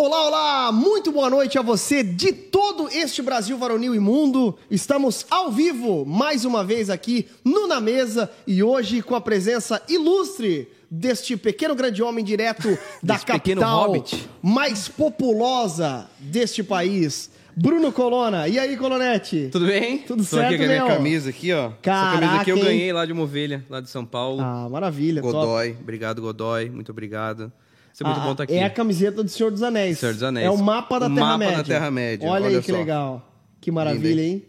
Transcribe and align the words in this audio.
Olá, 0.00 0.26
olá! 0.28 0.70
Muito 0.72 1.10
boa 1.10 1.28
noite 1.28 1.58
a 1.58 1.62
você 1.62 2.04
de 2.04 2.32
todo 2.32 2.88
este 2.88 3.20
Brasil 3.20 3.58
varonil 3.58 3.96
e 3.96 3.98
mundo. 3.98 4.56
Estamos 4.70 5.26
ao 5.28 5.50
vivo 5.50 6.06
mais 6.06 6.44
uma 6.44 6.62
vez 6.62 6.88
aqui 6.88 7.26
no 7.44 7.66
Na 7.66 7.80
Mesa 7.80 8.30
e 8.46 8.62
hoje 8.62 9.02
com 9.02 9.16
a 9.16 9.20
presença 9.20 9.82
ilustre 9.88 10.68
deste 10.88 11.36
pequeno 11.36 11.74
grande 11.74 12.00
homem 12.00 12.24
direto 12.24 12.78
da 13.02 13.18
capital 13.18 13.88
hobbit. 13.88 14.28
mais 14.40 14.86
populosa 14.86 16.08
deste 16.20 16.62
país, 16.62 17.28
Bruno 17.56 17.90
Colonna. 17.90 18.46
E 18.46 18.56
aí, 18.56 18.76
Colonete? 18.76 19.48
Tudo 19.50 19.66
bem? 19.66 19.98
Tudo 19.98 20.22
Tô 20.22 20.36
certo, 20.36 20.46
aqui 20.54 20.58
com 20.58 20.62
a 20.62 20.66
minha 20.68 20.84
meu? 20.84 20.94
camisa 20.96 21.30
aqui, 21.30 21.52
ó. 21.52 21.66
Essa 21.66 21.76
Caraca, 21.82 22.20
camisa 22.20 22.40
aqui 22.42 22.50
eu 22.50 22.56
hein? 22.58 22.62
ganhei 22.64 22.92
lá 22.92 23.04
de 23.04 23.12
uma 23.12 23.22
ovelha, 23.24 23.64
lá 23.68 23.80
de 23.80 23.90
São 23.90 24.06
Paulo. 24.06 24.40
Ah, 24.42 24.68
maravilha. 24.70 25.20
top. 25.20 25.34
Godoy. 25.34 25.76
Obrigado, 25.80 26.22
Godoy. 26.22 26.70
Muito 26.70 26.92
obrigado. 26.92 27.50
Isso 27.98 28.04
é 28.04 28.06
muito 28.06 28.20
Ah, 28.20 28.24
bom 28.26 28.30
estar 28.30 28.44
aqui. 28.44 28.54
É 28.54 28.62
a 28.64 28.70
camiseta 28.70 29.24
do 29.24 29.28
Senhor 29.28 29.50
dos 29.50 29.60
Anéis. 29.60 29.98
Senhor 29.98 30.12
dos 30.14 30.22
Anéis. 30.22 30.46
É 30.46 30.50
o 30.50 30.56
mapa 30.56 31.00
da 31.00 31.10
Terra-média. 31.10 31.56
da 31.56 31.64
Terra-média, 31.64 32.28
Olha, 32.28 32.46
aí 32.46 32.52
olha 32.54 32.62
que 32.62 32.70
só. 32.70 32.78
legal. 32.78 33.32
Que 33.60 33.72
maravilha, 33.72 34.08
Lindo, 34.14 34.20
hein? 34.20 34.44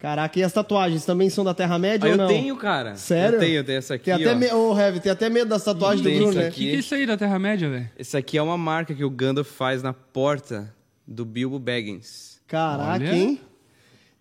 Caraca, 0.00 0.36
e 0.38 0.42
as 0.42 0.52
tatuagens 0.52 1.04
também 1.04 1.30
são 1.30 1.44
da 1.44 1.54
Terra-média 1.54 2.04
Ah, 2.04 2.08
ou 2.08 2.12
eu 2.14 2.18
não? 2.18 2.26
tenho, 2.26 2.56
cara. 2.56 2.96
Sério? 2.96 3.36
Eu 3.36 3.40
tenho, 3.40 3.54
eu 3.58 3.64
tenho 3.64 3.78
essa 3.78 3.94
aqui, 3.94 4.04
Tem 4.06 4.14
até, 4.14 4.34
me... 4.34 4.52
Ô, 4.52 4.76
Heavy, 4.76 4.98
tem 5.00 5.12
até 5.12 5.28
medo 5.30 5.48
das 5.48 5.62
tatuagens 5.62 6.02
do 6.02 6.10
Bruno, 6.10 6.30
isso 6.30 6.38
né? 6.38 6.48
O 6.48 6.50
que, 6.52 6.60
que 6.64 6.70
é 6.70 6.74
isso 6.74 6.94
aí 6.96 7.06
da 7.06 7.16
Terra-média, 7.16 7.70
velho? 7.70 7.88
Esse 7.96 8.16
aqui 8.16 8.36
é 8.36 8.42
uma 8.42 8.58
marca 8.58 8.92
que 8.94 9.04
o 9.04 9.10
Gandalf 9.10 9.48
faz 9.48 9.80
na 9.80 9.92
porta 9.92 10.74
do 11.06 11.24
Bilbo 11.24 11.60
Baggins. 11.60 12.40
Caraca, 12.48 12.92
Olha. 13.04 13.14
hein? 13.14 13.40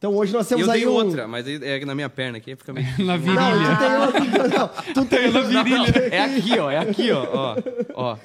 Então 0.05 0.15
hoje 0.15 0.31
nós 0.31 0.47
temos 0.47 0.67
eu 0.67 0.71
aí 0.71 0.81
tenho 0.81 0.91
um... 0.91 0.95
outra, 0.97 1.27
mas 1.27 1.47
é 1.47 1.83
na 1.83 1.95
minha 1.95 2.07
perna 2.07 2.37
aqui, 2.37 2.55
fica 2.55 2.71
meio... 2.71 2.85
Na 3.03 3.17
Não, 3.17 3.19
virilha. 3.19 3.75
tu 3.75 3.79
tem 3.79 4.41
outra. 4.41 4.59
Não, 4.59 4.93
tu 4.93 5.05
tem 5.09 5.31
na 5.31 5.41
virilha. 5.41 6.09
É 6.11 6.21
aqui, 6.25 6.59
ó. 6.59 6.69
É 6.69 6.77
aqui, 6.77 7.11
ó. 7.11 7.27
Ó. 7.33 7.55
ó. 7.95 8.17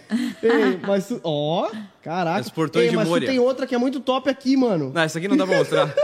Ei, 0.43 0.79
mas 0.87 1.09
tu... 1.09 1.19
Ó, 1.25 1.71
caraca. 2.03 2.43
Os 2.43 2.51
portões 2.51 2.85
Ei, 2.85 2.91
de 2.91 2.97
mas 2.97 3.09
tu 3.09 3.21
tem 3.21 3.39
outra 3.39 3.67
que 3.67 3.75
é 3.75 3.79
muito 3.79 3.99
top 3.99 4.29
aqui, 4.29 4.59
mano. 4.59 4.93
Não, 4.95 5.01
essa 5.01 5.19
aqui 5.19 5.27
não 5.27 5.39
dá 5.39 5.47
pra 5.47 5.57
mostrar. 5.57 5.95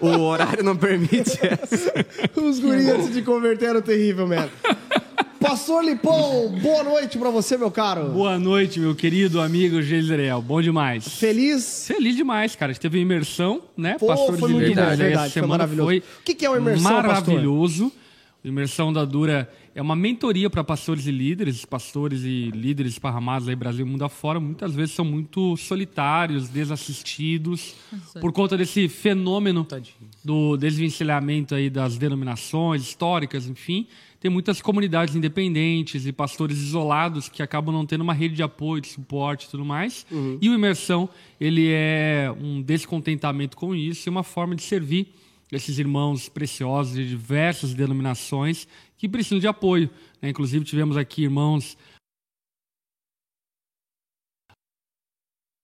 o, 0.00 0.06
o 0.06 0.20
horário 0.20 0.62
não 0.62 0.76
permite 0.76 1.40
essa. 1.44 1.92
Os 2.40 2.60
guris 2.60 2.88
antes 2.88 3.12
de 3.12 3.22
converter 3.22 3.70
eram 3.70 3.82
terrível, 3.82 4.28
mesmo. 4.28 4.50
Pastor 5.40 5.82
Lipão, 5.82 6.52
boa 6.60 6.84
noite 6.84 7.16
pra 7.16 7.30
você, 7.30 7.56
meu 7.56 7.70
caro. 7.70 8.10
Boa 8.10 8.38
noite, 8.38 8.78
meu 8.78 8.94
querido 8.94 9.40
amigo 9.40 9.80
Geiseriel. 9.80 10.42
Bom 10.42 10.60
demais. 10.60 11.08
Feliz? 11.18 11.86
Feliz 11.86 12.14
demais, 12.14 12.54
cara. 12.54 12.70
A 12.70 12.72
gente 12.74 12.82
teve 12.82 12.98
uma 12.98 13.02
imersão, 13.02 13.62
né? 13.74 13.96
Pô, 13.98 14.08
Pastores 14.08 14.38
foi 14.38 14.50
muito 14.50 14.66
aí 14.66 14.74
verdade, 14.74 15.02
essa 15.02 15.22
foi 15.22 15.30
semana 15.30 15.52
maravilhoso. 15.54 15.86
Foi 15.86 15.98
O 15.98 16.24
que 16.24 16.34
que 16.34 16.44
é 16.44 16.50
uma 16.50 16.58
imersão, 16.58 16.92
Maravilhoso. 16.92 17.90
Imersão 18.44 18.92
da 18.92 19.04
Dura 19.04 19.50
é 19.74 19.80
uma 19.82 19.96
mentoria 19.96 20.48
para 20.48 20.64
pastores 20.64 21.06
e 21.06 21.10
líderes, 21.10 21.64
pastores 21.64 22.22
e 22.22 22.50
líderes 22.50 22.92
esparramados 22.92 23.48
aí 23.48 23.54
Brasil 23.54 23.86
e 23.86 23.88
mundo 23.88 24.04
afora, 24.04 24.40
muitas 24.40 24.74
vezes 24.74 24.94
são 24.94 25.04
muito 25.04 25.56
solitários, 25.58 26.48
desassistidos, 26.48 27.74
por 28.20 28.32
conta 28.32 28.56
desse 28.56 28.88
fenômeno 28.88 29.66
do 30.24 30.56
desvencilhamento 30.56 31.54
aí 31.54 31.68
das 31.68 31.98
denominações 31.98 32.82
históricas, 32.82 33.46
enfim. 33.46 33.86
Tem 34.20 34.30
muitas 34.30 34.60
comunidades 34.60 35.16
independentes 35.16 36.04
e 36.04 36.12
pastores 36.12 36.58
isolados 36.58 37.30
que 37.30 37.42
acabam 37.42 37.74
não 37.74 37.86
tendo 37.86 38.02
uma 38.02 38.12
rede 38.12 38.34
de 38.34 38.42
apoio, 38.42 38.82
de 38.82 38.88
suporte 38.88 39.46
e 39.46 39.50
tudo 39.50 39.64
mais. 39.64 40.06
E 40.42 40.50
o 40.50 40.54
Imersão, 40.54 41.08
ele 41.40 41.70
é 41.70 42.30
um 42.38 42.60
descontentamento 42.60 43.56
com 43.56 43.74
isso 43.74 44.06
e 44.06 44.10
uma 44.10 44.22
forma 44.22 44.54
de 44.54 44.62
servir 44.62 45.14
esses 45.50 45.78
irmãos 45.78 46.28
preciosos 46.28 46.94
de 46.94 47.08
diversas 47.08 47.72
denominações 47.72 48.68
que 48.96 49.08
precisam 49.08 49.38
de 49.38 49.48
apoio. 49.48 49.90
né? 50.20 50.28
Inclusive, 50.28 50.66
tivemos 50.66 50.98
aqui 50.98 51.22
irmãos 51.22 51.76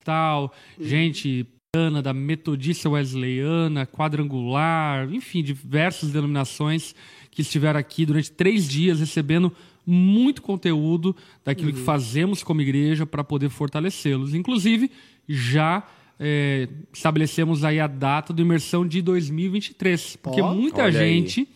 tal, 0.02 0.54
gente 0.80 1.46
Ana, 1.76 2.00
da 2.00 2.14
Metodista 2.14 2.88
Wesleyana, 2.88 3.86
Quadrangular, 3.86 5.12
enfim, 5.12 5.42
diversas 5.42 6.10
denominações 6.10 6.94
que 7.36 7.42
estiveram 7.42 7.78
aqui 7.78 8.06
durante 8.06 8.32
três 8.32 8.66
dias 8.66 8.98
recebendo 8.98 9.52
muito 9.86 10.40
conteúdo 10.40 11.14
daquilo 11.44 11.70
que 11.70 11.80
fazemos 11.80 12.42
como 12.42 12.62
igreja 12.62 13.04
para 13.04 13.22
poder 13.22 13.50
fortalecê-los. 13.50 14.34
Inclusive, 14.34 14.90
já 15.28 15.86
é, 16.18 16.66
estabelecemos 16.90 17.62
aí 17.62 17.78
a 17.78 17.86
data 17.86 18.32
do 18.32 18.40
imersão 18.40 18.88
de 18.88 19.02
2023, 19.02 20.16
porque 20.16 20.40
Ó, 20.40 20.54
muita 20.54 20.82
olha 20.82 20.98
aí. 20.98 21.14
gente 21.14 21.46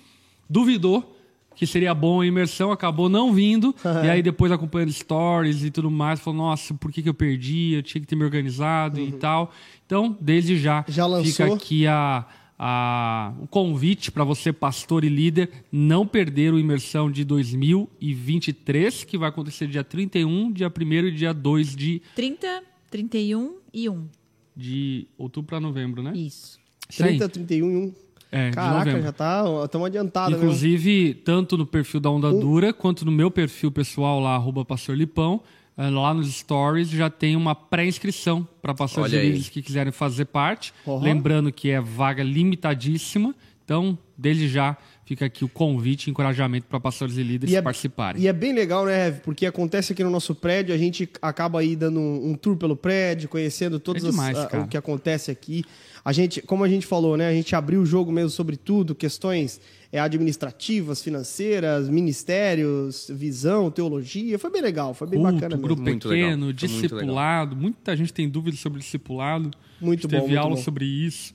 duvidou 0.48 1.16
que 1.56 1.66
seria 1.66 1.94
bom 1.94 2.20
a 2.20 2.26
imersão, 2.26 2.70
acabou 2.70 3.08
não 3.08 3.32
vindo, 3.32 3.74
e 4.04 4.10
aí 4.10 4.22
depois 4.22 4.52
acompanhando 4.52 4.92
stories 4.92 5.64
e 5.64 5.70
tudo 5.70 5.90
mais, 5.90 6.20
falou, 6.20 6.40
nossa, 6.40 6.74
por 6.74 6.92
que, 6.92 7.02
que 7.02 7.08
eu 7.08 7.14
perdi? 7.14 7.72
Eu 7.72 7.82
tinha 7.82 8.02
que 8.02 8.06
ter 8.06 8.16
me 8.16 8.24
organizado 8.24 9.00
e 9.00 9.12
tal. 9.12 9.50
Então, 9.86 10.14
desde 10.20 10.58
já, 10.58 10.84
Já 10.86 11.06
lançou? 11.06 11.24
fica 11.46 11.54
aqui 11.54 11.86
a, 11.86 12.26
a, 12.62 13.32
o 13.40 13.46
convite 13.46 14.12
para 14.12 14.22
você, 14.22 14.52
pastor 14.52 15.02
e 15.02 15.08
líder, 15.08 15.48
não 15.72 16.06
perder 16.06 16.52
o 16.52 16.58
imersão 16.58 17.10
de 17.10 17.24
2023, 17.24 19.04
que 19.04 19.16
vai 19.16 19.30
acontecer 19.30 19.66
dia 19.66 19.82
31, 19.82 20.52
dia 20.52 20.68
1 20.68 20.92
e 21.06 21.10
dia 21.10 21.32
2 21.32 21.74
de, 21.74 22.02
30, 22.14 22.62
31 22.90 23.56
e 23.72 23.88
1. 23.88 24.06
de 24.54 25.06
outubro 25.16 25.48
para 25.48 25.58
novembro, 25.58 26.02
né? 26.02 26.12
Isso. 26.14 26.60
Isso 26.86 27.02
aí. 27.02 27.16
30, 27.16 27.28
31 27.30 27.70
e 27.70 27.76
1. 27.76 27.94
É, 28.30 28.50
Caraca, 28.50 28.78
novembro. 28.78 29.02
já 29.04 29.12
tá. 29.12 29.42
Estamos 29.64 29.86
adiantados, 29.86 30.38
né? 30.38 30.44
Inclusive, 30.44 31.14
tanto 31.14 31.56
no 31.56 31.64
perfil 31.64 31.98
da 31.98 32.10
Onda 32.10 32.30
Dura, 32.30 32.74
quanto 32.74 33.06
no 33.06 33.10
meu 33.10 33.30
perfil 33.30 33.72
pessoal 33.72 34.20
lá, 34.20 34.34
arroba 34.34 34.66
Pastor 34.66 34.94
Lipão, 34.94 35.42
lá 35.88 36.12
nos 36.12 36.34
stories 36.34 36.90
já 36.90 37.08
tem 37.08 37.36
uma 37.36 37.54
pré-inscrição 37.54 38.46
para 38.60 38.74
líderes 39.22 39.48
que 39.48 39.62
quiserem 39.62 39.92
fazer 39.92 40.26
parte. 40.26 40.74
Uhum. 40.84 41.00
Lembrando 41.00 41.50
que 41.50 41.70
é 41.70 41.80
vaga 41.80 42.22
limitadíssima. 42.22 43.34
Então, 43.64 43.96
desde 44.18 44.48
já, 44.48 44.76
fica 45.10 45.24
aqui 45.24 45.44
o 45.44 45.48
convite 45.48 46.06
e 46.06 46.10
encorajamento 46.12 46.66
para 46.68 46.78
pastores 46.78 47.16
e 47.16 47.22
líderes 47.24 47.52
E 47.52 47.56
é, 47.56 47.60
participarem. 47.60 48.22
e 48.22 48.28
é 48.28 48.32
bem 48.32 48.52
legal, 48.52 48.86
né, 48.86 49.06
Heavy? 49.06 49.20
Porque 49.24 49.44
acontece 49.44 49.92
aqui 49.92 50.04
no 50.04 50.10
nosso 50.10 50.36
prédio, 50.36 50.72
a 50.72 50.78
gente 50.78 51.08
acaba 51.20 51.58
aí 51.58 51.74
dando 51.74 51.98
um, 51.98 52.30
um 52.30 52.34
tour 52.34 52.56
pelo 52.56 52.76
prédio, 52.76 53.28
conhecendo 53.28 53.80
todos 53.80 54.04
É 54.04 54.08
demais, 54.10 54.38
as- 54.38 54.44
a- 54.44 54.46
cara. 54.48 54.62
o 54.62 54.68
que 54.68 54.76
acontece 54.76 55.28
aqui. 55.28 55.64
A 56.04 56.12
gente, 56.12 56.40
como 56.42 56.62
a 56.62 56.68
gente 56.68 56.86
falou, 56.86 57.16
né, 57.16 57.26
a 57.28 57.32
gente 57.32 57.56
abriu 57.56 57.80
o 57.80 57.84
jogo 57.86 58.12
mesmo 58.12 58.30
sobre 58.30 58.56
tudo, 58.56 58.94
questões 58.94 59.60
é, 59.92 59.98
administrativas, 59.98 61.02
financeiras, 61.02 61.88
ministérios, 61.88 63.10
visão, 63.12 63.68
teologia. 63.68 64.38
Foi 64.38 64.48
bem 64.48 64.62
legal, 64.62 64.94
foi 64.94 65.08
bem 65.08 65.18
Culto, 65.18 65.34
bacana 65.34 65.56
mesmo. 65.56 65.62
grupo 65.66 65.82
Muito 65.82 66.08
legal, 66.08 66.28
pequeno, 66.28 66.40
foi 66.42 66.46
muito 66.46 66.66
discipulado. 66.80 67.56
Muita 67.56 67.96
gente 67.96 68.12
tem 68.12 68.28
dúvidas 68.28 68.60
sobre 68.60 68.78
discipulado. 68.78 69.50
Muito 69.80 70.06
Teve 70.06 70.20
bom, 70.22 70.28
muito 70.28 70.40
aula 70.40 70.54
bom. 70.54 70.62
sobre 70.62 70.84
isso. 70.84 71.34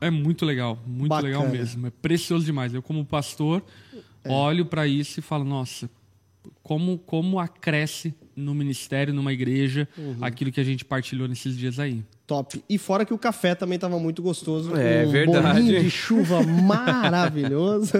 É 0.00 0.10
muito 0.10 0.44
legal, 0.44 0.78
muito 0.86 1.08
Bacana. 1.08 1.28
legal 1.28 1.48
mesmo. 1.48 1.86
É 1.86 1.90
precioso 1.90 2.44
demais. 2.44 2.72
Eu, 2.74 2.82
como 2.82 3.04
pastor, 3.04 3.64
É. 4.24 4.30
olho 4.30 4.66
para 4.66 4.86
isso 4.86 5.20
e 5.20 5.22
falo: 5.22 5.44
nossa, 5.44 5.88
como, 6.62 6.98
como 6.98 7.38
acresce 7.38 8.14
no 8.34 8.54
ministério, 8.54 9.14
numa 9.14 9.32
igreja, 9.32 9.88
Uhum. 9.96 10.16
aquilo 10.20 10.52
que 10.52 10.60
a 10.60 10.64
gente 10.64 10.84
partilhou 10.84 11.26
nesses 11.26 11.56
dias 11.56 11.78
aí. 11.78 12.02
Top. 12.26 12.60
E 12.68 12.76
fora 12.76 13.04
que 13.04 13.14
o 13.14 13.18
café 13.18 13.54
também 13.54 13.78
tava 13.78 13.98
muito 14.00 14.20
gostoso. 14.20 14.74
É 14.76 15.06
um 15.06 15.10
verdade. 15.12 15.60
bolinho 15.60 15.80
de 15.80 15.88
chuva 15.90 16.42
maravilhoso. 17.06 17.92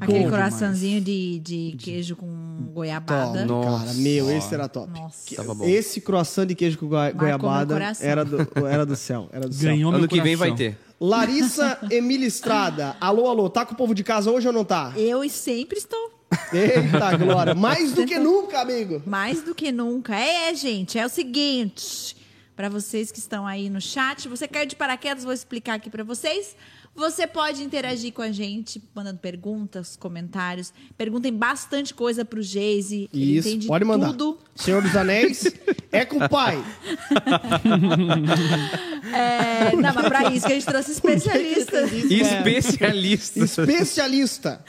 Aquele 0.00 0.28
coraçãozinho 0.30 1.00
de, 1.00 1.38
de 1.40 1.76
queijo 1.78 2.16
com 2.16 2.26
goiabada. 2.72 3.46
Top, 3.46 3.64
cara. 3.66 3.78
Nossa. 3.78 3.94
Meu, 4.00 4.30
esse 4.30 4.54
era 4.54 4.68
top. 4.68 4.98
Nossa. 4.98 5.36
Tava 5.36 5.54
bom. 5.54 5.64
Esse 5.66 6.00
croissant 6.00 6.46
de 6.46 6.54
queijo 6.54 6.78
com 6.78 6.86
goi- 6.88 7.12
Marcou 7.12 7.18
goiabada 7.20 7.92
era 8.00 8.24
do, 8.24 8.66
era 8.66 8.86
do 8.86 8.96
céu. 8.96 9.28
Era 9.32 9.46
do 9.48 9.54
Ganhou 9.54 9.78
céu. 9.78 9.90
meu 9.90 9.98
Ano 9.98 10.08
que 10.08 10.20
vem 10.20 10.36
vai 10.36 10.54
ter. 10.54 10.78
Larissa 11.00 11.78
Emília 11.90 12.26
Estrada. 12.26 12.96
Alô, 13.00 13.28
alô. 13.28 13.50
Tá 13.50 13.66
com 13.66 13.74
o 13.74 13.76
povo 13.76 13.94
de 13.94 14.02
casa 14.02 14.30
hoje 14.30 14.46
ou 14.46 14.52
não 14.52 14.64
tá? 14.64 14.92
Eu 14.96 15.28
sempre 15.28 15.76
estou 15.78 16.10
Eita, 16.52 17.16
Glória. 17.16 17.54
Mais 17.54 17.92
do 17.92 18.04
que 18.06 18.18
nunca, 18.18 18.60
amigo. 18.60 19.02
mais 19.06 19.42
do 19.42 19.54
que 19.54 19.70
nunca. 19.70 20.16
É, 20.16 20.52
gente, 20.54 20.98
é 20.98 21.04
o 21.06 21.08
seguinte. 21.08 22.16
Para 22.56 22.68
vocês 22.68 23.10
que 23.10 23.18
estão 23.18 23.46
aí 23.46 23.68
no 23.68 23.80
chat, 23.80 24.28
você 24.28 24.46
caiu 24.46 24.66
de 24.66 24.76
paraquedas, 24.76 25.24
vou 25.24 25.32
explicar 25.32 25.74
aqui 25.74 25.90
para 25.90 26.04
vocês. 26.04 26.54
Você 26.94 27.26
pode 27.26 27.64
interagir 27.64 28.12
com 28.12 28.22
a 28.22 28.30
gente, 28.30 28.80
mandando 28.94 29.18
perguntas, 29.18 29.96
comentários. 29.96 30.72
Perguntem 30.96 31.32
bastante 31.32 31.92
coisa 31.92 32.24
pro 32.24 32.40
Geise. 32.40 33.10
Ele 33.12 33.38
Isso, 33.38 33.48
entende 33.48 33.66
pode 33.66 33.84
mandar. 33.84 34.10
tudo. 34.10 34.38
Senhor 34.54 34.80
dos 34.80 34.94
Anéis 34.94 35.52
é 35.90 36.04
com 36.04 36.18
o 36.18 36.28
pai. 36.28 36.62
É, 39.12 39.76
não, 39.76 39.94
mas 39.94 40.08
pra 40.08 40.32
isso 40.32 40.46
que 40.46 40.52
a 40.52 40.56
gente 40.56 40.66
trouxe 40.66 40.90
especialista. 40.92 41.82
Especialista. 41.82 43.38
Especialista. 43.44 44.64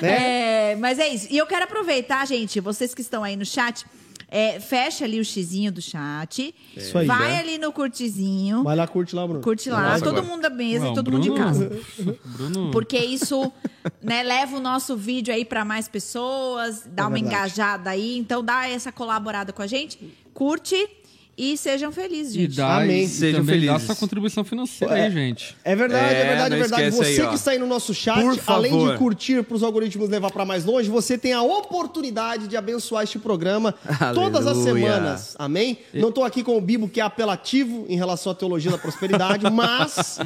Né? 0.00 0.72
É, 0.72 0.76
mas 0.76 0.98
é 0.98 1.08
isso. 1.08 1.26
E 1.30 1.36
eu 1.36 1.46
quero 1.46 1.64
aproveitar, 1.64 2.26
gente, 2.26 2.60
vocês 2.60 2.94
que 2.94 3.02
estão 3.02 3.24
aí 3.24 3.36
no 3.36 3.44
chat, 3.44 3.84
é, 4.36 4.60
fecha 4.60 5.04
ali 5.04 5.18
o 5.18 5.24
xizinho 5.24 5.72
do 5.72 5.80
chat. 5.80 6.54
Isso 6.76 6.98
aí, 6.98 7.06
vai 7.06 7.30
né? 7.32 7.38
ali 7.38 7.58
no 7.58 7.72
curtizinho. 7.72 8.62
Vai 8.62 8.76
lá, 8.76 8.86
curte 8.86 9.14
lá, 9.16 9.26
Bruno. 9.26 9.40
Curte 9.42 9.70
lá, 9.70 9.92
Nossa, 9.92 10.04
todo 10.04 10.18
agora. 10.18 10.26
mundo 10.26 10.42
da 10.42 10.50
mesa 10.50 10.84
Não, 10.84 10.92
e 10.92 10.94
todo 10.94 11.10
Bruno- 11.10 11.24
mundo 11.24 11.34
de 11.34 11.40
casa. 11.42 11.70
Bruno. 12.36 12.70
Porque 12.70 12.98
isso 12.98 13.50
né, 14.02 14.22
leva 14.22 14.56
o 14.56 14.60
nosso 14.60 14.96
vídeo 14.96 15.32
aí 15.32 15.44
para 15.44 15.64
mais 15.64 15.88
pessoas, 15.88 16.82
dá 16.86 17.04
É 17.04 17.06
uma 17.06 17.12
verdade. 17.14 17.34
engajada 17.36 17.90
aí. 17.90 18.18
Então 18.18 18.44
dá 18.44 18.68
essa 18.68 18.92
colaborada 18.92 19.52
com 19.52 19.62
a 19.62 19.66
gente, 19.66 19.98
curte 20.34 20.76
E 21.38 21.54
sejam 21.58 21.92
felizes, 21.92 22.34
E 22.34 22.40
gente. 22.42 22.56
dá, 22.56 22.78
Amém. 22.78 23.02
e 23.04 23.08
Sejam 23.08 23.40
também 23.40 23.56
dá 23.60 23.66
felizes. 23.66 23.86
sua 23.86 23.94
contribuição 23.96 24.42
financeira 24.42 24.94
aí, 24.94 25.10
gente. 25.10 25.54
É 25.62 25.76
verdade, 25.76 26.14
é, 26.14 26.18
É, 26.22 26.24
verdade, 26.28 26.54
é 26.54 26.58
verdade. 26.58 26.90
Você 26.92 27.20
aí, 27.22 27.28
que 27.28 27.34
está 27.34 27.50
aí 27.50 27.58
no 27.58 27.66
nosso 27.66 27.92
chat, 27.92 28.22
Por 28.22 28.40
além 28.46 28.72
de 28.92 28.96
curtir 28.96 29.42
para 29.42 29.54
os 29.54 29.62
algoritmos 29.62 30.08
levar 30.08 30.30
para 30.30 30.46
mais 30.46 30.64
longe, 30.64 30.88
você 30.88 31.18
tem 31.18 31.34
a 31.34 31.42
oportunidade 31.42 32.48
de 32.48 32.56
abençoar 32.56 33.04
este 33.04 33.18
programa 33.18 33.74
todas 34.14 34.46
as 34.46 34.56
Aleluia. 34.56 34.74
semanas. 34.94 35.36
Amém? 35.38 35.78
Não 35.92 36.08
estou 36.08 36.24
aqui 36.24 36.42
com 36.42 36.56
o 36.56 36.60
Bibo, 36.60 36.88
que 36.88 37.00
é 37.00 37.04
apelativo 37.04 37.84
em 37.86 37.96
relação 37.96 38.32
à 38.32 38.34
teologia 38.34 38.70
da 38.70 38.78
prosperidade, 38.78 39.44
mas 39.52 40.18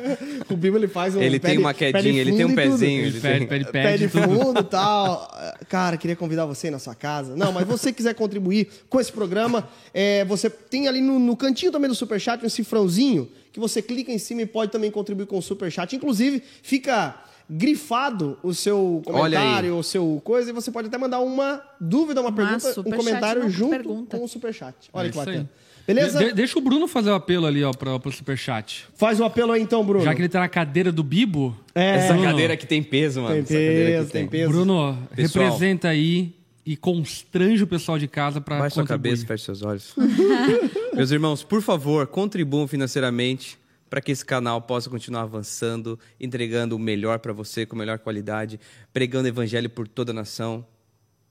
o 0.48 0.56
Bibo 0.56 0.78
ele 0.78 0.88
faz 0.88 1.14
um 1.14 1.20
Ele 1.20 1.38
pé 1.38 1.48
tem 1.48 1.56
de- 1.58 1.62
uma 1.62 1.74
quedinha, 1.74 2.20
ele 2.22 2.32
tem 2.32 2.44
um 2.46 2.50
e 2.50 2.54
pezinho. 2.54 3.00
Ele 3.00 3.08
Ele 3.08 3.20
pede, 3.20 3.38
tem- 3.40 3.48
pede, 3.48 3.64
Pé 3.66 3.82
pede. 3.82 4.08
tudo. 4.08 4.22
fundo 4.22 4.60
e 4.60 4.64
tal. 4.64 5.30
Cara, 5.68 5.96
queria 5.98 6.16
convidar 6.16 6.46
você 6.46 6.68
aí 6.68 6.70
na 6.70 6.78
sua 6.78 6.94
casa. 6.94 7.36
Não, 7.36 7.52
mas 7.52 7.66
você 7.66 7.92
quiser 7.92 8.14
contribuir 8.14 8.68
com 8.88 8.98
esse 8.98 9.12
programa, 9.12 9.68
é, 9.92 10.24
você 10.24 10.53
tem 10.70 10.88
ali 10.88 11.00
no, 11.00 11.18
no 11.18 11.36
cantinho 11.36 11.70
também 11.72 11.88
do 11.88 11.94
Superchat 11.94 12.44
um 12.44 12.48
cifrãozinho 12.48 13.28
que 13.52 13.60
você 13.60 13.80
clica 13.82 14.10
em 14.10 14.18
cima 14.18 14.42
e 14.42 14.46
pode 14.46 14.72
também 14.72 14.90
contribuir 14.90 15.26
com 15.26 15.38
o 15.38 15.42
Superchat. 15.42 15.94
Inclusive, 15.94 16.42
fica 16.62 17.14
grifado 17.48 18.38
o 18.42 18.54
seu 18.54 19.02
comentário, 19.04 19.76
o 19.76 19.82
seu 19.82 20.20
coisa, 20.24 20.50
e 20.50 20.52
você 20.52 20.70
pode 20.70 20.88
até 20.88 20.96
mandar 20.96 21.20
uma 21.20 21.62
dúvida, 21.80 22.20
uma 22.20 22.32
pergunta, 22.32 22.80
um 22.80 22.90
comentário 22.90 23.48
junto 23.50 23.70
pergunta. 23.70 24.16
com 24.16 24.24
o 24.24 24.28
Superchat. 24.28 24.74
Olha 24.92 25.08
É 25.08 25.10
que 25.10 25.16
bacana. 25.16 25.50
Beleza? 25.86 26.18
De- 26.18 26.32
deixa 26.32 26.58
o 26.58 26.62
Bruno 26.62 26.88
fazer 26.88 27.10
o 27.10 27.14
apelo 27.14 27.44
ali, 27.46 27.62
ó, 27.62 27.70
pra, 27.70 27.98
pro 28.00 28.10
superchat. 28.10 28.86
Faz 28.94 29.20
o 29.20 29.24
apelo 29.24 29.52
aí 29.52 29.60
então, 29.60 29.84
Bruno. 29.84 30.02
Já 30.02 30.14
que 30.14 30.20
ele 30.22 30.30
tá 30.30 30.40
na 30.40 30.48
cadeira 30.48 30.90
do 30.90 31.02
Bibo. 31.04 31.54
É. 31.74 31.96
Essa 31.96 32.14
Bruno, 32.14 32.28
cadeira 32.30 32.54
aqui 32.54 32.66
tem 32.66 32.82
peso, 32.82 33.20
mano. 33.20 33.34
Tem 33.34 33.42
Essa 33.42 33.52
cadeira 33.52 33.88
aqui 33.88 33.98
peso, 33.98 34.10
tem 34.12 34.26
peso. 34.26 34.50
Bruno, 34.50 34.98
Pessoal. 35.14 35.44
representa 35.44 35.88
aí 35.88 36.34
e 36.66 36.76
constrange 36.76 37.62
o 37.62 37.66
pessoal 37.66 37.98
de 37.98 38.08
casa 38.08 38.40
pra 38.40 38.58
Baixe 38.58 38.74
sua 38.74 38.84
contribuir. 38.84 39.10
cabeça, 39.10 39.26
feche 39.26 39.44
seus 39.44 39.62
olhos. 39.62 39.94
Meus 40.94 41.10
irmãos, 41.10 41.42
por 41.42 41.60
favor, 41.60 42.06
contribuam 42.06 42.66
financeiramente 42.66 43.58
para 43.90 44.00
que 44.00 44.10
esse 44.10 44.24
canal 44.24 44.60
possa 44.62 44.88
continuar 44.88 45.22
avançando, 45.22 45.98
entregando 46.18 46.74
o 46.74 46.78
melhor 46.78 47.18
para 47.18 47.32
você, 47.32 47.66
com 47.66 47.76
melhor 47.76 47.98
qualidade, 47.98 48.58
pregando 48.92 49.26
o 49.26 49.28
evangelho 49.28 49.68
por 49.68 49.86
toda 49.86 50.10
a 50.12 50.14
nação. 50.14 50.66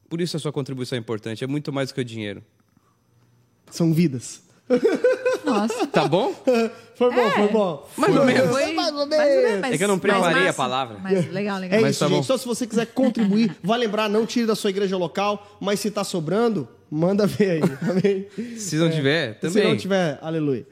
Por 0.07 0.21
isso 0.21 0.37
a 0.37 0.39
sua 0.39 0.51
contribuição 0.51 0.95
é 0.95 0.99
importante, 0.99 1.43
é 1.43 1.47
muito 1.47 1.73
mais 1.73 1.89
do 1.89 1.95
que 1.95 2.01
o 2.01 2.05
dinheiro. 2.05 2.43
São 3.71 3.91
vidas. 3.91 4.42
Nossa. 5.43 5.87
Tá 5.87 6.07
bom? 6.07 6.33
Foi 6.95 7.11
bom, 7.11 7.19
É. 7.21 7.31
foi 7.31 7.47
bom. 7.49 7.89
Mais 7.97 8.15
ou 8.15 8.25
menos. 8.25 8.49
Foi 8.49 8.73
Mais 8.73 8.93
ou 8.95 9.05
menos, 9.07 9.71
É 9.71 9.77
que 9.77 9.83
eu 9.83 9.87
não 9.87 9.99
preparei 9.99 10.47
a 10.47 10.53
palavra. 10.53 10.97
Mas 11.01 11.31
legal, 11.31 11.59
legal. 11.59 11.79
É 11.79 11.81
Mas 11.81 11.91
isso, 11.91 11.99
tá 11.99 12.09
bom. 12.09 12.15
gente. 12.15 12.25
Então, 12.25 12.37
se 12.37 12.45
você 12.45 12.65
quiser 12.67 12.85
contribuir, 12.87 13.55
vai 13.63 13.77
lembrar, 13.79 14.09
não 14.09 14.25
tire 14.25 14.45
da 14.45 14.55
sua 14.55 14.69
igreja 14.69 14.95
local, 14.97 15.57
mas 15.59 15.79
se 15.79 15.91
tá 15.91 16.03
sobrando, 16.03 16.67
manda 16.89 17.25
ver 17.27 17.51
aí. 17.51 17.61
Amém? 17.89 18.27
Se 18.57 18.75
não 18.77 18.89
tiver, 18.89 19.39
também. 19.39 19.63
Se 19.63 19.69
não 19.69 19.77
tiver, 19.77 20.19
aleluia. 20.21 20.65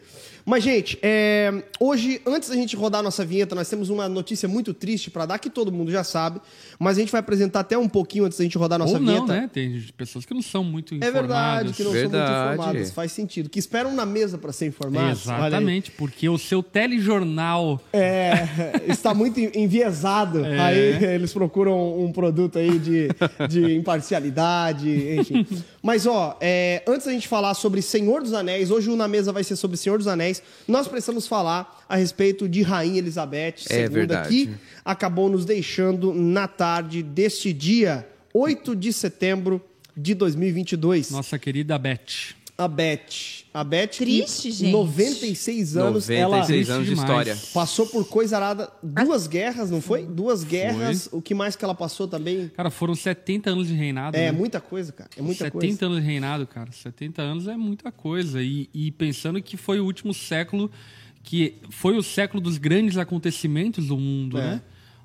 Mas, 0.51 0.65
gente, 0.65 1.00
é, 1.01 1.63
hoje, 1.80 2.21
antes 2.27 2.50
da 2.50 2.56
gente 2.56 2.75
rodar 2.75 3.00
a 3.00 3.03
nossa 3.03 3.24
vinheta, 3.24 3.56
nós 3.56 3.69
temos 3.69 3.89
uma 3.89 4.09
notícia 4.09 4.50
muito 4.50 4.74
triste 4.74 5.09
para 5.09 5.25
dar, 5.25 5.39
que 5.39 5.50
todo 5.50 5.71
mundo 5.71 5.89
já 5.89 6.03
sabe, 6.03 6.42
mas 6.77 6.98
a 6.98 7.00
gente 7.00 7.09
vai 7.09 7.21
apresentar 7.21 7.62
até 7.62 7.77
um 7.77 7.88
pouquinho 7.88 8.25
antes 8.25 8.38
da 8.38 8.44
gente 8.44 8.57
rodar 8.57 8.75
a 8.75 8.80
nossa 8.80 8.95
Ou 8.95 9.00
não, 9.00 9.13
vinheta. 9.25 9.33
né? 9.33 9.50
Tem 9.53 9.81
pessoas 9.95 10.25
que 10.25 10.33
não 10.33 10.42
são 10.42 10.62
muito 10.62 10.94
É 10.95 10.98
informadas. 10.98 11.21
verdade, 11.21 11.74
que 11.74 11.83
não 11.86 11.92
são 11.94 12.00
muito 12.01 12.12
Verdade. 12.12 12.53
informadas. 12.56 12.92
Faz 12.92 13.13
sentido. 13.13 13.50
Que 13.50 13.59
esperam 13.59 13.95
na 13.95 14.06
mesa 14.06 14.38
para 14.38 14.51
ser 14.51 14.65
aí. 14.65 15.12
Exatamente, 15.12 15.89
porque 15.92 16.27
o 16.27 16.38
seu 16.38 16.62
telejornal 16.62 17.80
É, 17.94 18.33
está 18.92 19.13
muito 19.13 19.39
enviesado. 19.39 20.44
É. 20.44 20.59
Aí 20.59 21.03
eles 21.15 21.31
procuram 21.31 21.98
um 21.98 22.12
produto 22.12 22.59
aí 22.59 22.77
de, 22.77 23.07
de 23.48 23.74
imparcialidade, 23.77 24.89
enfim. 25.18 25.48
Mas, 25.81 26.06
ó, 26.06 26.38
é, 26.39 26.83
antes 26.88 27.07
da 27.07 27.12
gente 27.12 27.28
falar 27.28 27.54
sobre 27.56 27.81
Senhor 27.81 28.22
dos 28.22 28.33
Anéis, 28.33 28.69
hoje 28.69 28.89
o 28.89 28.95
Na 28.95 29.07
Mesa 29.07 29.31
vai 29.31 29.44
ser 29.44 29.56
sobre 29.56 29.78
Senhor 29.78 29.98
dos 29.98 30.07
Anéis, 30.07 30.42
nós 30.68 30.88
precisamos 30.88 31.25
falar 31.28 31.83
a 31.89 31.95
respeito 31.95 32.48
de 32.48 32.62
Rainha 32.62 33.00
Elizabeth 33.00 33.56
É 33.69 33.81
II, 33.81 33.88
verdade. 33.89 34.30
que 34.30 34.54
acabou 34.86 35.28
nos 35.30 35.44
deixando 35.44 36.13
na 36.13 36.48
tarde 36.48 37.01
deste 37.01 37.51
dia, 37.51 38.07
8 38.33 38.75
de 38.75 38.94
setembro 38.94 39.60
de 39.98 40.13
2022. 40.13 41.10
nossa 41.10 41.39
querida 41.39 41.78
Beth. 41.80 42.36
A 42.57 42.68
Beth. 42.68 43.41
A 43.53 43.65
Beth, 43.65 43.88
Triste, 43.98 44.44
que, 44.44 44.51
gente. 44.51 44.71
96 44.71 45.75
anos, 45.75 46.09
ela 46.09 46.38
96 46.38 46.69
anos 46.69 46.83
de 46.88 46.89
demais. 46.95 47.09
história. 47.09 47.38
Passou 47.53 47.86
por 47.86 48.07
coisa 48.07 48.38
arada. 48.38 48.71
Duas 48.81 49.27
guerras, 49.27 49.69
não 49.69 49.81
foi? 49.81 50.06
Duas 50.06 50.44
guerras. 50.44 51.09
O 51.12 51.21
que 51.21 51.33
mais 51.33 51.56
que 51.56 51.65
ela 51.65 51.75
passou 51.75 52.07
também? 52.07 52.50
Cara, 52.56 52.69
foram 52.69 52.95
70 52.95 53.50
anos 53.50 53.68
de 53.68 53.74
reinado. 53.74 54.15
É 54.15 54.31
né? 54.31 54.31
muita 54.31 54.62
coisa, 54.62 54.94
cara. 54.94 55.09
É 55.18 55.21
muita 55.21 55.45
70 55.45 55.59
coisa. 55.59 55.86
anos 55.86 56.00
de 56.00 56.06
reinado, 56.07 56.48
cara. 56.48 56.71
70 56.71 57.21
anos 57.21 57.48
é 57.48 57.57
muita 57.57 57.92
coisa. 57.92 58.42
E, 58.42 58.69
e 58.74 58.89
pensando 58.92 59.42
que 59.42 59.57
foi 59.57 59.81
o 59.81 59.86
último 59.86 60.13
século, 60.13 60.71
que 61.21 61.56
foi 61.69 61.98
o 61.98 62.01
século 62.03 62.42
dos 62.42 62.57
grandes 62.57 62.98
acontecimentos 62.98 63.88
do 63.88 63.98
mundo, 63.98 64.38
É. 64.38 64.42
né? 64.42 64.62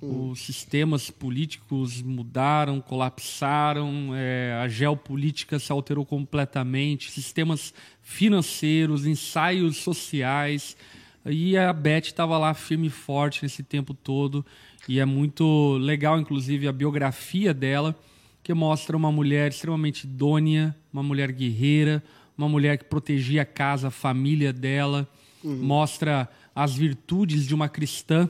Os 0.09 0.41
sistemas 0.41 1.11
políticos 1.11 2.01
mudaram, 2.03 2.81
colapsaram, 2.81 4.11
é, 4.15 4.59
a 4.63 4.69
geopolítica 4.69 5.59
se 5.59 5.73
alterou 5.73 6.05
completamente, 6.05 7.11
sistemas 7.11 7.75
financeiros, 8.03 9.07
ensaios 9.07 9.79
sociais. 9.79 10.77
E 11.25 11.57
a 11.57 11.73
Beth 11.73 12.07
estava 12.07 12.39
lá 12.39 12.55
firme 12.55 12.87
e 12.87 12.91
forte 12.91 13.43
nesse 13.43 13.63
tempo 13.63 13.93
todo. 13.93 14.45
E 14.89 15.01
é 15.01 15.05
muito 15.05 15.77
legal, 15.79 16.21
inclusive, 16.21 16.69
a 16.69 16.73
biografia 16.73 17.53
dela 17.53 17.99
que 18.43 18.55
mostra 18.55 18.97
uma 18.97 19.11
mulher 19.11 19.51
extremamente 19.51 20.05
idônea, 20.05 20.77
uma 20.93 21.03
mulher 21.03 21.33
guerreira, 21.33 22.01
uma 22.39 22.49
mulher 22.49 22.79
que 22.79 22.85
protegia 22.85 23.43
a 23.43 23.45
casa, 23.45 23.89
a 23.89 23.91
família 23.91 24.53
dela, 24.53 25.09
mostra 25.43 26.29
as 26.55 26.75
virtudes 26.75 27.45
de 27.45 27.55
uma 27.55 27.69
cristã, 27.69 28.29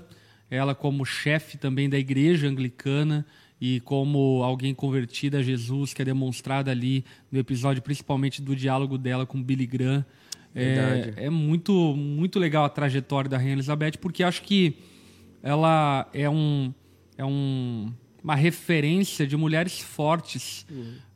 ela 0.51 0.75
como 0.75 1.05
chefe 1.05 1.57
também 1.59 1.89
da 1.89 1.99
igreja 1.99 2.47
anglicana 2.49 3.27
e 3.61 3.81
como 3.81 4.43
alguém 4.43 4.75
convertida 4.75 5.39
a 5.39 5.43
Jesus, 5.43 5.95
que 5.95 6.03
é 6.03 6.05
demonstrada 6.05 6.71
ali 6.71 7.05
no 7.33 7.39
episódio, 7.39 7.83
principalmente 7.83 8.43
do 8.43 8.55
diálogo 8.55 8.99
dela 8.99 9.25
com 9.27 9.43
Billy 9.43 9.67
Graham. 9.67 10.05
É, 10.55 10.65
é 11.27 11.31
muito, 11.31 11.73
muito 11.97 12.39
legal 12.39 12.65
a 12.65 12.69
trajetória 12.69 13.29
da 13.29 13.37
Rainha 13.37 13.53
Elizabeth, 13.55 13.93
porque 14.01 14.23
acho 14.23 14.43
que 14.43 14.75
ela 15.43 16.09
é 16.13 16.29
um 16.29 16.73
é 17.19 17.25
um, 17.25 17.93
uma 18.23 18.35
referência 18.35 19.27
de 19.27 19.37
mulheres 19.39 19.79
fortes, 19.81 20.67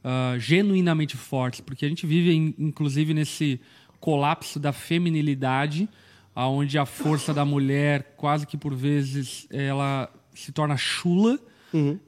ah, 0.02 0.34
genuinamente 0.38 1.14
fortes, 1.16 1.60
porque 1.60 1.84
a 1.84 1.88
gente 1.88 2.06
vive 2.06 2.32
in- 2.34 2.54
inclusive 2.58 3.12
nesse 3.12 3.60
colapso 3.98 4.58
da 4.58 4.72
feminilidade, 4.72 5.86
aonde 6.34 6.78
a 6.78 6.86
força 6.86 7.32
da 7.34 7.44
mulher 7.44 8.14
quase 8.16 8.46
que 8.46 8.56
por 8.56 8.74
vezes 8.74 9.46
ela 9.50 10.08
se 10.34 10.52
torna 10.52 10.76
chula. 10.76 11.38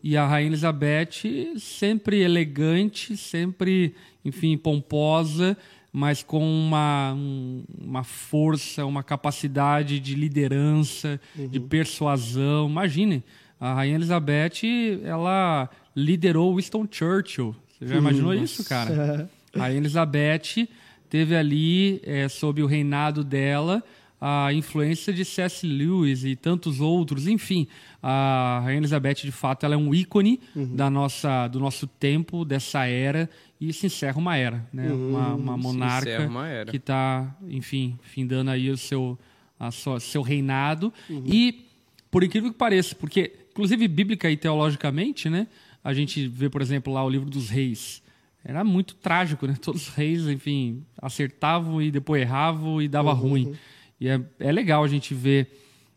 E 0.02 0.16
a 0.16 0.26
Rainha 0.26 0.48
Elizabeth 0.48 1.56
sempre 1.58 2.20
elegante, 2.20 3.16
sempre, 3.16 3.94
enfim, 4.24 4.56
pomposa, 4.56 5.56
mas 5.92 6.22
com 6.22 6.42
uma, 6.42 7.12
um- 7.14 7.62
uma 7.80 8.02
força, 8.02 8.84
uma 8.86 9.02
capacidade 9.02 10.00
de 10.00 10.14
liderança, 10.14 11.20
de 11.48 11.60
persuasão. 11.60 12.68
Imagine, 12.68 13.22
a 13.60 13.74
Rainha 13.74 13.94
Elizabeth, 13.96 15.00
ela 15.04 15.68
liderou 15.94 16.56
Winston 16.56 16.86
Churchill. 16.90 17.54
Você 17.78 17.86
já 17.86 17.96
imaginou 17.98 18.32
isso, 18.34 18.64
cara? 18.68 19.30
A 19.54 19.58
Rainha 19.60 19.78
Elizabeth 19.78 20.66
teve 21.08 21.36
ali, 21.36 22.00
eh, 22.04 22.28
sob 22.28 22.62
o 22.62 22.66
reinado 22.66 23.22
dela, 23.22 23.82
a 24.24 24.52
influência 24.52 25.12
de 25.12 25.24
C.S. 25.24 25.66
Lewis 25.66 26.24
e 26.24 26.36
tantos 26.36 26.80
outros. 26.80 27.26
Enfim, 27.26 27.66
a 28.00 28.60
Rainha 28.62 28.78
Elizabeth, 28.78 29.14
de 29.14 29.32
fato, 29.32 29.66
ela 29.66 29.74
é 29.74 29.76
um 29.76 29.92
ícone 29.92 30.38
da 30.54 30.88
nossa, 30.88 31.48
do 31.48 31.58
nosso 31.58 31.88
tempo, 31.88 32.44
dessa 32.44 32.86
era, 32.86 33.28
e 33.60 33.72
se 33.72 33.86
encerra 33.86 34.18
uma 34.18 34.36
era. 34.36 34.64
Né? 34.72 34.92
uma, 34.92 35.34
uma 35.34 35.56
monarca 35.56 36.24
uma 36.28 36.46
que 36.70 36.76
está, 36.76 37.34
enfim, 37.48 37.98
findando 38.00 38.52
aí 38.52 38.70
o 38.70 38.76
seu, 38.76 39.18
a 39.58 39.72
sua, 39.72 39.98
seu 39.98 40.22
reinado. 40.22 40.92
E, 41.26 41.64
por 42.08 42.22
incrível 42.22 42.52
que 42.52 42.58
pareça, 42.58 42.94
porque, 42.94 43.32
inclusive, 43.50 43.88
bíblica 43.88 44.30
e 44.30 44.36
teologicamente, 44.36 45.28
né, 45.28 45.48
a 45.82 45.92
gente 45.92 46.28
vê, 46.28 46.48
por 46.48 46.62
exemplo, 46.62 46.92
lá 46.92 47.04
o 47.04 47.10
livro 47.10 47.28
dos 47.28 47.50
reis. 47.50 48.00
Era 48.44 48.62
muito 48.62 48.94
trágico, 48.94 49.48
né? 49.48 49.56
Todos 49.60 49.88
os 49.88 49.94
reis, 49.94 50.28
enfim, 50.28 50.84
acertavam 51.00 51.82
e 51.82 51.90
depois 51.90 52.22
erravam 52.22 52.80
e 52.80 52.86
dava 52.86 53.12
ruim. 53.12 53.56
E 54.02 54.08
é, 54.08 54.20
é 54.40 54.50
legal 54.50 54.82
a 54.82 54.88
gente 54.88 55.14
ver 55.14 55.46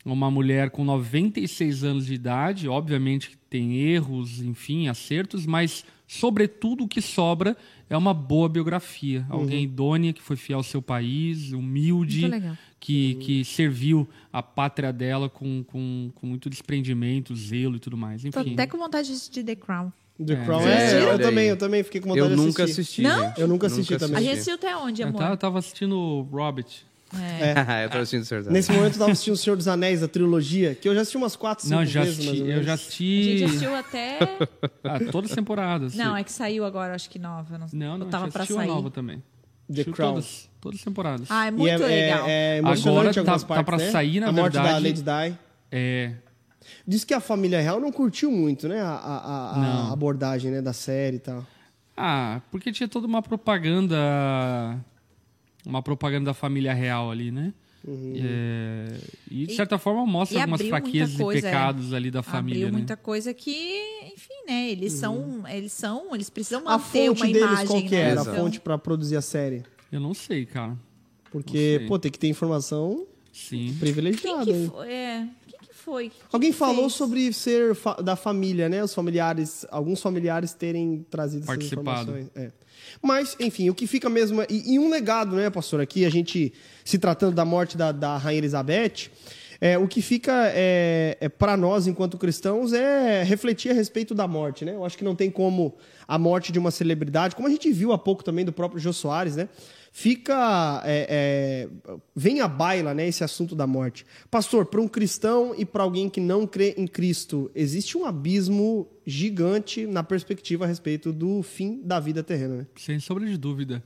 uma 0.05 0.29
mulher 0.29 0.69
com 0.69 0.83
96 0.83 1.83
anos 1.83 2.05
de 2.05 2.13
idade, 2.13 2.69
obviamente 2.69 3.31
que 3.31 3.37
tem 3.49 3.77
erros, 3.77 4.39
enfim, 4.43 4.87
acertos, 4.87 5.47
mas 5.47 5.83
sobretudo 6.07 6.83
o 6.83 6.87
que 6.87 7.01
sobra 7.01 7.57
é 7.89 7.97
uma 7.97 8.13
boa 8.13 8.47
biografia. 8.47 9.25
Alguém 9.27 9.63
idônea 9.63 10.13
que 10.13 10.21
foi 10.21 10.35
fiel 10.35 10.59
ao 10.59 10.63
seu 10.63 10.83
país, 10.83 11.51
humilde, 11.51 12.21
Muito 12.21 12.31
legal. 12.33 12.55
que, 12.79 13.15
que 13.15 13.43
serviu 13.43 14.07
a 14.31 14.43
pátria 14.43 14.93
dela 14.93 15.27
com, 15.27 15.63
com, 15.63 16.11
com 16.13 16.27
muito 16.27 16.47
desprendimento, 16.47 17.35
zelo 17.35 17.77
e 17.77 17.79
tudo 17.79 17.97
mais. 17.97 18.21
Tô 18.21 18.27
Enfim. 18.27 18.53
até 18.53 18.67
com 18.67 18.77
vontade 18.77 19.07
de 19.07 19.13
assistir 19.15 19.43
The 19.43 19.55
Crown. 19.55 19.91
The 20.23 20.33
É. 20.33 20.45
Crown. 20.45 20.61
É, 20.67 21.01
eu 21.03 21.09
Olha 21.09 21.19
também, 21.19 21.43
aí. 21.45 21.49
eu 21.49 21.57
também 21.57 21.83
fiquei 21.83 21.99
com 22.01 22.09
vontade 22.09 22.29
Eu 22.29 22.35
de 22.37 22.43
nunca 22.43 22.63
assistir. 22.65 22.81
assisti. 22.81 23.01
Não? 23.01 23.33
Eu 23.35 23.47
nunca 23.47 23.65
assisti 23.65 23.97
também. 23.97 24.17
A 24.17 24.21
gente 24.21 24.31
assistiu 24.33 24.53
até 24.53 24.77
onde, 24.77 25.01
Eu 25.01 25.07
amor? 25.07 25.17
tava, 25.19 25.33
eu 25.33 25.37
tava 25.37 25.57
assistindo 25.59 26.21
Robert. 26.31 26.67
É. 27.21 27.83
eu 27.85 27.89
tô 27.89 27.97
assistindo 27.97 28.21
o 28.21 28.25
Senhor 28.25 28.43
dos 28.43 28.51
Nesse 28.51 28.71
momento 28.71 28.93
eu 28.93 28.99
tava 28.99 29.11
assistindo 29.11 29.33
O 29.33 29.37
Senhor 29.37 29.55
dos 29.55 29.67
Anéis, 29.67 30.03
a 30.03 30.07
trilogia, 30.07 30.75
que 30.75 30.87
eu 30.87 30.93
já 30.95 31.01
assisti 31.01 31.17
umas 31.17 31.35
4, 31.35 31.65
5 31.65 31.75
Não, 31.75 31.85
já 31.85 32.03
vezes, 32.03 32.19
assisti. 32.27 32.47
Eu 32.49 32.63
já 32.63 32.71
A 32.71 32.75
assisti 32.75 33.23
gente 33.39 33.43
assistiu 33.45 33.75
até. 33.75 34.19
ah, 34.83 34.99
todas 35.11 35.31
as 35.31 35.35
temporadas. 35.35 35.95
Não, 35.95 36.15
é 36.15 36.23
que 36.23 36.31
saiu 36.31 36.65
agora, 36.65 36.93
acho 36.95 37.09
que 37.09 37.17
nova. 37.19 37.57
Não, 37.57 37.67
Não, 37.73 37.97
não, 37.99 38.05
eu 38.07 38.11
tava 38.11 38.27
pra 38.29 38.43
assistiu 38.43 38.57
a 38.59 38.63
sair. 38.63 38.67
nova 38.69 38.89
também. 38.91 39.21
The 39.73 39.83
Crown. 39.85 40.13
Todas, 40.13 40.49
todas 40.61 40.79
as 40.79 40.83
temporadas. 40.85 41.27
Ah, 41.31 41.45
é 41.45 41.49
E 41.49 41.51
muito 41.51 41.71
é, 41.83 41.87
legal. 41.87 42.27
É, 42.27 42.31
é 42.31 42.57
emocionante 42.59 43.19
Agora 43.19 43.39
tá- 43.39 43.39
tá 43.39 43.45
partes, 43.47 43.65
pra 43.65 43.77
né? 43.77 43.91
sair, 43.91 44.19
na 44.19 44.27
A 44.27 44.31
morte 44.31 44.53
da 44.53 44.61
verdade. 44.61 44.83
Lady 44.85 45.01
Di. 45.31 45.37
É. 45.71 46.11
Diz 46.87 47.03
que 47.03 47.13
a 47.13 47.19
família 47.19 47.59
real 47.61 47.79
não 47.79 47.91
curtiu 47.91 48.31
muito, 48.31 48.67
né? 48.67 48.81
A, 48.81 48.89
a- 48.89 49.17
a- 49.17 49.89
a 49.89 49.93
abordagem 49.93 50.51
né, 50.51 50.61
da 50.61 50.73
série 50.73 51.17
e 51.17 51.19
tal. 51.19 51.45
Ah, 51.97 52.41
porque 52.51 52.71
tinha 52.71 52.87
toda 52.87 53.07
uma 53.07 53.21
propaganda. 53.21 53.95
Uma 55.65 55.81
propaganda 55.81 56.25
da 56.25 56.33
família 56.33 56.73
real 56.73 57.09
ali, 57.11 57.31
né? 57.31 57.53
É, 57.87 58.97
e 59.29 59.45
de 59.45 59.53
E- 59.53 59.55
certa 59.55 59.77
forma 59.77 60.05
mostra 60.05 60.37
e 60.37 60.41
algumas 60.41 60.61
fraquezas 60.61 61.15
coisa, 61.17 61.39
e 61.39 61.41
pecados 61.41 61.93
ali 61.93 62.09
da 62.09 62.23
família, 62.23 62.61
Abriu 62.63 62.71
né? 62.71 62.77
muita 62.79 62.97
coisa 62.97 63.33
que, 63.33 63.51
enfim, 64.13 64.33
né? 64.47 64.69
Eles 64.71 64.93
são, 64.93 65.43
eles 65.47 65.71
são, 65.71 66.13
eles 66.15 66.29
precisam 66.29 66.61
A 66.67 66.77
manter 66.77 67.07
fonte 67.07 67.21
uma 67.21 67.25
deles, 67.27 67.41
imagem, 67.41 67.67
qual 67.67 67.81
que 67.83 67.89
né? 67.91 67.97
era? 68.01 68.19
A 68.21 68.23
Exato. 68.23 68.37
fonte 68.37 68.59
pra 68.59 68.77
produzir 68.77 69.15
a 69.17 69.21
série? 69.21 69.63
Eu 69.91 69.99
não 69.99 70.13
sei, 70.15 70.45
cara. 70.45 70.75
Porque, 71.31 71.77
sei. 71.79 71.87
pô, 71.87 71.99
tem 71.99 72.11
que 72.11 72.17
ter 72.17 72.27
informação 72.27 73.05
Sim. 73.31 73.67
Quem 73.67 73.75
privilegiada. 73.75 74.45
que 74.45 74.51
hein? 74.51 74.71
foi? 74.73 74.87
É, 74.91 75.27
que 75.85 75.91
foi? 75.91 76.09
Quem 76.09 76.19
Alguém 76.33 76.51
que 76.51 76.57
falou 76.57 76.81
fez? 76.83 76.93
sobre 76.93 77.31
ser 77.33 77.75
fa- 77.75 77.95
da 78.01 78.15
família, 78.15 78.67
né? 78.67 78.83
Os 78.83 78.93
familiares, 78.93 79.65
alguns 79.69 80.01
familiares 80.01 80.53
terem 80.53 81.05
trazido 81.09 81.43
essas 81.43 81.47
Participado. 81.55 82.11
informações. 82.11 82.27
É. 82.35 82.51
Mas, 83.01 83.35
enfim, 83.39 83.69
o 83.69 83.75
que 83.75 83.87
fica 83.87 84.09
mesmo. 84.09 84.41
é- 84.41 84.47
E, 84.49 84.73
e 84.75 84.79
um 84.79 84.89
legado, 84.89 85.35
né, 85.35 85.49
pastor? 85.49 85.79
Aqui, 85.81 86.05
a 86.05 86.09
gente, 86.09 86.53
se 86.83 86.97
tratando 86.97 87.35
da 87.35 87.45
morte 87.45 87.77
da, 87.77 87.91
da 87.91 88.17
Rainha 88.17 88.39
Elizabeth, 88.39 89.09
é, 89.61 89.77
o 89.77 89.87
que 89.87 90.01
fica 90.01 90.51
é, 90.53 91.17
é 91.21 91.29
para 91.29 91.55
nós, 91.55 91.87
enquanto 91.87 92.17
cristãos, 92.17 92.73
é 92.73 93.23
refletir 93.23 93.71
a 93.71 93.73
respeito 93.73 94.13
da 94.13 94.27
morte, 94.27 94.65
né? 94.65 94.75
Eu 94.75 94.83
acho 94.85 94.97
que 94.97 95.03
não 95.03 95.15
tem 95.15 95.31
como 95.31 95.75
a 96.07 96.17
morte 96.19 96.51
de 96.51 96.59
uma 96.59 96.71
celebridade, 96.71 97.35
como 97.35 97.47
a 97.47 97.51
gente 97.51 97.71
viu 97.71 97.91
há 97.93 97.97
pouco 97.97 98.23
também 98.23 98.43
do 98.43 98.51
próprio 98.51 98.79
Jô 98.79 98.91
Soares, 98.91 99.35
né? 99.35 99.47
Fica. 99.97 100.81
é, 100.83 101.07
é, 101.09 101.97
vem 102.13 102.41
à 102.41 102.49
baila, 102.49 102.93
né, 102.93 103.07
esse 103.07 103.23
assunto 103.23 103.55
da 103.55 103.65
morte. 103.65 104.05
Pastor, 104.29 104.65
para 104.65 104.81
um 104.81 104.89
cristão 104.89 105.55
e 105.57 105.63
para 105.63 105.83
alguém 105.83 106.09
que 106.09 106.19
não 106.19 106.45
crê 106.45 106.75
em 106.77 106.85
Cristo, 106.85 107.49
existe 107.55 107.97
um 107.97 108.03
abismo 108.03 108.89
gigante 109.05 109.87
na 109.87 110.03
perspectiva 110.03 110.65
a 110.65 110.67
respeito 110.67 111.13
do 111.13 111.41
fim 111.41 111.81
da 111.81 111.97
vida 111.97 112.21
terrena, 112.21 112.57
né? 112.57 112.67
Sem 112.75 112.99
sombra 112.99 113.25
de 113.25 113.37
dúvida. 113.37 113.81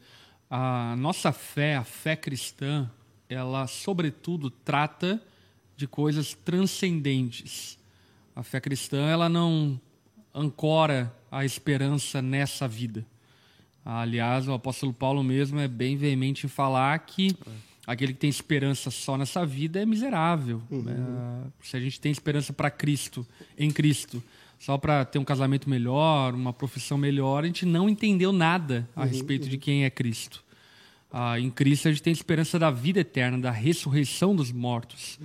A 0.49 0.95
nossa 0.97 1.31
fé, 1.31 1.75
a 1.75 1.83
fé 1.83 2.15
cristã, 2.15 2.89
ela, 3.29 3.67
sobretudo, 3.67 4.49
trata 4.49 5.21
de 5.77 5.85
coisas 5.85 6.33
transcendentes. 6.33 7.77
A 8.35 8.41
fé 8.41 8.59
cristã, 8.59 9.07
ela 9.07 9.29
não 9.29 9.79
ancora 10.33 11.15
a 11.29 11.45
esperança 11.45 12.19
nessa 12.19 12.67
vida. 12.67 13.05
Aliás, 13.83 14.47
o 14.47 14.53
apóstolo 14.53 14.93
Paulo 14.93 15.23
mesmo 15.23 15.59
é 15.59 15.67
bem 15.67 15.97
veemente 15.97 16.45
em 16.45 16.49
falar 16.49 16.97
que 16.99 17.35
aquele 17.87 18.13
que 18.13 18.19
tem 18.19 18.29
esperança 18.29 18.91
só 18.91 19.17
nessa 19.17 19.45
vida 19.45 19.81
é 19.81 19.85
miserável. 19.85 20.61
É, 20.71 21.47
se 21.63 21.75
a 21.75 21.79
gente 21.79 21.99
tem 21.99 22.11
esperança 22.11 22.53
para 22.53 22.69
Cristo, 22.69 23.25
em 23.57 23.71
Cristo, 23.71 24.21
só 24.59 24.77
para 24.77 25.05
ter 25.05 25.17
um 25.17 25.23
casamento 25.23 25.69
melhor, 25.69 26.33
uma 26.33 26.53
profissão 26.53 26.97
melhor, 26.97 27.43
a 27.43 27.47
gente 27.47 27.65
não 27.65 27.89
entendeu 27.89 28.31
nada 28.31 28.87
a 28.95 29.05
respeito 29.05 29.49
de 29.49 29.57
quem 29.57 29.85
é 29.85 29.89
Cristo. 29.89 30.43
Ah, 31.11 31.39
em 31.39 31.49
Cristo 31.49 31.87
a 31.87 31.91
gente 31.91 32.03
tem 32.03 32.13
esperança 32.13 32.59
da 32.59 32.69
vida 32.69 32.99
eterna, 32.99 33.39
da 33.39 33.51
ressurreição 33.51 34.35
dos 34.35 34.51
mortos. 34.51 35.17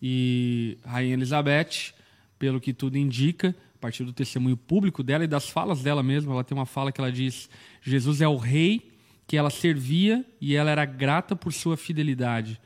E 0.00 0.78
Rainha 0.84 1.14
Elizabeth, 1.14 1.92
pelo 2.38 2.60
que 2.60 2.72
tudo 2.72 2.96
indica, 2.96 3.54
a 3.74 3.78
partir 3.78 4.04
do 4.04 4.12
testemunho 4.12 4.56
público 4.56 5.02
dela 5.02 5.24
e 5.24 5.26
das 5.26 5.48
falas 5.50 5.82
dela 5.82 6.02
mesma, 6.02 6.32
ela 6.32 6.44
tem 6.44 6.56
uma 6.56 6.64
fala 6.64 6.90
que 6.90 7.00
ela 7.00 7.12
diz: 7.12 7.50
Jesus 7.90 8.20
é 8.20 8.28
o 8.28 8.36
rei 8.36 8.90
que 9.26 9.36
ela 9.36 9.50
servia 9.50 10.24
e 10.40 10.54
ela 10.54 10.70
era 10.70 10.84
grata 10.84 11.34
por 11.34 11.52
sua 11.52 11.76
fidelidade, 11.76 12.60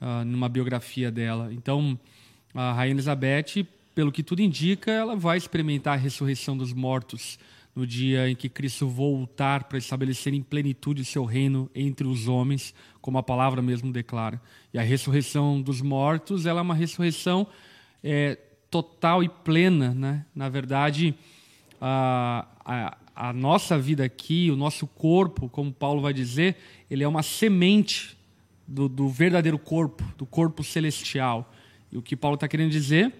ah, 0.00 0.24
numa 0.24 0.48
biografia 0.48 1.10
dela. 1.10 1.52
Então, 1.52 1.98
a 2.54 2.72
Rainha 2.72 2.94
Elizabeth, 2.94 3.66
pelo 3.94 4.12
que 4.12 4.22
tudo 4.22 4.40
indica, 4.40 4.90
ela 4.90 5.16
vai 5.16 5.36
experimentar 5.36 5.94
a 5.94 6.00
ressurreição 6.00 6.56
dos 6.56 6.72
mortos 6.72 7.38
no 7.74 7.86
dia 7.86 8.28
em 8.28 8.34
que 8.34 8.48
Cristo 8.48 8.88
voltar 8.88 9.64
para 9.64 9.78
estabelecer 9.78 10.34
em 10.34 10.42
plenitude 10.42 11.02
o 11.02 11.04
seu 11.04 11.24
reino 11.24 11.70
entre 11.74 12.06
os 12.06 12.26
homens, 12.26 12.74
como 13.00 13.18
a 13.18 13.22
palavra 13.22 13.62
mesmo 13.62 13.92
declara. 13.92 14.40
E 14.74 14.78
a 14.78 14.82
ressurreição 14.82 15.60
dos 15.62 15.80
mortos, 15.80 16.44
ela 16.44 16.58
é 16.58 16.62
uma 16.62 16.74
ressurreição 16.74 17.46
é, 18.02 18.36
total 18.70 19.22
e 19.22 19.28
plena, 19.28 19.94
né? 19.94 20.26
Na 20.34 20.48
verdade, 20.48 21.14
a, 21.80 22.46
a, 22.64 22.96
a 23.20 23.32
nossa 23.32 23.76
vida 23.76 24.04
aqui, 24.04 24.48
o 24.48 24.54
nosso 24.54 24.86
corpo, 24.86 25.48
como 25.48 25.72
Paulo 25.72 26.00
vai 26.00 26.14
dizer, 26.14 26.54
ele 26.88 27.02
é 27.02 27.08
uma 27.08 27.24
semente 27.24 28.16
do, 28.64 28.88
do 28.88 29.08
verdadeiro 29.08 29.58
corpo, 29.58 30.04
do 30.16 30.24
corpo 30.24 30.62
celestial. 30.62 31.52
E 31.90 31.98
o 31.98 32.02
que 32.02 32.14
Paulo 32.14 32.36
está 32.36 32.46
querendo 32.46 32.70
dizer 32.70 33.12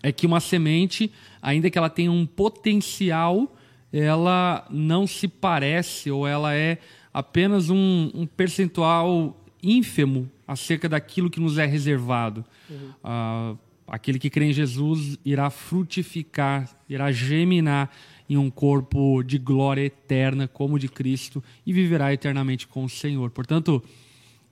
é 0.00 0.12
que 0.12 0.28
uma 0.28 0.38
semente, 0.38 1.10
ainda 1.42 1.68
que 1.68 1.76
ela 1.76 1.90
tenha 1.90 2.12
um 2.12 2.24
potencial, 2.24 3.52
ela 3.92 4.64
não 4.70 5.08
se 5.08 5.26
parece 5.26 6.08
ou 6.08 6.24
ela 6.24 6.54
é 6.54 6.78
apenas 7.12 7.68
um, 7.68 8.12
um 8.14 8.24
percentual 8.28 9.36
ínfimo 9.60 10.30
acerca 10.46 10.88
daquilo 10.88 11.28
que 11.28 11.40
nos 11.40 11.58
é 11.58 11.66
reservado. 11.66 12.44
Ah, 13.02 13.56
aquele 13.88 14.20
que 14.20 14.30
crê 14.30 14.44
em 14.44 14.52
Jesus 14.52 15.18
irá 15.24 15.50
frutificar, 15.50 16.70
irá 16.88 17.10
geminar 17.10 17.90
em 18.30 18.36
um 18.36 18.48
corpo 18.48 19.24
de 19.24 19.38
glória 19.38 19.82
eterna 19.82 20.46
como 20.46 20.76
o 20.76 20.78
de 20.78 20.88
Cristo 20.88 21.42
e 21.66 21.72
viverá 21.72 22.14
eternamente 22.14 22.68
com 22.68 22.84
o 22.84 22.88
Senhor. 22.88 23.28
Portanto, 23.30 23.82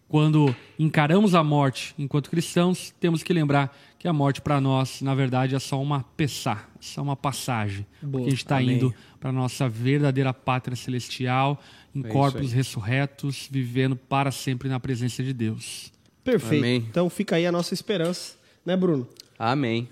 quando 0.08 0.52
encaramos 0.76 1.32
a 1.32 1.44
morte 1.44 1.94
enquanto 1.97 2.28
cristãos, 2.28 2.92
temos 2.99 3.23
que 3.23 3.32
lembrar 3.32 3.76
que 3.97 4.08
a 4.08 4.12
morte 4.12 4.40
para 4.40 4.61
nós, 4.61 5.00
na 5.00 5.14
verdade, 5.14 5.54
é 5.54 5.61
só 5.61 5.80
uma 5.80 6.02
pessá, 6.16 6.68
só 6.80 7.02
uma 7.02 7.14
passagem. 7.14 7.87
Porque 8.00 8.26
a 8.26 8.30
gente 8.30 8.42
está 8.42 8.61
indo 8.61 8.92
para 9.20 9.30
a 9.30 9.32
nossa 9.32 9.68
verdadeira 9.68 10.35
pátria 10.35 10.75
celestial, 10.75 11.62
em 11.94 12.04
É 12.04 12.08
corpos 12.08 12.52
ressurretos, 12.52 13.49
vivendo 13.49 13.94
para 13.94 14.32
sempre 14.32 14.68
na 14.68 14.80
presença 14.80 15.23
de 15.23 15.32
Deus. 15.32 15.92
Perfeito. 16.25 16.64
Amém. 16.64 16.85
Então 16.90 17.08
fica 17.08 17.37
aí 17.37 17.47
a 17.47 17.52
nossa 17.52 17.75
esperança, 17.75 18.35
né, 18.66 18.76
Bruno? 18.76 19.08
Amém. 19.38 19.88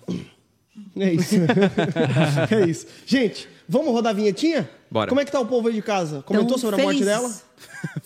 É 0.97 1.13
isso. 1.13 1.37
é 2.51 2.69
isso. 2.69 2.87
Gente, 3.07 3.49
vamos 3.69 3.93
rodar 3.93 4.11
a 4.11 4.15
vinhetinha? 4.17 4.69
Bora. 4.91 5.09
Como 5.09 5.21
é 5.21 5.25
que 5.25 5.33
tá 5.33 5.41
o 5.41 5.47
povo 5.47 5.69
aí 5.69 5.75
de 5.75 5.83
casa? 5.83 6.23
Comentou 6.23 6.51
Tão 6.51 6.59
sobre 6.59 6.81
a 6.81 6.85
morte 6.85 7.05
dela? 7.05 7.29
felizes. 7.29 7.45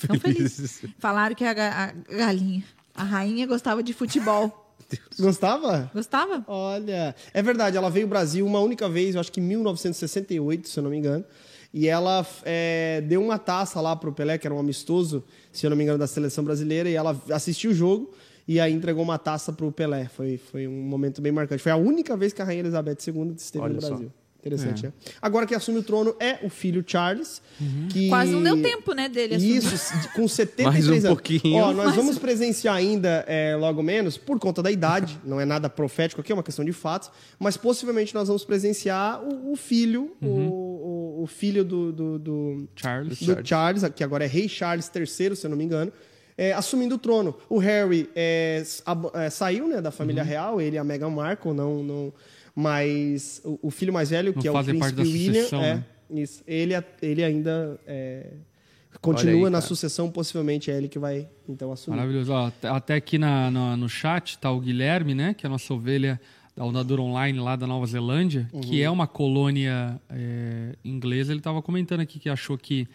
Tão 0.07 0.19
felizes. 0.21 0.83
Falaram 0.99 1.35
que 1.35 1.45
a, 1.45 1.53
ga- 1.55 1.95
a 2.11 2.15
galinha, 2.15 2.65
a 2.95 3.03
rainha 3.05 3.47
gostava 3.47 3.83
de 3.83 3.93
futebol. 3.93 4.75
Gostava? 5.19 5.91
Gostava? 5.95 6.45
Olha, 6.49 7.15
é 7.33 7.43
verdade, 7.43 7.77
ela 7.77 7.89
veio 7.91 8.07
ao 8.07 8.11
Brasil 8.11 8.45
uma 8.45 8.59
única 8.61 8.89
vez, 8.89 9.15
eu 9.15 9.21
acho 9.21 9.31
que 9.31 9.41
em 9.41 9.45
1968, 9.45 10.69
se 10.69 10.79
eu 10.79 10.83
não 10.83 10.91
me 10.91 10.97
engano. 10.99 11.25
E 11.73 11.87
ela 11.87 12.27
é, 12.45 13.01
deu 13.03 13.23
uma 13.23 13.39
taça 13.39 13.81
lá 13.81 13.95
pro 13.95 14.13
Pelé, 14.13 14.37
que 14.39 14.47
era 14.47 14.53
um 14.55 14.59
amistoso, 14.59 15.23
se 15.53 15.65
eu 15.65 15.71
não 15.71 15.77
me 15.77 15.85
engano, 15.85 15.99
da 15.99 16.07
seleção 16.09 16.43
brasileira, 16.43 16.89
e 16.91 16.95
ela 16.95 17.17
assistiu 17.33 17.71
o 17.71 17.75
jogo 17.75 18.11
e 18.49 18.59
aí 18.59 18.73
entregou 18.73 19.05
uma 19.05 19.19
taça 19.19 19.53
pro 19.53 19.71
Pelé. 19.71 20.07
Foi, 20.09 20.37
foi 20.37 20.67
um 20.67 20.73
momento 20.83 21.23
bem 21.23 21.31
marcante. 21.31 21.63
Foi 21.63 21.71
a 21.71 21.77
única 21.77 22.17
vez 22.17 22.33
que 22.33 22.43
a 22.43 22.45
Rainha 22.45 22.63
Elizabeth 22.63 22.97
II 23.07 23.35
esteve 23.37 23.65
Olha 23.65 23.75
no 23.75 23.81
só. 23.81 23.89
Brasil. 23.91 24.13
Interessante, 24.41 24.85
né? 24.87 24.93
Agora 25.21 25.47
que 25.47 25.55
assume 25.55 25.79
o 25.79 25.83
trono 25.83 26.17
é 26.19 26.39
o 26.43 26.49
filho 26.49 26.83
Charles, 26.87 27.43
que... 27.91 28.09
Quase 28.09 28.33
não 28.33 28.43
deu 28.43 28.61
tempo, 28.63 28.95
né, 28.95 29.07
dele 29.09 29.35
assumir. 29.35 29.57
Isso, 29.59 29.93
com 30.17 30.27
73 30.27 30.65
Mais 30.67 30.89
um 30.89 30.93
anos. 30.93 31.05
pouquinho. 31.05 31.57
Ó, 31.57 31.73
nós 31.75 31.95
vamos 31.95 32.19
presenciar 32.19 32.75
ainda, 32.75 33.23
é, 33.29 33.55
logo 33.55 33.83
menos, 33.83 34.17
por 34.17 34.39
conta 34.39 34.63
da 34.63 34.71
idade, 34.71 35.21
não 35.25 35.39
é 35.39 35.45
nada 35.45 35.69
profético 35.69 36.21
aqui, 36.23 36.33
é 36.33 36.35
uma 36.35 36.43
questão 36.43 36.65
de 36.65 36.73
fatos, 36.73 37.11
mas 37.39 37.57
possivelmente 37.59 38.15
nós 38.15 38.29
vamos 38.29 38.45
presenciar 38.45 39.23
o, 39.23 39.53
o 39.53 39.57
filho, 39.57 40.17
o, 40.23 40.27
o, 40.27 41.23
o 41.25 41.27
filho 41.27 41.63
do, 41.65 41.93
do, 41.93 42.19
do, 42.19 42.69
Charles. 42.75 43.21
do 43.23 43.47
Charles, 43.47 43.85
que 43.95 44.03
agora 44.03 44.25
é 44.25 44.27
rei 44.27 44.49
Charles 44.49 44.91
III, 44.95 45.37
se 45.37 45.45
eu 45.47 45.51
não 45.51 45.57
me 45.57 45.65
engano, 45.65 45.93
é, 46.39 46.55
assumindo 46.55 46.95
o 46.95 46.99
trono. 46.99 47.37
O 47.51 47.59
Harry 47.59 48.09
é, 48.17 48.63
ab- 48.87 49.11
é, 49.13 49.29
saiu 49.29 49.69
né, 49.69 49.83
da 49.83 49.91
Uhum. 49.91 49.93
família 49.97 50.23
real, 50.23 50.59
ele 50.61 50.77
e 50.77 50.79
a 50.79 50.85
Meghan 50.85 51.11
Markle, 51.11 51.53
não, 51.53 51.83
não, 51.83 52.13
mas 52.61 53.41
o, 53.45 53.59
o 53.63 53.71
filho 53.71 53.93
mais 53.93 54.11
velho, 54.11 54.33
Não 54.35 54.41
que 54.43 54.47
é 54.49 54.51
o 54.51 54.55
fazem 54.55 54.79
parte 54.79 54.95
príncipe 54.95 55.13
da 55.13 55.19
William, 55.19 55.43
sucessão, 55.43 55.63
é, 55.63 55.75
né? 55.77 55.85
isso, 56.11 56.43
ele, 56.47 56.75
ele 57.03 57.25
ainda 57.25 57.81
é, 57.87 58.27
continua 59.01 59.35
aí, 59.35 59.43
na 59.45 59.59
cara. 59.59 59.61
sucessão, 59.63 60.11
possivelmente 60.11 60.71
é 60.71 60.77
ele 60.77 60.89
que 60.89 60.99
vai 60.99 61.27
então 61.49 61.73
assumir. 61.73 61.97
Maravilhoso. 61.97 62.33
Ó, 62.33 62.51
até- 62.65 62.95
aqui 62.95 63.19
na, 63.19 63.51
no, 63.51 63.77
no 63.77 63.89
chat 63.89 64.39
tá 64.39 64.51
o 64.51 64.61
Guilherme, 64.61 65.15
né? 65.15 65.35
Que 65.35 65.47
é 65.47 65.49
a 65.49 65.51
nossa 65.51 65.73
ovelha 65.73 66.21
da 66.57 66.65
Ondadura 66.65 67.01
Online 67.01 67.39
lá 67.39 67.57
da 67.57 67.67
Nova 67.67 67.87
Zelândia, 67.87 68.49
Uhum. 68.53 68.61
que 68.61 68.83
é 68.83 68.91
uma 68.91 69.07
colônia 69.07 70.01
é, 70.11 70.75
inglesa. 70.85 71.33
Ele 71.33 71.41
estava 71.41 71.63
comentando 71.63 72.01
aqui 72.01 72.19
que 72.19 72.29
achou 72.29 72.59
que 72.59 72.87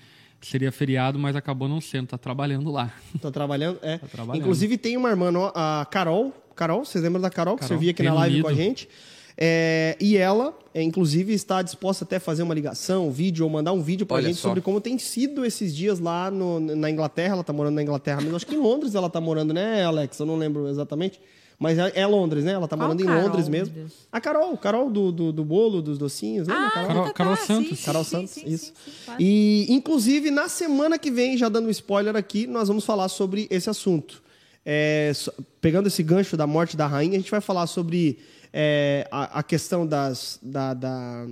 seria 0.42 0.72
feriado, 0.72 1.18
mas 1.18 1.36
acabou 1.36 1.68
não 1.68 1.82
sendo, 1.82 2.08
tá 2.08 2.18
trabalhando 2.18 2.70
lá. 2.72 2.94
Tá 3.20 3.32
trabalhando? 3.32 3.80
É. 3.82 3.98
trabalhando. 3.98 4.42
Inclusive 4.42 4.78
tem 4.78 4.96
uma 4.98 5.10
irmã, 5.10 5.32
a 5.56 5.88
Carol. 5.90 6.34
Carol, 6.56 6.86
vocês 6.86 7.04
lembram 7.04 7.22
da 7.22 7.30
Carol, 7.30 7.56
que 7.56 7.62
Carol, 7.62 7.68
servia 7.70 7.92
aqui 7.92 8.04
na 8.04 8.14
live 8.14 8.42
com 8.42 8.48
a 8.48 8.52
Unido. 8.52 8.64
gente? 8.64 8.90
É, 9.38 9.98
e 10.00 10.16
ela, 10.16 10.58
é, 10.74 10.82
inclusive, 10.82 11.34
está 11.34 11.62
disposta 11.62 12.06
até 12.06 12.16
a 12.16 12.20
fazer 12.20 12.44
uma 12.44 12.54
ligação, 12.54 13.08
um 13.08 13.12
vídeo, 13.12 13.44
ou 13.44 13.50
mandar 13.52 13.74
um 13.74 13.82
vídeo 13.82 14.06
pra 14.06 14.16
Olha 14.18 14.28
gente 14.28 14.38
só. 14.38 14.48
sobre 14.48 14.62
como 14.62 14.80
tem 14.80 14.98
sido 14.98 15.44
esses 15.46 15.76
dias 15.76 16.00
lá 16.00 16.32
no- 16.32 16.60
na 16.60 16.90
Inglaterra. 16.90 17.34
Ela 17.36 17.44
tá 17.44 17.52
morando 17.52 17.76
na 17.76 17.84
Inglaterra 17.84 18.22
mesmo. 18.22 18.36
Acho 18.36 18.48
que 18.48 18.56
em 18.56 18.60
Londres 18.60 18.96
ela 18.96 19.10
tá 19.10 19.20
morando, 19.20 19.54
né, 19.54 19.84
Alex? 19.84 20.18
Eu 20.20 20.26
não 20.26 20.38
lembro 20.38 20.68
exatamente. 20.70 21.20
Mas 21.58 21.78
é, 21.78 21.90
é 21.96 22.06
Londres, 22.06 22.44
né? 22.44 22.52
Ela 22.52 22.68
tá 22.68 22.76
morando 22.76 23.02
em 23.02 23.06
Carol, 23.06 23.24
Londres 23.28 23.48
mesmo. 23.48 23.74
A 24.12 24.20
Carol, 24.20 24.58
Carol 24.58 24.90
do, 24.92 25.10
do, 25.12 25.32
do 25.32 25.44
bolo, 25.46 25.82
dos 25.82 25.98
docinhos, 25.98 26.48
né? 26.50 26.54
Ah, 26.54 26.70
Carol? 26.74 26.88
Carol- 26.88 27.14
Carol 27.14 27.36
Santos. 27.38 27.80
sim, 27.80 27.86
Carol 27.86 28.04
sim, 28.04 28.10
Santos, 28.12 28.30
sim, 28.32 28.44
isso. 28.46 28.66
sim, 28.66 28.72
sim, 28.86 28.92
claro. 29.06 29.22
E, 29.22 29.66
inclusive, 29.70 30.32
na 30.32 30.50
semana 30.50 30.98
que 31.00 31.10
vem, 31.10 31.38
já 31.38 31.48
dando 31.48 31.68
um 31.68 31.72
spoiler 31.72 32.14
aqui, 32.18 32.46
nós 32.46 32.68
vamos 32.68 32.84
falar 32.84 33.08
sobre 33.08 33.48
esse 33.50 33.70
assunto. 33.70 34.22
É, 34.66 35.14
pegando 35.62 35.88
esse 35.88 36.04
gancho 36.04 36.36
da 36.36 36.46
morte 36.46 36.76
da 36.76 36.88
rainha, 36.88 37.14
a 37.16 37.20
gente 37.20 37.32
vai 37.32 37.40
falar 37.40 37.68
sobre 37.68 38.18
é, 38.58 39.06
a, 39.12 39.40
a 39.40 39.44
questão 39.44 39.86
das, 39.86 40.40
da, 40.42 40.74
da, 40.74 41.26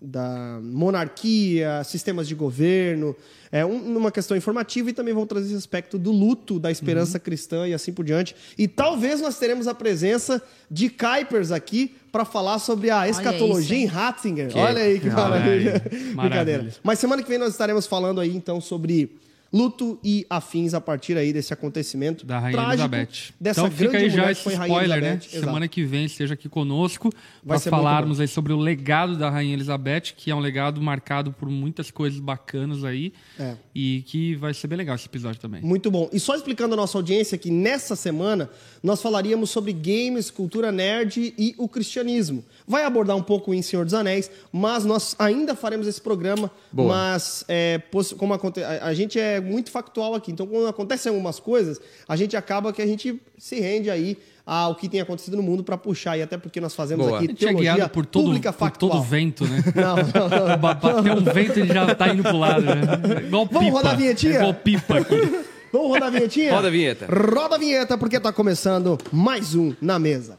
da 0.00 0.60
monarquia, 0.62 1.82
sistemas 1.84 2.28
de 2.28 2.34
governo, 2.36 3.16
é 3.50 3.64
um- 3.66 3.96
uma 3.96 4.12
questão 4.12 4.36
informativa 4.36 4.90
e 4.90 4.92
também 4.92 5.12
vão 5.12 5.26
trazer 5.26 5.46
esse 5.48 5.56
aspecto 5.56 5.98
do 5.98 6.12
luto, 6.12 6.60
da 6.60 6.70
esperança 6.70 7.18
cristã 7.18 7.66
e 7.66 7.74
assim 7.74 7.92
por 7.92 8.04
diante. 8.04 8.36
E 8.56 8.68
talvez 8.68 9.20
nós 9.20 9.36
teremos 9.38 9.66
a 9.66 9.74
presença 9.74 10.40
de 10.70 10.88
Kuipers 10.88 11.50
aqui 11.50 11.96
para 12.12 12.24
falar 12.24 12.58
sobre 12.60 12.90
a 12.90 13.08
escatologia 13.08 13.76
isso, 13.76 13.84
em 13.84 13.86
Ratzinger. 13.86 14.48
Que- 14.48 14.58
Olha 14.58 14.82
aí 14.82 15.00
que 15.00 15.10
maravilha. 15.10 15.72
aí, 15.84 15.98
Brincadeira. 16.14 16.34
maravilha. 16.62 16.74
Mas 16.84 16.98
semana 17.00 17.22
que 17.22 17.28
vem 17.28 17.38
nós 17.38 17.50
estaremos 17.52 17.86
falando 17.86 18.20
aí 18.20 18.36
então 18.36 18.60
sobre 18.60 19.16
luto 19.52 19.98
e 20.04 20.26
afins 20.28 20.74
a 20.74 20.80
partir 20.80 21.16
aí 21.16 21.32
desse 21.32 21.52
acontecimento 21.52 22.26
Da 22.26 22.38
Rainha 22.38 22.52
trágico 22.52 22.94
Elizabeth. 22.94 23.34
dessa 23.40 23.60
então 23.62 23.70
fica 23.70 23.96
aí 23.96 24.10
já 24.10 24.30
esse 24.30 24.48
spoiler, 24.48 25.00
né? 25.00 25.12
Exato. 25.14 25.30
Semana 25.46 25.66
que 25.68 25.84
vem 25.84 26.04
esteja 26.04 26.34
aqui 26.34 26.48
conosco 26.48 27.10
para 27.46 27.58
falarmos 27.58 28.20
aí 28.20 28.28
sobre 28.28 28.52
o 28.52 28.58
legado 28.58 29.16
da 29.16 29.30
Rainha 29.30 29.54
Elizabeth, 29.54 30.12
que 30.16 30.30
é 30.30 30.34
um 30.34 30.40
legado 30.40 30.82
marcado 30.82 31.32
por 31.32 31.48
muitas 31.48 31.90
coisas 31.90 32.20
bacanas 32.20 32.84
aí 32.84 33.12
É. 33.38 33.54
e 33.80 34.02
que 34.02 34.34
vai 34.34 34.52
ser 34.52 34.66
bem 34.66 34.76
legal 34.76 34.96
esse 34.96 35.06
episódio 35.06 35.40
também. 35.40 35.62
Muito 35.62 35.88
bom. 35.88 36.08
E 36.12 36.18
só 36.18 36.34
explicando 36.34 36.74
a 36.74 36.76
nossa 36.76 36.98
audiência 36.98 37.38
que 37.38 37.48
nessa 37.48 37.94
semana 37.94 38.50
nós 38.82 39.00
falaríamos 39.00 39.50
sobre 39.50 39.72
games, 39.72 40.32
cultura 40.32 40.72
nerd 40.72 41.32
e 41.38 41.54
o 41.56 41.68
cristianismo. 41.68 42.44
Vai 42.66 42.82
abordar 42.82 43.16
um 43.16 43.22
pouco 43.22 43.54
em 43.54 43.62
Senhor 43.62 43.84
dos 43.84 43.94
Anéis, 43.94 44.28
mas 44.50 44.84
nós 44.84 45.14
ainda 45.16 45.54
faremos 45.54 45.86
esse 45.86 46.00
programa. 46.00 46.50
Boa. 46.72 46.88
Mas 46.88 47.44
é, 47.46 47.80
como 48.16 48.34
aconte- 48.34 48.62
a, 48.64 48.86
a 48.86 48.94
gente 48.94 49.16
é 49.20 49.40
muito 49.40 49.70
factual 49.70 50.12
aqui, 50.12 50.32
então 50.32 50.44
quando 50.46 50.66
acontecem 50.66 51.10
algumas 51.10 51.38
coisas, 51.38 51.80
a 52.08 52.16
gente 52.16 52.36
acaba 52.36 52.72
que 52.72 52.82
a 52.82 52.86
gente 52.86 53.20
se 53.38 53.60
rende 53.60 53.88
aí 53.90 54.16
ao 54.50 54.74
que 54.74 54.88
tem 54.88 54.98
acontecido 54.98 55.36
no 55.36 55.42
mundo 55.42 55.62
para 55.62 55.76
puxar 55.76 56.16
e 56.16 56.22
até 56.22 56.38
porque 56.38 56.58
nós 56.58 56.74
fazemos 56.74 57.04
Boa. 57.06 57.18
Aqui 57.18 57.30
é 57.30 57.34
teologia 57.34 57.74
guiado 57.74 57.90
por 57.90 58.06
todo, 58.06 58.24
pública 58.24 58.50
por 58.50 58.58
factual. 58.58 58.92
todo 58.92 59.02
vento, 59.02 59.46
né? 59.46 59.62
Não, 59.76 59.96
não, 59.96 60.48
não. 60.48 60.56
Ba- 60.58 60.74
Bater 60.74 61.12
um 61.12 61.20
vento 61.22 61.58
ele 61.60 61.72
já 61.74 61.94
tá 61.94 62.08
indo 62.08 62.22
pro 62.22 62.38
lado, 62.38 62.62
né? 62.62 62.80
Igual 63.26 63.44
Vamos 63.46 63.66
pipa. 63.66 63.76
rodar 63.76 63.92
a 63.92 63.96
vinhetinha? 63.96 64.32
É 64.32 64.36
igual 64.36 64.54
pipa 64.54 64.98
aqui. 65.00 65.14
Vamos 65.70 65.88
rodar 65.88 66.08
a 66.08 66.10
vinhetinha? 66.10 66.54
Roda 66.54 66.68
a 66.68 66.70
vinheta. 66.70 67.06
Roda 67.06 67.56
a 67.56 67.58
vinheta 67.58 67.98
porque 67.98 68.18
tá 68.18 68.32
começando 68.32 68.96
mais 69.12 69.54
um 69.54 69.74
na 69.82 69.98
mesa. 69.98 70.38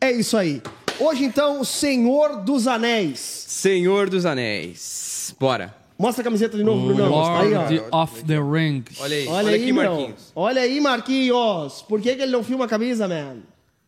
É 0.00 0.10
isso 0.10 0.36
aí. 0.36 0.62
Hoje 1.00 1.24
então, 1.24 1.60
o 1.60 1.64
Senhor 1.64 2.36
dos 2.42 2.66
Anéis. 2.66 3.18
Senhor 3.48 4.08
dos 4.08 4.24
Anéis. 4.26 5.34
Bora. 5.40 5.74
Mostra 6.04 6.20
a 6.20 6.24
camiseta 6.24 6.54
de 6.58 6.62
novo, 6.62 6.86
Brunão. 6.86 7.34
Aí, 7.36 7.54
ó. 7.54 7.60
Lord 7.62 7.82
of 7.92 8.24
the 8.24 8.36
Rings. 8.38 9.00
Olha 9.00 9.16
aí. 9.16 9.26
Olha, 9.26 9.36
Olha, 9.36 9.48
aí, 9.48 9.62
aqui, 9.62 9.72
meu. 9.72 9.90
Marquinhos. 9.90 10.32
Olha 10.36 10.60
aí, 10.60 10.80
Marquinhos. 10.80 11.82
Por 11.88 11.98
que, 12.02 12.14
que 12.14 12.20
ele 12.22 12.32
não 12.32 12.44
filma 12.44 12.66
a 12.66 12.68
camisa, 12.68 13.08
man? 13.08 13.38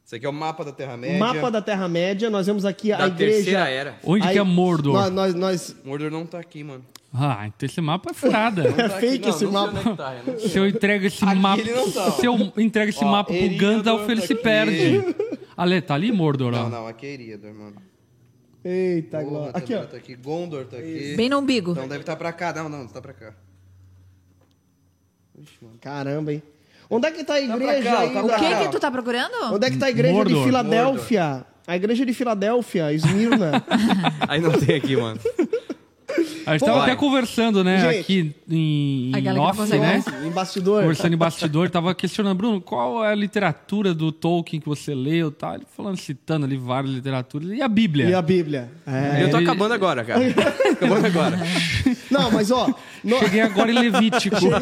Isso 0.02 0.14
aqui 0.14 0.24
é 0.24 0.28
o 0.28 0.32
mapa 0.32 0.64
da 0.64 0.72
Terra-média. 0.72 1.18
Mapa 1.18 1.50
da 1.50 1.60
Terra-média. 1.60 2.30
Nós 2.30 2.46
vemos 2.46 2.64
aqui 2.64 2.90
a 2.90 2.96
da 2.96 3.06
igreja. 3.08 3.34
terceira 3.36 3.68
era. 3.68 3.96
Onde 4.02 4.26
Aí, 4.26 4.32
que 4.32 4.38
é 4.38 4.42
Mordor? 4.42 4.94
Nós, 4.94 5.10
nós, 5.12 5.34
nós- 5.34 5.76
Mordor 5.84 6.10
não 6.10 6.24
tá 6.24 6.38
aqui, 6.38 6.64
mano. 6.64 6.82
Ah, 7.12 7.44
então 7.46 7.66
esse 7.66 7.80
mapa 7.82 8.10
é 8.12 8.14
furada. 8.14 8.62
Tá 8.72 8.88
fake 8.88 9.16
aqui, 9.16 9.28
não, 9.28 9.28
esse 9.34 9.44
não 9.44 9.52
mapa. 9.52 9.90
é 9.90 9.94
tá, 9.96 10.16
eu. 10.26 10.38
Se 10.40 10.58
eu 10.58 10.66
entrego 10.66 11.04
esse 11.06 11.22
Aqui 11.24 11.34
mapa. 11.36 11.60
ele 11.60 11.72
não 11.74 11.90
tá, 11.90 12.06
ó. 12.06 12.10
Se 12.12 12.24
eu 12.26 12.52
entrego 12.56 12.88
esse 12.90 13.04
Ó, 13.04 13.08
mapa 13.10 13.32
pro 13.34 13.56
Gandalf, 13.58 14.08
ele 14.08 14.20
tá 14.22 14.26
se 14.26 14.32
aqui. 14.32 14.42
perde. 14.42 15.14
Ale, 15.54 15.80
tá 15.82 15.94
ali, 15.94 16.12
Mordor, 16.12 16.54
ó. 16.54 16.62
Não, 16.64 16.70
não, 16.70 16.86
aqui 16.86 17.04
é 17.06 17.12
Eriador, 17.12 17.52
mano. 17.52 17.74
Eita, 18.68 19.18
Porra, 19.18 19.30
glória. 19.30 19.52
Aqui, 19.54 19.74
ó. 19.74 19.84
Tá 19.84 19.96
aqui. 19.96 20.16
Gondor 20.16 20.64
tá 20.66 20.76
aqui. 20.78 21.14
Bem 21.16 21.28
no 21.28 21.38
umbigo. 21.38 21.70
Então 21.72 21.86
deve 21.86 22.00
estar 22.00 22.16
pra 22.16 22.32
cá. 22.32 22.52
Não, 22.52 22.68
não, 22.68 22.88
tá 22.88 23.00
pra 23.00 23.12
cá. 23.12 23.32
Caramba, 25.80 26.32
hein? 26.32 26.42
Onde 26.88 27.06
é 27.06 27.10
que 27.10 27.24
tá 27.24 27.34
a 27.36 27.38
pra 27.46 27.54
igreja 27.56 27.90
cá, 27.90 27.98
aí? 28.00 28.12
tá 28.12 28.22
O 28.22 28.26
pra 28.26 28.36
da- 28.38 28.42
que 28.58 28.64
que 28.64 28.72
tu 28.72 28.80
tá 28.80 28.90
procurando? 28.90 29.54
Onde 29.54 29.66
é 29.66 29.70
que 29.70 29.76
tá 29.78 29.86
a 29.86 29.90
igreja 29.90 30.12
de 30.12 30.18
Mordor. 30.18 30.44
Filadélfia? 30.44 31.44
A 31.66 31.76
igreja 31.76 32.06
de 32.06 32.14
Filadélfia, 32.14 32.92
Esmirna. 32.92 33.64
Aí 34.28 34.40
não 34.40 34.52
tem 34.52 34.76
aqui, 34.76 34.96
mano. 34.96 35.18
A 36.46 36.52
gente 36.52 36.60
Pô, 36.60 36.66
tava 36.66 36.78
vai. 36.78 36.90
até 36.90 36.96
conversando, 37.00 37.64
né, 37.64 37.80
Gente. 37.80 38.00
aqui 38.00 38.34
em, 38.48 39.10
A 39.12 39.18
em 39.18 39.22
galera 39.22 39.44
que 39.44 39.50
off, 39.50 39.58
consegue 39.58 39.80
né? 39.82 40.04
em 40.24 40.30
bastidor. 40.30 40.80
Conversando 40.82 41.12
em 41.14 41.16
bastidor, 41.16 41.68
tava 41.70 41.92
questionando, 41.94 42.36
Bruno, 42.36 42.60
qual 42.60 43.04
é 43.04 43.10
a 43.10 43.14
literatura 43.16 43.92
do 43.92 44.12
Tolkien 44.12 44.60
que 44.60 44.68
você 44.68 44.94
leu 44.94 45.28
e 45.28 45.32
tal? 45.32 45.54
Ele 45.56 45.64
falando, 45.76 45.96
citando 45.96 46.46
ali 46.46 46.56
várias 46.56 46.92
literaturas. 46.94 47.50
E 47.50 47.60
a 47.60 47.66
Bíblia? 47.68 48.06
E 48.08 48.14
a 48.14 48.22
Bíblia. 48.22 48.70
É. 48.86 49.24
Eu 49.24 49.30
tô 49.30 49.38
ele- 49.38 49.44
acabando 49.46 49.74
agora, 49.74 50.04
cara. 50.04 50.20
acabando 50.72 51.06
agora. 51.06 51.38
Não, 52.10 52.30
mas 52.30 52.50
ó. 52.52 52.72
no- 53.02 53.18
Cheguei 53.18 53.40
agora 53.40 53.70
em 53.70 53.74
Levítico. 53.74 54.36
Cheguei. 54.38 54.58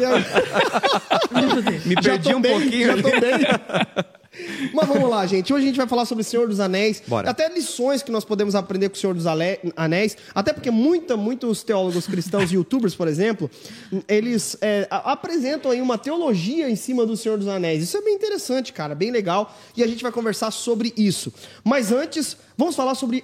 Me 1.85 1.95
Já 2.01 2.01
perdi 2.11 2.29
tô 2.31 2.37
um 2.37 2.41
bem, 2.41 2.59
pouquinho. 2.59 2.87
Já 2.87 3.03
tô 3.03 3.09
bem. 3.21 4.05
Mas 4.73 4.87
vamos 4.87 5.09
lá, 5.09 5.25
gente. 5.25 5.53
Hoje 5.53 5.63
a 5.63 5.67
gente 5.67 5.77
vai 5.77 5.87
falar 5.87 6.05
sobre 6.05 6.21
o 6.21 6.25
Senhor 6.25 6.47
dos 6.47 6.59
Anéis. 6.59 7.01
Bora. 7.07 7.29
Até 7.29 7.47
lições 7.53 8.01
que 8.01 8.11
nós 8.11 8.25
podemos 8.25 8.55
aprender 8.55 8.89
com 8.89 8.95
o 8.95 8.97
Senhor 8.97 9.13
dos 9.13 9.25
Anéis. 9.25 10.17
Até 10.33 10.53
porque 10.53 10.71
muita, 10.71 11.15
muitos 11.15 11.63
teólogos 11.63 12.07
cristãos 12.07 12.51
e 12.51 12.55
youtubers, 12.55 12.95
por 12.95 13.07
exemplo, 13.07 13.49
eles 14.07 14.57
é, 14.61 14.87
apresentam 14.89 15.71
aí 15.71 15.81
uma 15.81 15.97
teologia 15.97 16.69
em 16.69 16.75
cima 16.75 17.05
do 17.05 17.15
Senhor 17.15 17.37
dos 17.37 17.47
Anéis. 17.47 17.83
Isso 17.83 17.97
é 17.97 18.01
bem 18.01 18.15
interessante, 18.15 18.73
cara. 18.73 18.95
Bem 18.95 19.11
legal. 19.11 19.55
E 19.75 19.83
a 19.83 19.87
gente 19.87 20.03
vai 20.03 20.11
conversar 20.11 20.51
sobre 20.51 20.93
isso. 20.97 21.33
Mas 21.63 21.91
antes, 21.91 22.37
vamos 22.57 22.75
falar 22.75 22.95
sobre 22.95 23.23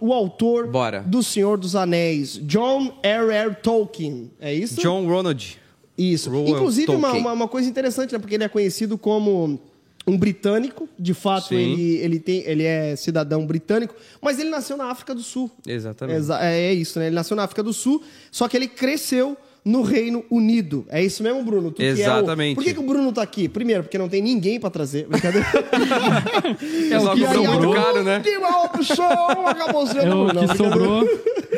o 0.00 0.12
autor 0.12 0.66
Bora. 0.68 1.00
do 1.06 1.22
Senhor 1.22 1.58
dos 1.58 1.76
Anéis. 1.76 2.38
John 2.42 2.98
R.R. 3.02 3.56
Tolkien. 3.62 4.30
É 4.40 4.52
isso? 4.52 4.80
John 4.80 5.06
Ronald. 5.06 5.58
Isso. 5.96 6.30
Rowan 6.30 6.48
Inclusive, 6.48 6.92
uma, 6.92 7.12
uma, 7.12 7.32
uma 7.32 7.48
coisa 7.48 7.68
interessante, 7.68 8.12
né? 8.12 8.18
Porque 8.18 8.34
ele 8.34 8.44
é 8.44 8.48
conhecido 8.48 8.96
como 8.96 9.60
um 10.06 10.16
britânico. 10.16 10.88
De 10.98 11.14
fato, 11.14 11.48
Sim. 11.48 11.56
ele, 11.56 11.96
ele, 11.98 12.18
tem, 12.20 12.42
ele 12.46 12.64
é 12.64 12.96
cidadão 12.96 13.46
britânico, 13.46 13.94
mas 14.20 14.38
ele 14.38 14.50
nasceu 14.50 14.76
na 14.76 14.86
África 14.86 15.14
do 15.14 15.22
Sul. 15.22 15.50
Exatamente. 15.66 16.16
Exa- 16.18 16.38
é, 16.44 16.66
é 16.66 16.72
isso, 16.74 16.98
né? 16.98 17.06
Ele 17.06 17.14
nasceu 17.14 17.36
na 17.36 17.44
África 17.44 17.62
do 17.62 17.72
Sul, 17.72 18.02
só 18.30 18.48
que 18.48 18.56
ele 18.56 18.66
cresceu 18.68 19.36
no 19.62 19.82
Reino 19.82 20.24
Unido. 20.30 20.86
É 20.88 21.04
isso 21.04 21.22
mesmo, 21.22 21.42
Bruno? 21.44 21.70
Tu 21.70 21.76
que 21.76 21.82
é 21.84 21.90
o- 21.90 21.92
Exatamente. 21.92 22.54
Por 22.54 22.64
que, 22.64 22.72
que 22.72 22.80
o 22.80 22.82
Bruno 22.82 23.12
tá 23.12 23.20
aqui? 23.20 23.46
Primeiro, 23.46 23.82
porque 23.82 23.98
não 23.98 24.08
tem 24.08 24.22
ninguém 24.22 24.58
pra 24.58 24.70
trazer. 24.70 25.06
Brincadeira. 25.06 25.46
É 26.90 26.98
o 26.98 27.14
que 27.14 27.24
alto- 27.24 27.70
caro, 27.72 28.02
né? 28.02 28.16
Última 28.16 28.64
opção, 28.64 29.46
acabou 29.46 29.86
sendo 29.86 30.00
É 30.00 30.14
o 30.14 30.24
Bruno. 30.26 30.32
Não, 30.32 30.48
que 30.48 30.56
sobrou. 30.56 31.04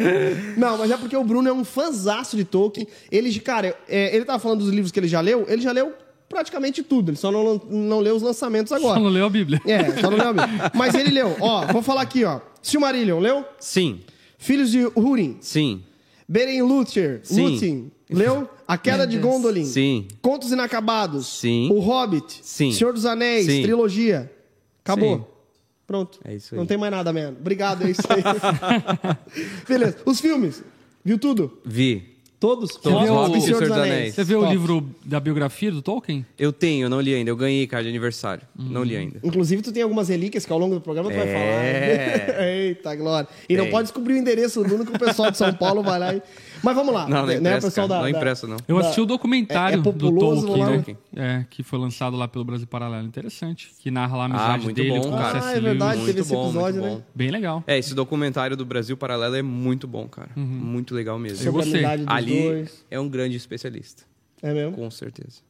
Não, 0.57 0.79
mas 0.79 0.91
é 0.91 0.97
porque 0.97 1.17
o 1.17 1.23
Bruno 1.25 1.49
é 1.49 1.53
um 1.53 1.65
fanzaço 1.65 2.37
de 2.37 2.45
Tolkien. 2.45 2.87
Ele, 3.11 3.33
cara, 3.41 3.77
é, 3.89 4.15
ele 4.15 4.25
tava 4.25 4.39
falando 4.39 4.61
dos 4.61 4.71
livros 4.71 4.91
que 4.91 4.99
ele 4.99 5.09
já 5.09 5.21
leu, 5.21 5.45
ele 5.49 5.63
já 5.63 5.71
leu 5.73 5.93
praticamente 6.33 6.83
tudo. 6.83 7.11
Ele 7.11 7.17
só 7.17 7.31
não, 7.31 7.61
não 7.69 8.01
leu 8.01 8.17
os 8.17 8.23
lançamentos 8.23 8.73
agora. 8.73 8.95
Só 8.95 9.01
não 9.01 9.11
leu 9.11 9.27
a 9.27 9.31
Bíblia. 9.31 9.61
É, 9.67 10.01
só 10.01 10.11
não 10.11 10.17
leu 10.17 10.29
a 10.29 10.33
Bíblia. 10.33 10.73
Mas 10.75 10.95
ele 10.95 11.11
leu. 11.11 11.37
Ó, 11.39 11.67
vou 11.67 11.83
falar 11.83 12.01
aqui, 12.01 12.25
ó. 12.25 12.41
Silmarillion, 12.63 13.21
leu? 13.21 13.45
Sim, 13.61 14.01
Filhos 14.39 14.71
de 14.71 14.87
Húrin. 14.97 15.37
sim, 15.41 15.83
Beren 16.27 16.63
Lúthien. 16.63 17.21
Sim. 17.23 17.43
Lúthien. 17.49 17.93
Leu? 18.09 18.49
A 18.67 18.79
Queda 18.79 19.07
de. 19.07 19.19
Gondolin. 19.19 19.65
sim. 19.65 20.09
Contos 20.21 20.51
Inacabados. 20.51 21.27
Sim. 21.27 21.69
O 21.71 21.79
Hobbit. 21.79 22.41
Sim. 22.43 22.73
Senhor 22.73 22.93
dos 22.93 23.05
Anéis. 23.07 23.47
Sim. 23.47 23.63
Trilogia. 23.63 24.31
Acabou. 24.85 25.17
Sim. 25.19 25.25
Pronto. 25.87 26.19
É 26.25 26.35
isso 26.35 26.55
aí. 26.55 26.59
Não 26.59 26.67
tem 26.67 26.79
mais 26.79 26.91
nada, 26.91 27.13
man. 27.13 27.35
Obrigado, 27.39 27.85
é 27.85 27.91
isso 27.91 28.03
aí. 28.09 28.23
Beleza. 29.69 29.99
Os 30.07 30.21
filmes. 30.21 30.63
Viu 31.05 31.19
tudo? 31.19 31.59
Vi. 31.65 32.12
Todos? 32.43 32.75
Todos, 32.75 33.09
Hobbit 33.09 33.11
Hobbit 33.13 33.37
e 33.37 33.39
e 33.39 33.43
Senhor 33.43 33.61
dos 33.69 33.71
Anéis. 33.71 34.15
Você 34.17 34.25
viu 34.25 34.41
o 34.41 34.51
livro 34.51 34.85
da 35.05 35.21
biografia 35.21 35.71
do 35.71 35.81
Tolkien? 35.81 36.27
Eu 36.37 36.53
tenho, 36.53 36.87
eu 36.87 36.91
não 36.91 37.01
li 37.01 37.15
ainda. 37.15 37.31
Eu 37.31 37.37
ganhei 37.37 37.65
cara 37.69 37.85
de 37.85 37.89
aniversário. 37.89 38.43
Não 38.59 38.83
li 38.83 38.97
ainda. 38.97 39.21
Inclusive, 39.23 39.63
tu 39.63 39.71
tem 39.71 39.81
algumas 39.81 40.09
relíquias 40.09 40.45
que 40.45 40.53
ao 40.53 40.59
longo 40.59 40.75
do 40.75 40.81
programa 40.81 41.09
tu 41.09 41.15
vai 41.15 41.29
É. 41.29 42.25
falar. 42.27 42.43
Eita, 42.51 42.97
glória. 42.97 43.29
E 43.49 43.57
não 43.57 43.63
Tem. 43.63 43.71
pode 43.71 43.85
descobrir 43.85 44.15
o 44.15 44.17
endereço 44.17 44.61
do 44.61 44.69
Nuno 44.69 44.85
que 44.85 44.91
o 44.93 44.99
pessoal 44.99 45.31
de 45.31 45.39
São 45.39 45.55
Paulo 45.55 45.85
vai 45.85 46.01
lá 46.01 46.15
e... 46.17 46.23
Mas 46.63 46.75
vamos 46.77 46.95
lá. 46.95 47.09
Não, 47.09 47.19
não 47.19 47.27
né, 47.27 47.37
impressa, 47.37 47.67
pessoal 47.69 47.89
da- 47.89 47.95
Não 47.97 48.03
da- 48.03 48.11
impressa, 48.11 48.47
não. 48.47 48.57
Eu 48.69 48.77
Da- 48.77 48.83
assisti 48.83 49.01
o 49.01 49.07
documentário 49.07 49.77
é- 49.77 49.81
é 49.81 49.83
populoso, 49.83 50.47
do 50.47 50.55
Tolkien, 50.55 50.97
né? 51.13 51.41
É, 51.41 51.47
que 51.51 51.63
foi 51.63 51.79
lançado 51.79 52.17
lá 52.17 52.29
pelo 52.29 52.45
Brasil 52.45 52.67
Paralelo. 52.67 53.07
Interessante. 53.07 53.71
Que 53.79 53.91
narra 53.91 54.17
lá 54.17 54.23
a 54.25 54.27
Ah, 54.27 54.31
amizade 54.31 54.65
muito 54.65 54.77
dele 54.77 54.91
bom, 54.91 55.01
com 55.03 55.09
o 55.09 55.13
cara. 55.13 55.45
Ah, 55.45 55.51
é 55.57 55.61
verdade, 55.61 55.99
Lewis. 56.01 56.07
teve 56.07 56.19
Muito 56.19 56.21
esse 56.21 56.33
bom, 56.33 56.45
episódio, 56.45 56.81
muito 56.81 56.95
né? 56.95 57.01
bom. 57.01 57.13
Bem 57.15 57.31
legal. 57.31 57.65
É, 57.67 57.79
esse 57.79 57.95
documentário 57.95 58.57
do 58.57 58.65
Brasil 58.65 58.97
Paralelo 58.97 59.35
é 59.35 59.43
muito 59.43 59.87
bom, 59.89 60.07
cara. 60.09 60.31
Muito 60.37 60.95
legal 60.95 61.19
mesmo. 61.19 61.49
A 61.49 61.53
gostei. 61.53 61.85
Ali 61.85 62.43
dois. 62.43 62.85
é 62.91 63.01
um 63.01 63.09
grande 63.09 63.37
especialista. 63.37 64.05
É 64.43 64.53
mesmo? 64.55 64.73
Com 64.77 64.91
certeza. 64.91 65.41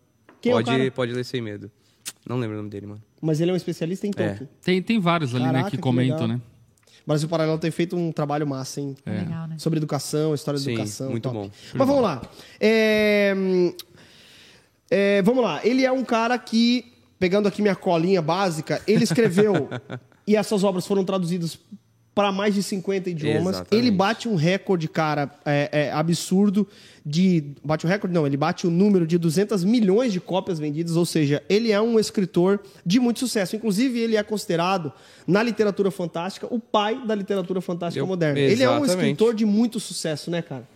Quem 0.41 0.53
é 0.53 0.55
o 0.55 0.59
pode, 0.59 0.71
cara? 0.79 0.91
pode 0.91 1.13
ler 1.13 1.25
sem 1.25 1.41
medo. 1.41 1.71
Não 2.29 2.37
lembro 2.39 2.55
o 2.55 2.59
nome 2.59 2.71
dele, 2.71 2.87
mano. 2.87 3.03
Mas 3.21 3.41
ele 3.41 3.51
é 3.51 3.55
um 3.55 3.57
especialista 3.57 4.07
em 4.07 4.11
É. 4.11 4.29
Tolkien. 4.29 4.49
Tem, 4.65 4.83
tem 4.83 4.99
vários 5.01 5.35
ali, 5.35 5.45
né, 5.45 5.51
Caraca, 5.53 5.71
que 5.71 5.77
que 5.77 5.83
comentam, 5.83 6.23
legal. 6.23 6.29
né? 6.29 6.41
O 7.05 7.09
Brasil 7.09 7.29
Paralelo 7.29 7.59
tem 7.59 7.71
feito 7.71 7.97
um 7.97 8.13
trabalho 8.13 8.47
massa, 8.47 8.81
hein? 8.81 8.97
Legal, 9.05 9.49
né? 9.49 9.57
Sobre 9.59 9.79
educação, 9.79 10.35
história 10.35 10.59
da 10.59 10.65
Sim, 10.65 10.73
educação. 10.73 11.11
muito 11.11 11.25
top. 11.25 11.35
bom. 11.35 11.51
Mas 11.75 11.87
vamos 11.87 12.03
lá. 12.03 12.23
É, 12.61 13.35
é, 14.91 15.23
vamos 15.23 15.43
lá. 15.43 15.61
Ele 15.65 15.85
é 15.85 15.91
um 15.91 16.05
cara 16.05 16.39
que, 16.39 16.93
pegando 17.19 17.49
aqui 17.49 17.61
minha 17.61 17.75
colinha 17.75 18.23
básica, 18.23 18.81
ele 18.87 19.03
escreveu 19.05 19.69
e 20.27 20.37
essas 20.37 20.63
obras 20.63 20.87
foram 20.87 21.05
traduzidas 21.05 21.59
para 22.15 22.31
mais 22.31 22.55
de 22.55 22.63
50 22.63 23.11
idiomas. 23.11 23.55
Exatamente. 23.57 23.75
Ele 23.75 23.91
bate 23.91 24.29
um 24.29 24.35
recorde, 24.35 24.87
cara, 24.89 25.31
é, 25.45 25.69
é, 25.73 25.93
absurdo 25.93 26.69
de... 27.05 27.43
Bate 27.65 27.87
o 27.87 27.89
recorde? 27.89 28.15
Não, 28.15 28.27
ele 28.27 28.37
bate 28.37 28.67
o 28.67 28.71
número 28.71 29.07
de 29.07 29.17
200 29.17 29.65
milhões 29.65 30.13
de 30.13 30.21
cópias 30.21 30.59
vendidas, 30.59 30.95
ou 30.95 31.07
seja, 31.07 31.43
ele 31.49 31.73
é 31.73 31.81
um 31.81 31.99
escritor 31.99 32.61
de 32.85 33.01
muito 33.01 33.19
sucesso. 33.21 33.57
Inclusive, 33.57 33.99
ele 33.99 34.17
é 34.17 34.23
considerado, 34.23 34.93
na 35.27 35.43
literatura 35.43 35.91
fantástica, 35.91 36.47
o 36.51 36.59
pai 36.59 37.01
da 37.07 37.15
literatura 37.15 37.61
fantástica 37.61 38.03
Eu- 38.03 38.07
moderna. 38.07 38.39
Ele 38.39 38.63
é 38.63 38.69
um 38.69 38.85
exatamente. 38.85 38.91
escritor 38.91 39.35
de 39.35 39.47
muito 39.47 39.81
sucesso, 39.81 40.31
né, 40.31 40.43
cara? 40.43 40.69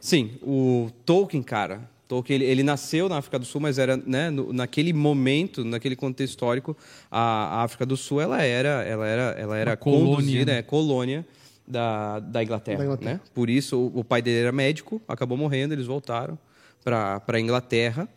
Sim, 0.00 0.32
o 0.42 0.90
Tolkien, 1.04 1.42
cara. 1.42 1.88
Tolkien, 2.10 2.34
ele, 2.40 2.44
ele 2.50 2.62
nasceu 2.64 3.08
na 3.08 3.18
África 3.18 3.38
do 3.38 3.44
Sul, 3.44 3.60
mas 3.60 3.78
era, 3.78 3.96
né, 3.96 4.30
no- 4.30 4.52
naquele 4.52 4.92
momento, 4.92 5.64
naquele 5.64 5.94
contexto 5.94 6.32
histórico, 6.32 6.76
a, 7.10 7.60
a 7.60 7.62
África 7.62 7.86
do 7.86 7.96
Sul, 7.96 8.20
ela 8.20 8.42
era, 8.42 8.82
ela 8.84 9.06
era, 9.06 9.22
ela 9.38 9.56
era 9.56 9.70
Uma 9.70 9.76
colônia, 9.76 10.16
conduzida, 10.16 10.52
né? 10.52 10.58
é, 10.58 10.62
colônia 10.62 11.26
da, 11.66 12.18
da 12.18 12.42
Inglaterra, 12.42 12.78
Da 12.78 12.84
Inglaterra. 12.84 13.12
né? 13.14 13.20
Por 13.32 13.48
isso, 13.48 13.78
o, 13.78 14.00
o 14.00 14.04
pai 14.04 14.20
dele 14.20 14.40
era 14.40 14.50
médico, 14.52 15.00
acabou 15.06 15.38
morrendo, 15.38 15.72
eles 15.72 15.86
voltaram 15.86 16.36
para 16.84 17.22
a 17.28 17.40
Inglaterra. 17.40 18.08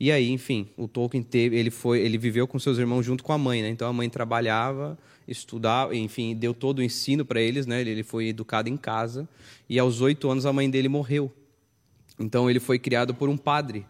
E 0.00 0.10
aí, 0.10 0.30
enfim, 0.30 0.66
o 0.76 0.88
Tolkien 0.88 1.22
teve, 1.22 1.56
ele 1.56 1.70
foi, 1.70 2.00
ele 2.00 2.16
viveu 2.18 2.46
com 2.48 2.58
seus 2.58 2.78
irmãos 2.78 3.02
junto 3.04 3.22
com 3.22 3.32
a 3.32 3.38
mãe, 3.38 3.62
né? 3.62 3.68
Então 3.68 3.86
a 3.86 3.92
mãe 3.92 4.08
trabalhava, 4.08 4.98
estudava, 5.28 5.94
enfim, 5.94 6.34
deu 6.34 6.52
todo 6.54 6.78
o 6.78 6.82
ensino 6.82 7.24
para 7.24 7.40
eles, 7.40 7.66
né? 7.66 7.80
Ele, 7.82 7.90
ele 7.90 8.02
foi 8.02 8.28
educado 8.28 8.68
em 8.68 8.76
casa 8.76 9.28
e 9.68 9.78
aos 9.78 10.00
oito 10.00 10.28
anos 10.30 10.44
a 10.46 10.52
mãe 10.52 10.68
dele 10.68 10.88
morreu. 10.88 11.30
Então 12.18 12.48
ele 12.50 12.60
foi 12.60 12.78
criado 12.78 13.14
por 13.14 13.28
um 13.28 13.36
padre, 13.36 13.84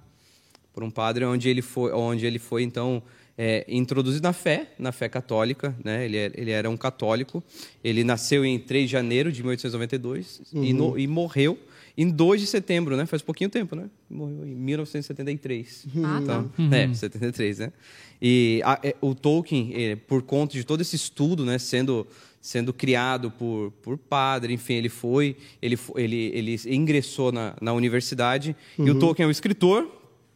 por 0.73 0.83
um 0.83 0.91
padre 0.91 1.25
onde 1.25 1.49
ele 1.49 1.63
foi, 1.63 1.93
onde 1.93 2.25
ele 2.27 2.39
foi 2.39 2.63
então 2.63 3.03
é, 3.37 3.65
introduzido 3.69 4.23
na 4.23 4.33
fé, 4.33 4.73
na 4.79 4.93
fé 4.93 5.09
católica, 5.09 5.75
né? 5.83 6.05
Ele, 6.05 6.17
era- 6.19 6.35
ele 6.41 6.51
era 6.51 6.71
um 6.71 6.77
católico. 6.77 7.43
Ele 7.83 8.05
nasceu 8.05 8.45
em 8.45 8.59
3 8.59 8.87
de 8.87 8.93
janeiro 8.93 9.33
de 9.33 9.43
1892 9.43 10.43
e, 10.53 10.73
no- 10.73 10.99
e 10.99 11.07
morreu 11.07 11.59
em 11.97 12.09
2 12.11 12.41
de 12.41 12.47
setembro, 12.47 12.97
né? 12.97 13.07
Faz 13.07 13.23
pouquinho 13.23 13.49
tempo, 13.51 13.75
né? 13.75 13.89
Morreu 14.09 14.47
em 14.47 14.55
1973. 14.55 15.87
Ah, 16.05 16.23
tá. 16.27 16.45
Então, 16.59 16.79
É, 16.79 16.95
73, 16.95 17.59
né? 17.59 17.73
E 18.21 18.61
a- 18.65 18.79
é, 18.83 18.95
o 19.01 19.15
Tolkien, 19.15 19.73
é, 19.75 19.97
por 19.97 20.23
conta 20.23 20.53
de 20.55 20.65
todo 20.65 20.81
esse 20.81 20.95
estudo, 20.97 21.45
né, 21.45 21.59
sendo 21.59 22.07
sendo 22.43 22.75
criado 22.75 23.31
por, 23.31 23.71
por 23.81 23.97
padre, 23.97 24.53
enfim, 24.53 24.75
ele 24.75 24.89
foi, 24.89 25.37
ele, 25.63 25.79
ele, 25.95 26.33
ele 26.35 26.61
ingressou 26.67 27.31
na, 27.31 27.55
na 27.61 27.73
universidade. 27.73 28.57
E 28.77 28.91
o 28.91 28.99
Tolkien 28.99 29.25
é 29.25 29.29
um 29.29 29.31
escritor, 29.31 29.89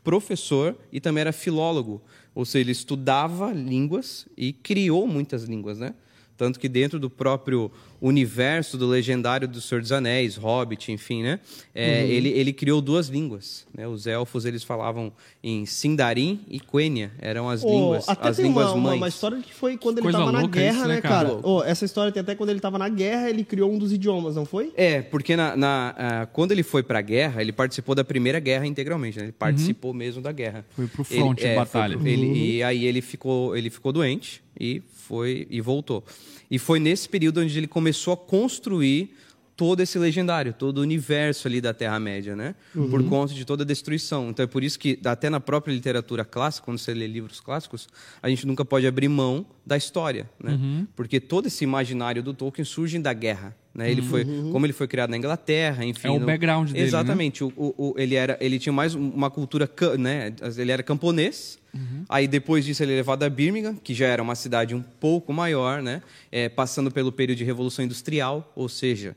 professor 0.04 0.76
e 0.92 1.00
também 1.00 1.22
era 1.22 1.32
filólogo. 1.32 2.00
Ou 2.32 2.44
seja, 2.44 2.62
ele 2.62 2.70
estudava 2.70 3.52
línguas 3.52 4.28
e 4.36 4.52
criou 4.52 5.04
muitas 5.08 5.42
línguas, 5.42 5.78
né? 5.80 5.94
Tanto 6.36 6.60
que 6.60 6.68
dentro 6.68 6.98
do 6.98 7.08
próprio 7.08 7.70
universo 8.00 8.76
do 8.76 8.86
legendário 8.86 9.48
do 9.48 9.60
Senhor 9.60 9.80
dos 9.80 9.90
Anéis, 9.90 10.36
Hobbit, 10.36 10.92
enfim, 10.92 11.22
né? 11.22 11.40
É, 11.74 12.06
ele, 12.06 12.28
ele 12.28 12.52
criou 12.52 12.80
duas 12.80 13.08
línguas. 13.08 13.66
Né? 13.74 13.86
Os 13.88 14.06
elfos, 14.06 14.44
eles 14.44 14.62
falavam 14.62 15.12
em 15.42 15.64
Sindarin 15.66 16.40
e 16.48 16.60
Quenya. 16.60 17.10
Eram 17.18 17.48
as 17.48 17.64
Ô, 17.64 17.68
línguas, 17.70 18.08
até 18.08 18.28
as 18.28 18.36
tem 18.36 18.46
línguas 18.46 18.66
uma, 18.66 18.74
uma, 18.74 18.88
mães. 18.90 18.96
uma 18.98 19.08
história 19.08 19.38
que 19.40 19.52
foi 19.52 19.76
quando 19.76 19.98
ele 19.98 20.02
Coisa 20.04 20.18
tava 20.18 20.32
na 20.32 20.46
guerra, 20.46 20.76
isso, 20.78 20.88
né, 20.88 20.94
né, 20.96 21.00
cara? 21.00 21.28
cara? 21.30 21.40
Ô, 21.46 21.62
essa 21.64 21.84
história 21.84 22.12
tem 22.12 22.20
até 22.20 22.34
quando 22.34 22.50
ele 22.50 22.60
tava 22.60 22.78
na 22.78 22.88
guerra, 22.88 23.30
ele 23.30 23.42
criou 23.44 23.72
um 23.72 23.78
dos 23.78 23.92
idiomas, 23.92 24.36
não 24.36 24.44
foi? 24.44 24.72
É, 24.76 25.00
porque 25.02 25.34
na, 25.36 25.56
na, 25.56 25.94
ah, 25.96 26.26
quando 26.26 26.52
ele 26.52 26.62
foi 26.62 26.82
para 26.82 26.98
a 26.98 27.02
guerra, 27.02 27.40
ele 27.40 27.52
participou 27.52 27.94
da 27.94 28.04
primeira 28.04 28.38
guerra 28.38 28.66
integralmente, 28.66 29.18
né? 29.18 29.24
Ele 29.24 29.32
participou 29.32 29.94
mesmo 29.94 30.20
da 30.22 30.32
guerra. 30.32 30.64
Foi 30.76 30.86
pro 30.86 31.02
front 31.02 31.38
de 31.38 31.44
Ele- 31.44 31.52
é, 31.52 31.54
foi 31.54 31.64
batalha. 31.64 31.96
pro- 31.98 32.06
ele- 32.06 32.56
E 32.56 32.62
aí 32.62 32.84
ele 32.84 33.00
ficou, 33.00 33.56
ele 33.56 33.70
ficou 33.70 33.92
doente 33.92 34.42
e 34.58 34.82
foi 35.06 35.46
e 35.50 35.60
voltou. 35.60 36.04
E 36.50 36.58
foi 36.58 36.78
nesse 36.80 37.08
período 37.08 37.40
onde 37.40 37.56
ele 37.56 37.66
começou 37.66 38.12
a 38.14 38.16
construir 38.16 39.14
todo 39.56 39.80
esse 39.80 39.98
legendário, 39.98 40.52
todo 40.52 40.78
o 40.78 40.80
universo 40.82 41.48
ali 41.48 41.62
da 41.62 41.72
Terra-média, 41.72 42.36
né? 42.36 42.54
Por 42.74 43.02
conta 43.08 43.32
de 43.32 43.42
toda 43.44 43.62
a 43.62 43.66
destruição. 43.66 44.28
Então 44.28 44.44
é 44.44 44.46
por 44.46 44.62
isso 44.62 44.78
que, 44.78 44.98
até 45.02 45.30
na 45.30 45.40
própria 45.40 45.72
literatura 45.72 46.26
clássica, 46.26 46.66
quando 46.66 46.76
você 46.78 46.92
lê 46.92 47.06
livros 47.06 47.40
clássicos, 47.40 47.88
a 48.22 48.28
gente 48.28 48.46
nunca 48.46 48.66
pode 48.66 48.86
abrir 48.86 49.08
mão 49.08 49.46
da 49.64 49.74
história, 49.76 50.28
né? 50.42 50.58
Porque 50.94 51.18
todo 51.20 51.46
esse 51.46 51.64
imaginário 51.64 52.22
do 52.22 52.34
Tolkien 52.34 52.66
surge 52.66 52.98
da 52.98 53.14
guerra. 53.14 53.56
Né? 53.74 53.90
Ele 53.90 54.00
foi, 54.02 54.24
como 54.52 54.64
ele 54.64 54.72
foi 54.72 54.86
criado 54.88 55.10
na 55.10 55.16
Inglaterra, 55.18 55.84
enfim. 55.84 56.08
É 56.08 56.10
o 56.10 56.18
no- 56.20 56.26
background 56.26 56.68
dele, 56.68 56.80
né? 56.80 56.86
Exatamente. 56.86 57.44
O, 57.44 57.48
o- 57.56 57.74
o- 57.90 57.94
ele, 57.98 58.14
era, 58.14 58.36
ele 58.40 58.58
tinha 58.58 58.72
mais 58.72 58.94
uma 58.94 59.30
cultura, 59.30 59.68
né? 59.98 60.34
Ele 60.58 60.70
era 60.72 60.82
camponês. 60.82 61.58
Aí 62.08 62.26
depois 62.28 62.64
disso 62.64 62.82
ele 62.82 62.92
é 62.92 62.96
levado 62.96 63.22
a 63.22 63.28
Birmingham, 63.28 63.76
que 63.76 63.94
já 63.94 64.06
era 64.06 64.22
uma 64.22 64.34
cidade 64.34 64.74
um 64.74 64.82
pouco 64.82 65.32
maior, 65.32 65.82
né? 65.82 66.02
É, 66.30 66.48
passando 66.48 66.90
pelo 66.90 67.12
período 67.12 67.38
de 67.38 67.44
revolução 67.44 67.84
industrial, 67.84 68.52
ou 68.54 68.68
seja, 68.68 69.16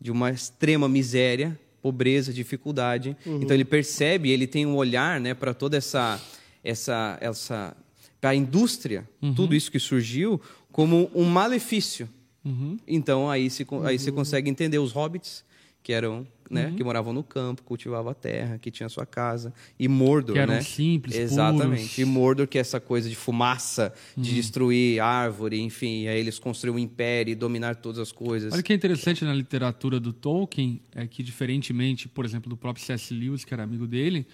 de 0.00 0.10
uma 0.10 0.30
extrema 0.30 0.88
miséria, 0.88 1.58
pobreza, 1.82 2.32
dificuldade. 2.32 3.16
Então 3.24 3.54
ele 3.54 3.64
percebe, 3.64 4.30
ele 4.30 4.46
tem 4.46 4.66
um 4.66 4.76
olhar, 4.76 5.20
né, 5.20 5.34
para 5.34 5.54
toda 5.54 5.76
essa 5.76 6.20
essa 6.62 7.16
essa 7.20 7.76
para 8.20 8.30
a 8.30 8.34
indústria, 8.34 9.08
tudo 9.34 9.54
isso 9.54 9.70
que 9.70 9.78
surgiu 9.78 10.40
como 10.70 11.10
um 11.14 11.24
malefício. 11.24 12.08
Então 12.86 13.30
aí 13.30 13.48
se 13.50 13.66
aí 13.84 13.98
você 13.98 14.12
consegue 14.12 14.50
entender 14.50 14.78
os 14.78 14.92
hobbits 14.92 15.44
que 15.82 15.92
eram 15.92 16.26
né, 16.50 16.74
que 16.76 16.82
moravam 16.82 17.12
no 17.12 17.22
campo, 17.22 17.62
cultivavam 17.62 18.10
a 18.10 18.14
terra, 18.14 18.58
que 18.58 18.70
tinha 18.70 18.88
sua 18.88 19.06
casa 19.06 19.54
e 19.78 19.86
Mordor, 19.86 20.34
Que 20.34 20.40
eram 20.40 20.54
né? 20.54 20.62
simples, 20.62 21.16
Exatamente. 21.16 21.82
puros. 21.82 21.98
E 21.98 22.04
Mordor 22.04 22.48
que 22.48 22.58
é 22.58 22.60
essa 22.60 22.80
coisa 22.80 23.08
de 23.08 23.14
fumaça, 23.14 23.94
de 24.16 24.34
destruir 24.34 25.00
árvore, 25.00 25.60
enfim, 25.60 26.08
aí 26.08 26.18
eles 26.18 26.40
construíram 26.40 26.76
um 26.76 26.78
império 26.80 27.30
e 27.30 27.34
dominar 27.36 27.76
todas 27.76 28.00
as 28.00 28.10
coisas. 28.10 28.52
Olha 28.52 28.60
o 28.60 28.64
que 28.64 28.72
é 28.72 28.76
interessante 28.76 29.24
na 29.24 29.32
literatura 29.32 30.00
do 30.00 30.12
Tolkien 30.12 30.82
é 30.92 31.06
que, 31.06 31.22
diferentemente, 31.22 32.08
por 32.08 32.24
exemplo, 32.24 32.50
do 32.50 32.56
próprio 32.56 32.84
C.S. 32.84 33.14
Lewis, 33.14 33.44
que 33.44 33.54
era 33.54 33.62
amigo 33.62 33.86
dele, 33.86 34.26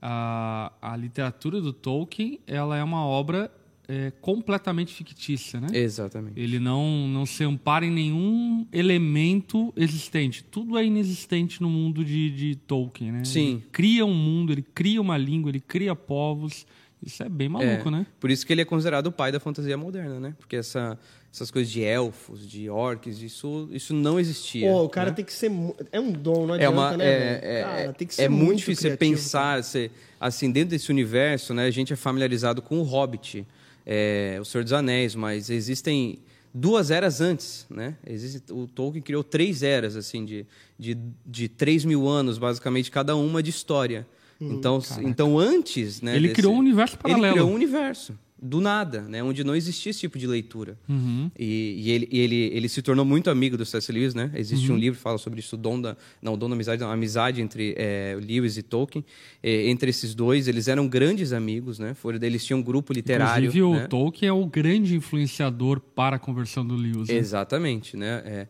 a, 0.00 0.72
a 0.80 0.96
literatura 0.96 1.60
do 1.60 1.72
Tolkien 1.72 2.38
ela 2.46 2.76
é 2.76 2.84
uma 2.84 3.04
obra 3.04 3.50
é, 3.88 4.12
completamente 4.20 4.94
fictícia, 4.94 5.60
né? 5.60 5.68
Exatamente. 5.72 6.40
Ele 6.40 6.58
não, 6.58 7.06
não 7.08 7.26
se 7.26 7.44
ampara 7.44 7.84
em 7.84 7.90
nenhum 7.90 8.66
elemento 8.72 9.72
existente. 9.76 10.42
Tudo 10.42 10.78
é 10.78 10.84
inexistente 10.84 11.60
no 11.60 11.68
mundo 11.68 12.04
de, 12.04 12.30
de 12.30 12.56
Tolkien, 12.56 13.12
né? 13.12 13.24
Sim. 13.24 13.54
Ele 13.54 13.64
cria 13.70 14.06
um 14.06 14.14
mundo, 14.14 14.52
ele 14.52 14.62
cria 14.74 15.00
uma 15.00 15.18
língua, 15.18 15.50
ele 15.50 15.60
cria 15.60 15.94
povos. 15.94 16.66
Isso 17.04 17.22
é 17.22 17.28
bem 17.28 17.50
maluco, 17.50 17.88
É, 17.88 17.90
né? 17.90 18.06
Por 18.18 18.30
isso 18.30 18.46
que 18.46 18.52
ele 18.52 18.62
é 18.62 18.64
considerado 18.64 19.08
o 19.08 19.12
pai 19.12 19.30
da 19.30 19.38
fantasia 19.38 19.76
moderna, 19.76 20.18
né? 20.18 20.34
Porque 20.38 20.56
essa, 20.56 20.98
essas 21.30 21.50
coisas 21.50 21.70
de 21.70 21.82
elfos, 21.82 22.48
de 22.48 22.70
orcs, 22.70 23.20
isso, 23.20 23.68
isso 23.70 23.92
não 23.92 24.18
existia. 24.18 24.70
Pô, 24.70 24.84
o 24.84 24.88
cara 24.88 25.10
né? 25.10 25.16
tem 25.16 25.24
que 25.26 25.32
ser. 25.34 25.52
É 25.92 26.00
um 26.00 26.10
dom, 26.10 26.46
não 26.46 26.54
é 26.54 26.64
adianta, 26.64 26.72
uma 26.72 26.96
né? 26.96 27.04
é, 27.04 27.40
é, 27.42 27.62
Cara, 27.62 27.92
tem 27.92 28.08
que 28.08 28.14
ser 28.14 28.22
é 28.22 28.28
muito, 28.30 28.44
muito 28.44 28.58
difícil 28.60 28.88
você 28.88 28.96
criativo, 28.96 29.20
pensar 29.20 29.62
você, 29.62 29.90
assim 30.18 30.50
dentro 30.50 30.70
desse 30.70 30.90
universo 30.90 31.52
né 31.52 31.66
a 31.66 31.70
gente 31.70 31.92
é 31.92 31.96
familiarizado 31.96 32.62
com 32.62 32.78
o 32.78 32.82
Hobbit 32.82 33.44
é, 33.86 34.38
o 34.40 34.44
Senhor 34.44 34.64
dos 34.64 34.72
Anéis 34.72 35.14
mas 35.14 35.50
existem 35.50 36.18
duas 36.52 36.90
eras 36.90 37.20
antes 37.20 37.66
né? 37.68 37.96
Existe, 38.06 38.52
o 38.52 38.66
Tolkien 38.66 39.02
criou 39.02 39.24
três 39.24 39.62
eras 39.62 39.96
assim 39.96 40.24
de, 40.24 40.46
de, 40.78 40.96
de 41.26 41.48
3 41.48 41.84
mil 41.84 42.06
anos 42.08 42.38
basicamente 42.38 42.90
cada 42.90 43.14
uma 43.16 43.42
de 43.42 43.50
história. 43.50 44.06
Então 44.40 44.80
então 45.02 45.38
antes 45.38 46.00
né 46.02 46.16
Ele 46.16 46.28
desse- 46.28 46.34
criou 46.40 46.54
um 46.54 46.58
universo 46.58 46.94
ele 46.96 47.02
paralelo. 47.02 47.32
criou 47.34 47.50
um 47.50 47.54
universo 47.54 48.18
do 48.46 48.60
nada, 48.60 49.00
né? 49.00 49.22
Onde 49.22 49.42
não 49.42 49.56
existia 49.56 49.88
esse 49.90 50.00
tipo 50.00 50.18
de 50.18 50.26
leitura. 50.26 50.76
Uhum. 50.86 51.30
E, 51.38 51.76
e 51.78 51.90
ele, 51.90 52.08
e 52.12 52.18
ele, 52.20 52.36
ele 52.52 52.68
se 52.68 52.82
tornou 52.82 53.02
muito 53.04 53.30
amigo 53.30 53.56
do 53.56 53.64
C.S. 53.64 53.90
Lewis, 53.90 54.14
né? 54.14 54.30
Existe 54.34 54.68
Uhum. 54.68 54.76
um 54.76 54.78
livro 54.78 54.96
que 54.98 55.02
fala 55.02 55.16
sobre 55.16 55.40
isso, 55.40 55.56
o 55.56 55.58
dom 55.58 55.80
da, 55.80 55.96
não, 56.20 56.36
dom 56.36 56.48
da 56.48 56.54
amizade, 56.54 56.80
não, 56.82 56.90
a 56.90 56.92
amizade 56.92 57.40
entre 57.40 57.74
é, 57.78 58.18
Lewis 58.20 58.58
e 58.58 58.62
Tolkien. 58.62 59.02
É, 59.42 59.68
entre 59.70 59.88
esses 59.88 60.14
dois, 60.14 60.46
eles 60.46 60.68
eram 60.68 60.86
grandes 60.86 61.32
amigos, 61.32 61.78
né? 61.78 61.94
Foram, 61.94 62.18
eles 62.22 62.44
tinham 62.44 62.60
um 62.60 62.62
grupo 62.62 62.92
literário. 62.92 63.48
Inclusive, 63.48 63.78
né? 63.78 63.84
o 63.86 63.88
Tolkien 63.88 64.28
é 64.28 64.32
o 64.32 64.44
grande 64.44 64.94
influenciador 64.94 65.80
para 65.80 66.16
a 66.16 66.18
conversão 66.18 66.66
do 66.66 66.76
Lewis. 66.76 67.08
né? 67.08 67.14
Exatamente, 67.14 67.96
né? 67.96 68.22
É, 68.26 68.46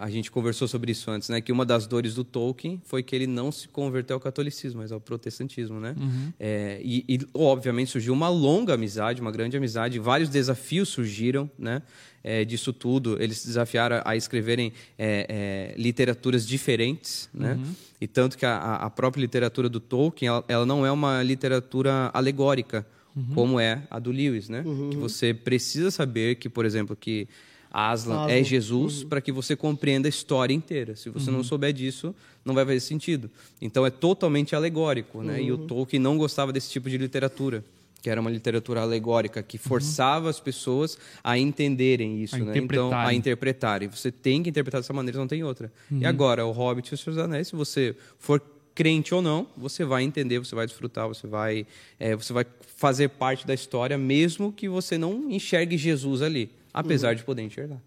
a 0.00 0.08
gente 0.08 0.30
conversou 0.30 0.66
sobre 0.66 0.92
isso 0.92 1.10
antes, 1.10 1.28
né? 1.28 1.40
Que 1.40 1.52
uma 1.52 1.64
das 1.64 1.86
dores 1.86 2.14
do 2.14 2.24
Tolkien 2.24 2.80
foi 2.84 3.02
que 3.02 3.14
ele 3.14 3.26
não 3.26 3.52
se 3.52 3.68
converteu 3.68 4.14
ao 4.14 4.20
catolicismo, 4.20 4.80
mas 4.80 4.90
ao 4.90 5.00
protestantismo, 5.00 5.78
né? 5.78 5.94
É, 6.40 6.80
e, 6.82 7.04
e, 7.08 7.18
obviamente 7.34 7.90
surgiu 7.90 8.14
uma 8.14 8.28
longa 8.28 8.74
amizade, 8.74 9.20
uma 9.20 9.30
grande 9.30 9.56
amizade, 9.56 9.98
vários 9.98 10.28
desafios 10.28 10.88
surgiram, 10.88 11.50
né? 11.58 11.82
É, 12.22 12.42
disso 12.42 12.72
tudo, 12.72 13.22
eles 13.22 13.38
se 13.38 13.46
desafiaram 13.48 14.00
a 14.02 14.16
escreverem 14.16 14.72
é, 14.98 15.74
é, 15.76 15.80
literaturas 15.80 16.46
diferentes, 16.46 17.28
né? 17.34 17.58
E 18.00 18.06
tanto 18.06 18.38
que 18.38 18.46
a, 18.46 18.76
a 18.76 18.88
própria 18.88 19.20
literatura 19.20 19.68
do 19.68 19.80
Tolkien, 19.80 20.28
ela, 20.28 20.44
ela 20.48 20.66
não 20.66 20.86
é 20.86 20.90
uma 20.90 21.22
literatura 21.22 22.10
alegórica, 22.14 22.86
como 23.32 23.60
é 23.60 23.82
a 23.90 23.98
do 23.98 24.10
Lewis, 24.10 24.48
né? 24.48 24.64
Que 24.90 24.96
você 24.96 25.32
precisa 25.32 25.90
saber 25.90 26.34
que, 26.36 26.48
por 26.48 26.64
exemplo, 26.64 26.96
que 26.96 27.28
Aslan 27.74 28.30
é. 28.30 28.44
Jesus 28.44 29.02
para 29.02 29.20
que 29.20 29.32
você 29.32 29.56
compreenda 29.56 30.06
a 30.06 30.10
história 30.10 30.54
inteira. 30.54 30.94
Se 30.94 31.10
você 31.10 31.28
não 31.28 31.42
souber 31.42 31.72
disso, 31.72 32.14
não 32.44 32.54
vai 32.54 32.64
fazer 32.64 32.78
sentido. 32.78 33.28
Então 33.60 33.84
é 33.84 33.90
totalmente 33.90 34.54
alegórico, 34.54 35.22
né? 35.22 35.42
E 35.42 35.50
o 35.50 35.58
Tolkien 35.58 36.00
não 36.00 36.16
gostava 36.16 36.52
desse 36.52 36.70
tipo 36.70 36.88
de 36.88 36.96
literatura, 36.96 37.64
que 38.00 38.08
era 38.08 38.20
uma 38.20 38.30
literatura 38.30 38.80
alegórica 38.80 39.42
que 39.42 39.58
forçava 39.58 40.30
as 40.30 40.38
pessoas 40.38 40.96
a 41.22 41.36
entenderem 41.36 42.22
isso, 42.22 42.36
A 42.36 42.38
né? 42.38 42.52
Então 42.56 42.94
a 42.94 43.12
interpretarem. 43.12 43.88
Você 43.88 44.12
tem 44.12 44.40
que 44.40 44.50
interpretar 44.50 44.80
dessa 44.80 44.92
maneira, 44.92 45.18
não 45.18 45.26
tem 45.26 45.42
outra. 45.42 45.72
E 45.90 46.06
agora 46.06 46.46
o 46.46 46.52
Hobbit 46.52 46.92
e 46.92 46.94
os 46.94 47.00
Seus 47.00 47.18
Anéis, 47.18 47.48
se 47.48 47.56
você 47.56 47.96
for 48.20 48.40
crente 48.72 49.12
ou 49.12 49.20
não, 49.20 49.48
você 49.56 49.84
vai 49.84 50.04
entender, 50.04 50.38
você 50.38 50.54
vai 50.54 50.66
desfrutar, 50.66 51.08
você 51.08 51.26
vai, 51.26 51.66
é, 51.98 52.14
você 52.14 52.32
vai 52.32 52.46
fazer 52.76 53.08
parte 53.08 53.46
da 53.46 53.54
história, 53.54 53.98
mesmo 53.98 54.52
que 54.52 54.68
você 54.68 54.98
não 54.98 55.30
enxergue 55.30 55.76
Jesus 55.76 56.22
ali, 56.22 56.50
apesar 56.74 57.14
de 57.14 57.22
poder 57.24 57.42
enxergar. 57.42 57.80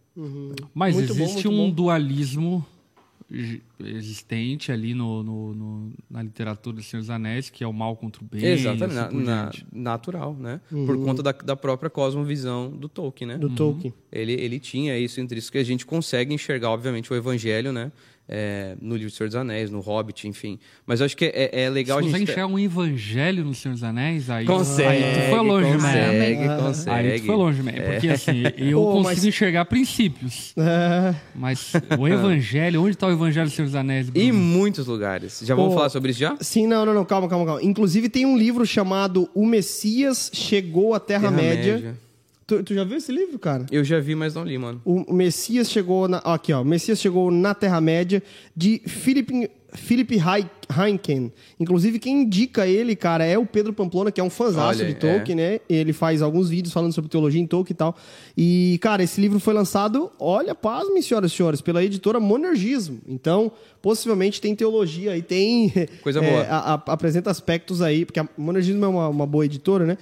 Mas 0.74 0.96
Muito 0.96 1.14
bom, 1.14 1.22
existe 1.24 1.48
muito 1.48 1.62
um 1.62 1.70
bom. 1.70 1.76
dualismo 1.76 2.66
existente 3.80 4.72
ali 4.72 4.94
no, 4.94 5.22
no- 5.22 5.54
no- 5.54 5.92
na 6.10 6.24
literatura 6.24 6.78
do 6.78 6.82
Senhor 6.84 7.02
dos 7.02 7.10
Anéis, 7.10 7.50
que 7.50 7.64
é 7.64 7.68
o 7.68 7.74
mal 7.74 7.96
contra 7.96 8.24
o 8.24 8.26
bem. 8.26 8.44
Exatamente, 8.44 8.98
assim 9.00 9.18
na- 9.18 9.52
natural, 9.72 10.34
né? 10.34 10.62
Por 10.70 10.98
conta 11.04 11.22
da, 11.22 11.32
da 11.32 11.56
própria 11.56 11.90
cosmovisão 11.90 12.72
do 12.72 12.88
Tolkien, 12.88 13.28
né? 13.28 13.38
Do 13.38 13.50
Tolkien. 13.50 13.94
Ele, 14.12 14.32
ele 14.34 14.60
tinha 14.60 14.98
isso 14.98 15.20
entre 15.20 15.38
isso 15.40 15.52
que 15.52 15.58
a 15.58 15.64
gente 15.64 15.86
consegue 15.86 16.34
enxergar, 16.34 16.70
obviamente, 16.72 17.12
o 17.12 17.16
Evangelho, 17.16 17.72
né? 17.74 17.92
É, 18.30 18.76
no 18.82 18.96
livro 18.96 19.10
do 19.10 19.16
Senhor 19.16 19.28
dos 19.30 19.36
Anéis, 19.38 19.72
no 19.72 19.80
Hobbit, 19.80 20.28
enfim. 20.28 20.60
Mas 20.86 21.00
eu 21.00 21.06
acho 21.06 21.16
que 21.16 21.26
é, 21.26 21.64
é 21.64 21.70
legal 21.70 22.00
Se 22.00 22.04
a 22.04 22.12
você 22.12 22.18
gente. 22.18 22.26
ter- 22.28 22.32
enxergar 22.34 22.48
um 22.48 22.60
evangelho 22.60 23.46
no 23.46 23.54
Senhor 23.56 23.74
dos 23.74 23.84
Anéis, 23.84 24.30
aí, 24.30 24.46
Consegue, 24.46 25.04
aí 25.04 25.14
tu 25.14 25.30
foi 25.30 25.40
longe, 25.48 25.70
man. 25.70 25.76
consegue, 25.78 26.44
Ah. 26.44 26.58
consegue. 26.62 27.08
Aí 27.12 27.20
tu 27.22 27.26
foi 27.26 27.36
longe, 27.36 27.64
man. 27.64 27.72
Porque 27.72 28.10
assim, 28.10 28.44
eu 28.58 28.80
Pô, 28.82 28.86
consigo 28.92 29.04
mas- 29.04 29.26
enxergar 29.26 29.64
princípios. 29.66 30.54
É, 30.58 31.16
Mas 31.34 31.72
o 31.98 32.06
evangelho, 32.08 32.82
onde 32.82 32.92
está 32.92 33.08
o 33.08 33.12
evangelho 33.12 33.48
do 33.48 33.54
Senhor 33.54 33.66
dos 33.68 33.76
Anéis? 33.76 34.10
Em 34.14 34.30
Bruno? 34.32 34.34
muitos 34.44 34.88
lugares. 34.88 35.42
Já 35.46 35.56
vamos 35.56 35.72
Pô, 35.72 35.78
falar 35.78 35.90
sobre 35.90 36.12
isso 36.12 36.20
já? 36.20 36.36
Sim, 36.42 36.68
não, 36.68 36.86
não, 36.86 36.94
não, 36.94 37.06
calma, 37.06 37.30
calma, 37.30 37.46
calma. 37.46 37.64
Inclusive 37.64 38.10
tem 38.10 38.26
um 38.26 38.38
livro 38.38 38.66
chamado 38.66 39.30
O 39.34 39.46
Messias 39.46 40.30
Chegou 40.34 40.94
à 40.94 41.00
Terra-média. 41.00 41.96
Tu, 42.48 42.64
tu 42.64 42.74
já 42.74 42.86
viu 42.86 42.96
esse 42.98 43.12
livro, 43.12 43.38
cara? 43.38 43.66
Eu 43.70 43.84
já 43.84 44.00
vi, 44.00 44.16
mas 44.16 44.34
não 44.34 44.46
li, 44.46 44.58
mano. 44.58 44.82
O 44.86 45.12
Messias 45.14 45.70
chegou 45.70 46.08
na. 46.08 46.22
ó, 46.24 46.34
Aqui, 46.34 46.54
ó. 46.54 46.62
O 46.62 46.66
Messias 46.66 46.98
chegou 46.98 47.30
na 47.30 47.54
Terra-média 47.54 48.24
de 48.56 48.82
Philip, 48.88 49.50
Philip 49.74 50.16
Hei- 50.16 50.46
Heineken. 50.74 51.34
Inclusive, 51.60 52.00
quem 52.00 52.22
indica 52.22 52.66
ele, 52.66 52.96
cara, 52.96 53.26
é 53.26 53.38
o 53.38 53.46
Pedro 53.46 53.74
Pamplona, 53.74 54.14
que 54.14 54.22
é 54.22 54.24
um 54.24 54.30
fãzaço 54.30 54.80
Olha, 54.82 54.86
de 54.86 54.94
Tolkien, 54.94 55.36
né? 55.36 55.60
Ele 55.70 55.92
faz 55.92 56.22
alguns 56.22 56.50
vídeos 56.50 56.74
falando 56.74 56.94
sobre 56.94 57.10
teologia 57.12 57.42
em 57.42 57.46
Tolkien 57.46 57.74
e 57.74 57.78
tal. 57.78 57.98
E, 58.38 58.80
cara, 58.82 59.04
esse 59.04 59.20
livro 59.20 59.42
foi 59.42 59.54
lançado, 59.54 60.10
olha, 60.18 60.56
pasmem, 60.56 61.02
senhoras 61.02 61.34
e 61.34 61.36
senhores, 61.36 61.60
pela 61.60 61.84
editora 61.84 62.18
Monergismo. 62.18 63.02
Então, 63.10 63.52
possivelmente 63.82 64.40
tem 64.40 64.56
teologia 64.56 65.18
e 65.18 65.22
tem. 65.22 65.70
Coisa 66.02 66.20
é, 66.24 66.30
boa. 66.30 66.42
a- 66.44 66.74
a- 66.76 66.84
apresenta 66.94 67.30
aspectos 67.30 67.82
aí, 67.82 68.06
porque 68.06 68.22
a 68.22 68.28
Monergismo 68.38 68.86
é 68.86 68.88
uma, 68.88 69.10
uma 69.10 69.26
boa 69.28 69.44
editora, 69.44 69.86
né? 69.86 69.98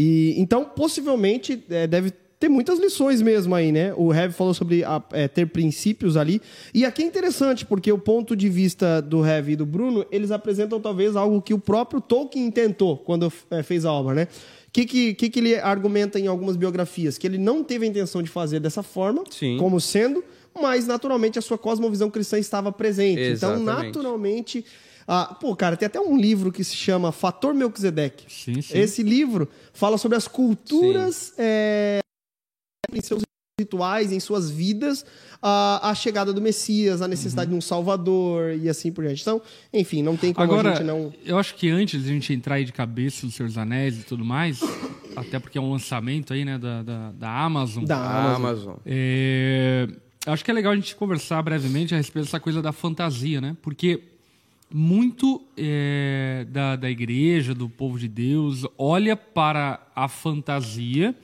E 0.00 0.34
então, 0.38 0.64
possivelmente, 0.64 1.60
é, 1.68 1.88
deve 1.88 2.12
ter 2.38 2.48
muitas 2.48 2.78
lições 2.78 3.20
mesmo 3.20 3.52
aí, 3.52 3.72
né? 3.72 3.92
O 3.96 4.14
Heavy 4.14 4.32
falou 4.32 4.54
sobre 4.54 4.84
a- 4.84 5.02
é, 5.10 5.26
ter 5.26 5.46
princípios 5.46 6.16
ali. 6.16 6.40
E 6.72 6.84
aqui 6.84 7.02
é 7.02 7.04
interessante, 7.04 7.66
porque 7.66 7.90
o 7.90 7.98
ponto 7.98 8.36
de 8.36 8.48
vista 8.48 9.02
do 9.02 9.26
Heavy 9.26 9.54
e 9.54 9.56
do 9.56 9.66
Bruno, 9.66 10.06
eles 10.12 10.30
apresentam 10.30 10.80
talvez 10.80 11.16
algo 11.16 11.42
que 11.42 11.52
o 11.52 11.58
próprio 11.58 12.00
Tolkien 12.00 12.48
tentou 12.52 12.96
quando 12.98 13.32
é, 13.50 13.60
fez 13.64 13.84
a 13.84 13.92
obra, 13.92 14.14
né? 14.14 14.28
O 14.68 14.70
que, 14.70 14.84
que, 14.84 15.14
que, 15.14 15.30
que 15.30 15.38
ele 15.40 15.56
argumenta 15.56 16.20
em 16.20 16.28
algumas 16.28 16.54
biografias? 16.54 17.18
Que 17.18 17.26
ele 17.26 17.38
não 17.38 17.64
teve 17.64 17.84
a 17.86 17.88
intenção 17.88 18.22
de 18.22 18.28
fazer 18.30 18.60
dessa 18.60 18.84
forma, 18.84 19.24
Sim. 19.30 19.56
como 19.56 19.80
sendo, 19.80 20.22
mas 20.60 20.86
naturalmente 20.86 21.40
a 21.40 21.42
sua 21.42 21.58
cosmovisão 21.58 22.08
cristã 22.08 22.38
estava 22.38 22.70
presente. 22.70 23.20
Então, 23.32 23.54
Exatamente. 23.54 23.86
naturalmente. 23.86 24.64
Ah, 25.10 25.34
pô, 25.40 25.56
cara, 25.56 25.74
tem 25.74 25.86
até 25.86 25.98
um 25.98 26.18
livro 26.18 26.52
que 26.52 26.62
se 26.62 26.76
chama 26.76 27.10
Fator 27.10 27.54
Melquisedeque. 27.54 28.30
Sim, 28.30 28.60
sim. 28.60 28.78
Esse 28.78 29.02
livro 29.02 29.48
fala 29.72 29.96
sobre 29.96 30.18
as 30.18 30.28
culturas 30.28 31.32
é, 31.38 32.00
em 32.92 33.00
seus 33.00 33.22
rituais, 33.58 34.12
em 34.12 34.20
suas 34.20 34.50
vidas, 34.50 35.06
a, 35.40 35.90
a 35.90 35.94
chegada 35.94 36.30
do 36.30 36.42
Messias, 36.42 37.00
a 37.00 37.08
necessidade 37.08 37.50
de 37.50 37.56
um 37.56 37.60
Salvador 37.60 38.52
e 38.52 38.68
assim 38.68 38.92
por 38.92 39.02
diante. 39.02 39.22
Então, 39.22 39.40
enfim, 39.72 40.02
não 40.02 40.14
tem 40.14 40.34
como 40.34 40.44
Agora, 40.44 40.72
a 40.72 40.74
gente 40.74 40.84
não. 40.84 41.10
eu 41.24 41.38
acho 41.38 41.54
que 41.54 41.70
antes 41.70 42.04
de 42.04 42.10
a 42.10 42.12
gente 42.12 42.32
entrar 42.34 42.56
aí 42.56 42.66
de 42.66 42.72
cabeça 42.72 43.24
no 43.24 43.32
Senhor 43.32 43.48
dos 43.48 43.56
Anéis 43.56 43.98
e 43.98 44.02
tudo 44.02 44.22
mais, 44.24 44.60
até 45.16 45.38
porque 45.38 45.56
é 45.56 45.60
um 45.60 45.72
lançamento 45.72 46.34
aí, 46.34 46.44
né, 46.44 46.58
da, 46.58 46.82
da, 46.82 47.12
da 47.12 47.30
Amazon. 47.30 47.82
Da 47.82 47.96
A 47.96 48.34
Amazon. 48.34 48.44
Amazon. 48.44 48.76
É, 48.84 49.88
acho 50.26 50.44
que 50.44 50.50
é 50.50 50.54
legal 50.54 50.74
a 50.74 50.76
gente 50.76 50.94
conversar 50.94 51.40
brevemente 51.42 51.94
a 51.94 51.96
respeito 51.96 52.26
dessa 52.26 52.38
coisa 52.38 52.60
da 52.60 52.72
fantasia, 52.72 53.40
né? 53.40 53.56
Porque 53.62 54.17
muito 54.72 55.42
é, 55.56 56.46
da, 56.50 56.76
da 56.76 56.90
igreja, 56.90 57.54
do 57.54 57.68
povo 57.68 57.98
de 57.98 58.08
Deus, 58.08 58.66
olha 58.76 59.16
para 59.16 59.80
a 59.94 60.08
fantasia 60.08 61.14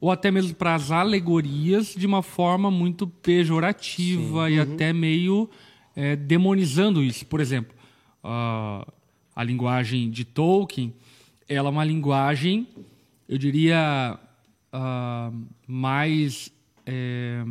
ou 0.00 0.10
até 0.10 0.30
mesmo 0.30 0.54
para 0.54 0.74
as 0.74 0.90
alegorias 0.90 1.94
de 1.96 2.06
uma 2.06 2.22
forma 2.22 2.70
muito 2.70 3.06
pejorativa 3.06 4.50
e 4.50 4.58
até 4.58 4.92
meio 4.92 5.48
é, 5.94 6.16
demonizando 6.16 7.02
isso. 7.02 7.24
Por 7.26 7.40
exemplo, 7.40 7.72
a, 8.22 8.86
a 9.36 9.44
linguagem 9.44 10.10
de 10.10 10.24
Tolkien, 10.24 10.92
ela 11.48 11.68
é 11.68 11.72
uma 11.72 11.84
linguagem, 11.84 12.66
eu 13.28 13.38
diria, 13.38 14.18
mais 15.66 16.50
é, 16.86 17.44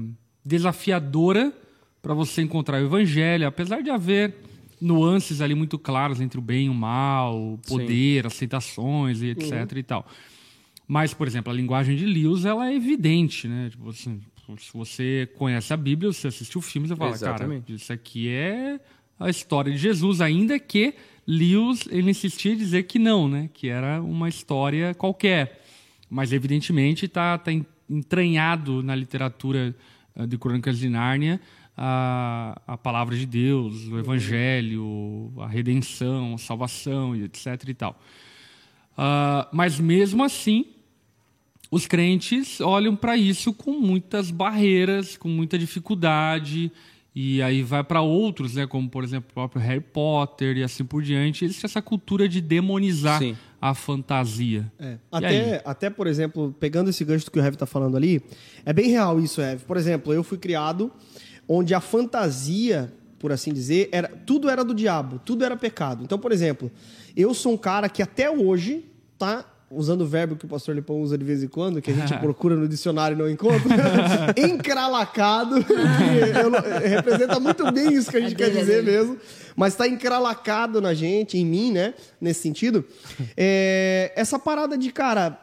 desafiadora 0.43 1.53
para 2.01 2.13
você 2.13 2.41
encontrar 2.41 2.81
o 2.81 2.85
evangelho, 2.85 3.47
apesar 3.47 3.81
de 3.81 3.89
haver 3.89 4.35
nuances 4.81 5.39
ali 5.41 5.53
muito 5.53 5.77
claras 5.77 6.19
entre 6.19 6.39
o 6.39 6.41
bem 6.41 6.65
e 6.65 6.69
o 6.69 6.73
mal, 6.73 7.59
poder, 7.67 8.25
aceitações 8.25 9.21
e 9.21 9.29
etc 9.29 9.71
e 9.77 9.83
tal. 9.83 10.07
Mas, 10.87 11.13
por 11.13 11.27
exemplo, 11.27 11.51
a 11.51 11.55
linguagem 11.55 11.95
de 11.95 12.05
Lewis, 12.05 12.43
ela 12.43 12.69
é 12.69 12.75
evidente, 12.75 13.47
né? 13.47 13.69
Tipo 13.69 13.89
assim, 13.89 14.19
se 14.57 14.73
você 14.73 15.29
conhece 15.37 15.71
a 15.73 15.77
Bíblia, 15.77 16.11
você 16.11 16.27
assistiu 16.27 16.59
o 16.59 16.61
filme, 16.61 16.87
você 16.87 16.95
fala, 16.95 17.11
Exatamente. 17.11 17.65
cara, 17.67 17.75
isso 17.77 17.93
aqui 17.93 18.27
é 18.27 18.79
a 19.19 19.29
história 19.29 19.71
de 19.71 19.77
Jesus, 19.77 20.19
ainda 20.19 20.59
que 20.59 20.95
Lewis, 21.25 21.87
ele 21.89 22.09
insistia 22.09 22.51
em 22.51 22.57
dizer 22.57 22.83
que 22.83 22.97
não, 22.99 23.27
né? 23.29 23.49
Que 23.53 23.69
era 23.69 24.01
uma 24.01 24.27
história 24.27 24.93
qualquer. 24.93 25.63
Mas, 26.09 26.33
evidentemente, 26.33 27.05
está 27.05 27.37
tá 27.37 27.53
en- 27.53 27.65
entranhado 27.89 28.83
na 28.83 28.95
literatura 28.95 29.73
eh, 30.15 30.25
de 30.27 30.37
Crônicas 30.37 30.77
de 30.77 30.89
Nárnia 30.89 31.39
a, 31.77 32.61
a 32.67 32.77
palavra 32.77 33.15
de 33.15 33.25
Deus, 33.25 33.87
o 33.87 33.97
evangelho, 33.97 35.31
a 35.37 35.47
redenção, 35.47 36.35
a 36.35 36.37
salvação, 36.37 37.15
e 37.15 37.23
etc 37.23 37.47
e 37.67 37.73
tal. 37.73 37.99
Ah, 38.97 39.47
mas, 39.51 39.79
mesmo 39.79 40.23
assim, 40.23 40.65
os 41.69 41.87
crentes 41.87 42.59
olham 42.61 42.95
para 42.95 43.15
isso 43.15 43.53
com 43.53 43.71
muitas 43.71 44.29
barreiras, 44.29 45.17
com 45.17 45.29
muita 45.29 45.57
dificuldade, 45.57 46.71
e 47.13 47.41
aí 47.41 47.61
vai 47.61 47.83
para 47.83 48.01
outros, 48.01 48.55
né, 48.55 48.65
como 48.65 48.89
por 48.89 49.03
exemplo 49.03 49.29
o 49.31 49.33
próprio 49.33 49.61
Harry 49.61 49.81
Potter 49.81 50.57
e 50.57 50.63
assim 50.63 50.85
por 50.85 51.01
diante. 51.01 51.43
Existe 51.43 51.65
essa 51.65 51.81
cultura 51.81 52.27
de 52.27 52.39
demonizar 52.39 53.19
Sim. 53.19 53.35
a 53.61 53.73
fantasia. 53.73 54.71
É. 54.79 54.97
Até, 55.11 55.61
até, 55.65 55.89
por 55.89 56.07
exemplo, 56.07 56.55
pegando 56.59 56.89
esse 56.89 57.03
gancho 57.03 57.29
que 57.29 57.37
o 57.37 57.41
Heavy 57.41 57.57
tá 57.57 57.65
falando 57.65 57.97
ali, 57.97 58.21
é 58.65 58.71
bem 58.71 58.89
real 58.89 59.19
isso, 59.19 59.41
Heavy. 59.41 59.63
Por 59.65 59.75
exemplo, 59.75 60.13
eu 60.13 60.23
fui 60.23 60.37
criado 60.37 60.91
onde 61.53 61.73
a 61.75 61.81
fantasia, 61.81 62.93
por 63.19 63.29
assim 63.31 63.51
dizer, 63.51 63.89
era 63.91 64.07
tudo 64.07 64.49
era 64.49 64.63
do 64.63 64.73
diabo, 64.73 65.19
tudo 65.19 65.43
era 65.43 65.57
pecado. 65.57 66.01
Então, 66.01 66.17
por 66.17 66.31
exemplo, 66.31 66.71
eu 67.15 67.33
sou 67.33 67.53
um 67.53 67.57
cara 67.57 67.89
que 67.89 68.01
até 68.01 68.31
hoje 68.31 68.85
tá 69.17 69.45
usando 69.69 70.01
o 70.01 70.07
verbo 70.07 70.37
que 70.37 70.45
o 70.45 70.47
pastor 70.47 70.75
Lipão 70.75 71.01
usa 71.01 71.17
de 71.17 71.25
vez 71.25 71.43
em 71.43 71.49
quando, 71.49 71.81
que 71.81 71.91
a 71.91 71.93
gente 71.93 72.15
procura 72.19 72.55
no 72.55 72.69
dicionário 72.69 73.15
e 73.15 73.17
não 73.17 73.29
encontra, 73.29 73.59
encralacado, 74.37 75.63
que 75.63 76.87
representa 76.87 77.37
muito 77.37 77.69
bem 77.71 77.93
isso 77.93 78.09
que 78.09 78.17
a 78.17 78.21
gente 78.21 78.35
quer 78.35 78.49
dizer 78.49 78.81
mesmo, 78.83 79.17
mas 79.53 79.75
tá 79.75 79.85
encralacado 79.85 80.79
na 80.79 80.93
gente, 80.93 81.37
em 81.37 81.45
mim, 81.45 81.73
né, 81.73 81.93
nesse 82.19 82.41
sentido. 82.41 82.85
É, 83.35 84.13
essa 84.15 84.39
parada 84.39 84.77
de, 84.77 84.89
cara, 84.89 85.37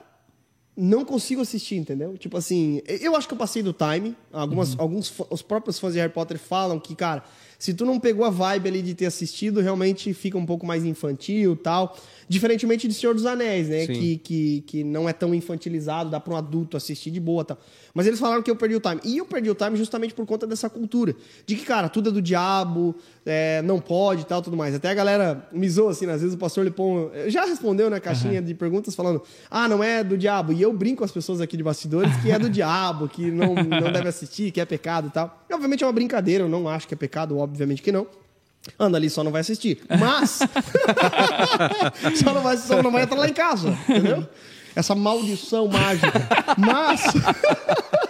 não 0.80 1.04
consigo 1.04 1.40
assistir, 1.40 1.74
entendeu? 1.74 2.16
Tipo 2.16 2.36
assim, 2.36 2.80
eu 2.86 3.16
acho 3.16 3.26
que 3.26 3.34
eu 3.34 3.38
passei 3.38 3.64
do 3.64 3.72
time. 3.72 4.16
Algumas, 4.32 4.74
Uhum. 4.74 4.80
Alguns, 4.80 5.12
os 5.28 5.42
próprios 5.42 5.76
fãs 5.78 5.92
de 5.92 5.98
Harry 5.98 6.12
Potter 6.12 6.38
falam 6.38 6.78
que, 6.78 6.94
cara, 6.94 7.24
se 7.58 7.74
tu 7.74 7.84
não 7.84 7.98
pegou 7.98 8.24
a 8.24 8.30
vibe 8.30 8.68
ali 8.68 8.82
de 8.82 8.94
ter 8.94 9.06
assistido, 9.06 9.60
realmente 9.60 10.14
fica 10.14 10.38
um 10.38 10.46
pouco 10.46 10.64
mais 10.64 10.84
infantil 10.84 11.56
tal. 11.56 11.98
Diferentemente 12.28 12.86
de 12.86 12.94
Senhor 12.94 13.14
dos 13.14 13.24
Anéis, 13.24 13.68
né? 13.68 13.86
Sim. 13.86 13.92
Que, 13.92 14.16
que, 14.18 14.60
que 14.66 14.84
não 14.84 15.08
é 15.08 15.12
tão 15.12 15.34
infantilizado, 15.34 16.10
dá 16.10 16.20
para 16.20 16.34
um 16.34 16.36
adulto 16.36 16.76
assistir 16.76 17.10
de 17.10 17.18
boa 17.18 17.44
tal. 17.44 17.58
Mas 17.94 18.06
eles 18.06 18.20
falaram 18.20 18.42
que 18.42 18.50
eu 18.50 18.56
perdi 18.56 18.76
o 18.76 18.80
time. 18.80 19.00
E 19.04 19.16
eu 19.16 19.24
perdi 19.24 19.50
o 19.50 19.54
time 19.54 19.76
justamente 19.76 20.12
por 20.12 20.26
conta 20.26 20.46
dessa 20.46 20.68
cultura. 20.68 21.16
De 21.46 21.56
que, 21.56 21.64
cara, 21.64 21.88
tudo 21.88 22.10
é 22.10 22.12
do 22.12 22.20
diabo, 22.20 22.94
é, 23.24 23.62
não 23.62 23.80
pode 23.80 24.22
e 24.22 24.24
tal, 24.24 24.42
tudo 24.42 24.56
mais. 24.56 24.74
Até 24.74 24.90
a 24.90 24.94
galera 24.94 25.48
me 25.52 25.68
zoa, 25.68 25.92
assim, 25.92 26.06
às 26.06 26.20
vezes 26.20 26.34
o 26.34 26.38
pastor 26.38 26.64
Lipão 26.64 27.10
já 27.28 27.44
respondeu 27.44 27.88
na 27.88 27.98
caixinha 28.00 28.42
de 28.42 28.54
perguntas 28.54 28.94
falando, 28.94 29.22
ah, 29.50 29.68
não 29.68 29.82
é 29.82 30.04
do 30.04 30.18
diabo. 30.18 30.52
E 30.52 30.60
eu 30.60 30.72
brinco 30.72 30.98
com 30.98 31.04
as 31.04 31.12
pessoas 31.12 31.40
aqui 31.40 31.56
de 31.56 31.62
bastidores 31.62 32.14
que 32.16 32.30
é 32.30 32.38
do 32.38 32.50
diabo, 32.50 33.08
que 33.08 33.30
não, 33.30 33.54
não 33.54 33.92
deve 33.92 34.08
assistir, 34.08 34.50
que 34.50 34.60
é 34.60 34.64
pecado 34.64 35.08
e 35.08 35.10
tal. 35.10 35.44
E, 35.48 35.54
obviamente 35.54 35.82
é 35.82 35.86
uma 35.86 35.92
brincadeira, 35.92 36.44
eu 36.44 36.48
não 36.48 36.68
acho 36.68 36.86
que 36.86 36.94
é 36.94 36.96
pecado, 36.96 37.38
obviamente 37.38 37.80
que 37.80 37.92
não. 37.92 38.06
Anda 38.78 38.96
ali, 38.96 39.08
só 39.10 39.22
não 39.22 39.30
vai 39.30 39.40
assistir. 39.40 39.80
Mas. 39.88 40.40
só, 42.22 42.32
não 42.32 42.42
vai, 42.42 42.56
só 42.56 42.82
não 42.82 42.90
vai 42.90 43.02
entrar 43.02 43.18
lá 43.18 43.28
em 43.28 43.32
casa, 43.32 43.76
entendeu? 43.88 44.26
Essa 44.74 44.94
maldição 44.94 45.68
mágica. 45.68 46.28
Mas. 46.56 47.02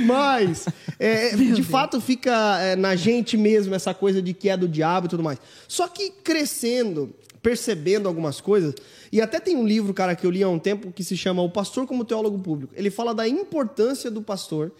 Mas, 0.00 0.66
é, 0.98 1.36
de 1.36 1.62
fato, 1.62 2.00
fica 2.00 2.58
é, 2.60 2.76
na 2.76 2.96
gente 2.96 3.36
mesmo 3.36 3.74
essa 3.74 3.94
coisa 3.94 4.20
de 4.20 4.32
que 4.32 4.48
é 4.48 4.56
do 4.56 4.68
diabo 4.68 5.06
e 5.06 5.10
tudo 5.10 5.22
mais. 5.22 5.38
Só 5.68 5.86
que 5.86 6.10
crescendo, 6.10 7.14
percebendo 7.42 8.08
algumas 8.08 8.40
coisas, 8.40 8.74
e 9.12 9.20
até 9.20 9.38
tem 9.38 9.56
um 9.56 9.66
livro, 9.66 9.94
cara, 9.94 10.16
que 10.16 10.26
eu 10.26 10.30
li 10.30 10.42
há 10.42 10.48
um 10.48 10.58
tempo 10.58 10.92
que 10.92 11.04
se 11.04 11.16
chama 11.16 11.42
O 11.42 11.50
Pastor 11.50 11.86
como 11.86 12.04
Teólogo 12.04 12.38
Público. 12.38 12.72
Ele 12.76 12.90
fala 12.90 13.14
da 13.14 13.28
importância 13.28 14.10
do 14.10 14.22
pastor 14.22 14.72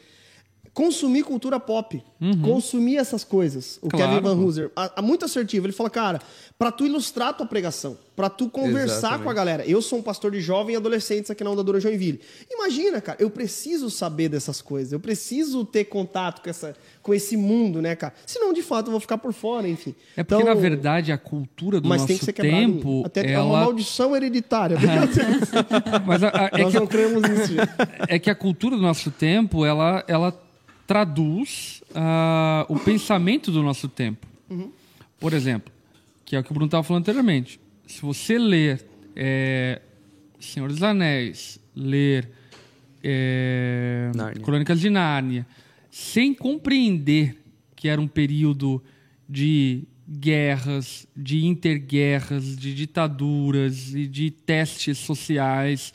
consumir 0.76 1.22
cultura 1.22 1.58
pop, 1.58 2.02
consumir 2.44 2.98
essas 2.98 3.24
coisas. 3.24 3.78
O 3.80 3.88
Claro, 3.88 4.10
Kevin 4.12 4.22
Van. 4.22 4.34
Hooser, 4.44 4.70
a- 4.76 4.92
a- 4.96 5.02
muito 5.02 5.24
assertivo. 5.24 5.64
Ele 5.64 5.72
fala, 5.72 5.88
cara, 5.88 6.20
pra 6.58 6.70
tu 6.70 6.84
ilustrar 6.84 7.28
a 7.28 7.32
tua 7.32 7.46
pregação, 7.46 7.96
pra 8.14 8.28
tu 8.28 8.50
conversar 8.50 8.96
Exatamente. 8.98 9.22
com 9.24 9.30
a 9.30 9.32
galera. 9.32 9.64
Eu 9.66 9.80
sou 9.80 9.98
um 9.98 10.02
pastor 10.02 10.30
de 10.32 10.40
jovem 10.42 10.74
e 10.74 10.76
adolescentes 10.76 11.30
aqui 11.30 11.42
na 11.42 11.48
Onda 11.48 11.64
Dura 11.64 11.80
Joinville. 11.80 12.20
Imagina, 12.52 13.00
cara, 13.00 13.16
eu 13.18 13.30
preciso 13.30 13.88
saber 13.88 14.28
dessas 14.28 14.60
coisas. 14.60 14.92
Eu 14.92 15.00
preciso 15.00 15.64
ter 15.64 15.84
contato 15.86 16.42
com, 16.42 16.50
essa, 16.50 16.76
com 17.02 17.14
esse 17.14 17.38
mundo, 17.38 17.80
né, 17.80 17.96
cara? 17.96 18.12
Senão, 18.26 18.52
de 18.52 18.60
fato, 18.62 18.88
eu 18.88 18.90
vou 18.90 19.00
ficar 19.00 19.16
por 19.16 19.32
fora, 19.32 19.66
enfim. 19.66 19.94
É 20.14 20.22
porque, 20.22 20.42
Então, 20.42 20.54
na 20.54 20.60
verdade, 20.60 21.10
a 21.10 21.16
cultura 21.16 21.80
do 21.80 21.88
nosso 21.88 22.06
tempo, 22.34 23.02
Até 23.06 23.32
é 23.32 23.38
uma 23.40 23.48
ela... 23.56 23.60
maldição 23.64 24.14
hereditária. 24.14 24.76
Mas 26.04 26.22
a- 26.22 26.28
a- 26.28 26.50
é, 26.52 26.62
Nós 26.64 26.72
que, 26.74 26.78
não 26.80 26.86
cremos 26.86 27.22
nisso. 27.22 27.54
é 28.08 28.18
que 28.18 28.28
a 28.28 28.34
cultura 28.34 28.76
do 28.76 28.82
nosso 28.82 29.10
tempo, 29.10 29.64
ela, 29.64 30.04
ela 30.06 30.42
traduz 30.86 31.82
ah, 31.94 32.64
o 32.68 32.78
pensamento 32.78 33.50
do 33.50 33.62
nosso 33.62 33.88
tempo. 33.88 34.26
Por 35.18 35.32
exemplo, 35.32 35.72
que 36.24 36.36
é 36.36 36.38
o 36.38 36.44
que 36.44 36.50
o 36.50 36.54
Bruno 36.54 36.66
estava 36.66 36.82
falando 36.82 37.02
anteriormente. 37.02 37.58
Se 37.86 38.02
você 38.02 38.38
ler 38.38 38.84
é, 39.14 39.80
Senhor 40.38 40.68
dos 40.68 40.82
Anéis, 40.82 41.58
ler 41.74 42.30
é. 43.02 44.10
Crônicas 44.42 44.80
de 44.80 44.90
Nárnia, 44.90 45.46
sem 45.90 46.34
compreender 46.34 47.36
que 47.74 47.88
era 47.88 48.00
um 48.00 48.08
período 48.08 48.82
de 49.28 49.84
guerras, 50.08 51.06
de 51.16 51.46
interguerras, 51.46 52.56
de 52.56 52.74
ditaduras 52.74 53.94
e 53.94 54.06
de 54.06 54.30
testes 54.30 54.98
sociais, 54.98 55.92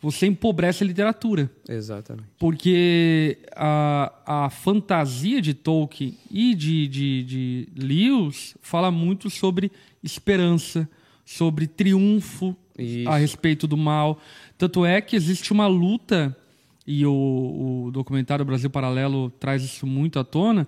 você 0.00 0.26
empobrece 0.26 0.84
a 0.84 0.86
literatura. 0.86 1.50
Exatamente. 1.68 2.28
Porque 2.38 3.38
a, 3.54 4.44
a 4.44 4.50
fantasia 4.50 5.42
de 5.42 5.54
Tolkien 5.54 6.16
e 6.30 6.54
de, 6.54 6.86
de, 6.88 7.24
de 7.24 7.68
Lewis 7.76 8.56
fala 8.62 8.90
muito 8.90 9.28
sobre 9.28 9.72
esperança, 10.02 10.88
sobre 11.24 11.66
triunfo 11.66 12.56
Isso. 12.78 13.08
a 13.08 13.16
respeito 13.16 13.66
do 13.66 13.76
mal. 13.76 14.20
Tanto 14.56 14.86
é 14.86 15.00
que 15.00 15.16
existe 15.16 15.52
uma 15.52 15.66
luta, 15.66 16.36
e 16.86 17.04
o, 17.04 17.86
o 17.86 17.90
documentário 17.90 18.44
Brasil 18.44 18.70
Paralelo 18.70 19.30
traz 19.38 19.62
isso 19.62 19.86
muito 19.86 20.18
à 20.18 20.24
tona, 20.24 20.66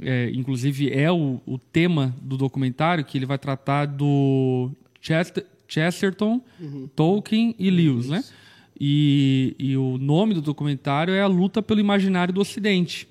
é, 0.00 0.30
inclusive 0.34 0.92
é 0.92 1.10
o, 1.10 1.40
o 1.46 1.58
tema 1.58 2.14
do 2.20 2.36
documentário, 2.36 3.04
que 3.04 3.16
ele 3.16 3.26
vai 3.26 3.38
tratar 3.38 3.86
do 3.86 4.70
Chester, 5.00 5.46
Chesterton, 5.66 6.42
Tolkien 6.94 7.54
e 7.58 7.70
Lewis, 7.70 8.08
né? 8.08 8.22
E, 8.78 9.54
e 9.58 9.76
o 9.76 9.96
nome 9.98 10.34
do 10.34 10.40
documentário 10.42 11.14
é 11.14 11.20
A 11.22 11.26
Luta 11.26 11.62
pelo 11.62 11.80
Imaginário 11.80 12.32
do 12.34 12.40
Ocidente. 12.40 13.08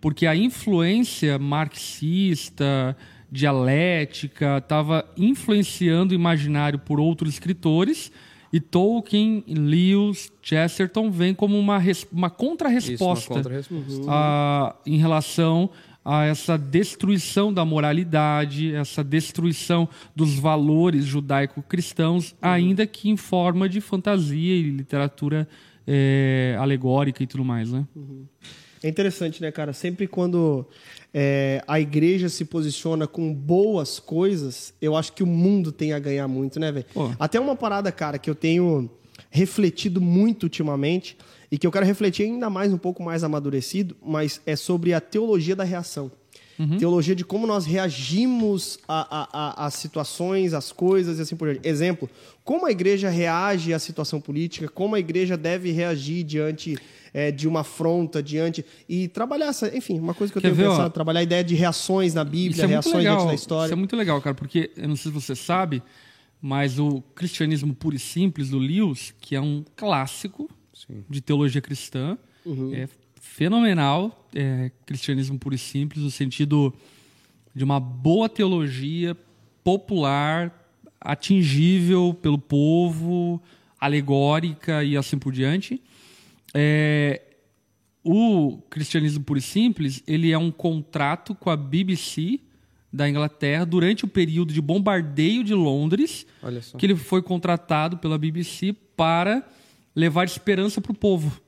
Porque 0.00 0.26
a 0.26 0.34
influência 0.34 1.38
marxista, 1.38 2.96
dialética, 3.30 4.58
estava 4.58 5.04
influenciando 5.16 6.12
o 6.12 6.14
imaginário 6.14 6.78
por 6.78 7.00
outros 7.00 7.34
escritores. 7.34 8.12
E 8.52 8.60
Tolkien, 8.60 9.42
Lewis, 9.48 10.30
Chesterton 10.42 11.10
vem 11.10 11.32
como 11.34 11.58
uma, 11.58 11.78
res- 11.78 12.06
uma 12.12 12.28
contrarresposta 12.28 13.34
contra-resposta. 13.34 14.04
a- 14.10 14.76
em 14.84 14.98
relação 14.98 15.70
a 16.04 16.24
essa 16.24 16.56
destruição 16.58 17.52
da 17.52 17.64
moralidade, 17.64 18.74
essa 18.74 19.04
destruição 19.04 19.88
dos 20.14 20.34
valores 20.34 21.04
judaico-cristãos, 21.04 22.34
ainda 22.42 22.86
que 22.86 23.08
em 23.08 23.16
forma 23.16 23.68
de 23.68 23.80
fantasia 23.80 24.54
e 24.54 24.62
literatura 24.70 25.48
é, 25.86 26.56
alegórica 26.58 27.22
e 27.22 27.26
tudo 27.26 27.44
mais, 27.44 27.70
né? 27.70 27.86
É 28.82 28.88
interessante, 28.88 29.40
né, 29.40 29.52
cara? 29.52 29.72
Sempre 29.72 30.08
quando 30.08 30.66
é, 31.14 31.62
a 31.68 31.78
igreja 31.78 32.28
se 32.28 32.44
posiciona 32.44 33.06
com 33.06 33.32
boas 33.32 34.00
coisas, 34.00 34.74
eu 34.82 34.96
acho 34.96 35.12
que 35.12 35.22
o 35.22 35.26
mundo 35.26 35.70
tem 35.70 35.92
a 35.92 36.00
ganhar 36.00 36.26
muito, 36.26 36.58
né, 36.58 36.72
velho? 36.72 36.86
Até 37.18 37.38
uma 37.38 37.54
parada, 37.54 37.92
cara, 37.92 38.18
que 38.18 38.28
eu 38.28 38.34
tenho 38.34 38.90
refletido 39.30 40.00
muito 40.00 40.44
ultimamente 40.44 41.16
e 41.52 41.58
que 41.58 41.66
eu 41.66 41.70
quero 41.70 41.84
refletir 41.84 42.22
ainda 42.22 42.48
mais, 42.48 42.72
um 42.72 42.78
pouco 42.78 43.02
mais 43.02 43.22
amadurecido, 43.22 43.94
mas 44.02 44.40
é 44.46 44.56
sobre 44.56 44.94
a 44.94 45.00
teologia 45.02 45.54
da 45.54 45.64
reação. 45.64 46.10
Teologia 46.78 47.14
de 47.14 47.24
como 47.24 47.44
nós 47.44 47.66
reagimos 47.66 48.78
às 48.86 49.74
situações, 49.74 50.54
às 50.54 50.70
coisas 50.70 51.18
e 51.18 51.22
assim 51.22 51.34
por 51.34 51.50
diante. 51.50 51.68
Exemplo, 51.68 52.08
como 52.44 52.66
a 52.66 52.70
igreja 52.70 53.10
reage 53.10 53.74
à 53.74 53.80
situação 53.80 54.20
política, 54.20 54.68
como 54.68 54.94
a 54.94 55.00
igreja 55.00 55.36
deve 55.36 55.72
reagir 55.72 56.22
diante 56.22 56.78
é, 57.12 57.32
de 57.32 57.48
uma 57.48 57.60
afronta, 57.60 58.22
diante. 58.22 58.64
E 58.88 59.08
trabalhar 59.08 59.46
essa, 59.46 59.76
enfim, 59.76 59.98
uma 59.98 60.14
coisa 60.14 60.32
que 60.32 60.38
eu 60.38 60.42
Quer 60.42 60.48
tenho 60.48 60.56
ver, 60.56 60.68
ó? 60.68 60.70
pensado, 60.70 60.94
trabalhar 60.94 61.20
a 61.20 61.24
ideia 61.24 61.42
de 61.42 61.56
reações 61.56 62.14
na 62.14 62.22
Bíblia, 62.22 62.62
é 62.62 62.66
reações 62.66 62.96
legal. 62.96 63.16
diante 63.16 63.28
da 63.28 63.34
história. 63.34 63.66
Isso 63.66 63.74
é 63.74 63.76
muito 63.76 63.96
legal, 63.96 64.22
cara, 64.22 64.34
porque 64.34 64.70
eu 64.76 64.88
não 64.88 64.94
sei 64.94 65.10
se 65.10 65.20
você 65.20 65.34
sabe, 65.34 65.82
mas 66.40 66.78
o 66.78 67.02
cristianismo 67.14 67.74
puro 67.74 67.96
e 67.96 67.98
simples 67.98 68.50
do 68.50 68.58
Lewis, 68.58 69.12
que 69.20 69.34
é 69.34 69.40
um 69.40 69.64
clássico 69.74 70.48
Sim. 70.72 71.04
de 71.08 71.20
teologia 71.20 71.60
cristã, 71.60 72.16
é 72.72 72.88
fenomenal. 73.20 74.28
É, 74.34 74.70
cristianismo 74.86 75.38
puro 75.38 75.54
e 75.54 75.58
simples, 75.58 76.02
no 76.02 76.10
sentido 76.10 76.74
de 77.54 77.62
uma 77.62 77.78
boa 77.78 78.28
teologia 78.28 79.16
popular, 79.62 80.66
atingível 81.00 82.16
pelo 82.20 82.38
povo, 82.38 83.40
alegórica 83.78 84.82
e 84.82 84.96
assim 84.96 85.18
por 85.18 85.32
diante. 85.32 85.80
É, 86.54 87.20
o 88.04 88.58
cristianismo 88.68 89.22
puro 89.22 89.38
e 89.38 89.42
simples, 89.42 90.02
ele 90.06 90.32
é 90.32 90.38
um 90.38 90.50
contrato 90.50 91.34
com 91.34 91.50
a 91.50 91.56
BBC 91.56 92.40
da 92.92 93.08
Inglaterra 93.08 93.64
durante 93.64 94.04
o 94.04 94.08
período 94.08 94.52
de 94.52 94.60
bombardeio 94.60 95.42
de 95.42 95.54
Londres, 95.54 96.26
que 96.76 96.86
ele 96.86 96.96
foi 96.96 97.22
contratado 97.22 97.96
pela 97.98 98.18
BBC 98.18 98.74
para 98.96 99.48
levar 99.94 100.24
esperança 100.24 100.80
para 100.80 100.92
o 100.92 100.94
povo. 100.94 101.40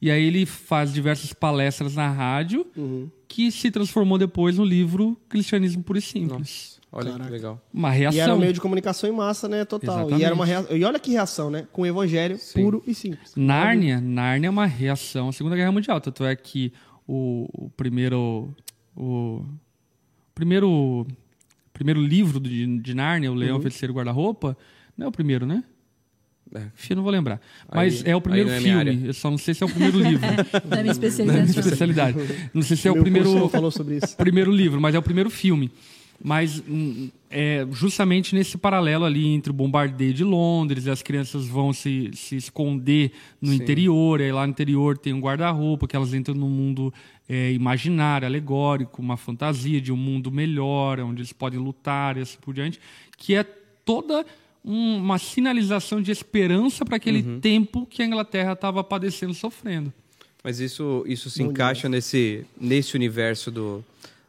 E 0.00 0.10
aí 0.10 0.22
ele 0.24 0.44
faz 0.44 0.92
diversas 0.92 1.32
palestras 1.32 1.94
na 1.94 2.10
rádio, 2.10 2.66
que 3.26 3.50
se 3.50 3.70
transformou 3.70 4.18
depois 4.18 4.58
no 4.58 4.64
livro 4.64 5.16
Cristianismo 5.28 5.82
Puro 5.82 5.98
e 5.98 6.02
Simples. 6.02 6.78
Olha 6.92 7.12
que 7.18 7.30
legal. 7.30 7.60
Uma 7.72 7.88
E 7.96 8.02
era 8.04 8.10
reação. 8.10 8.36
um 8.36 8.38
meio 8.40 8.52
de 8.52 8.60
comunicação 8.60 9.08
em 9.08 9.12
massa, 9.12 9.48
né? 9.48 9.64
Total. 9.64 9.96
Exatamente. 10.00 10.20
E, 10.20 10.24
era 10.24 10.34
uma 10.34 10.46
rea- 10.46 10.66
e 10.70 10.84
olha 10.84 10.98
que 10.98 11.10
reação, 11.10 11.50
né? 11.50 11.66
Com 11.72 11.82
o 11.82 11.86
evangelho 11.86 12.38
puro 12.54 12.82
e 12.86 12.94
simples. 12.94 13.32
Nárnia, 13.36 14.00
Nárnia 14.00 14.46
é 14.48 14.50
uma 14.50 14.66
reação 14.66 15.28
à 15.28 15.32
Segunda 15.32 15.56
Guerra 15.56 15.72
Mundial. 15.72 16.00
Tanto 16.00 16.24
é 16.24 16.34
que 16.36 16.72
o, 17.06 17.48
o 17.52 17.70
primeiro. 17.70 18.54
O 18.94 19.44
primeiro. 20.34 21.06
Primeiro 21.72 22.00
livro 22.00 22.40
de, 22.40 22.78
de 22.80 22.94
Nárnia, 22.94 23.30
O 23.30 23.34
Leão, 23.34 23.58
o 23.58 23.60
Feiticeiro 23.60 23.90
e 23.90 23.94
o 23.94 23.96
Guarda-Roupa, 23.96 24.56
não 24.96 25.04
é 25.06 25.08
o 25.08 25.12
primeiro, 25.12 25.44
né? 25.44 25.62
Eu 26.90 26.96
não 26.96 27.02
vou 27.02 27.12
lembrar. 27.12 27.40
Mas 27.72 28.04
Aí- 28.04 28.12
é 28.12 28.16
o 28.16 28.20
primeiro 28.20 28.48
é 28.48 28.52
minha 28.60 28.62
filme. 28.62 28.78
área. 28.78 29.06
Eu 29.06 29.14
só 29.14 29.30
não 29.30 29.38
sei 29.38 29.52
se 29.54 29.62
é 29.62 29.66
o 29.66 29.68
primeiro 29.68 29.98
livro. 29.98 30.20
Da 30.52 30.60
minha 30.60 30.76
Na 30.76 30.82
minha 30.82 30.92
especialização. 30.92 31.60
especialidade. 31.60 32.18
Não 32.54 32.62
sei 32.62 32.76
se 32.76 32.88
é 32.88 32.90
o 32.92 33.00
primeiro, 33.00 33.48
falou 33.48 33.70
sobre 33.70 33.96
isso. 33.98 34.16
primeiro 34.16 34.50
livro, 34.50 34.80
mas 34.80 34.94
é 34.94 34.98
o 34.98 35.02
primeiro 35.02 35.28
filme. 35.30 35.70
Mas 36.22 36.62
hum, 36.66 37.10
é 37.30 37.66
justamente 37.72 38.34
nesse 38.34 38.56
paralelo 38.56 39.04
ali 39.04 39.26
entre 39.26 39.50
o 39.50 39.52
bombardeio 39.52 40.14
de 40.14 40.24
Londres, 40.24 40.86
e 40.86 40.90
as 40.90 41.02
crianças 41.02 41.46
vão 41.46 41.74
se, 41.74 42.10
se 42.14 42.36
esconder 42.36 43.12
no 43.38 43.52
interior, 43.52 44.18
e 44.20 44.24
aí 44.24 44.32
lá 44.32 44.46
no 44.46 44.50
interior 44.50 44.96
tem 44.96 45.12
um 45.12 45.20
guarda-roupa, 45.20 45.86
que 45.86 45.94
elas 45.94 46.14
entram 46.14 46.34
num 46.34 46.48
mundo 46.48 46.92
é, 47.28 47.52
imaginário, 47.52 48.26
alegórico, 48.26 49.02
uma 49.02 49.18
fantasia 49.18 49.78
de 49.78 49.92
um 49.92 49.96
mundo 49.96 50.32
melhor, 50.32 51.00
onde 51.00 51.18
eles 51.20 51.34
podem 51.34 51.58
lutar 51.60 52.16
e 52.16 52.20
assim 52.22 52.38
por 52.40 52.54
diante, 52.54 52.80
que 53.18 53.34
é 53.34 53.44
toda 53.84 54.24
um- 54.66 54.96
uma 54.98 55.18
sinalização 55.18 56.02
de 56.02 56.10
esperança 56.10 56.84
para 56.84 56.96
aquele 56.96 57.22
tempo 57.40 57.86
que 57.86 58.02
a 58.02 58.06
Inglaterra 58.06 58.52
estava 58.52 58.82
padecendo, 58.82 59.32
sofrendo. 59.32 59.92
Mas 60.42 60.58
isso, 60.60 61.04
isso 61.06 61.30
se 61.30 61.42
encaixa 61.42 61.88
nesse, 61.88 62.44
nesse 62.60 62.94
universo 62.96 63.50
do, 63.50 63.84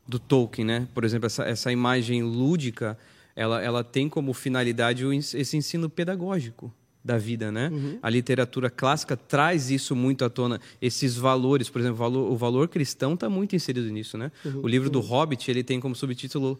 do 0.08 0.18
Tolkien, 0.20 0.66
né? 0.66 0.88
Por 0.94 1.04
exemplo, 1.04 1.26
essa, 1.28 1.44
essa 1.44 1.72
imagem 1.72 2.24
lúdica, 2.24 2.98
ela, 3.36 3.62
ela 3.62 3.84
tem 3.84 4.08
como 4.10 4.34
finalidade 4.34 5.06
o 5.06 5.14
esse 5.14 5.58
ensino 5.58 5.90
pedagógico 5.90 6.72
da 7.06 7.18
vida, 7.18 7.52
né? 7.52 7.72
A 8.04 8.10
literatura 8.10 8.70
clássica 8.70 9.16
traz 9.16 9.70
isso 9.72 9.96
muito 9.96 10.26
à 10.26 10.30
tona, 10.30 10.60
esses 10.82 11.16
valores, 11.16 11.70
por 11.70 11.80
exemplo, 11.80 11.96
o 11.96 12.00
valor, 12.00 12.32
o 12.32 12.36
valor 12.36 12.68
cristão 12.68 13.14
está 13.14 13.30
muito 13.30 13.56
inserido 13.56 13.90
nisso, 13.90 14.18
né? 14.18 14.30
O 14.62 14.68
livro 14.68 14.90
do 14.90 15.00
Hobbit, 15.00 15.50
ele 15.50 15.64
tem 15.64 15.80
como 15.80 15.96
subtítulo 15.96 16.60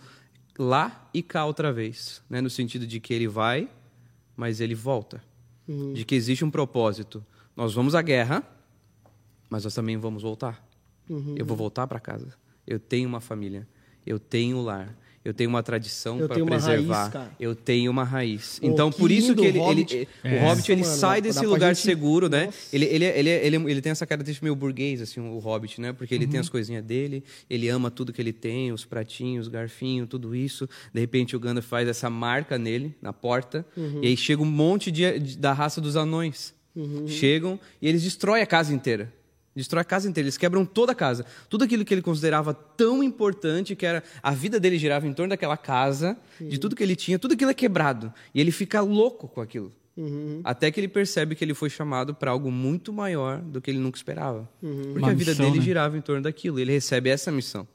lá 0.58 1.10
e 1.14 1.22
cá 1.22 1.46
outra 1.46 1.72
vez, 1.72 2.22
né? 2.30 2.42
No 2.42 2.50
sentido 2.50 2.86
de 2.88 3.00
que 3.00 3.14
ele 3.14 3.28
vai, 3.28 3.70
mas 4.36 4.60
ele 4.60 4.76
volta. 4.76 5.24
De 5.94 6.06
que 6.06 6.16
existe 6.16 6.46
um 6.46 6.52
propósito. 6.52 7.26
Nós 7.56 7.74
vamos 7.74 7.94
à 7.96 8.02
guerra, 8.02 8.44
mas 9.50 9.64
nós 9.64 9.74
também 9.74 9.98
vamos 9.98 10.24
voltar. 10.24 10.66
Eu 11.38 11.46
vou 11.46 11.58
voltar 11.58 11.88
para 11.88 12.00
casa. 12.00 12.34
Eu 12.66 12.80
tenho 12.80 13.08
uma 13.08 13.20
família. 13.22 13.68
Eu 14.06 14.20
tenho 14.20 14.58
um 14.58 14.62
lar. 14.62 14.96
Eu 15.28 15.34
tenho 15.34 15.50
uma 15.50 15.62
tradição 15.62 16.18
para 16.26 16.44
preservar. 16.46 17.10
raiz, 17.10 17.30
eu 17.38 17.54
tenho 17.54 17.92
uma 17.92 18.06
raiz. 18.06 18.60
Pô, 18.60 18.66
então, 18.68 18.90
por 18.90 19.12
isso 19.12 19.36
que 19.36 19.42
ele, 19.42 19.60
o 19.60 19.70
ele- 19.70 19.82
Hobbit. 19.82 19.96
ele- 19.96 20.08
É. 20.24 20.36
o 20.38 20.40
Hobbit 20.48 20.72
ele 20.72 20.82
mano, 20.84 20.96
sai 20.96 21.22
desse 21.22 21.46
lugar 21.46 21.76
gente- 21.76 21.84
seguro, 21.84 22.30
né? 22.30 22.50
Ele, 22.72 22.86
ele, 22.86 23.04
ele, 23.06 23.30
ele, 23.30 23.56
ele 23.72 23.82
tem 23.82 23.92
essa 23.92 24.06
característica 24.06 24.46
meio 24.46 24.56
burguês, 24.56 25.02
assim, 25.02 25.20
o 25.20 25.38
Hobbit, 25.40 25.82
né? 25.82 25.92
Porque 25.92 26.16
ele 26.16 26.24
Uhum. 26.24 26.32
tem 26.32 26.40
as 26.40 26.48
coisinhas 26.48 26.82
dele, 26.86 27.26
ele 27.50 27.68
ama 27.68 27.92
tudo 27.92 28.14
que 28.14 28.22
ele 28.22 28.32
tem, 28.32 28.72
os 28.72 28.86
pratinhos, 28.86 29.50
garfinho, 29.50 30.08
tudo 30.08 30.34
isso. 30.34 30.68
De 30.94 31.00
repente 31.02 31.36
o 31.36 31.40
Gandalf 31.42 31.68
faz 31.68 31.90
essa 31.90 32.10
marca 32.10 32.58
nele, 32.58 32.96
na 33.02 33.12
porta, 33.12 33.66
Uhum. 33.76 34.00
e 34.02 34.08
aí 34.08 34.16
chega 34.16 34.42
um 34.42 34.46
monte 34.46 34.90
de, 34.90 35.20
de- 35.20 35.38
da 35.38 35.52
raça 35.52 35.82
dos 35.82 35.98
anões. 35.98 36.54
Uhum. 36.74 37.06
Chegam 37.08 37.60
e 37.82 37.88
eles 37.90 38.02
destroem 38.04 38.42
a 38.42 38.46
casa 38.46 38.74
inteira. 38.74 39.12
Destrói 39.58 39.82
a 39.82 39.84
casa 39.84 40.08
inteira, 40.08 40.26
eles 40.26 40.38
quebram 40.38 40.64
toda 40.64 40.92
a 40.92 40.96
casa. 40.96 41.26
Tudo 41.50 41.64
aquilo 41.64 41.84
que 41.84 41.92
ele 41.92 42.04
considerava 42.04 42.54
tão 42.54 43.02
importante, 43.02 43.76
que 43.76 43.88
era 43.88 44.04
a 44.22 44.32
vida 44.32 44.60
dele 44.60 44.78
girava 44.78 45.08
em 45.08 45.14
torno 45.14 45.32
daquela 45.32 45.58
casa, 45.58 46.16
de 46.40 46.60
tudo 46.60 46.76
que 46.76 46.84
ele 46.84 46.96
tinha, 46.96 47.18
tudo 47.18 47.34
aquilo 47.34 47.50
é 47.50 47.56
quebrado. 47.56 48.14
E 48.36 48.40
ele 48.40 48.52
fica 48.52 48.82
louco 48.82 49.28
com 49.28 49.42
aquilo. 49.42 49.74
Uhum. 49.98 50.42
Até 50.44 50.70
que 50.70 50.80
ele 50.80 50.88
percebe 50.88 51.34
que 51.34 51.44
ele 51.44 51.56
foi 51.56 51.72
chamado 51.72 52.14
para 52.14 52.30
algo 52.30 52.52
muito 52.52 52.94
maior 52.94 53.42
do 53.42 53.60
que 53.60 53.72
ele 53.72 53.80
nunca 53.80 53.98
esperava. 53.98 54.48
Porque 54.62 55.00
Uma 55.00 55.10
a 55.10 55.14
vida 55.14 55.32
missão, 55.32 55.46
dele 55.48 55.58
né? 55.58 55.66
girava 55.66 55.98
em 55.98 56.02
torno 56.02 56.22
daquilo. 56.22 56.60
Ele 56.60 56.72
recebe 56.72 57.10
essa 57.10 57.32
missão. 57.32 57.68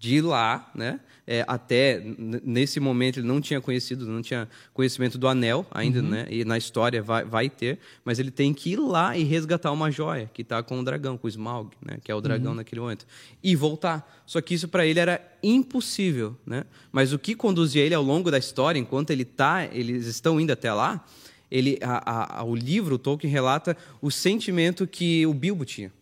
De 0.00 0.16
ir 0.16 0.22
lá, 0.22 0.68
né? 0.74 0.98
é, 1.26 1.44
até 1.46 2.02
nesse 2.42 2.80
momento 2.80 3.20
ele 3.20 3.28
não 3.28 3.40
tinha 3.40 3.60
conhecido, 3.60 4.04
não 4.06 4.20
tinha 4.20 4.48
conhecimento 4.74 5.16
do 5.16 5.28
anel 5.28 5.64
ainda, 5.70 6.02
né? 6.02 6.26
E 6.28 6.44
na 6.44 6.58
história 6.58 7.00
vai, 7.02 7.24
vai 7.24 7.48
ter, 7.48 7.78
mas 8.04 8.18
ele 8.18 8.32
tem 8.32 8.52
que 8.52 8.72
ir 8.72 8.76
lá 8.80 9.16
e 9.16 9.22
resgatar 9.22 9.70
uma 9.70 9.92
joia 9.92 10.28
que 10.34 10.42
está 10.42 10.60
com 10.60 10.80
o 10.80 10.84
dragão, 10.84 11.16
com 11.16 11.26
o 11.28 11.30
Smaug, 11.30 11.70
né? 11.86 11.98
Que 12.02 12.10
é 12.10 12.14
o 12.16 12.20
dragão 12.20 12.52
naquele 12.56 12.80
momento. 12.80 13.06
E 13.42 13.54
voltar. 13.54 14.22
Só 14.26 14.40
que 14.40 14.54
isso 14.54 14.66
para 14.66 14.84
ele 14.84 14.98
era 14.98 15.20
impossível, 15.40 16.36
né? 16.44 16.64
Mas 16.90 17.12
o 17.12 17.18
que 17.18 17.34
conduzia 17.36 17.82
ele 17.84 17.94
ao 17.94 18.02
longo 18.02 18.28
da 18.30 18.38
história, 18.38 18.78
enquanto 18.80 19.10
ele 19.10 19.24
tá, 19.24 19.66
eles 19.70 20.06
estão 20.06 20.40
indo 20.40 20.50
até 20.52 20.72
lá, 20.72 21.04
ele, 21.50 21.78
a- 21.82 22.40
a- 22.40 22.44
o 22.44 22.56
livro, 22.56 22.94
o 22.96 22.98
Tolkien 22.98 23.30
relata 23.32 23.76
o 24.02 24.10
sentimento 24.10 24.84
que 24.86 25.24
o 25.26 25.34
Bilbo 25.34 25.64
tinha. 25.64 25.92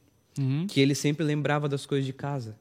Que 0.68 0.80
ele 0.80 0.94
sempre 0.94 1.24
lembrava 1.24 1.68
das 1.68 1.84
coisas 1.86 2.06
de 2.06 2.12
casa. 2.12 2.56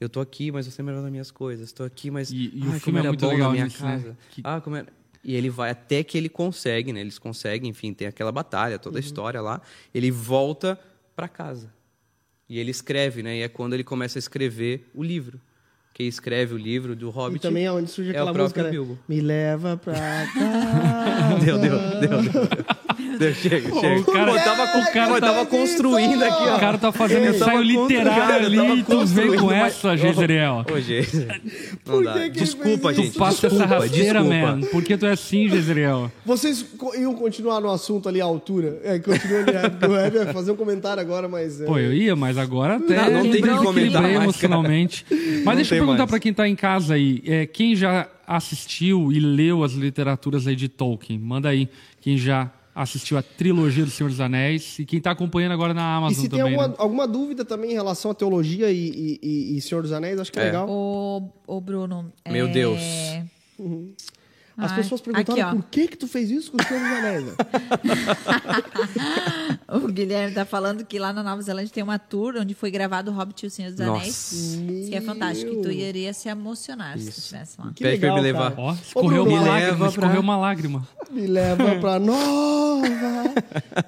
Eu 0.00 0.08
tô 0.08 0.20
aqui, 0.20 0.50
mas 0.50 0.64
eu 0.66 0.72
sempre 0.72 0.90
lembro 0.92 1.02
das 1.02 1.10
minhas 1.12 1.30
coisas. 1.30 1.66
Estou 1.68 1.84
aqui, 1.84 2.10
mas 2.10 2.30
E- 2.30 2.50
e 2.54 2.60
o 2.66 2.72
ai, 2.72 2.78
filme 2.78 2.80
como 2.80 2.96
é 2.98 3.00
era 3.00 3.08
muito 3.10 3.20
bom 3.20 3.28
legal 3.32 3.48
na 3.48 3.52
minha 3.52 3.64
nisso, 3.64 3.84
né? 3.84 3.90
casa. 3.92 4.16
Que- 4.30 4.40
Ah, 4.44 4.60
como 4.60 4.76
era... 4.76 4.86
E 5.22 5.34
ele 5.34 5.48
vai 5.50 5.70
até 5.70 6.02
que 6.04 6.16
ele 6.18 6.28
consegue, 6.28 6.92
né? 6.92 7.00
Eles 7.00 7.18
conseguem, 7.18 7.70
enfim, 7.70 7.92
tem 7.94 8.06
aquela 8.06 8.30
batalha, 8.32 8.78
toda 8.78 8.98
a 8.98 9.00
história 9.00 9.40
lá. 9.40 9.60
Ele 9.94 10.10
volta 10.10 10.78
para 11.16 11.28
casa. 11.28 11.72
E 12.48 12.58
ele 12.58 12.70
escreve, 12.70 13.22
né? 13.22 13.38
E 13.38 13.42
é 13.42 13.48
quando 13.48 13.72
ele 13.72 13.84
começa 13.84 14.18
a 14.18 14.20
escrever 14.20 14.90
o 14.94 15.02
livro. 15.02 15.40
Quem 15.94 16.06
escreve 16.08 16.52
o 16.54 16.58
livro 16.58 16.94
do 16.96 17.08
E 17.08 17.10
Hobbit 17.10 17.40
também 17.40 17.64
é 17.64 17.72
onde 17.72 17.90
surge 17.90 18.10
é 18.10 18.12
aquela 18.12 18.32
o 18.32 18.36
música, 18.36 18.64
né? 18.64 18.70
Bilbo. 18.70 18.98
Me 19.08 19.20
leva 19.20 19.76
pra 19.78 19.94
cá. 19.94 21.38
Deu, 21.44 21.58
deu, 21.58 21.78
deu, 22.00 22.22
deu. 22.22 22.42
Deu, 23.18 23.34
chega, 23.34 23.70
chega. 23.80 24.00
o 24.00 24.04
cara- 24.04 24.30
eu 24.32 24.44
tava, 24.44 24.66
com- 24.68 24.78
o 24.80 24.92
cara 24.92 25.10
eu 25.14 25.20
tá- 25.20 25.26
tava 25.32 25.46
construindo 25.46 26.22
aqui, 26.22 26.42
ó. 26.48 26.56
O 26.56 26.60
cara 26.60 26.78
tá 26.78 26.92
fazendo 26.92 27.24
Eu 27.26 27.34
ensaio 27.34 27.62
literário 27.62 28.46
ali 28.46 28.56
eu 28.56 28.76
e 28.78 28.82
tu 28.82 29.06
vem 29.06 29.36
com 29.36 29.46
mas- 29.46 29.74
essa, 29.76 29.96
Gezeriel. 29.96 30.64
Ô, 30.72 30.80
gente. 30.80 31.16
Ele 31.86 32.30
Desculpa, 32.30 32.88
fez 32.88 32.96
Tu 32.96 33.02
gente. 33.04 33.18
passa 33.18 33.46
essa 33.46 33.64
rasteira, 33.66 34.22
man. 34.24 34.60
Por 34.70 34.82
que 34.82 34.96
tu 34.96 35.06
é 35.06 35.12
assim, 35.12 35.48
Gezeriel? 35.48 36.10
Vocês 36.24 36.64
iam 36.98 37.14
continuar 37.14 37.60
no 37.60 37.70
assunto 37.70 38.08
ali, 38.08 38.20
a 38.20 38.24
altura? 38.24 38.80
É, 38.84 38.98
continua 38.98 39.40
ali. 39.40 39.50
é, 39.52 39.86
O 39.86 40.06
Ed 40.06 40.18
vai 40.24 40.32
fazer 40.32 40.52
um 40.52 40.56
comentário 40.56 41.00
agora, 41.00 41.28
mas... 41.28 41.60
é, 41.60 41.64
Pô, 41.66 41.78
eu 41.78 41.92
ia, 41.92 42.16
mas 42.16 42.38
agora 42.38 42.76
até 42.76 42.96
Não, 43.10 43.22
não 43.24 43.30
tem 43.30 43.42
que 43.42 43.48
comentar 43.56 44.02
mais, 44.02 44.14
emocionalmente. 44.16 45.04
Mas 45.44 45.56
deixa 45.56 45.74
eu 45.74 45.78
perguntar 45.80 45.98
mais. 45.98 46.10
pra 46.10 46.18
quem 46.18 46.32
tá 46.32 46.48
em 46.48 46.56
casa 46.56 46.94
aí. 46.94 47.22
é, 47.26 47.46
quem 47.46 47.76
já 47.76 48.06
assistiu 48.26 49.12
e 49.12 49.20
leu 49.20 49.62
as 49.62 49.72
literaturas 49.72 50.46
aí 50.46 50.56
de 50.56 50.68
Tolkien? 50.68 51.18
Manda 51.18 51.48
aí. 51.50 51.68
Quem 52.00 52.16
já 52.16 52.50
assistiu 52.74 53.16
a 53.16 53.22
trilogia 53.22 53.84
do 53.84 53.90
Senhor 53.90 54.08
dos 54.08 54.20
Anéis 54.20 54.78
e 54.78 54.84
quem 54.84 55.00
tá 55.00 55.10
acompanhando 55.12 55.52
agora 55.52 55.72
na 55.72 55.82
E 55.82 55.96
Amazon 55.96 56.22
se 56.24 56.28
tem 56.28 56.38
também. 56.40 56.54
alguma, 56.54 56.68
né? 56.68 56.74
alguma 56.78 57.06
dúvida 57.08 57.44
também 57.44 57.70
em 57.70 57.74
relação 57.74 58.10
à 58.10 58.14
teologia 58.14 58.70
e, 58.70 58.88
e- 58.88 59.20
e- 59.22 59.56
e 59.56 59.60
Senhor 59.60 59.82
dos 59.82 59.92
Anéis, 59.92 60.18
acho 60.18 60.32
que 60.32 60.38
é, 60.38 60.42
É. 60.42 60.46
legal. 60.46 60.68
Ô, 60.68 61.30
ô, 61.46 61.60
Bruno. 61.60 62.12
Meu 62.28 62.46
é, 62.46 62.52
Deus. 62.52 62.80
As 64.56 64.70
Ai, 64.70 64.76
pessoas 64.78 65.00
perguntaram 65.00 65.32
aqui, 65.42 65.56
ó. 65.56 65.60
por 65.60 65.68
que 65.68 65.88
que 65.88 65.96
tu 65.96 66.06
fez 66.06 66.30
isso 66.30 66.52
com 66.52 66.58
o 66.58 66.64
Senhor 66.64 66.80
dos 66.80 66.92
Anéis. 66.92 67.24
né? 67.26 67.32
O 69.68 69.88
Guilherme 69.88 70.32
tá 70.34 70.44
falando 70.44 70.84
que 70.84 70.98
lá 70.98 71.12
na 71.12 71.22
Nova 71.22 71.42
Zelândia 71.42 71.72
tem 71.72 71.82
uma 71.82 71.98
tour 71.98 72.36
onde 72.38 72.54
foi 72.54 72.70
gravado 72.70 73.10
o 73.10 73.14
Hobbit 73.14 73.42
e 73.44 73.46
o 73.48 73.50
Senhor 73.50 73.72
dos 73.72 73.80
Anéis. 73.80 74.04
Nossa. 74.06 74.72
Isso 74.72 74.90
que 74.90 74.96
é 74.96 75.00
fantástico. 75.00 75.52
E 75.52 75.62
tu 75.62 75.70
iria 75.70 76.12
se 76.12 76.28
emocionar 76.28 76.98
se 76.98 77.10
tu 77.10 77.18
estivesse 77.18 77.56
lá. 77.60 77.72
Que 77.74 77.82
Pede 77.82 77.98
pra 77.98 78.14
legal, 78.14 78.16
me 78.16 78.22
levar. 78.22 78.54
Ó, 78.56 78.72
escorreu 78.74 79.24
Bruno, 79.24 79.36
uma 79.38 79.42
me 79.42 79.48
lágrima, 79.48 79.72
leva 79.72 79.88
escorreu 79.88 80.10
pra- 80.12 80.20
uma 80.20 80.36
lágrima. 80.36 80.88
Me 81.10 81.26
leva 81.26 81.76
pra 81.80 81.98
Nova 82.00 82.86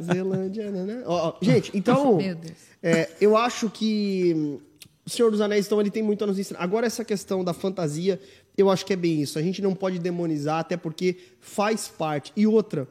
Zelândia. 0.03 0.71
Né? 0.71 1.03
Ó, 1.07 1.29
ó, 1.29 1.35
gente, 1.43 1.71
então... 1.75 2.17
Meu 2.17 2.35
Deus. 2.35 2.53
É, 2.83 3.09
eu 3.21 3.37
acho 3.37 3.69
que 3.71 4.33
hum, 4.37 4.59
o 5.05 5.11
Senhor 5.11 5.31
dos 5.31 5.41
Anéis, 5.41 5.67
então, 5.67 5.81
ele 5.81 5.91
tem 5.91 6.03
muito 6.03 6.23
a 6.25 6.27
nos 6.27 6.39
ensinar. 6.39 6.61
Agora, 6.61 6.87
essa 6.87 7.05
questão 7.05 7.43
da 7.43 7.53
fantasia, 7.53 8.21
eu 8.57 8.71
acho 8.71 8.85
que 8.87 8.93
é 8.93 8.97
bem 8.97 9.21
isso. 9.23 9.39
A 9.39 9.43
gente 9.43 9.61
não 9.63 9.75
pode 9.75 9.99
demonizar, 9.99 10.59
até 10.61 10.77
porque 10.77 11.17
faz 11.41 11.89
parte. 11.89 12.33
E 12.37 12.47
outra, 12.47 12.89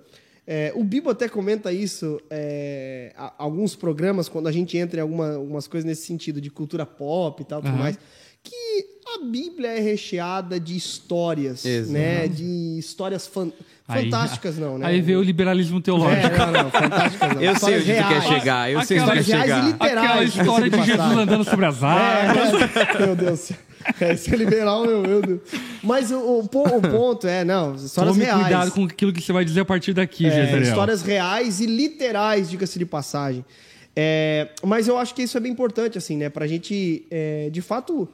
é, 0.47 0.71
o 0.75 0.83
Bibo 0.83 1.09
até 1.09 1.27
comenta 1.27 1.71
isso 1.73 2.19
é, 2.29 3.11
a- 3.17 3.33
alguns 3.37 3.75
programas, 3.75 4.29
quando 4.29 4.47
a 4.47 4.51
gente 4.51 4.77
entra 4.77 4.99
em 4.99 5.01
alguma, 5.01 5.35
algumas 5.35 5.67
coisas 5.67 5.87
nesse 5.87 6.05
sentido, 6.05 6.39
de 6.39 6.49
cultura 6.51 6.85
pop 6.85 7.41
e 7.41 7.45
tal, 7.45 7.61
tudo 7.61 7.71
Aham. 7.73 7.79
mais, 7.79 7.99
que 8.43 8.85
a 9.17 9.25
Bíblia 9.25 9.69
é 9.69 9.79
recheada 9.79 10.59
de 10.59 10.75
histórias, 10.75 11.65
Exato. 11.65 11.93
né? 11.93 12.27
De 12.27 12.77
histórias 12.77 13.25
fan- 13.25 13.51
Aí- 13.87 14.03
fantásticas, 14.03 14.57
não, 14.57 14.77
né? 14.77 14.85
Aí 14.85 15.01
veio 15.01 15.19
o 15.19 15.23
liberalismo 15.23 15.81
teológico. 15.81 16.27
É, 16.27 16.37
não, 16.37 16.51
não, 16.51 16.69
fantásticas 16.71 17.33
não. 17.33 17.41
Eu 17.41 17.55
sei 17.55 17.77
Histórias 17.77 17.81
onde 17.83 17.95
tu 17.95 18.07
quer 18.07 18.21
chegar. 18.39 18.71
Eu 18.71 18.81
sei 18.83 18.99
onde 18.99 19.11
quer 19.13 19.23
chegar. 19.23 19.63
literais. 19.65 19.97
Aquela 19.97 20.23
história 20.23 20.69
de 20.69 20.77
Jesus 20.77 20.97
passagem. 20.97 21.21
andando 21.23 21.43
sobre 21.43 21.65
as 21.65 21.83
águas. 21.83 22.53
É, 22.77 22.97
meu 23.05 23.15
Deus. 23.15 23.51
É, 24.01 24.11
é 24.11 24.35
liberal, 24.35 24.85
meu, 24.85 25.01
meu 25.01 25.21
Deus. 25.21 25.39
Mas 25.83 26.11
o, 26.11 26.17
o 26.17 26.39
o 26.39 26.81
ponto 26.81 27.27
é, 27.27 27.43
não, 27.43 27.75
histórias 27.75 28.13
Tome 28.13 28.25
reais. 28.25 28.41
cuidado 28.41 28.71
com 28.71 28.83
aquilo 28.85 29.13
que 29.13 29.21
você 29.21 29.31
vai 29.31 29.45
dizer 29.45 29.61
a 29.61 29.65
partir 29.65 29.93
daqui, 29.93 30.25
É, 30.25 30.59
histórias 30.59 31.01
reais 31.01 31.59
e 31.59 31.65
literais, 31.65 32.49
diga-se 32.49 32.79
de 32.79 32.85
passagem. 32.85 33.45
É, 33.95 34.49
mas 34.63 34.87
eu 34.87 34.97
acho 34.97 35.13
que 35.15 35.21
isso 35.23 35.37
é 35.37 35.39
bem 35.39 35.51
importante, 35.51 35.97
assim, 35.97 36.17
né? 36.17 36.29
Pra 36.29 36.45
gente, 36.47 37.05
é, 37.09 37.49
de 37.49 37.61
fato, 37.61 38.09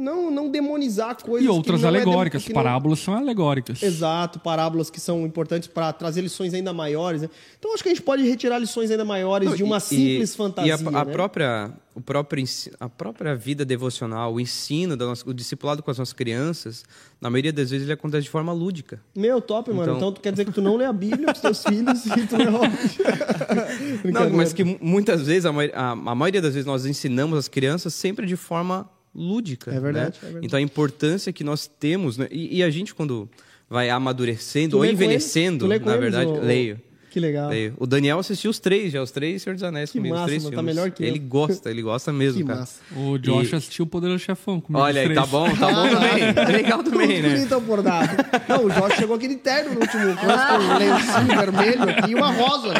não, 0.00 0.30
não 0.30 0.50
demonizar 0.50 1.16
coisas 1.22 1.46
E 1.46 1.48
outras 1.48 1.76
que 1.80 1.82
não 1.86 1.94
é 1.94 1.96
alegóricas. 1.96 2.42
que 2.44 2.48
não- 2.52 2.62
Parábolas 2.62 2.98
são 3.00 3.14
alegóricas. 3.14 3.82
Exato, 3.82 4.38
parábolas 4.40 4.90
que 4.90 4.98
são 5.00 5.24
importantes 5.26 5.68
para 5.68 5.92
trazer 5.92 6.22
lições 6.22 6.54
ainda 6.54 6.72
maiores. 6.72 7.22
Né? 7.22 7.28
Então 7.58 7.72
acho 7.74 7.82
que 7.82 7.88
a 7.88 7.92
gente 7.94 8.02
pode 8.02 8.22
retirar 8.28 8.58
lições 8.58 8.90
ainda 8.90 9.04
maiores 9.04 9.48
Não, 9.50 9.56
de 9.56 9.62
uma 9.62 9.76
e- 9.76 9.80
simples 9.80 10.32
e- 10.32 10.36
fantasia. 10.36 10.70
E 10.70 10.72
a, 10.94 11.00
a 11.00 11.04
né? 11.04 11.12
própria, 11.12 11.72
o 11.94 12.00
próprio, 12.00 12.44
a 12.80 12.88
própria 12.88 13.36
vida 13.36 13.64
devocional, 13.64 14.34
o 14.34 14.40
ensino, 14.40 14.96
da 14.96 15.04
nossa, 15.06 15.28
o 15.28 15.34
discipulado 15.34 15.82
com 15.82 15.90
as 15.90 15.98
nossas 15.98 16.14
crianças, 16.14 16.84
na 17.20 17.28
maioria 17.28 17.52
das 17.52 17.70
vezes 17.70 17.86
ele 17.86 17.92
acontece 17.92 18.22
de 18.24 18.30
forma 18.30 18.52
lúdica. 18.52 19.00
Meu, 19.14 19.40
top, 19.40 19.70
mano. 19.70 19.82
Então... 19.82 19.96
Então- 19.96 20.12
tu 20.12 20.20
quer 20.20 20.30
dizer 20.32 20.44
que 20.46 20.52
tu 20.52 20.62
não 20.62 20.76
lê 20.76 20.84
a 20.86 20.92
Bíblia 20.92 21.26
com 21.26 21.32
os 21.32 21.40
teus 21.40 21.62
filhos 21.62 22.06
e 22.06 22.26
tu. 22.26 22.36
Não, 22.38 22.60
Brincadeira. 24.02 24.36
mas 24.36 24.52
que 24.52 24.64
mu- 24.64 24.78
muitas 24.80 25.26
vezes, 25.26 25.44
a, 25.46 25.50
a- 25.50 25.90
a 25.92 26.14
maioria 26.14 26.40
das 26.40 26.54
vezes, 26.54 26.66
nós 26.66 26.86
ensinamos 26.86 27.38
as 27.38 27.48
crianças 27.48 27.92
sempre 27.94 28.26
de 28.26 28.36
forma 28.36 28.88
lúdica. 29.14 29.70
É 29.70 29.80
verdade, 29.80 30.12
né? 30.12 30.18
é 30.20 30.24
verdade. 30.24 30.46
Então 30.46 30.58
a 30.58 30.62
importância 30.62 31.32
que 31.32 31.44
nós 31.44 31.66
temos, 31.66 32.16
né? 32.16 32.28
e, 32.30 32.58
e 32.58 32.62
a 32.62 32.70
gente, 32.70 32.94
quando 32.94 33.28
vai 33.68 33.88
amadurecendo 33.88 34.76
Tu 34.76 34.78
ou 34.78 34.84
envelhecendo, 34.84 35.68
na 35.68 35.96
verdade, 35.96 36.30
leio. 36.40 36.80
Que 37.10 37.18
legal. 37.20 37.50
leio. 37.50 37.74
O 37.76 37.86
Daniel 37.86 38.18
assistiu 38.20 38.50
os 38.50 38.58
três, 38.60 38.92
já 38.92 39.02
os 39.02 39.10
três 39.10 39.42
Senhor 39.42 39.54
dos 39.54 39.62
Anéis 39.64 39.90
Que 39.90 39.98
comigo, 39.98 40.14
massa, 40.14 40.24
os 40.24 40.28
três 40.30 40.42
mano, 40.44 40.54
tá 40.56 40.60
filmes. 40.62 40.76
melhor 40.76 40.90
que 40.92 41.02
eu. 41.02 41.06
ele 41.08 41.18
gosta, 41.18 41.68
ele 41.70 41.82
gosta 41.82 42.12
mesmo, 42.12 42.40
Que 42.40 42.46
cara. 42.46 42.60
massa. 42.60 42.80
O 42.96 43.18
Josh 43.18 43.52
E- 43.52 43.56
assistiu 43.56 43.84
o 43.84 43.88
Poderoso 43.88 44.20
Chefão 44.20 44.60
comigo. 44.60 44.80
Olha 44.82 45.02
aí, 45.02 45.12
tá 45.12 45.26
bom, 45.26 45.48
tá 45.56 45.66
bom 45.72 45.88
também. 45.90 46.22
É 46.36 46.44
legal 46.56 46.82
também, 46.84 47.08
Tudo 47.16 47.22
né? 47.28 47.34
bonito 47.34 47.60
bordado. 47.60 48.08
Não, 48.48 48.64
o 48.66 48.70
Jorge 48.70 48.96
chegou 48.96 49.16
aquele 49.16 49.36
terno 49.36 49.74
no 49.74 49.80
último 49.80 50.16
coisa 50.16 50.46
com 50.46 50.54
um 50.54 50.78
lencinho 50.78 51.38
vermelho 51.38 51.90
aqui 51.90 52.10
e 52.12 52.14
uma 52.14 52.30
rosa. 52.32 52.74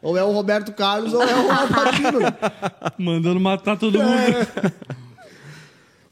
Ou 0.00 0.16
é 0.16 0.24
o 0.24 0.32
Roberto 0.32 0.72
Carlos 0.72 1.12
ou 1.12 1.22
é 1.22 1.34
o. 1.34 1.48
Né? 2.20 2.34
Mandando 2.98 3.40
matar 3.40 3.76
todo 3.76 3.98
mundo. 3.98 4.46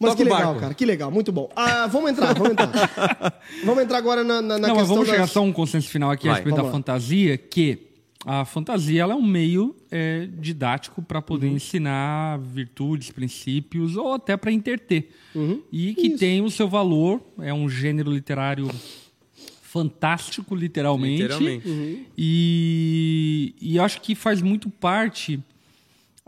Mas 0.09 0.15
que 0.15 0.25
legal, 0.25 0.41
barco. 0.45 0.61
cara. 0.61 0.75
Que 0.75 0.85
legal. 0.87 1.11
Muito 1.11 1.33
bom. 1.33 1.51
Ah, 1.57 1.87
vamos 1.87 2.11
entrar, 2.11 2.35
vamos 2.35 2.51
entrar. 2.53 3.41
vamos 3.65 3.83
entrar 3.85 3.99
agora 3.99 4.23
na, 4.25 4.43
na, 4.43 4.59
na 4.59 4.69
Não, 4.69 4.75
mas 4.75 4.79
questão 4.79 4.95
vamos 4.97 5.09
chegar 5.09 5.23
das... 5.23 5.31
só 5.31 5.41
a 5.41 5.43
um 5.43 5.53
consenso 5.53 5.89
final 5.89 6.11
aqui 6.11 6.29
a 6.29 6.33
Vai. 6.33 6.41
respeito 6.41 6.57
da 6.57 6.63
Vamos 6.63 6.73
lá. 6.73 6.79
fantasia, 6.79 7.37
que 7.39 7.79
a 8.25 8.45
fantasia 8.45 9.03
ela 9.03 9.15
é 9.15 9.17
um 9.17 9.23
meio 9.23 9.75
é, 9.91 10.29
didático 10.39 11.03
para 11.03 11.21
poder 11.21 11.49
Uhum. 11.49 11.57
ensinar 11.57 12.39
virtudes, 12.39 13.11
princípios 13.11 13.97
ou 13.97 14.15
até 14.15 14.37
para 14.37 14.53
interter. 14.53 15.11
Uhum. 15.35 15.61
E 15.73 15.93
que 15.95 16.11
tem 16.11 16.41
o 16.41 16.51
seu 16.51 16.69
valor, 16.69 17.21
é 17.41 17.53
um 17.53 17.69
gênero 17.69 18.13
literário 18.13 18.69
fantástico, 19.63 20.55
literalmente. 20.55 21.23
Literalmente. 21.23 21.69
Uhum. 21.69 22.05
E, 22.17 23.55
e 23.61 23.79
acho 23.79 24.01
que 24.01 24.15
faz 24.15 24.43
muito 24.43 24.69
parte 24.69 25.41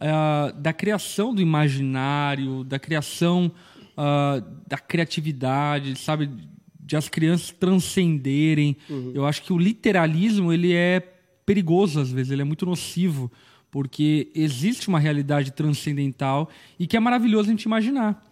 ah, 0.07 0.53
da 0.57 0.73
criação 0.73 1.35
do 1.35 1.41
imaginário, 1.41 2.63
da 2.65 2.79
criação 2.79 3.51
ah, 3.97 4.43
da 4.67 4.77
criatividade, 4.77 5.99
sabe? 5.99 6.31
De 6.79 6.97
as 6.97 7.09
crianças 7.09 7.51
transcenderem. 7.51 8.77
Eu 9.15 9.25
acho 9.25 9.43
que 9.43 9.53
o 9.53 9.59
literalismo 9.59 10.53
ele 10.53 10.75
é 10.75 11.01
perigoso 11.47 12.01
às 12.01 12.11
vezes, 12.11 12.33
ele 12.33 12.43
é 12.43 12.45
muito 12.45 12.67
nocivo, 12.67 13.31
porque 13.71 14.31
existe 14.35 14.89
uma 14.89 14.99
realidade 14.99 15.53
transcendental 15.53 16.51
e 16.79 16.87
que 16.87 16.97
é 16.97 17.01
maravilhoso 17.01 17.49
a 17.49 17.53
gente 17.53 17.65
imaginar. 17.65 18.23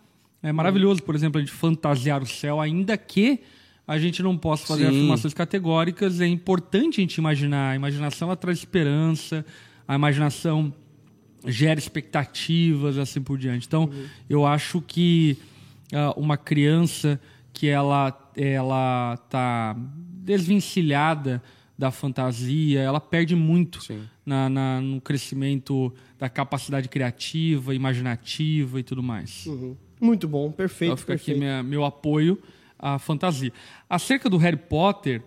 É 0.42 0.52
maravilhoso, 0.52 1.02
por 1.02 1.14
exemplo, 1.14 1.38
a 1.38 1.44
gente 1.44 1.54
fantasiar 1.54 2.22
o 2.22 2.26
céu, 2.26 2.60
ainda 2.60 2.96
que 2.98 3.40
a 3.86 3.98
gente 3.98 4.22
não 4.22 4.36
possa 4.36 4.66
fazer 4.66 4.84
Sim. 4.84 4.96
afirmações 4.96 5.34
categóricas, 5.34 6.20
é 6.20 6.26
importante 6.26 7.00
a 7.00 7.02
gente 7.02 7.16
imaginar. 7.16 7.70
A 7.70 7.76
imaginação 7.76 8.28
ela 8.28 8.36
traz 8.36 8.58
esperança, 8.58 9.44
a 9.86 9.94
imaginação 9.94 10.72
gera 11.46 11.78
expectativas, 11.78 12.98
assim 12.98 13.20
por 13.20 13.38
diante. 13.38 13.66
Então, 13.66 13.90
eu 14.28 14.46
acho 14.46 14.80
que 14.80 15.36
ah, 15.92 16.12
uma 16.16 16.36
criança 16.36 17.20
que 17.52 17.68
ela 17.68 18.18
ela 18.34 19.18
tá 19.28 19.76
desvencilhada 20.24 21.42
da 21.78 21.90
fantasia, 21.90 22.80
ela 22.80 23.00
perde 23.00 23.34
muito 23.34 23.80
na, 24.24 24.48
na- 24.48 24.80
no 24.80 25.00
crescimento 25.00 25.92
da 26.18 26.28
capacidade 26.28 26.88
criativa, 26.88 27.74
imaginativa 27.74 28.78
e 28.80 28.82
tudo 28.82 29.02
mais. 29.02 29.46
Uhum. 29.46 29.76
Muito 30.00 30.26
bom, 30.28 30.50
perfeito, 30.50 30.92
Então 30.92 30.96
fica 30.96 31.12
aqui 31.14 31.24
perfeito. 31.26 31.38
minha- 31.40 31.62
meu 31.62 31.84
apoio 31.84 32.40
à 32.78 32.98
fantasia. 32.98 33.52
Acerca 33.88 34.28
do 34.30 34.36
Harry 34.36 34.56
Potter, 34.56 35.22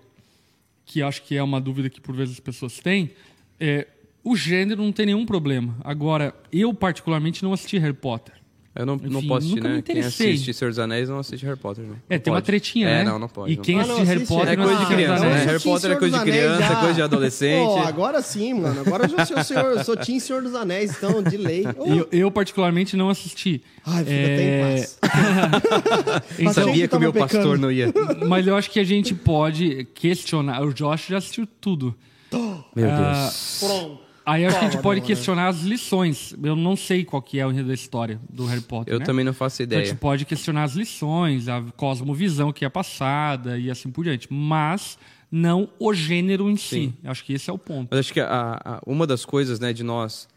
que 0.85 1.01
acho 1.01 1.21
que 1.23 1.35
é 1.35 1.43
uma 1.43 1.59
dúvida 1.61 1.89
que 1.89 1.99
por 2.01 2.15
vezes 2.15 2.35
as 2.35 2.39
pessoas 2.39 2.79
têm, 2.79 3.11
é, 3.59 3.87
o 4.25 4.35
gênero 4.35 4.81
não 4.83 4.91
tem 4.91 5.05
nenhum 5.05 5.25
problema. 5.25 5.75
Agora, 5.83 6.33
eu 6.51 6.73
particularmente 6.73 7.43
não 7.43 7.53
assisti 7.53 7.77
Harry 7.77 7.93
Potter. 7.93 8.33
Eu 8.77 8.85
não, 8.85 8.97
não 8.97 9.19
Enfim, 9.19 9.27
posso 9.29 9.37
assistir, 9.37 9.55
nunca 9.55 9.69
me 9.69 9.75
né? 9.75 9.81
Quem 9.81 9.95
interessei. 9.99 10.31
assiste 10.33 10.53
Senhor 10.53 10.69
dos 10.69 10.79
Anéis 10.79 11.07
não 11.07 11.17
assiste 11.19 11.45
Harry 11.45 11.57
Potter, 11.57 11.85
né? 11.85 11.95
É, 12.09 12.15
Não 12.15 12.21
tem 12.23 12.33
uma 12.33 12.37
pode. 12.39 12.45
tretinha, 12.47 12.89
é, 12.89 12.97
né? 12.97 13.03
não, 13.05 13.17
não 13.17 13.29
pode. 13.29 13.53
E 13.53 13.55
não 13.55 13.63
quem 13.63 13.77
pode. 13.77 13.85
Ah, 13.85 13.87
não 13.87 13.95
assiste 13.95 14.07
Harry 14.09 14.23
assiste, 14.23 14.35
Potter 14.37 14.51
É 14.51 14.55
não 14.57 14.63
coisa 14.65 14.77
de 14.77 14.83
assiste 14.83 14.95
criança, 14.97 15.25
né? 15.25 15.45
Harry 15.45 15.59
Potter 15.63 15.91
é 15.91 15.95
coisa 15.95 16.17
de 16.17 16.23
criança, 16.25 16.63
é 16.65 16.75
coisa 16.75 16.93
de 16.93 17.01
adolescente. 17.01 17.65
Pô, 17.67 17.77
agora 17.79 18.21
sim, 18.21 18.53
mano. 18.53 18.81
Agora 18.81 19.05
eu 19.05 19.09
já 19.09 19.25
sou, 19.25 19.43
senhor, 19.45 19.65
eu 19.77 19.83
sou 19.85 19.95
Team 19.95 20.19
Senhor 20.19 20.41
dos 20.41 20.53
Anéis, 20.55 20.91
então, 20.97 21.23
de 21.23 21.37
lei. 21.37 21.63
Ô, 21.77 21.85
Eu, 21.87 22.07
eu 22.11 22.29
particularmente 22.31 22.97
não 22.97 23.09
assisti. 23.09 23.63
Ai, 23.85 24.03
fica 24.03 24.11
É, 24.13 24.33
até 24.33 24.43
em 24.43 24.75
paz. 24.75 24.99
Então, 26.39 26.53
Sabia 26.65 26.87
que 26.89 26.95
o 26.97 26.99
meu 26.99 27.13
pecando. 27.13 27.31
pastor 27.33 27.57
não 27.57 27.71
ia. 27.71 27.93
mas 28.27 28.45
eu 28.45 28.57
acho 28.57 28.69
que 28.69 28.79
a 28.81 28.83
gente 28.83 29.13
pode 29.15 29.85
questionar. 29.93 30.61
O 30.61 30.73
Josh 30.73 31.07
já 31.07 31.17
assistiu 31.19 31.47
tudo. 31.61 31.95
Meu 32.75 32.89
Ah, 32.91 33.31
Pronto. 33.61 34.04
Aí 34.25 34.45
acho 34.45 34.57
que 34.57 34.65
a 34.65 34.69
gente 34.69 34.81
pode 34.81 35.01
questionar 35.01 35.47
as 35.49 35.61
lições. 35.61 36.33
Eu 36.43 36.55
não 36.55 36.75
sei 36.75 37.05
qual 37.05 37.21
que 37.21 37.39
é 37.39 37.45
o 37.45 37.51
enredo 37.51 37.67
da 37.67 37.73
história 37.73 38.19
do 38.29 38.45
Harry 38.45 38.61
Potter. 38.61 38.93
Eu 38.93 38.99
né? 38.99 39.05
também 39.05 39.23
não 39.23 39.33
faço 39.33 39.61
Então 39.61 39.77
a 39.77 39.81
gente 39.81 39.89
ideia. 39.89 39.99
pode 40.01 40.25
questionar 40.25 40.63
as 40.63 40.73
lições, 40.73 41.47
a 41.47 41.61
cosmovisão 41.77 42.51
que 42.51 42.65
é 42.65 42.69
passada 42.69 43.57
e 43.59 43.69
assim 43.69 43.89
por 43.91 44.03
diante. 44.03 44.27
Mas 44.31 44.97
não 45.31 45.69
o 45.79 45.93
gênero 45.93 46.49
em 46.49 46.57
si. 46.57 46.67
Sim. 46.75 46.93
Eu 47.03 47.11
Acho 47.11 47.23
que 47.23 47.33
esse 47.33 47.49
é 47.49 47.53
o 47.53 47.57
ponto. 47.57 47.89
Mas 47.91 47.99
acho 47.99 48.13
que 48.13 48.19
a- 48.19 48.59
a- 48.63 48.81
uma 48.85 49.05
das 49.05 49.25
coisas, 49.25 49.59
né, 49.59 49.71
de 49.73 49.83
nós 49.83 50.27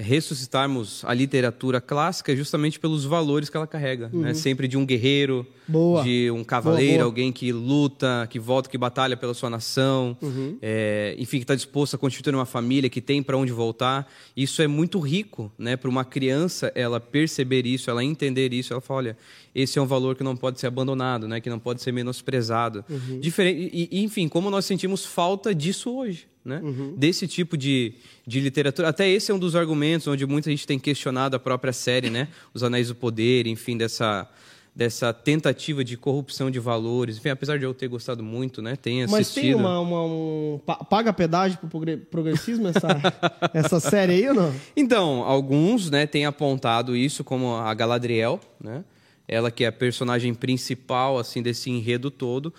ressuscitarmos 0.00 1.04
a 1.04 1.12
literatura 1.14 1.80
clássica 1.80 2.32
é 2.32 2.36
justamente 2.36 2.78
pelos 2.78 3.04
valores 3.04 3.48
que 3.48 3.56
ela 3.56 3.66
carrega, 3.66 4.08
né? 4.12 4.34
Sempre 4.34 4.66
de 4.68 4.76
um 4.76 4.84
guerreiro, 4.86 5.46
Uhum. 5.68 5.72
Boa. 5.72 6.02
de 6.02 6.28
um 6.32 6.42
cavaleiro, 6.42 6.90
Boa, 6.94 6.98
boa. 6.98 7.04
alguém 7.06 7.30
que 7.30 7.52
luta, 7.52 8.26
que 8.28 8.40
volta, 8.40 8.68
que 8.68 8.76
batalha 8.76 9.16
pela 9.16 9.32
sua 9.34 9.48
nação, 9.48 10.16
Uhum. 10.20 10.58
é, 10.60 11.14
enfim, 11.16 11.36
que 11.38 11.44
está 11.44 11.54
disposto 11.54 11.94
a 11.94 11.98
constituir 11.98 12.34
uma 12.34 12.44
família, 12.46 12.90
que 12.90 13.00
tem 13.00 13.22
para 13.22 13.36
onde 13.36 13.52
voltar. 13.52 14.10
Isso 14.36 14.62
é 14.62 14.66
muito 14.66 14.98
rico, 14.98 15.52
né? 15.56 15.76
Para 15.76 15.88
uma 15.88 16.04
criança, 16.04 16.72
ela 16.74 16.98
perceber 16.98 17.66
isso, 17.66 17.88
ela 17.88 18.02
entender 18.02 18.52
isso, 18.52 18.72
ela 18.72 18.80
fala, 18.80 18.98
olha, 18.98 19.16
esse 19.54 19.78
é 19.78 19.82
um 19.82 19.86
valor 19.86 20.14
que 20.16 20.22
não 20.22 20.36
pode 20.36 20.60
ser 20.60 20.66
abandonado, 20.68 21.26
né? 21.26 21.40
Que 21.40 21.50
não 21.50 21.58
pode 21.58 21.82
ser 21.82 21.92
menosprezado. 21.92 22.84
Uhum. 22.88 23.20
Diferente, 23.20 23.70
e, 23.90 24.02
enfim, 24.04 24.28
como 24.28 24.50
nós 24.50 24.64
sentimos 24.64 25.04
falta 25.04 25.54
disso 25.54 25.90
hoje, 25.96 26.26
né? 26.44 26.60
Uhum. 26.62 26.94
Desse 26.96 27.26
tipo 27.26 27.56
de, 27.56 27.94
de 28.26 28.40
literatura. 28.40 28.88
Até 28.88 29.08
esse 29.08 29.30
é 29.30 29.34
um 29.34 29.38
dos 29.38 29.56
argumentos 29.56 30.06
onde 30.06 30.24
muita 30.26 30.50
gente 30.50 30.66
tem 30.66 30.78
questionado 30.78 31.34
a 31.34 31.38
própria 31.38 31.72
série, 31.72 32.10
né? 32.10 32.28
Os 32.54 32.62
Anéis 32.62 32.88
do 32.88 32.94
Poder, 32.94 33.46
enfim, 33.46 33.76
dessa 33.76 34.28
dessa 34.72 35.12
tentativa 35.12 35.82
de 35.84 35.96
corrupção 35.96 36.48
de 36.48 36.60
valores. 36.60 37.16
Enfim, 37.18 37.30
apesar 37.30 37.58
de 37.58 37.64
eu 37.64 37.74
ter 37.74 37.88
gostado 37.88 38.22
muito, 38.22 38.62
né? 38.62 38.76
Tem 38.76 39.02
assistido. 39.02 39.16
Mas 39.18 39.34
tem 39.34 39.54
uma, 39.54 39.80
uma- 39.80 40.04
um... 40.04 40.60
pa- 40.64 40.76
Paga 40.76 41.12
pedágio 41.12 41.58
pro 41.58 41.68
progre- 41.68 41.96
progressismo 41.96 42.68
essa, 42.68 42.86
essa 43.52 43.80
série 43.80 44.12
aí 44.12 44.28
ou 44.28 44.34
não? 44.34 44.54
Então, 44.76 45.24
alguns, 45.24 45.90
né, 45.90 46.06
têm 46.06 46.24
apontado 46.24 46.96
isso 46.96 47.24
como 47.24 47.56
a 47.56 47.74
Galadriel, 47.74 48.38
né? 48.62 48.84
Ela 49.30 49.50
que 49.50 49.62
é 49.64 49.68
a 49.68 49.72
personagem 49.72 50.34
principal 50.34 51.16
assim 51.18 51.40
desse 51.40 51.70
enredo 51.70 52.10
todo. 52.10 52.52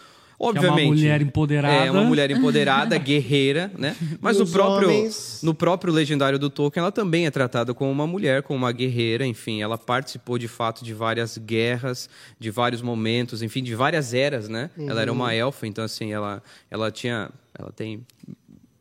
Obviamente, 0.43 0.87
mulher 0.87 1.21
empoderada. 1.21 1.85
É 1.85 1.91
uma 1.91 2.03
mulher 2.03 2.31
empoderada, 2.31 2.97
guerreira, 2.97 3.71
né? 3.77 3.95
Mas 4.19 4.39
no 4.39 4.47
próprio 4.47 4.89
homens? 4.89 5.39
no 5.43 5.53
próprio 5.53 5.93
legendário 5.93 6.39
do 6.39 6.49
Tolkien, 6.49 6.81
ela 6.81 6.91
também 6.91 7.27
é 7.27 7.31
tratada 7.31 7.75
como 7.75 7.91
uma 7.91 8.07
mulher, 8.07 8.41
como 8.41 8.57
uma 8.57 8.71
guerreira, 8.71 9.23
enfim, 9.23 9.61
ela 9.61 9.77
participou 9.77 10.39
de 10.39 10.47
fato 10.47 10.83
de 10.83 10.95
várias 10.95 11.37
guerras, 11.37 12.09
de 12.39 12.49
vários 12.49 12.81
momentos, 12.81 13.43
enfim, 13.43 13.61
de 13.61 13.75
várias 13.75 14.15
eras, 14.15 14.49
né? 14.49 14.71
Ela 14.79 15.03
era 15.03 15.11
Uhum. 15.11 15.17
uma 15.19 15.31
elfa, 15.35 15.67
então 15.67 15.83
assim, 15.83 16.11
ela 16.11 16.41
ela 16.71 16.89
tinha, 16.89 17.29
ela 17.53 17.71
tem 17.71 18.03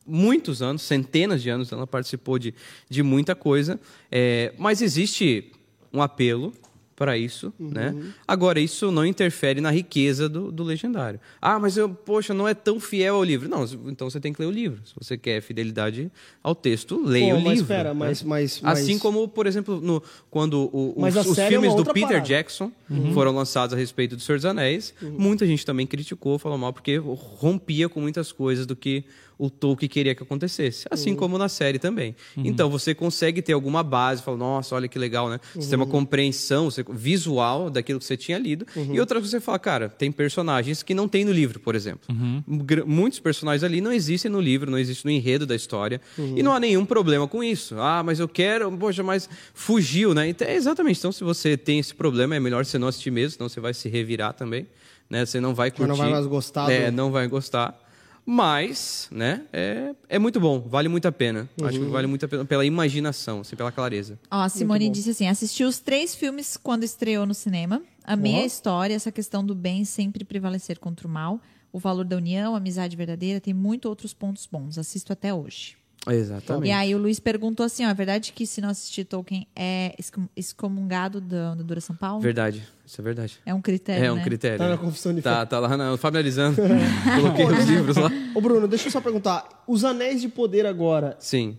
muitos 0.07 0.63
anos, 0.63 0.81
centenas 0.81 1.43
de 1.43 1.51
anos, 1.51 1.71
ela 1.73 1.87
participou 1.87 2.39
de, 2.39 2.55
de 2.89 3.03
muita 3.03 3.35
coisa. 3.35 3.79
É, 4.11 4.55
mas 4.57 4.81
existe 4.81 5.53
um 5.93 6.01
apelo 6.01 6.55
para 7.01 7.17
isso, 7.17 7.51
né? 7.59 7.95
Agora, 8.29 8.61
isso 8.61 8.91
não 8.91 9.07
interfere 9.07 9.59
na 9.59 9.71
riqueza 9.71 10.29
do, 10.29 10.53
do 10.53 10.63
legendário. 10.63 11.19
Ah, 11.41 11.59
mas 11.59 11.79
eu, 11.79 11.89
poxa, 11.89 12.35
não 12.35 12.47
é 12.47 12.53
tão 12.53 12.79
fiel 12.79 13.15
ao 13.17 13.25
livro. 13.25 13.49
Não, 13.49 13.65
então 13.87 14.11
você 14.11 14.21
tem 14.21 14.35
que 14.35 14.43
ler 14.43 14.49
o 14.49 14.51
livro. 14.51 14.83
Se 14.85 14.93
você 15.01 15.17
quer 15.17 15.41
fidelidade 15.41 16.13
ao 16.43 16.55
texto, 16.55 17.03
leia 17.03 17.33
Pô, 17.33 17.41
o 17.41 17.45
mas 17.45 17.53
livro. 17.61 17.63
espera, 17.65 17.89
né? 17.89 17.99
mas- 17.99 18.23
mas- 18.23 18.61
mas- 18.61 18.79
Assim 18.81 18.99
como, 18.99 19.27
por 19.27 19.47
exemplo, 19.47 19.81
no, 19.81 20.03
quando 20.31 20.69
o- 20.71 20.93
os, 21.03 21.17
os 21.27 21.39
é 21.39 21.49
filmes 21.49 21.71
uma 21.73 21.83
do 21.83 21.91
Peter 21.91 22.09
parada. 22.09 22.27
Jackson 22.27 22.71
foram 23.15 23.35
lançados 23.35 23.73
a 23.73 23.79
respeito 23.79 24.15
do 24.15 24.21
Senhor 24.21 24.37
dos 24.37 24.45
Anéis, 24.45 24.93
muita 25.01 25.47
gente 25.47 25.65
também 25.65 25.87
criticou, 25.87 26.39
falou 26.39 26.59
mal, 26.59 26.71
porque 26.71 26.99
rompia 26.99 27.89
com 27.89 27.99
muitas 28.03 28.31
coisas 28.31 28.67
do 28.67 28.77
que 28.77 29.05
o 29.39 29.49
Tolkien 29.49 29.89
queria 29.89 30.15
que 30.15 30.23
acontecesse. 30.23 30.87
Assim 30.91 31.15
como 31.17 31.39
na 31.39 31.49
série 31.49 31.79
também. 31.79 32.15
Então, 32.37 32.69
você 32.69 32.95
consegue 32.95 33.41
ter 33.41 33.55
alguma 33.55 33.83
base, 33.83 34.21
fala, 34.23 34.37
nossa, 34.37 34.75
olha 34.75 34.87
que 34.87 34.99
legal, 34.99 35.31
né? 35.31 35.41
Você 35.55 35.71
tem 35.71 35.77
uma 35.79 35.87
compreensão, 35.87 36.71
você, 36.71 36.85
visual 36.93 37.71
daquilo 37.71 37.99
que 37.99 38.05
você 38.05 38.17
tinha 38.17 38.39
lido. 38.39 38.67
E 38.95 39.01
outra 39.01 39.19
coisa 39.19 39.31
você 39.31 39.41
fala, 39.41 39.59
cara, 39.59 39.89
tem 39.89 40.11
personagens 40.13 40.83
que 40.83 40.95
não 40.95 41.09
tem 41.09 41.25
no 41.25 41.33
livro, 41.33 41.61
por 41.61 41.75
exemplo. 41.75 42.15
Gr- 42.65 42.85
Muitos 42.87 43.19
personagens 43.21 43.63
ali 43.65 43.81
não 43.81 43.93
existem 43.93 44.31
no 44.31 44.41
livro, 44.41 44.71
não 44.71 44.79
existem 44.79 45.11
no 45.13 45.17
enredo 45.19 45.47
da 45.47 45.55
história. 45.55 46.01
E 46.19 46.43
não 46.43 46.53
há 46.53 46.61
nenhum 46.61 46.85
problema 46.85 47.27
com 47.29 47.43
isso. 47.43 47.77
Ah, 47.79 48.03
mas 48.03 48.19
eu 48.21 48.29
quero, 48.29 48.71
poxa, 48.73 49.03
mas 49.03 49.29
fugiu, 49.55 50.15
né? 50.15 50.29
Então, 50.29 50.47
é 50.47 50.55
exatamente. 50.55 50.99
Então, 50.99 51.13
se 51.13 51.23
você 51.25 51.57
tem 51.57 51.79
esse 51.79 51.95
problema, 51.95 52.35
é 52.37 52.41
melhor 52.41 52.65
você 52.65 52.79
não 52.79 52.89
assistir 52.89 53.11
mesmo, 53.11 53.37
senão 53.37 53.49
você 53.49 53.61
vai 53.61 53.75
se 53.75 53.89
revirar 53.89 54.33
também. 54.33 54.67
Né? 55.09 55.27
Você 55.27 55.41
não 55.41 55.55
vai 55.55 55.71
curtir. 55.71 55.89
não 55.89 55.97
vai 55.97 56.11
mais 56.11 56.27
gostar 56.27 56.71
É, 56.71 56.91
do- 56.91 56.97
não 56.97 57.11
vai 57.11 57.27
gostar. 57.27 57.90
Mas, 58.33 59.09
né, 59.11 59.43
é, 59.53 59.93
é 60.09 60.17
muito 60.17 60.39
bom, 60.39 60.61
vale 60.61 60.87
muito 60.87 61.09
a 61.09 61.11
pena. 61.11 61.49
Acho 61.65 61.81
que 61.81 61.85
vale 61.87 62.07
muito 62.07 62.25
a 62.25 62.29
pena 62.29 62.45
pela 62.45 62.65
imaginação, 62.65 63.41
assim, 63.41 63.57
pela 63.57 63.73
clareza. 63.73 64.21
Ó, 64.31 64.43
a 64.43 64.49
Simone 64.49 64.89
disse 64.89 65.11
assim: 65.11 65.27
assistiu 65.27 65.67
os 65.67 65.81
três 65.81 66.15
filmes 66.15 66.57
quando 66.57 66.85
estreou 66.85 67.27
no 67.27 67.35
cinema. 67.35 67.83
Amei 68.05 68.37
Ó. 68.37 68.43
a 68.43 68.47
história, 68.47 68.95
essa 68.95 69.11
questão 69.11 69.45
do 69.45 69.53
bem 69.53 69.85
sempre 69.85 70.25
prevalecer 70.25 70.79
contra 70.79 71.09
o 71.09 71.11
mal. 71.11 71.41
O 71.73 71.79
valor 71.81 72.05
da 72.05 72.17
união, 72.17 72.55
a 72.55 72.59
amizade 72.59 72.95
verdadeira, 72.95 73.41
tem 73.41 73.53
muito 73.53 73.89
outros 73.89 74.15
pontos 74.15 74.47
bons. 74.47 74.79
Assisto 74.79 75.13
até 75.13 75.35
hoje. 75.35 75.77
Exatamente. 76.09 76.69
E 76.69 76.73
aí 76.73 76.95
o 76.95 76.99
Luiz 76.99 77.21
perguntou 77.21 77.67
assim: 77.67 77.85
ó, 77.85 77.91
é 77.91 77.95
verdade 77.95 78.33
que 78.33 78.47
se 78.47 78.61
não 78.61 78.71
assistir 78.71 79.05
Tolkien 79.05 79.47
é 79.55 79.95
excom- 79.99 80.29
excomungado 80.35 81.21
da, 81.21 81.55
da 81.55 81.63
Dura 81.63 81.81
São 81.81 81.95
Paulo? 81.95 82.21
Verdade, 82.23 82.67
isso 82.87 83.01
é 83.01 83.05
verdade. 83.05 83.39
É 83.45 83.53
um 83.53 83.61
critério. 83.61 84.05
É 84.05 84.13
um 84.13 84.17
né? 84.17 84.25
critério. 84.25 84.59
Tá 84.59 84.69
na 84.69 84.79
confissão 84.79 85.15
de 85.15 85.21
Tá, 85.21 85.45
tá 85.45 85.59
lá 85.59 85.77
na, 85.77 85.97
familiarizando. 85.99 86.57
Coloquei 87.21 87.45
os 87.45 87.67
livros 87.67 87.97
lá. 87.97 88.11
Ô, 88.35 88.41
Bruno, 88.41 88.67
deixa 88.67 88.89
eu 88.89 88.93
só 88.93 89.01
perguntar. 89.01 89.65
Os 89.67 89.85
Anéis 89.85 90.21
de 90.21 90.29
Poder 90.29 90.65
agora 90.65 91.17
Sim, 91.19 91.59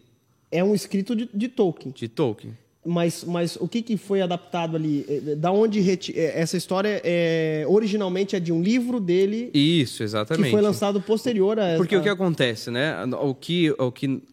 é 0.52 0.64
um 0.64 0.74
escrito 0.74 1.16
de, 1.16 1.30
de 1.34 1.48
Tolkien. 1.48 1.94
de 1.94 2.08
Tolkien. 2.08 2.58
Mas, 2.84 3.24
mas 3.24 3.56
o 3.58 3.68
que, 3.68 3.80
que 3.84 3.96
foi 3.96 4.22
adaptado 4.24 4.76
ali? 4.76 5.06
É, 5.08 5.36
Da 5.36 5.52
onde 5.52 5.80
reti- 5.80 6.18
é, 6.18 6.40
essa 6.42 6.58
história 6.58 7.00
é, 7.04 7.64
originalmente 7.68 8.36
é 8.36 8.40
de 8.40 8.52
um 8.52 8.60
livro 8.60 9.00
dele 9.00 9.52
Isso, 9.54 10.02
exatamente. 10.02 10.46
que 10.46 10.52
foi 10.52 10.62
lançado 10.62 11.00
posterior 11.00 11.60
a 11.60 11.78
Porque 11.78 11.94
a- 11.94 12.00
o 12.00 12.02
que 12.02 12.10
acontece, 12.10 12.72
né? 12.72 12.96
O 13.22 13.36
que, 13.36 13.70
o 13.78 13.92
que 13.92 14.24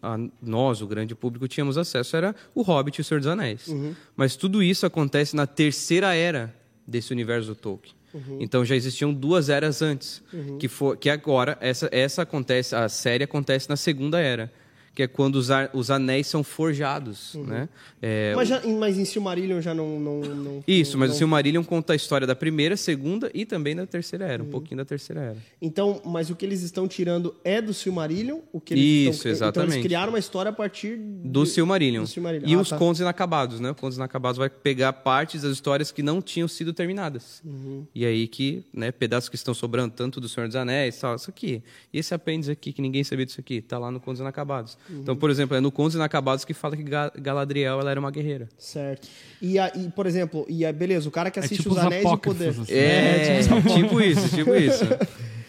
nós, 0.40 0.80
o 0.80 0.86
grande 0.86 1.14
público, 1.14 1.46
tínhamos 1.46 1.76
acesso 1.76 2.16
era 2.16 2.34
o 2.54 2.62
Hobbit 2.62 2.96
e 2.98 3.02
o 3.02 3.04
Senhor 3.04 3.20
dos 3.20 3.26
Anéis. 3.26 3.68
Uhum. 3.68 3.94
Mas 4.16 4.34
tudo 4.34 4.62
isso 4.62 4.86
acontece 4.86 5.36
na 5.36 5.46
terceira 5.46 6.14
era 6.14 6.54
desse 6.86 7.12
universo 7.12 7.48
do 7.48 7.54
Tolkien. 7.54 7.94
Uhum. 8.14 8.38
Então 8.40 8.64
já 8.64 8.74
existiam 8.74 9.12
duas 9.12 9.50
eras 9.50 9.82
antes, 9.82 10.22
que 10.58 10.68
for, 10.68 10.96
que 10.96 11.10
agora 11.10 11.58
essa 11.60 11.86
essa 11.92 12.22
acontece, 12.22 12.74
a 12.74 12.88
série 12.88 13.24
acontece 13.24 13.68
na 13.68 13.76
segunda 13.76 14.18
era, 14.18 14.50
que 14.94 15.02
é 15.02 15.06
quando 15.06 15.36
os, 15.36 15.48
os 15.72 15.90
anéis 15.90 16.26
são 16.26 16.42
forjados, 16.42 17.34
né? 17.46 17.68
É, 18.00 18.30
Uhum. 18.32 18.36
Mas, 18.36 18.48
já, 18.48 18.64
em- 18.64 18.76
mas 18.78 18.98
em 18.98 19.04
Silmarillion 19.04 19.60
já 19.60 19.74
não. 19.74 19.98
não, 20.00 20.20
não 20.20 20.64
isso, 20.66 20.96
mas 20.98 21.08
não- 21.10 21.14
o 21.14 21.18
Silmarillion 21.18 21.64
conta 21.64 21.92
a 21.92 21.96
história 21.96 22.26
da 22.26 22.34
primeira, 22.36 22.76
segunda 22.76 23.30
e 23.34 23.44
também 23.44 23.74
da 23.74 23.86
terceira 23.86 24.24
era, 24.26 24.42
Uhum. 24.42 24.48
um 24.48 24.52
pouquinho 24.52 24.76
da 24.78 24.84
terceira 24.84 25.20
era. 25.20 25.36
Então, 25.60 26.00
mas 26.04 26.30
o 26.30 26.36
que 26.36 26.44
eles 26.44 26.62
estão 26.62 26.86
tirando 26.88 27.34
é 27.44 27.60
do 27.60 27.72
Silmarillion? 27.74 28.38
O 28.52 28.60
que 28.60 28.74
eles 28.74 28.84
Isso, 28.84 29.10
estão, 29.10 29.30
Então 29.32 29.46
exatamente. 29.48 29.72
eles 29.74 29.84
criaram 29.84 30.12
uma 30.12 30.18
história 30.18 30.50
a 30.50 30.52
partir 30.52 30.96
Do 30.96 31.44
de- 31.44 31.50
Silmarillion. 31.50 32.02
do 32.02 32.06
Silmarillion. 32.08 32.48
E 32.48 32.54
Ah, 32.54 32.60
os 32.60 32.68
tá. 32.68 32.76
Contos 32.78 33.00
Inacabados, 33.00 33.60
né? 33.60 33.70
O 33.70 33.74
Contos 33.74 33.96
Inacabados 33.96 34.38
vai 34.38 34.48
pegar 34.50 34.92
partes 34.92 35.42
das 35.42 35.52
histórias 35.52 35.90
que 35.92 36.02
não 36.02 36.20
tinham 36.22 36.48
sido 36.48 36.72
terminadas. 36.72 37.40
Uhum. 37.44 37.86
E 37.94 38.04
aí 38.04 38.26
que, 38.28 38.64
né, 38.72 38.90
pedaços 38.92 39.28
que 39.28 39.36
estão 39.36 39.54
sobrando, 39.54 39.94
tanto 39.94 40.20
do 40.20 40.28
Senhor 40.28 40.46
dos 40.46 40.56
Anéis, 40.56 40.98
tal, 40.98 41.14
isso 41.16 41.30
aqui. 41.30 41.62
E 41.92 41.98
esse 41.98 42.14
apêndice 42.14 42.50
aqui, 42.50 42.72
que 42.72 42.80
ninguém 42.82 43.02
sabia 43.04 43.24
disso 43.26 43.40
aqui, 43.40 43.60
tá 43.60 43.78
lá 43.78 43.90
no 43.90 44.00
Contos 44.00 44.20
Inacabados. 44.20 44.76
Uhum. 44.90 45.00
Então, 45.00 45.16
por 45.16 45.30
exemplo, 45.30 45.56
é 45.56 45.60
no 45.60 45.70
Contos 45.70 45.94
Inacabados 45.94 46.44
que 46.44 46.54
fala 46.54 46.76
que 46.76 46.82
Ga- 46.82 47.12
Galadriel 47.18 47.80
ela 47.80 47.90
era 47.90 48.00
uma 48.00 48.10
guerreira. 48.10 48.48
Certo. 48.58 49.06
E, 49.40 49.58
a, 49.58 49.70
e, 49.74 49.88
por 49.90 50.06
exemplo, 50.06 50.46
e 50.48 50.64
a, 50.64 50.72
beleza, 50.72 51.08
o 51.08 51.12
cara 51.12 51.30
que 51.30 51.38
É 51.38 51.42
assiste 51.42 51.62
tipo 51.62 51.74
os 51.74 51.78
os 51.78 51.84
Anéis 51.84 52.02
de 52.02 52.06
apócrifos, 52.06 52.38
Poder. 52.38 52.62
assim. 52.62 52.72
É, 52.74 53.40
tipo 53.74 54.00
isso, 54.00 54.28
tipo 54.34 54.54
isso. 54.54 54.84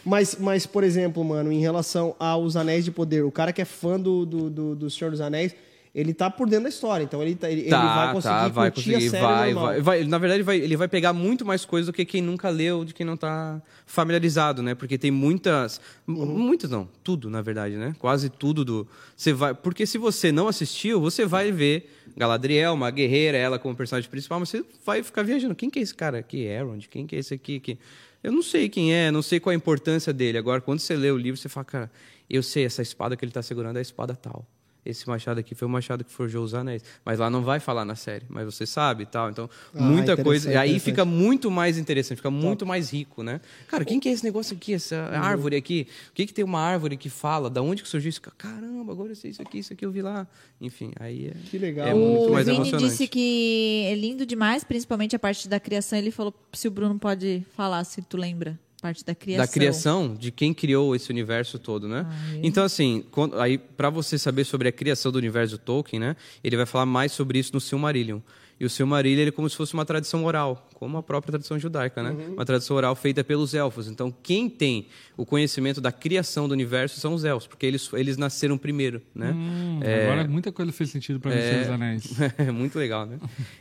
Mas, 0.06 0.38
mas, 0.40 0.66
por 0.66 0.84
exemplo, 0.84 1.24
mano, 1.24 1.52
em 1.52 1.60
relação 1.60 2.16
aos 2.18 2.56
Anéis 2.56 2.84
de 2.86 2.90
Poder, 2.90 3.24
o 3.26 3.32
cara 3.32 3.52
que 3.54 3.62
é 3.62 3.66
fã 3.66 4.00
do, 4.00 4.26
do, 4.26 4.50
do, 4.50 4.76
do 4.76 4.90
Senhor 4.90 5.12
dos 5.12 5.22
Anéis, 5.22 5.54
ele 5.94 6.14
tá 6.14 6.30
por 6.30 6.48
dentro 6.48 6.64
da 6.64 6.70
história. 6.70 7.04
Então 7.04 7.22
ele, 7.22 7.36
tá- 7.36 7.50
ele, 7.50 7.62
ele 7.62 7.70
Tá, 7.70 7.96
vai 8.06 8.14
conseguir 8.14 8.34
tá, 8.34 8.48
vai 8.48 8.72
curtir 8.72 8.92
conseguir, 8.92 9.08
a 9.08 9.12
série 9.12 9.24
vai, 9.26 9.54
vai, 9.54 9.82
vai. 9.82 10.04
Na 10.04 10.18
verdade, 10.18 10.44
vai- 10.44 10.58
ele 10.60 10.78
vai 10.78 10.88
pegar 10.88 11.14
muito 11.14 11.46
mais 11.46 11.66
coisa 11.66 11.92
do 11.92 11.94
que 11.96 12.06
quem 12.06 12.22
nunca 12.22 12.50
leu, 12.50 12.86
de 12.86 12.94
quem 12.94 13.06
não 13.06 13.16
está 13.16 13.62
familiarizado, 13.86 14.62
né? 14.62 14.76
Porque 14.76 14.98
tem 14.98 15.12
muitas, 15.12 15.82
Uhum. 16.08 16.26
muitas 16.26 16.70
não, 16.70 16.88
tudo 17.04 17.30
na 17.30 17.42
verdade, 17.42 17.76
né? 17.76 17.96
Quase 18.00 18.30
tudo 18.30 18.64
do, 18.64 18.88
você 19.16 19.34
vai, 19.34 19.54
porque 19.54 19.86
se 19.86 19.98
você 19.98 20.32
não 20.32 20.48
assistiu, 20.48 21.02
você 21.02 21.26
vai 21.26 21.52
ver 21.52 21.92
Galadriel, 22.16 22.74
uma 22.74 22.92
guerreira, 22.92 23.38
ela 23.38 23.58
como 23.60 23.76
personagem 23.76 24.10
principal, 24.10 24.40
mas 24.40 24.50
você 24.50 24.64
vai 24.86 25.02
ficar 25.04 25.24
viajando. 25.24 25.56
Quem 25.56 25.70
que 25.70 25.80
é 25.80 25.82
esse 25.82 25.94
cara 25.96 26.20
aqui? 26.20 26.42
Elrond? 26.44 26.86
Quem 26.90 27.08
que 27.08 27.16
é 27.16 27.20
esse 27.20 27.34
aqui? 27.34 27.60
Que 27.60 27.78
eu 28.24 28.32
não 28.32 28.42
sei 28.44 28.68
quem 28.70 28.94
é, 28.94 29.10
não 29.10 29.22
sei 29.22 29.40
qual 29.40 29.52
a 29.52 29.56
importância 29.56 30.12
dele. 30.12 30.38
Agora, 30.38 30.60
quando 30.62 30.80
você 30.80 30.96
lê 30.96 31.10
o 31.12 31.18
livro, 31.18 31.40
você 31.40 31.48
fala, 31.50 31.64
cara, 31.66 31.92
eu 32.30 32.44
sei 32.44 32.66
essa 32.66 32.82
espada 32.82 33.16
que 33.16 33.24
ele 33.24 33.30
está 33.30 33.42
segurando 33.42 33.78
é 33.78 33.80
a 33.80 33.82
espada 33.82 34.16
tal 34.16 34.46
esse 34.86 35.08
machado 35.08 35.40
aqui 35.40 35.54
foi 35.54 35.68
o 35.68 35.72
machado 35.72 36.04
que 36.04 36.12
forjou 36.12 36.44
os 36.44 36.54
anéis. 36.54 36.84
Mas 37.06 37.20
lá 37.20 37.30
não 37.30 37.42
vai 37.44 37.60
falar 37.60 37.84
na 37.86 37.96
série, 37.96 38.26
mas 38.30 38.46
você 38.46 38.66
sabe 38.66 39.04
e 39.04 39.06
tal. 39.06 39.30
Então, 39.30 39.50
Ah, 39.76 39.82
muita 39.84 40.16
coisa. 40.18 40.52
E 40.52 40.56
aí 40.56 40.80
fica 40.80 41.04
muito 41.06 41.52
mais 41.52 41.78
interessante, 41.78 42.18
fica 42.18 42.32
muito 42.32 42.66
mais 42.66 42.92
rico, 42.92 43.22
né? 43.24 43.42
Cara, 43.68 43.84
quem 43.86 44.00
que 44.00 44.08
é 44.10 44.12
esse 44.12 44.24
negócio 44.24 44.56
aqui, 44.56 44.74
essa 44.74 44.96
Uhum. 44.96 45.22
árvore 45.24 45.56
aqui? 45.56 45.88
O 46.10 46.14
que 46.14 46.26
que 46.26 46.34
tem 46.34 46.44
uma 46.46 46.60
árvore 46.60 46.98
que 46.98 47.10
fala? 47.10 47.50
Da 47.50 47.62
onde 47.62 47.84
que 47.84 47.90
surgiu 47.90 48.10
isso? 48.10 48.22
Caramba, 48.22 48.92
agora 48.92 49.12
eu 49.12 49.16
sei 49.16 49.32
isso 49.32 49.42
aqui, 49.42 49.60
isso 49.60 49.74
aqui 49.74 49.86
eu 49.86 49.92
vi 49.92 50.02
lá. 50.02 50.28
Enfim, 50.62 50.92
aí 51.00 51.28
é, 51.28 51.34
Que 51.50 51.58
legal. 51.58 51.88
é 51.88 51.94
muito 51.94 52.30
o 52.30 52.34
mais 52.34 52.46
Vini 52.46 52.58
emocionante. 52.58 52.90
disse 52.90 53.08
que 53.08 53.84
é 53.86 53.96
lindo 53.96 54.26
demais, 54.26 54.64
principalmente 54.64 55.16
a 55.16 55.20
parte 55.20 55.48
da 55.48 55.60
criação. 55.60 55.98
Ele 56.00 56.12
falou 56.12 56.34
se 56.54 56.68
o 56.68 56.72
Bruno 56.72 56.98
pode 56.98 57.46
falar, 57.56 57.84
se 57.84 58.02
tu 58.02 58.18
lembra. 58.18 58.58
Parte 58.82 59.04
da 59.04 59.14
criação. 59.14 59.46
Da 59.46 59.52
criação, 59.52 60.16
de 60.16 60.32
quem 60.32 60.54
criou 60.54 60.96
esse 60.96 61.10
universo 61.10 61.60
todo, 61.60 61.88
né? 61.88 62.06
Então, 62.42 62.64
assim, 62.64 63.04
quando, 63.12 63.40
aí 63.40 63.58
para 63.58 63.90
você 63.90 64.18
saber 64.18 64.46
sobre 64.46 64.70
a 64.70 64.72
criação 64.72 65.12
do 65.12 65.18
universo 65.18 65.58
do 65.58 65.60
Tolkien, 65.60 66.00
né? 66.00 66.16
Ele 66.44 66.56
vai 66.56 66.66
falar 66.66 66.86
mais 66.86 67.12
sobre 67.12 67.40
isso 67.40 67.52
no 67.54 67.60
Silmarillion. 67.60 68.20
E 68.60 68.66
o 68.66 68.70
Silmarillion 68.70 69.22
ele 69.22 69.30
é 69.30 69.32
como 69.32 69.50
se 69.50 69.56
fosse 69.56 69.74
uma 69.74 69.86
tradição 69.86 70.26
oral, 70.26 70.68
como 70.74 70.98
a 70.98 71.04
própria 71.04 71.32
tradição 71.32 71.58
judaica, 71.58 72.04
né? 72.04 72.12
Uma 72.34 72.46
tradição 72.46 72.76
oral 72.76 72.94
feita 72.96 73.24
pelos 73.24 73.54
elfos. 73.54 73.88
Então, 73.88 74.14
quem 74.24 74.50
tem 74.50 74.88
o 75.16 75.26
conhecimento 75.26 75.80
da 75.80 75.92
criação 75.92 76.48
do 76.48 76.52
universo 76.52 77.00
são 77.00 77.14
os 77.14 77.24
elfos, 77.24 77.48
porque 77.48 77.66
eles, 77.66 77.90
eles 77.94 78.18
nasceram 78.18 78.58
primeiro, 78.58 79.02
né? 79.16 79.32
Hum, 79.32 79.80
Agora 80.04 80.28
muita 80.28 80.52
coisa 80.52 80.72
fez 80.72 80.90
sentido 80.90 81.20
para 81.20 81.34
mim, 81.34 81.42
Senhor 81.42 81.60
dos 81.60 81.70
Anéis. 81.70 82.10
É 82.38 82.52
muito 82.52 82.78
legal, 82.78 83.06
né? 83.06 83.18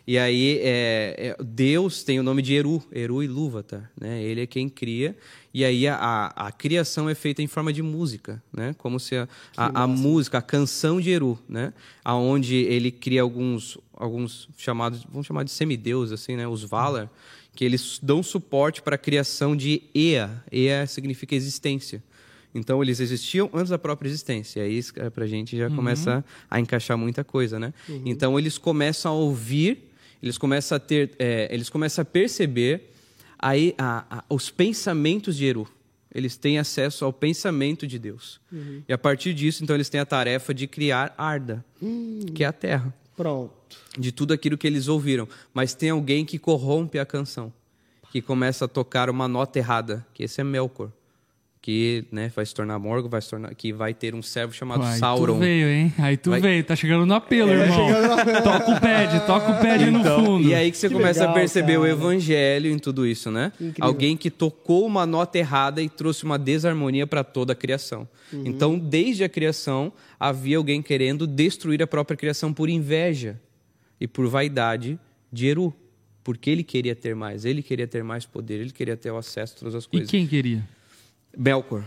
E 0.07 0.19
aí, 0.19 0.59
é, 0.63 1.37
é, 1.39 1.43
Deus 1.43 2.03
tem 2.03 2.19
o 2.19 2.23
nome 2.23 2.43
de 2.43 2.55
Eru, 2.55 2.83
Eru 2.93 3.23
Ilúvatar, 3.23 3.91
né? 4.01 4.23
Ele 4.23 4.41
é 4.43 4.47
quem 4.47 4.69
cria. 4.69 5.17
E 5.53 5.65
aí, 5.65 5.89
a, 5.89 5.97
a, 5.97 6.47
a 6.49 6.53
criação 6.53 7.09
é 7.09 7.15
feita 7.15 7.43
em 7.43 7.47
forma 7.47 7.73
de 7.73 7.83
música, 7.83 8.43
né? 8.53 8.75
Como 8.79 9.01
se 9.01 9.17
a, 9.17 9.29
a, 9.57 9.83
a 9.83 9.87
música, 9.87 10.39
a 10.39 10.43
canção 10.43 11.01
de 11.01 11.11
Eru, 11.11 11.39
né? 11.49 11.73
Aonde 12.05 12.57
ele 12.57 12.91
cria 12.91 13.23
alguns, 13.23 13.79
alguns 13.99 14.49
chamados, 14.57 15.05
vamos 15.11 15.27
chamar 15.27 15.43
de 15.45 15.51
semideuses, 15.51 16.13
assim, 16.13 16.37
né? 16.37 16.47
Os 16.47 16.63
Valar, 16.63 17.11
que 17.55 17.65
eles 17.65 17.99
dão 18.03 18.23
suporte 18.23 18.81
para 18.81 18.95
a 18.95 18.99
criação 18.99 19.57
de 19.57 19.83
Ea. 19.95 20.43
Ea 20.53 20.87
significa 20.87 21.35
existência. 21.35 22.03
Então 22.55 22.83
eles 22.83 22.99
existiam 23.01 23.51
antes 23.53 23.69
da 23.71 23.79
própria 23.79 24.09
existência. 24.09 24.61
E 24.61 24.63
aí 24.63 24.85
é, 24.97 25.11
pra 25.11 25.27
gente 25.27 25.57
já 25.57 25.69
começa 25.69 26.25
a 26.51 26.59
encaixar 26.59 26.97
muita 26.97 27.23
coisa, 27.25 27.59
né? 27.59 27.75
Então 28.07 28.39
eles 28.39 28.57
começam 28.57 29.13
a 29.13 29.15
ouvir, 29.15 29.91
eles 30.23 30.39
começam 30.39 30.77
a 30.77 30.79
ter, 30.79 31.11
é, 31.19 31.49
eles 31.53 31.69
começam 31.69 32.03
a 32.03 32.05
perceber 32.05 32.91
aí 33.39 33.75
a- 33.77 34.05
a- 34.19 34.25
os 34.31 34.51
pensamentos 34.51 35.37
de 35.37 35.45
Eru. 35.45 35.69
Eles 36.15 36.37
têm 36.37 36.59
acesso 36.59 37.05
ao 37.05 37.13
pensamento 37.13 37.87
de 37.87 37.99
Deus. 37.99 38.41
E 38.89 38.93
a 38.93 38.99
partir 38.99 39.35
disso, 39.35 39.63
então 39.63 39.77
eles 39.77 39.89
têm 39.91 40.01
a 40.01 40.07
tarefa 40.07 40.55
de 40.55 40.67
criar 40.67 41.15
Arda, 41.19 41.63
que 42.35 42.43
é 42.43 42.47
a 42.47 42.53
Terra 42.53 42.95
Pronto. 43.19 43.77
de 43.99 44.13
tudo 44.13 44.33
aquilo 44.33 44.57
que 44.57 44.67
eles 44.67 44.87
ouviram. 44.87 45.29
Mas 45.53 45.75
tem 45.75 45.91
alguém 45.91 46.25
que 46.25 46.39
corrompe 46.39 47.01
a 47.01 47.05
canção, 47.05 47.53
que 48.13 48.23
começa 48.23 48.65
a 48.65 48.69
tocar 48.69 49.11
uma 49.11 49.27
nota 49.27 49.59
errada, 49.59 50.07
que 50.15 50.23
esse 50.23 50.41
é 50.41 50.45
Melkor, 50.45 50.93
que 51.61 52.05
né, 52.13 52.31
vai 52.35 52.47
se 52.47 52.55
tornar 52.55 52.79
Morgoth, 52.79 53.11
vai 53.11 53.21
se 53.21 53.31
tornar, 53.31 53.55
que 53.55 53.73
vai 53.73 53.93
ter 53.93 54.15
um 54.15 54.23
servo 54.23 54.53
chamado 54.55 54.83
Aí 54.85 54.95
tu 54.95 54.99
Sauron. 55.01 55.39
veio, 55.39 55.69
hein? 55.69 55.93
Aí 55.99 56.17
tu 56.17 56.31
Vai- 56.31 56.41
veio, 56.41 56.63
tá 56.65 56.77
chegando 56.77 57.05
no 57.05 57.15
apelo, 57.15 57.51
irmão. 57.51 57.89
Toca 58.43 58.71
o 58.71 58.81
pad, 58.81 59.27
toca 59.27 59.51
o 59.51 59.55
pad 59.61 59.91
no 59.91 59.99
fundo. 59.99 60.09
Então, 60.09 60.41
E 60.41 60.55
aí 60.55 60.71
que 60.71 60.77
você 60.79 60.89
Que 60.89 60.95
começa 60.95 61.21
legal, 61.21 61.35
a 61.35 61.39
perceber 61.39 61.77
o 61.77 61.81
cara. 61.81 61.93
evangelho 61.93 62.71
em 62.71 62.79
tudo 62.79 63.05
isso, 63.07 63.31
né? 63.31 63.53
incrível. 63.61 63.85
Alguém 63.85 64.17
que 64.17 64.31
tocou 64.31 64.87
uma 64.87 65.05
nota 65.05 65.37
errada 65.37 65.83
e 65.83 65.89
trouxe 65.89 66.25
uma 66.25 66.39
desarmonia 66.39 67.07
para 67.07 67.25
toda 67.25 67.53
a 67.53 67.57
criação. 67.57 68.09
Uhum. 68.33 68.43
Então, 68.47 68.79
desde 68.79 69.25
a 69.25 69.29
criação, 69.29 69.93
havia 70.19 70.57
alguém 70.59 70.81
querendo 70.81 71.27
destruir 71.27 71.83
a 71.83 71.87
própria 71.87 72.17
criação 72.17 72.53
por 72.53 72.69
inveja 72.69 73.39
e 74.01 74.07
por 74.07 74.27
vaidade 74.29 74.99
de 75.33 75.47
Eru. 75.49 75.75
Porque 76.23 76.51
ele 76.51 76.63
queria 76.63 76.95
ter 76.95 77.15
mais, 77.15 77.45
ele 77.47 77.63
queria 77.63 77.87
ter 77.87 78.05
mais 78.05 78.27
poder, 78.27 78.61
ele 78.61 78.71
queria 78.71 78.97
ter 78.99 79.11
o 79.11 79.17
acesso 79.17 79.55
a 79.57 79.59
todas 79.61 79.75
as 79.75 79.85
E 79.85 79.89
coisas. 79.89 80.11
quem 80.11 80.27
queria? 80.27 80.63
Melkor. 81.39 81.83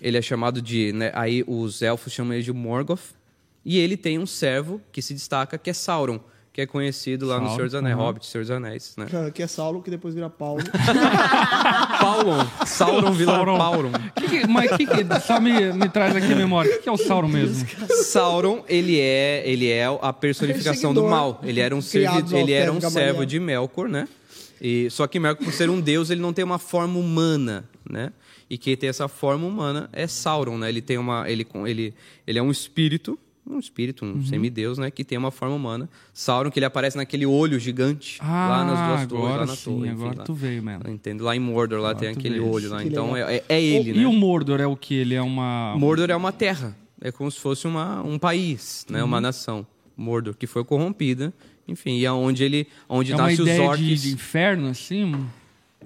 Ele 0.00 0.16
é 0.16 0.22
chamado 0.22 0.62
de. 0.62 0.92
né, 0.92 1.10
aí 1.14 1.44
os 1.46 1.82
elfos 1.82 2.12
chamam 2.12 2.32
ele 2.34 2.42
de 2.42 2.52
Morgoth. 2.52 3.16
E 3.64 3.78
ele 3.78 3.96
tem 3.96 4.18
um 4.18 4.26
servo 4.26 4.80
que 4.90 5.02
se 5.02 5.12
destaca, 5.12 5.58
que 5.58 5.68
é 5.68 5.72
Sauron, 5.74 6.18
que 6.52 6.60
é 6.62 6.66
conhecido 6.66 7.26
lá 7.26 7.34
no 7.38 7.40
Sauron, 7.48 7.56
Senhor 7.56 7.66
dos 7.66 7.74
Anéis, 7.74 7.94
aham. 7.96 8.04
Hobbit, 8.06 8.26
Senhor 8.26 8.42
dos 8.44 8.50
Anéis, 8.50 8.94
né? 8.96 9.06
Que 9.34 9.42
é 9.42 9.46
Saulo, 9.46 9.82
que 9.82 9.90
depois 9.90 10.14
vira 10.14 10.30
Paulo. 10.30 10.62
Paulon, 12.00 12.46
Sauron 12.66 13.12
vira 13.12 13.32
Sauron. 13.32 13.58
Pauron. 13.58 13.92
Que 14.16 14.28
que- 14.28 14.46
mas 14.46 14.70
que 14.76 14.86
que, 14.86 15.20
só 15.20 15.40
me, 15.40 15.72
me 15.72 15.88
traz 15.88 16.16
aqui 16.16 16.32
a 16.32 16.36
memória. 16.36 16.70
O 16.70 16.74
que, 16.76 16.82
que 16.84 16.88
é 16.88 16.92
o 16.92 16.96
Sauron 16.96 17.28
mesmo? 17.28 17.66
Sauron, 18.04 18.64
ele 18.68 18.98
é, 18.98 19.42
ele 19.44 19.68
é 19.70 19.84
a 20.00 20.12
personificação 20.12 20.94
do 20.94 21.04
mal. 21.04 21.40
Ele 21.42 21.60
era 21.60 21.74
um, 21.74 21.82
servi- 21.82 22.36
ele 22.36 22.52
era 22.52 22.72
um 22.72 22.80
servo 22.80 23.26
de 23.26 23.38
Melkor, 23.38 23.88
né? 23.88 24.08
E, 24.60 24.88
só 24.90 25.06
que 25.06 25.18
Melkor, 25.20 25.44
por 25.44 25.52
ser 25.52 25.70
um 25.70 25.80
deus, 25.80 26.10
ele 26.10 26.20
não 26.20 26.32
tem 26.32 26.44
uma 26.44 26.58
forma 26.58 26.98
humana, 26.98 27.68
né? 27.88 28.12
E 28.50 28.56
quem 28.56 28.76
tem 28.76 28.88
essa 28.88 29.08
forma 29.08 29.46
humana 29.46 29.88
é 29.92 30.06
Sauron, 30.06 30.56
né? 30.58 30.68
Ele 30.68 30.80
tem 30.80 30.96
uma, 30.98 31.28
ele, 31.30 31.44
com- 31.44 31.66
ele, 31.66 31.94
ele 32.26 32.38
é 32.38 32.42
um 32.42 32.50
espírito, 32.50 33.18
um 33.46 33.58
espírito, 33.58 34.04
um 34.04 34.24
semideus, 34.24 34.78
né? 34.78 34.90
Que 34.90 35.04
tem 35.04 35.16
uma 35.18 35.30
forma 35.30 35.54
humana. 35.54 35.88
Sauron, 36.12 36.50
que 36.50 36.58
ele 36.58 36.66
aparece 36.66 36.96
naquele 36.96 37.24
olho 37.26 37.58
gigante 37.58 38.18
lá 38.22 38.64
nas 38.64 38.78
duas 38.88 39.06
torres, 39.06 39.24
Ah, 39.24 39.28
agora 39.28 39.40
lá 39.40 39.46
na 39.46 39.56
sim, 39.56 39.64
torre. 39.64 39.88
enfim, 39.88 39.90
agora 40.02 40.18
lá. 40.18 40.24
tu 40.24 40.34
veio, 40.34 40.62
mano. 40.62 40.90
Entendo. 40.90 41.24
Lá 41.24 41.36
em 41.36 41.40
Mordor, 41.40 41.80
lá 41.80 41.94
tem 41.94 42.12
tu 42.12 42.18
aquele 42.18 42.38
veio. 42.40 42.50
olho 42.50 42.68
lá. 42.70 42.82
Que 42.82 42.88
Então 42.88 43.16
é, 43.16 43.42
é 43.48 43.62
ele, 43.62 43.90
E 43.90 43.94
né? 44.00 44.06
o 44.06 44.12
Mordor 44.12 44.60
é 44.60 44.66
o 44.66 44.76
que? 44.76 44.94
Ele 44.94 45.14
é 45.14 45.22
uma... 45.22 45.74
Mordor 45.78 46.10
é 46.10 46.16
uma 46.16 46.32
terra. 46.32 46.76
É 47.00 47.12
como 47.12 47.30
se 47.30 47.38
fosse 47.38 47.66
uma, 47.66 48.02
um 48.02 48.18
país, 48.18 48.84
né? 48.90 48.98
Uhum. 49.00 49.06
Uma 49.06 49.20
nação. 49.20 49.66
Mordor, 49.96 50.34
que 50.34 50.46
foi 50.46 50.64
corrompida. 50.64 51.32
Enfim, 51.68 51.98
e 51.98 52.04
é 52.06 52.10
onde 52.12 52.42
ele, 52.42 52.66
onde 52.88 53.12
É 53.12 53.16
nasce 53.16 53.34
os 53.34 53.40
ideia 53.40 53.58
de, 53.60 53.66
orcs. 53.66 54.02
de 54.02 54.12
inferno, 54.14 54.68
assim? 54.68 55.14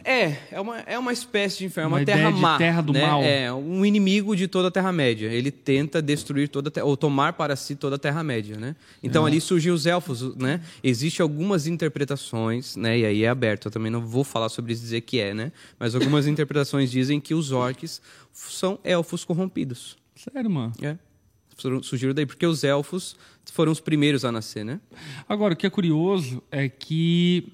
É, 0.04 0.36
é 0.50 0.60
uma, 0.60 0.78
é 0.80 0.98
uma 0.98 1.12
espécie 1.12 1.58
de 1.58 1.64
inferno, 1.66 1.90
Uma 1.90 1.98
uma, 1.98 2.04
terra 2.06 2.30
má. 2.30 2.56
terra 2.58 2.80
do 2.80 2.92
né? 2.94 3.06
mal. 3.06 3.22
É, 3.22 3.52
um 3.52 3.84
inimigo 3.84 4.34
de 4.34 4.48
toda 4.48 4.68
a 4.68 4.70
Terra-média. 4.70 5.28
Ele 5.28 5.50
tenta 5.50 6.00
destruir 6.00 6.48
toda 6.48 6.68
a 6.68 6.72
Terra, 6.72 6.86
ou 6.86 6.96
tomar 6.96 7.34
para 7.34 7.54
si 7.56 7.76
toda 7.76 7.96
a 7.96 7.98
Terra-média, 7.98 8.56
né? 8.56 8.74
Então 9.02 9.26
ali 9.26 9.40
surgiu 9.40 9.74
os 9.74 9.84
elfos, 9.86 10.34
né? 10.36 10.60
Existem 10.82 11.22
algumas 11.22 11.66
interpretações, 11.66 12.74
né? 12.74 12.98
E 13.00 13.04
aí 13.06 13.24
é 13.24 13.28
aberto, 13.28 13.66
eu 13.66 13.70
também 13.70 13.92
não 13.92 14.00
vou 14.00 14.24
falar 14.24 14.48
sobre 14.48 14.72
isso 14.72 14.82
e 14.82 14.84
dizer 14.84 15.00
que 15.02 15.20
é, 15.20 15.34
né? 15.34 15.52
Mas 15.78 15.94
algumas 15.94 16.26
interpretações 16.28 16.90
dizem 16.90 17.20
que 17.20 17.34
os 17.34 17.52
orcs 17.52 18.00
são 18.32 18.78
elfos 18.82 19.24
corrompidos. 19.24 19.96
Sério, 20.16 20.50
mano. 20.50 20.72
É. 20.80 20.96
Sur- 21.56 21.84
Surgiram 21.84 22.14
daí, 22.14 22.24
porque 22.26 22.46
os 22.46 22.64
elfos 22.64 23.14
foram 23.50 23.72
os 23.72 23.80
primeiros 23.80 24.24
a 24.24 24.30
nascer, 24.32 24.64
né? 24.64 24.80
Agora, 25.28 25.54
o 25.54 25.56
que 25.56 25.66
é 25.66 25.70
curioso 25.70 26.42
é 26.50 26.68
que, 26.68 27.52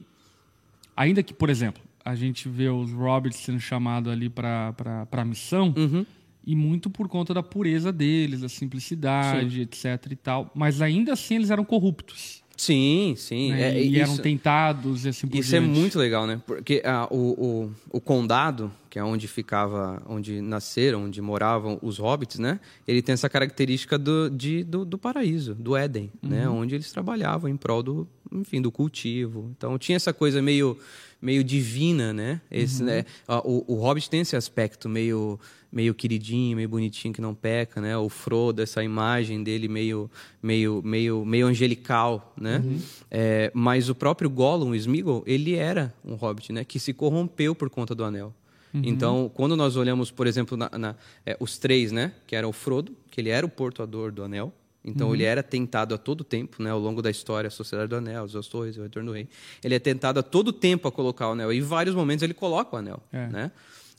ainda 0.96 1.22
que, 1.22 1.32
por 1.32 1.48
exemplo, 1.50 1.82
a 2.04 2.14
gente 2.14 2.48
vê 2.48 2.68
os 2.68 2.90
Roberts 2.92 3.38
sendo 3.40 3.60
chamados 3.60 4.12
ali 4.12 4.28
para 4.28 4.74
a 5.10 5.24
missão, 5.24 5.72
Uhum. 5.76 6.04
e 6.46 6.56
muito 6.56 6.88
por 6.88 7.08
conta 7.08 7.34
da 7.34 7.42
pureza 7.42 7.92
deles, 7.92 8.40
da 8.40 8.48
simplicidade, 8.48 9.60
etc 9.62 9.84
e 10.10 10.16
tal, 10.16 10.50
mas 10.54 10.80
ainda 10.80 11.12
assim 11.12 11.36
eles 11.36 11.50
eram 11.50 11.64
corruptos. 11.64 12.37
Sim, 12.58 13.14
sim. 13.16 13.52
né? 13.52 13.76
É, 13.76 13.80
e 13.80 13.86
isso- 13.92 13.98
eram 14.00 14.16
tentados 14.18 15.04
e 15.04 15.08
assim 15.10 15.28
por 15.28 15.36
Isso 15.38 15.54
é 15.54 15.60
diante. 15.60 15.78
muito 15.78 15.96
legal, 15.96 16.26
né? 16.26 16.42
Porque 16.44 16.82
ah, 16.84 17.06
o, 17.08 17.70
o, 17.92 17.98
o 17.98 18.00
condado, 18.00 18.70
que 18.90 18.98
é 18.98 19.04
onde 19.04 19.28
ficava, 19.28 20.02
onde 20.08 20.40
nasceram, 20.40 21.04
onde 21.04 21.22
moravam 21.22 21.78
os 21.80 21.98
hobbits, 21.98 22.40
né? 22.40 22.58
Ele 22.86 23.00
tem 23.00 23.12
essa 23.12 23.28
característica 23.28 23.96
do, 23.96 24.28
de, 24.28 24.64
do, 24.64 24.84
do 24.84 24.98
paraíso, 24.98 25.54
do 25.54 25.76
Éden, 25.76 26.10
né? 26.20 26.48
Onde 26.48 26.74
eles 26.74 26.90
trabalhavam 26.90 27.48
em 27.48 27.56
prol 27.56 27.80
do, 27.80 28.08
enfim, 28.32 28.60
do 28.60 28.72
cultivo. 28.72 29.52
Então 29.56 29.78
tinha 29.78 29.94
essa 29.94 30.12
coisa 30.12 30.42
meio, 30.42 30.76
meio 31.22 31.44
divina, 31.44 32.12
né? 32.12 32.40
Esse, 32.50 32.82
né? 32.82 33.04
Ah, 33.28 33.38
O, 33.38 33.64
o 33.68 33.74
hobbit 33.76 34.10
tem 34.10 34.20
esse 34.22 34.34
aspecto 34.34 34.88
meio 34.88 35.38
meio 35.70 35.94
queridinho, 35.94 36.56
meio 36.56 36.68
bonitinho 36.68 37.12
que 37.12 37.20
não 37.20 37.34
peca, 37.34 37.80
né? 37.80 37.96
O 37.96 38.08
Frodo, 38.08 38.62
essa 38.62 38.82
imagem 38.82 39.42
dele 39.42 39.68
meio 39.68 40.10
meio 40.42 40.80
meio 40.84 41.24
meio 41.24 41.46
angelical, 41.46 42.32
né? 42.40 42.62
É, 43.10 43.50
mas 43.54 43.88
o 43.88 43.94
próprio 43.94 44.30
Gollum, 44.30 44.70
o 44.70 44.74
Sméagol, 44.76 45.22
ele 45.26 45.54
era 45.54 45.92
um 46.04 46.14
hobbit, 46.14 46.52
né? 46.52 46.64
Que 46.64 46.78
se 46.80 46.92
corrompeu 46.92 47.54
por 47.54 47.68
conta 47.68 47.94
do 47.94 48.04
anel. 48.04 48.34
Então, 48.74 49.30
quando 49.34 49.56
nós 49.56 49.76
olhamos, 49.76 50.10
por 50.10 50.26
exemplo, 50.26 50.56
na, 50.56 50.70
na- 50.78 50.94
é, 51.24 51.36
os 51.40 51.56
três, 51.58 51.90
né? 51.90 52.12
Que 52.26 52.36
era 52.36 52.46
o 52.46 52.52
Frodo, 52.52 52.94
que 53.10 53.20
ele 53.20 53.30
era 53.30 53.44
o 53.44 53.48
portador 53.48 54.12
do 54.12 54.22
anel. 54.22 54.52
Então, 54.84 55.12
ele 55.14 55.24
era 55.24 55.42
tentado 55.42 55.94
a 55.94 55.98
todo 55.98 56.22
tempo, 56.22 56.62
né? 56.62 56.70
Ao 56.70 56.78
longo 56.78 57.02
da 57.02 57.10
história, 57.10 57.48
a 57.48 57.50
Sociedade 57.50 57.88
do 57.90 57.96
Anel, 57.96 58.24
os 58.24 58.32
Duas 58.32 58.46
Torres, 58.46 58.76
o 58.78 58.82
Retorno 58.82 59.10
do 59.10 59.14
Rei. 59.14 59.26
Ele 59.64 59.74
é 59.74 59.78
tentado 59.78 60.20
a 60.20 60.22
todo 60.22 60.52
tempo 60.52 60.86
a 60.86 60.92
colocar 60.92 61.28
o 61.28 61.32
anel. 61.32 61.52
E 61.52 61.58
em 61.58 61.60
vários 61.62 61.94
momentos 61.94 62.22
ele 62.22 62.32
coloca 62.34 62.76
o 62.76 62.78
anel, 62.78 63.02
É. 63.12 63.26
né? 63.26 63.50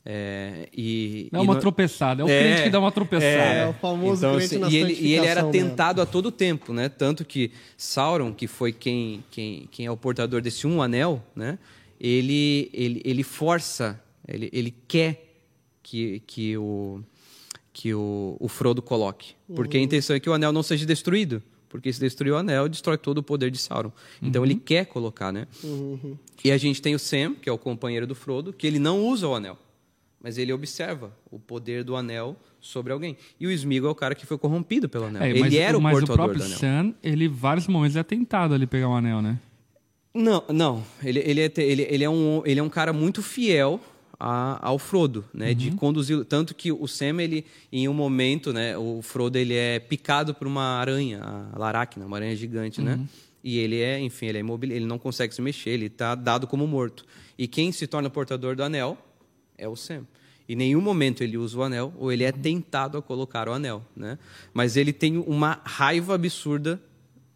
É, 0.04 0.68
e, 0.74 1.28
e 1.32 1.36
uma 1.36 1.54
no- 1.54 1.60
tropeçada. 1.60 2.22
É 2.22 2.24
o 2.24 2.28
É, 2.28 2.40
crente 2.42 2.62
que 2.64 2.70
dá 2.70 2.80
uma 2.80 2.90
tropeçada. 2.90 3.28
É, 3.28 3.66
o 3.68 3.72
famoso 3.74 4.20
então, 4.26 4.36
crente 4.36 4.54
assim, 4.54 4.58
na 4.58 4.68
e, 4.70 4.76
ele, 4.76 4.92
e 4.94 5.14
ele 5.14 5.26
era 5.26 5.42
né? 5.42 5.50
tentado 5.50 6.00
a 6.00 6.06
todo 6.06 6.30
tempo, 6.32 6.72
né? 6.72 6.88
Tanto 6.88 7.24
que 7.24 7.50
Sauron, 7.76 8.32
que 8.32 8.46
foi 8.46 8.72
quem, 8.72 9.22
quem, 9.30 9.68
quem 9.70 9.86
é 9.86 9.90
o 9.90 9.96
portador 9.96 10.40
desse 10.40 10.66
um 10.66 10.80
anel, 10.80 11.22
né? 11.36 11.58
Ele, 12.00 12.70
ele, 12.72 13.02
ele 13.04 13.22
força, 13.22 14.00
ele, 14.26 14.48
ele 14.52 14.74
quer 14.88 15.22
que, 15.82 16.22
que, 16.26 16.56
o, 16.56 17.02
que 17.72 17.92
o, 17.92 18.36
o 18.40 18.48
Frodo 18.48 18.80
coloque. 18.80 19.34
Porque 19.54 19.76
Uhum. 19.76 19.82
a 19.82 19.84
intenção 19.84 20.16
é 20.16 20.20
que 20.20 20.30
o 20.30 20.32
anel 20.32 20.50
não 20.52 20.62
seja 20.62 20.86
destruído. 20.86 21.42
Porque 21.68 21.92
se 21.92 22.00
destruir 22.00 22.32
o 22.32 22.36
anel, 22.36 22.68
destrói 22.68 22.96
todo 22.98 23.18
o 23.18 23.22
poder 23.22 23.48
de 23.50 23.58
Sauron. 23.58 23.92
Então 24.20 24.44
ele 24.44 24.56
quer 24.56 24.86
colocar, 24.86 25.30
né? 25.30 25.46
Uhum. 25.62 26.16
E 26.42 26.50
a 26.50 26.56
gente 26.58 26.82
tem 26.82 26.96
o 26.96 26.98
Sam, 26.98 27.34
que 27.40 27.48
é 27.48 27.52
o 27.52 27.58
companheiro 27.58 28.06
do 28.08 28.14
Frodo, 28.14 28.52
que 28.52 28.66
ele 28.66 28.78
não 28.80 29.04
usa 29.06 29.28
o 29.28 29.34
anel. 29.36 29.56
Mas 30.22 30.36
ele 30.36 30.52
observa 30.52 31.10
o 31.30 31.38
poder 31.38 31.82
do 31.82 31.96
anel 31.96 32.36
sobre 32.60 32.92
alguém. 32.92 33.16
E 33.38 33.46
o 33.46 33.50
Sméagol 33.50 33.88
é 33.88 33.92
o 33.92 33.94
cara 33.94 34.14
que 34.14 34.26
foi 34.26 34.36
corrompido 34.36 34.86
pelo 34.88 35.06
anel. 35.06 35.22
É, 35.22 35.30
ele 35.30 35.40
mas, 35.40 35.54
era 35.54 35.78
o 35.78 35.80
mas 35.80 35.96
o 35.96 36.00
portador 36.00 36.16
próprio 36.16 36.40
do 36.40 36.44
anel. 36.44 36.58
Sam, 36.58 36.94
ele, 37.02 37.26
vários 37.26 37.66
momentos, 37.66 37.96
é 37.96 38.02
tentado 38.02 38.52
ali 38.52 38.66
pegar 38.66 38.88
o 38.88 38.94
anel, 38.94 39.22
né? 39.22 39.38
Não, 40.14 40.44
não. 40.52 40.84
Ele, 41.02 41.20
ele, 41.20 41.40
é, 41.40 41.52
ele, 41.56 41.86
ele, 41.88 42.04
é 42.04 42.10
um, 42.10 42.42
ele 42.44 42.60
é 42.60 42.62
um 42.62 42.68
cara 42.68 42.92
muito 42.92 43.22
fiel 43.22 43.80
a- 44.18 44.58
ao 44.60 44.78
Frodo, 44.78 45.24
né? 45.32 45.54
De 45.54 45.70
conduzir... 45.70 46.22
Tanto 46.26 46.54
que 46.54 46.70
o 46.70 46.86
Sam, 46.86 47.22
ele, 47.22 47.46
em 47.72 47.88
um 47.88 47.94
momento, 47.94 48.52
né? 48.52 48.76
O 48.76 49.00
Frodo, 49.00 49.38
ele 49.38 49.54
é 49.54 49.78
picado 49.78 50.34
por 50.34 50.46
uma 50.46 50.78
aranha, 50.80 51.20
a 51.52 51.58
Laracna, 51.58 52.04
uma 52.04 52.16
aranha 52.18 52.36
gigante, 52.36 52.82
né? 52.82 53.00
E 53.42 53.56
ele 53.58 53.80
é, 53.80 53.98
enfim, 53.98 54.26
ele 54.26 54.36
é 54.36 54.40
imóvel, 54.42 54.70
ele 54.70 54.84
não 54.84 54.98
consegue 54.98 55.34
se 55.34 55.40
mexer, 55.40 55.70
ele 55.70 55.86
está 55.86 56.14
dado 56.14 56.46
como 56.46 56.66
morto. 56.66 57.06
E 57.38 57.48
quem 57.48 57.72
se 57.72 57.86
torna 57.86 58.10
portador 58.10 58.54
do 58.54 58.62
anel 58.62 58.98
é 59.60 59.68
o 59.68 59.76
Sam. 59.76 60.04
Em 60.48 60.56
nenhum 60.56 60.80
momento 60.80 61.22
ele 61.22 61.36
usa 61.36 61.58
o 61.58 61.62
anel 61.62 61.94
ou 61.96 62.10
ele 62.10 62.24
é 62.24 62.32
tentado 62.32 62.98
a 62.98 63.02
colocar 63.02 63.48
o 63.48 63.52
anel, 63.52 63.84
né? 63.94 64.18
Mas 64.52 64.76
ele 64.76 64.92
tem 64.92 65.16
uma 65.16 65.60
raiva 65.64 66.14
absurda 66.14 66.82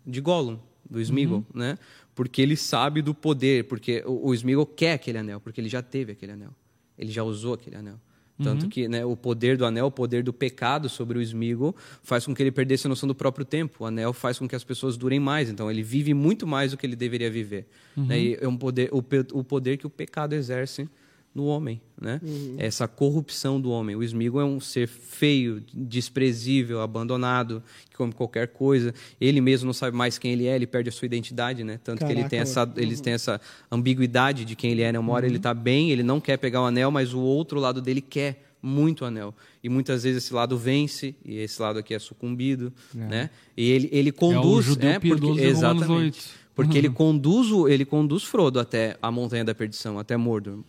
de 0.04 0.20
Gollum, 0.20 0.58
do 0.88 1.00
Sméagol, 1.00 1.44
né? 1.54 1.78
Porque 2.14 2.42
ele 2.42 2.56
sabe 2.56 3.02
do 3.02 3.14
poder, 3.14 3.64
porque 3.64 4.02
o, 4.04 4.30
o 4.30 4.34
Sméagol 4.34 4.66
quer 4.66 4.94
aquele 4.94 5.18
anel, 5.18 5.40
porque 5.40 5.60
ele 5.60 5.68
já 5.68 5.80
teve 5.80 6.12
aquele 6.12 6.32
anel. 6.32 6.50
Ele 6.98 7.12
já 7.12 7.22
usou 7.22 7.54
aquele 7.54 7.76
anel. 7.76 8.00
Tanto 8.42 8.68
que 8.68 8.88
né, 8.88 9.04
o 9.04 9.16
poder 9.16 9.56
do 9.56 9.64
anel, 9.64 9.86
o 9.86 9.90
poder 9.92 10.24
do 10.24 10.32
pecado 10.32 10.88
sobre 10.88 11.16
o 11.18 11.22
Sméagol, 11.22 11.74
faz 12.02 12.26
com 12.26 12.34
que 12.34 12.42
ele 12.42 12.50
perdesse 12.50 12.86
a 12.86 12.88
noção 12.88 13.06
do 13.06 13.14
próprio 13.14 13.44
tempo. 13.44 13.84
O 13.84 13.86
anel 13.86 14.12
faz 14.12 14.40
com 14.40 14.48
que 14.48 14.56
as 14.56 14.64
pessoas 14.64 14.96
durem 14.96 15.20
mais. 15.20 15.48
Então, 15.48 15.70
ele 15.70 15.84
vive 15.84 16.12
muito 16.12 16.46
mais 16.46 16.72
do 16.72 16.76
que 16.76 16.84
ele 16.84 16.96
deveria 16.96 17.30
viver. 17.30 17.68
Né? 17.96 18.18
E 18.18 18.38
é 18.40 18.48
um 18.48 18.56
poder, 18.56 18.88
o, 18.92 18.98
o 19.38 19.44
poder 19.44 19.76
que 19.76 19.86
o 19.86 19.90
pecado 19.90 20.32
exerce 20.32 20.88
no 21.34 21.46
homem, 21.46 21.80
né? 22.00 22.20
Essa 22.58 22.86
corrupção 22.86 23.60
do 23.60 23.70
homem. 23.70 23.96
O 23.96 24.02
Sméagol 24.04 24.40
é 24.40 24.44
um 24.44 24.60
ser 24.60 24.86
feio, 24.86 25.60
desprezível, 25.74 26.80
abandonado, 26.80 27.60
que 27.90 27.96
come 27.96 28.12
qualquer 28.12 28.48
coisa. 28.48 28.94
Ele 29.20 29.40
mesmo 29.40 29.66
não 29.66 29.72
sabe 29.72 29.96
mais 29.96 30.16
quem 30.16 30.32
ele 30.32 30.46
é, 30.46 30.54
ele 30.54 30.66
perde 30.66 30.88
a 30.88 30.92
sua 30.92 31.06
identidade, 31.06 31.64
né? 31.64 31.80
Tanto 31.82 31.98
que 31.98 32.04
ele 32.04 32.14
Caraca, 32.20 32.30
tem 32.30 32.38
essa, 32.38 32.72
ele 32.76 32.96
tem 32.96 33.12
essa 33.14 33.40
ambiguidade 33.70 34.44
de 34.44 34.54
quem 34.54 34.70
ele 34.70 34.82
é, 34.82 34.92
né? 34.92 34.98
Uma 34.98 35.12
hora 35.12 35.26
ele 35.26 35.40
tá 35.40 35.52
bem, 35.52 35.90
ele 35.90 36.04
não 36.04 36.20
quer 36.20 36.36
pegar 36.36 36.62
o 36.62 36.66
anel, 36.66 36.92
mas 36.92 37.12
o 37.12 37.20
outro 37.20 37.58
lado 37.58 37.82
dele 37.82 38.00
quer 38.00 38.54
muito 38.62 39.02
o 39.02 39.04
anel. 39.04 39.34
E 39.62 39.68
muitas 39.68 40.04
vezes 40.04 40.24
esse 40.24 40.32
lado 40.32 40.56
vence 40.56 41.16
e 41.24 41.36
esse 41.38 41.60
lado 41.60 41.80
aqui 41.80 41.94
é 41.94 41.98
sucumbido, 41.98 42.72
né? 42.94 43.28
E 43.56 43.70
ele, 43.70 43.88
ele 43.92 44.12
conduz, 44.12 44.36
é 44.36 44.58
o 44.58 44.62
judeu 44.62 44.90
né? 44.90 44.98
Romanos 45.02 45.38
exatamente. 45.38 46.43
8. 46.56 46.66
Porque 46.66 46.78
ele 46.78 46.88
conduz, 46.90 47.50
o, 47.50 47.68
ele 47.68 47.84
conduz 47.84 48.22
Frodo 48.24 48.60
até 48.60 48.96
a 49.02 49.10
Montanha 49.10 49.44
da 49.44 49.54
Perdição, 49.54 49.98
até 49.98 50.16
Mordor. 50.16 50.60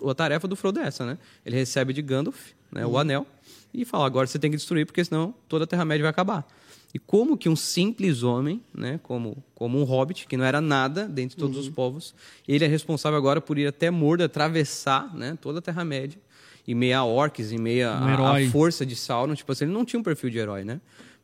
O- 0.00 0.10
a 0.10 0.14
tarefa 0.14 0.46
do 0.46 0.54
Frodo 0.56 0.80
é 0.80 0.84
essa, 0.86 1.06
né? 1.06 1.16
Ele 1.44 1.56
recebe 1.56 1.92
de 1.92 2.02
Gandalf 2.02 2.36
né, 2.70 2.84
o 2.86 2.98
anel 2.98 3.26
e 3.72 3.84
fala, 3.84 4.04
agora 4.06 4.26
você 4.26 4.38
tem 4.38 4.50
que 4.50 4.56
destruir, 4.56 4.84
porque 4.86 5.04
senão 5.04 5.34
toda 5.48 5.64
a 5.64 5.66
Terra-média 5.66 6.02
vai 6.02 6.10
acabar. 6.10 6.46
E 6.92 6.98
como 6.98 7.36
que 7.38 7.48
um 7.48 7.54
simples 7.56 8.22
homem, 8.24 8.60
né, 8.74 8.98
como, 9.02 9.42
como 9.54 9.78
um 9.80 9.84
hobbit, 9.84 10.26
que 10.26 10.36
não 10.36 10.44
era 10.44 10.60
nada 10.60 11.06
dentre 11.06 11.36
todos 11.36 11.56
os 11.56 11.68
povos, 11.68 12.14
ele 12.48 12.64
é 12.64 12.68
responsável 12.68 13.16
agora 13.16 13.40
por 13.40 13.56
ir 13.58 13.66
até 13.66 13.90
Mordor, 13.90 14.26
atravessar 14.26 15.14
né, 15.16 15.38
toda 15.40 15.60
a 15.60 15.62
Terra-média, 15.62 16.18
em 16.66 16.74
meio 16.74 16.98
a 16.98 17.04
orcs, 17.04 17.52
em 17.52 17.58
meio 17.58 17.88
Um 17.88 17.92
a, 17.92 18.36
a 18.46 18.50
força 18.50 18.84
de 18.84 18.94
Sauron. 18.96 19.34
Tipo 19.34 19.52
assim, 19.52 19.64
ele 19.64 19.72
não 19.72 19.84
tinha 19.84 19.98
um 19.98 20.02
perfil 20.02 20.30
de 20.30 20.38
herói, 20.38 20.64
né? 20.64 20.80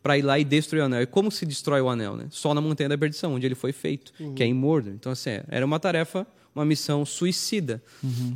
Pra 0.07 0.19
ir 0.19 0.23
lá 0.23 0.39
e 0.39 0.45
destruir 0.45 0.83
o 0.83 0.85
anel. 0.85 1.03
E 1.03 1.07
como 1.07 1.31
se 1.31 1.45
destrói 1.45 1.81
o 1.81 1.89
anel, 1.89 2.17
né? 2.17 2.27
Só 2.31 2.55
na 2.55 2.61
Montanha 2.61 2.89
da 2.89 2.97
Perdição, 2.99 3.35
onde 3.35 3.45
ele 3.47 3.55
foi 3.55 3.73
feito, 3.73 4.13
que 4.35 4.43
é 4.43 4.47
em 4.47 4.55
Mordor. 4.55 4.93
Então, 4.95 5.11
assim, 5.13 5.31
é, 5.31 5.45
era 5.49 5.65
uma 5.67 5.79
tarefa, 5.81 6.27
uma 6.55 6.65
missão 6.65 7.05
suicida. 7.05 7.83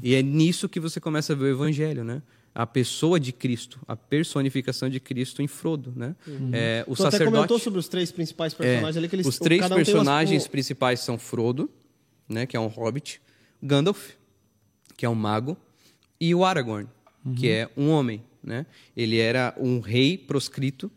E 0.03 0.15
é 0.15 0.23
nisso 0.23 0.69
que 0.69 0.81
você 0.81 1.01
começa 1.01 1.33
a 1.33 1.37
ver 1.37 1.45
o 1.45 1.49
evangelho, 1.49 2.03
né? 2.05 2.23
a 2.53 2.67
pessoa 2.67 3.21
de 3.21 3.33
Cristo, 3.33 3.79
a 3.87 3.95
personificação 3.95 4.89
de 4.91 4.99
Cristo 4.99 5.41
em 5.41 5.47
Frodo, 5.47 5.93
né? 5.95 6.17
É, 6.53 6.85
o 6.89 6.97
Tu 6.97 7.03
até 7.03 7.13
sacerdote. 7.13 7.37
comentou 7.37 7.59
sobre 7.61 7.79
os 7.79 7.87
três 7.87 8.11
principais 8.11 8.53
personagens 8.53 8.97
É, 8.97 8.99
ali 8.99 9.09
que 9.09 9.15
eles 9.15 9.27
os 9.27 9.39
três 9.39 9.63
um 9.63 9.67
umas- 9.67 9.77
personagens 9.77 10.45
um- 10.45 10.49
principais 10.49 10.99
são 10.99 11.17
Frodo, 11.17 11.71
né, 12.29 12.47
que 12.47 12.57
é 12.57 12.61
um 12.61 12.67
hobbit, 12.67 13.23
Gandalf, 13.63 14.11
que 14.97 15.07
é 15.07 15.09
um 15.09 15.15
mago, 15.15 15.57
e 16.21 16.35
o 16.35 16.45
Aragorn, 16.45 16.89
que 17.37 17.47
Uhum. 17.47 17.53
é 17.55 17.69
um 17.77 17.89
homem, 17.91 18.21
né? 18.43 18.67
Ele 18.97 19.19
era 19.19 19.55
um 19.57 19.79
rei 19.79 20.19
proscrito 20.19 20.91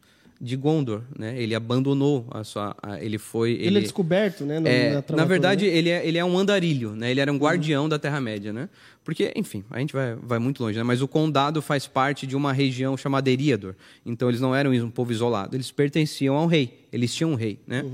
de 0.43 0.57
Gondor, 0.57 1.03
né? 1.17 1.41
Ele 1.41 1.55
abandonou 1.55 2.27
a 2.29 2.43
sua, 2.43 2.75
a- 2.83 3.01
ele 3.01 3.17
foi, 3.17 3.53
Ele, 3.53 3.77
é 3.77 3.81
descoberto, 3.81 4.43
né? 4.43 4.59
no- 4.59 4.67
é, 4.67 5.01
na, 5.09 5.15
na 5.15 5.25
verdade, 5.25 5.61
toda, 5.63 5.71
né? 5.71 5.77
ele, 5.77 5.89
é, 5.89 6.05
ele 6.05 6.17
é 6.17 6.25
um 6.25 6.37
andarilho, 6.37 6.91
né? 6.91 7.09
Ele 7.09 7.21
era 7.21 7.31
um 7.31 7.37
guardião 7.37 7.87
da 7.87 7.97
Terra-média, 7.97 8.51
né? 8.51 8.67
Porque, 9.05 9.31
enfim, 9.37 9.63
a 9.71 9.79
gente 9.79 9.93
vai, 9.93 10.15
vai 10.15 10.39
muito 10.39 10.61
longe, 10.61 10.77
né? 10.77 10.83
Mas 10.83 11.01
o 11.01 11.07
condado 11.07 11.61
faz 11.61 11.87
parte 11.87 12.27
de 12.27 12.35
uma 12.35 12.51
região 12.51 12.97
chamada 12.97 13.31
Eriador. 13.31 13.73
Então, 14.05 14.27
eles 14.27 14.41
não 14.41 14.53
eram 14.53 14.71
um 14.71 14.89
povo 14.91 15.11
isolado. 15.13 15.55
Eles 15.55 15.71
pertenciam 15.71 16.35
ao 16.35 16.45
rei. 16.45 16.85
Eles 16.91 17.15
tinham 17.15 17.31
um 17.31 17.35
rei, 17.35 17.57
né? 17.65 17.85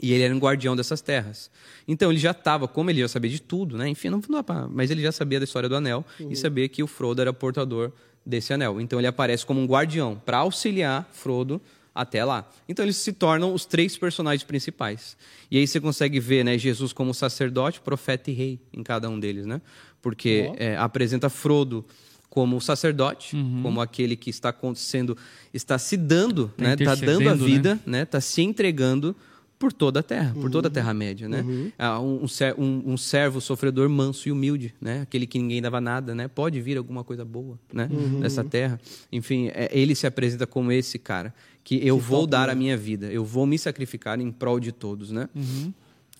E 0.00 0.12
ele 0.12 0.22
era 0.22 0.34
um 0.34 0.38
guardião 0.38 0.76
dessas 0.76 1.00
terras. 1.00 1.50
Então, 1.86 2.10
ele 2.10 2.20
já 2.20 2.30
estava, 2.32 2.68
como 2.68 2.90
ele 2.90 3.00
já 3.00 3.08
sabia 3.08 3.30
de 3.30 3.40
tudo, 3.40 3.76
né? 3.76 3.88
Enfim, 3.88 4.08
não, 4.10 4.20
não 4.28 4.44
mas 4.70 4.90
ele 4.90 5.02
já 5.02 5.10
sabia 5.12 5.38
da 5.40 5.44
história 5.44 5.68
do 5.68 5.74
anel 5.76 6.04
e 6.30 6.36
sabia 6.36 6.68
que 6.68 6.82
o 6.82 6.86
Frodo 6.86 7.20
era 7.20 7.32
portador 7.32 7.90
desse 8.28 8.52
anel. 8.52 8.80
Então, 8.80 9.00
ele 9.00 9.06
aparece 9.06 9.44
como 9.44 9.60
um 9.60 9.66
guardião 9.66 10.20
para 10.24 10.38
auxiliar 10.38 11.08
Frodo 11.12 11.60
até 11.98 12.24
lá. 12.24 12.48
Então 12.68 12.84
eles 12.84 12.96
se 12.96 13.12
tornam 13.12 13.52
os 13.52 13.64
três 13.64 13.98
personagens 13.98 14.44
principais. 14.44 15.16
E 15.50 15.58
aí 15.58 15.66
você 15.66 15.80
consegue 15.80 16.20
ver 16.20 16.44
né, 16.44 16.56
Jesus 16.56 16.92
como 16.92 17.12
sacerdote, 17.12 17.80
profeta 17.80 18.30
e 18.30 18.34
rei 18.34 18.60
em 18.72 18.84
cada 18.84 19.10
um 19.10 19.18
deles, 19.18 19.46
né? 19.46 19.60
Porque 20.00 20.52
é, 20.58 20.76
apresenta 20.76 21.28
Frodo 21.28 21.84
como 22.30 22.60
sacerdote, 22.60 23.34
como 23.62 23.80
aquele 23.80 24.14
que 24.14 24.30
está 24.30 24.50
acontecendo, 24.50 25.16
está 25.52 25.76
se 25.76 25.96
dando, 25.96 26.52
Tá 26.56 26.62
né? 26.62 26.74
Está 26.78 26.94
dando 26.94 27.28
a 27.28 27.34
né? 27.34 27.44
vida, 27.44 27.80
né? 27.84 28.02
Está 28.02 28.20
se 28.20 28.42
entregando 28.42 29.16
por 29.58 29.72
toda 29.72 30.00
a 30.00 30.02
terra, 30.02 30.34
por 30.40 30.50
toda 30.50 30.68
a 30.68 30.70
Terra-média, 30.70 31.28
né? 31.28 31.44
Ah, 31.76 31.98
Um, 31.98 32.24
um 32.56 32.92
um- 32.92 32.96
servo 32.96 33.40
sofredor 33.40 33.88
manso 33.88 34.28
e 34.28 34.32
humilde, 34.32 34.74
né? 34.80 35.00
Aquele 35.02 35.26
que 35.26 35.38
ninguém 35.38 35.60
dava 35.60 35.80
nada, 35.80 36.14
né? 36.14 36.28
Pode 36.28 36.60
vir 36.60 36.78
alguma 36.78 37.02
coisa 37.02 37.24
boa, 37.24 37.58
né? 37.72 37.88
Nessa 38.20 38.44
terra. 38.44 38.80
Enfim, 39.10 39.48
é, 39.48 39.68
ele 39.72 39.94
se 39.94 40.06
apresenta 40.06 40.46
como 40.46 40.70
esse 40.70 40.98
cara 40.98 41.34
que 41.64 41.84
eu 41.86 41.98
vou 41.98 42.26
dar 42.26 42.48
a 42.48 42.54
minha 42.54 42.76
vida, 42.76 43.06
eu 43.12 43.24
vou 43.24 43.46
me 43.46 43.58
sacrificar 43.58 44.20
em 44.20 44.30
prol 44.30 44.60
de 44.60 44.70
todos, 44.72 45.10
né? 45.10 45.28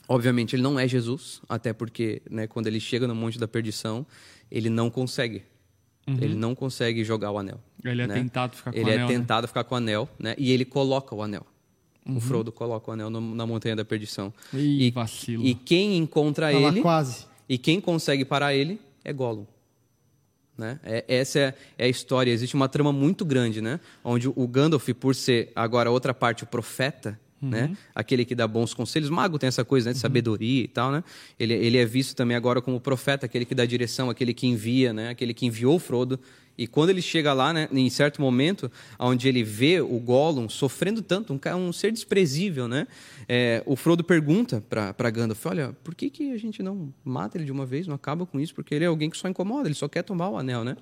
Obviamente 0.09 0.57
ele 0.57 0.63
não 0.63 0.79
é 0.79 0.89
Jesus, 0.89 1.41
até 1.49 1.73
porque, 1.73 2.23
né, 2.31 2.47
quando 2.47 2.67
ele 2.67 2.81
chega 2.81 3.07
no 3.07 3.15
Monte 3.15 3.39
da 3.39 3.47
Perdição, 3.47 4.07
ele 4.51 4.71
não 4.71 4.91
consegue. 4.91 5.43
Ele 6.07 6.35
não 6.35 6.55
consegue 6.55 7.05
jogar 7.05 7.31
o 7.31 7.39
anel. 7.39 7.61
Ele 7.85 8.01
é 8.01 8.07
né? 8.07 8.15
tentado 8.15 8.57
ficar 8.57 8.73
com 8.73 8.79
ele 8.79 8.89
o 8.89 8.93
anel, 8.95 9.05
é 9.07 9.13
né? 9.13 9.19
tentado 9.19 9.47
ficar 9.47 9.65
com 9.65 9.75
o 9.75 9.79
anel, 9.79 10.09
né? 10.19 10.35
E 10.39 10.51
ele 10.51 10.65
coloca 10.65 11.15
o 11.15 11.23
anel. 11.23 11.47
Uhum. 12.07 12.17
O 12.17 12.21
Frodo 12.21 12.51
coloca 12.51 12.91
o 12.91 12.95
anel 12.95 13.11
no- 13.11 13.35
na 13.35 13.47
Montanha 13.47 13.77
da 13.77 13.85
Perdição. 13.85 14.33
Ih, 14.55 14.87
e, 14.87 14.91
vacilo. 14.91 15.45
e 15.45 15.55
quem 15.55 15.97
encontra 15.97 16.51
Tá 16.51 16.53
ele 16.53 16.81
quase. 16.81 17.27
e 17.49 17.59
quem 17.59 17.81
consegue 17.81 18.25
parar 18.25 18.55
ele 18.55 18.81
é 19.05 19.13
Gollum. 19.13 19.45
Né? 20.57 20.81
É- 20.83 21.05
essa 21.07 21.39
é, 21.39 21.55
é 21.79 21.85
a 21.85 21.89
história. 21.89 22.31
Existe 22.33 22.55
uma 22.57 22.69
trama 22.69 22.93
muito 22.93 23.25
grande, 23.25 23.61
né? 23.61 23.79
Onde 24.03 24.29
o 24.29 24.49
Gandalf, 24.49 24.89
por 24.99 25.15
ser 25.15 25.53
agora 25.55 25.91
outra 25.91 26.13
parte 26.13 26.43
o 26.43 26.47
profeta, 26.47 27.19
né? 27.41 27.77
Aquele 27.95 28.25
que 28.25 28.35
dá 28.35 28.49
bons 28.49 28.75
conselhos. 28.75 29.09
Mago 29.09 29.39
tem 29.39 29.47
essa 29.47 29.65
coisa 29.65 29.91
né? 29.91 29.93
de 29.93 30.01
sabedoria 30.01 30.65
e 30.65 30.67
tal, 30.67 30.91
né? 30.91 31.05
Ele, 31.39 31.55
ele 31.55 31.77
é 31.79 31.85
visto 31.85 32.17
também 32.17 32.37
agora 32.37 32.61
como 32.61 32.81
profeta, 32.81 33.27
aquele 33.27 33.45
que 33.45 33.55
dá 33.55 33.65
direção, 33.65 34.11
aquele 34.11 34.35
que 34.35 34.49
envia, 34.49 34.93
né? 34.93 35.11
Aquele 35.11 35.33
que 35.33 35.47
enviou 35.47 35.77
o 35.77 35.79
Frodo. 35.79 36.19
E 36.59 36.67
quando 36.67 36.91
ele 36.91 37.01
chega 37.01 37.33
lá, 37.33 37.53
né, 37.53 37.69
em 37.73 37.89
certo 37.89 38.21
momento, 38.21 38.71
onde 38.99 39.29
ele 39.29 39.45
vê 39.45 39.81
o 39.81 39.99
Gollum 40.01 40.49
sofrendo 40.49 41.01
tanto, 41.01 41.33
um, 41.33 41.69
um 41.69 41.73
ser 41.73 41.93
desprezível, 41.93 42.67
né? 42.67 42.89
É, 43.29 43.63
o 43.65 43.77
Frodo 43.77 44.03
pergunta 44.03 44.61
para 44.69 45.11
Gandalf, 45.11 45.47
olha, 45.47 45.77
por 45.85 45.95
que, 45.95 46.11
que 46.11 46.33
a 46.33 46.37
gente 46.39 46.63
não 46.63 46.93
mata 47.05 47.37
ele 47.37 47.45
de 47.45 47.53
uma 47.53 47.65
vez, 47.65 47.87
não 47.87 47.95
acaba 47.95 48.27
com 48.27 48.41
isso? 48.41 48.55
Porque 48.55 48.75
ele 48.75 48.85
é 48.85 48.89
alguém 48.89 49.09
que 49.09 49.17
só 49.17 49.29
incomoda, 49.29 49.69
ele 49.69 49.75
só 49.75 49.87
quer 49.87 50.03
tomar 50.03 50.31
o 50.31 50.37
anel, 50.37 50.65
né? 50.65 50.77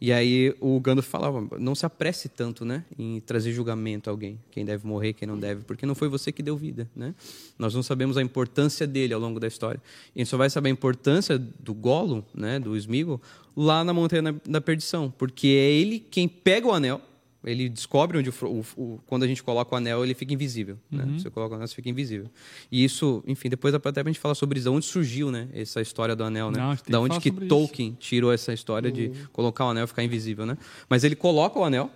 E 0.00 0.12
aí 0.12 0.54
o 0.60 0.78
Gandalf 0.78 1.08
falava, 1.08 1.48
não 1.58 1.74
se 1.74 1.84
apresse 1.84 2.28
tanto, 2.28 2.64
né, 2.64 2.84
em 2.96 3.18
trazer 3.20 3.52
julgamento 3.52 4.08
a 4.08 4.12
alguém, 4.12 4.38
quem 4.50 4.64
deve 4.64 4.86
morrer, 4.86 5.12
quem 5.14 5.26
não 5.26 5.38
deve, 5.38 5.64
porque 5.64 5.86
não 5.86 5.94
foi 5.94 6.08
você 6.08 6.30
que 6.30 6.42
deu 6.42 6.56
vida, 6.56 6.88
né? 6.94 7.14
Nós 7.58 7.74
não 7.74 7.82
sabemos 7.82 8.16
a 8.16 8.22
importância 8.22 8.86
dele 8.86 9.12
ao 9.12 9.20
longo 9.20 9.40
da 9.40 9.48
história. 9.48 9.80
E 10.14 10.20
a 10.20 10.22
gente 10.22 10.30
só 10.30 10.36
vai 10.36 10.50
saber 10.50 10.68
a 10.68 10.72
importância 10.72 11.38
do 11.38 11.74
Gollum, 11.74 12.22
né, 12.34 12.60
do 12.60 12.76
Sméagol, 12.76 13.20
lá 13.56 13.82
na 13.82 13.94
Montanha 13.94 14.38
da 14.46 14.60
Perdição, 14.60 15.10
porque 15.18 15.46
é 15.48 15.72
ele 15.72 15.98
quem 16.00 16.26
pega 16.28 16.66
o 16.66 16.72
anel, 16.72 17.00
ele 17.44 17.68
descobre 17.68 18.18
onde 18.18 18.28
o, 18.28 18.34
o- 18.44 18.64
o- 18.76 19.00
quando 19.06 19.22
a 19.22 19.26
gente 19.28 19.40
coloca 19.42 19.72
o 19.74 19.78
anel, 19.78 20.02
ele 20.04 20.14
fica 20.14 20.34
invisível, 20.34 20.76
né? 20.90 21.04
Você 21.18 21.30
coloca 21.30 21.52
o 21.52 21.56
anel, 21.56 21.68
você 21.68 21.74
fica 21.76 21.88
invisível. 21.88 22.28
E 22.72 22.82
isso, 22.82 23.22
enfim, 23.26 23.48
depois 23.48 23.70
dá 23.72 23.78
pra 23.78 23.90
até 23.90 24.00
a 24.00 24.04
gente 24.04 24.18
falar 24.18 24.34
sobre 24.34 24.58
isso, 24.58 24.64
da 24.64 24.72
onde 24.72 24.84
surgiu, 24.86 25.30
né, 25.30 25.48
essa 25.52 25.80
história 25.80 26.16
do 26.16 26.24
anel, 26.24 26.50
né? 26.50 26.58
Não, 26.58 26.70
da 26.92 26.98
que 26.98 27.04
onde 27.04 27.20
que 27.20 27.28
sobre 27.28 27.46
Tolkien 27.48 27.96
tirou 28.00 28.32
essa 28.32 28.52
história 28.52 28.90
de 28.90 29.12
colocar 29.32 29.64
o 29.66 29.68
anel 29.70 29.84
e 29.84 29.86
ficar 29.86 30.02
invisível, 30.02 30.44
né? 30.44 30.58
Mas 30.88 31.04
ele 31.04 31.14
coloca 31.14 31.58
o 31.58 31.64
anel 31.64 31.88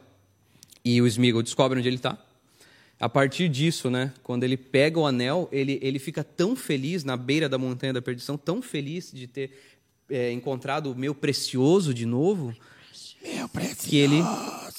e 0.84 1.02
o 1.02 1.06
Sméagol 1.06 1.42
descobre 1.42 1.78
onde 1.78 1.88
ele 1.88 1.96
está. 1.96 2.16
A 3.00 3.08
partir 3.08 3.48
disso, 3.48 3.90
né, 3.90 4.12
quando 4.22 4.44
ele 4.44 4.56
pega 4.58 5.00
o 5.00 5.06
anel, 5.06 5.48
ele, 5.50 5.78
ele 5.82 5.98
fica 5.98 6.22
tão 6.22 6.54
feliz 6.54 7.02
na 7.02 7.16
beira 7.16 7.48
da 7.48 7.56
montanha 7.58 7.92
da 7.94 8.02
perdição, 8.02 8.36
tão 8.38 8.60
feliz 8.62 9.10
de 9.10 9.26
ter 9.26 9.50
é, 10.08 10.30
encontrado 10.32 10.92
o 10.92 10.94
meu 10.94 11.14
precioso 11.14 11.94
de 11.94 12.04
novo, 12.04 12.54
que 13.86 13.96
ele 13.96 14.22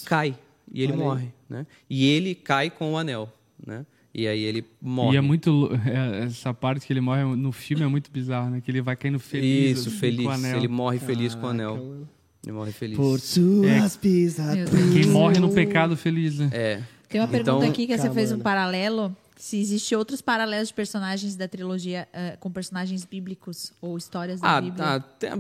cai 0.06 0.36
e 0.74 0.82
ele 0.84 0.94
morre, 0.94 1.30
né? 1.50 1.66
E 1.90 2.08
ele 2.08 2.34
cai 2.36 2.70
com 2.70 2.94
o 2.94 2.98
anel, 2.98 3.30
né? 3.66 3.86
E 4.14 4.28
aí 4.28 4.42
ele 4.44 4.66
morre. 4.82 5.16
E 5.16 5.18
é 5.18 5.22
muito. 5.22 5.70
é, 5.86 6.26
essa 6.26 6.54
parte 6.54 6.86
que 6.86 6.92
ele 6.92 7.00
morre 7.02 7.24
no 7.24 7.52
filme 7.52 7.84
é 7.84 7.88
muito 7.88 8.12
bizarro, 8.12 8.50
né? 8.50 8.62
Que 8.62 8.70
ele 8.70 8.82
vai 8.82 8.96
caindo 8.96 9.20
feliz. 9.20 9.80
Isso, 9.80 9.90
assim, 9.90 9.98
feliz. 10.00 10.26
Com 10.26 10.32
o 10.32 10.34
anel. 10.34 10.58
Ele 10.58 10.68
morre 10.68 11.00
feliz 11.00 11.34
com 11.36 11.46
o 11.46 11.50
anel. 11.50 12.08
Ele 12.44 12.52
morre 12.52 12.72
feliz. 12.72 12.98
Por 12.98 13.20
suas 13.20 13.96
pisadas. 13.96 14.56
Meu 14.56 14.66
Deus. 14.66 14.94
Quem 14.94 15.06
morre 15.08 15.40
no 15.40 15.54
pecado 15.54 15.96
feliz, 15.96 16.40
né? 16.40 16.50
É. 16.52 16.82
Tem 17.08 17.22
uma 17.22 17.28
pergunta 17.28 17.52
Então- 17.58 17.70
aqui 17.70 17.88
que 17.88 17.98
você 17.98 18.10
fez 18.10 18.32
um 18.32 18.40
paralelo. 18.40 19.16
Se 19.42 19.60
existe 19.60 19.96
outros 19.96 20.22
paralelos 20.22 20.68
de 20.68 20.74
personagens 20.76 21.36
da 21.36 21.48
trilogia 21.48 22.08
eh, 22.14 22.38
com 22.40 22.52
personagens 22.52 23.04
bíblicos 23.04 23.74
ou 23.82 23.98
histórias 23.98 24.40
da 24.40 24.58
Ah, 24.58 24.62
Bíblia. 24.62 24.78
tá. 24.78 25.00
Tem- 25.00 25.32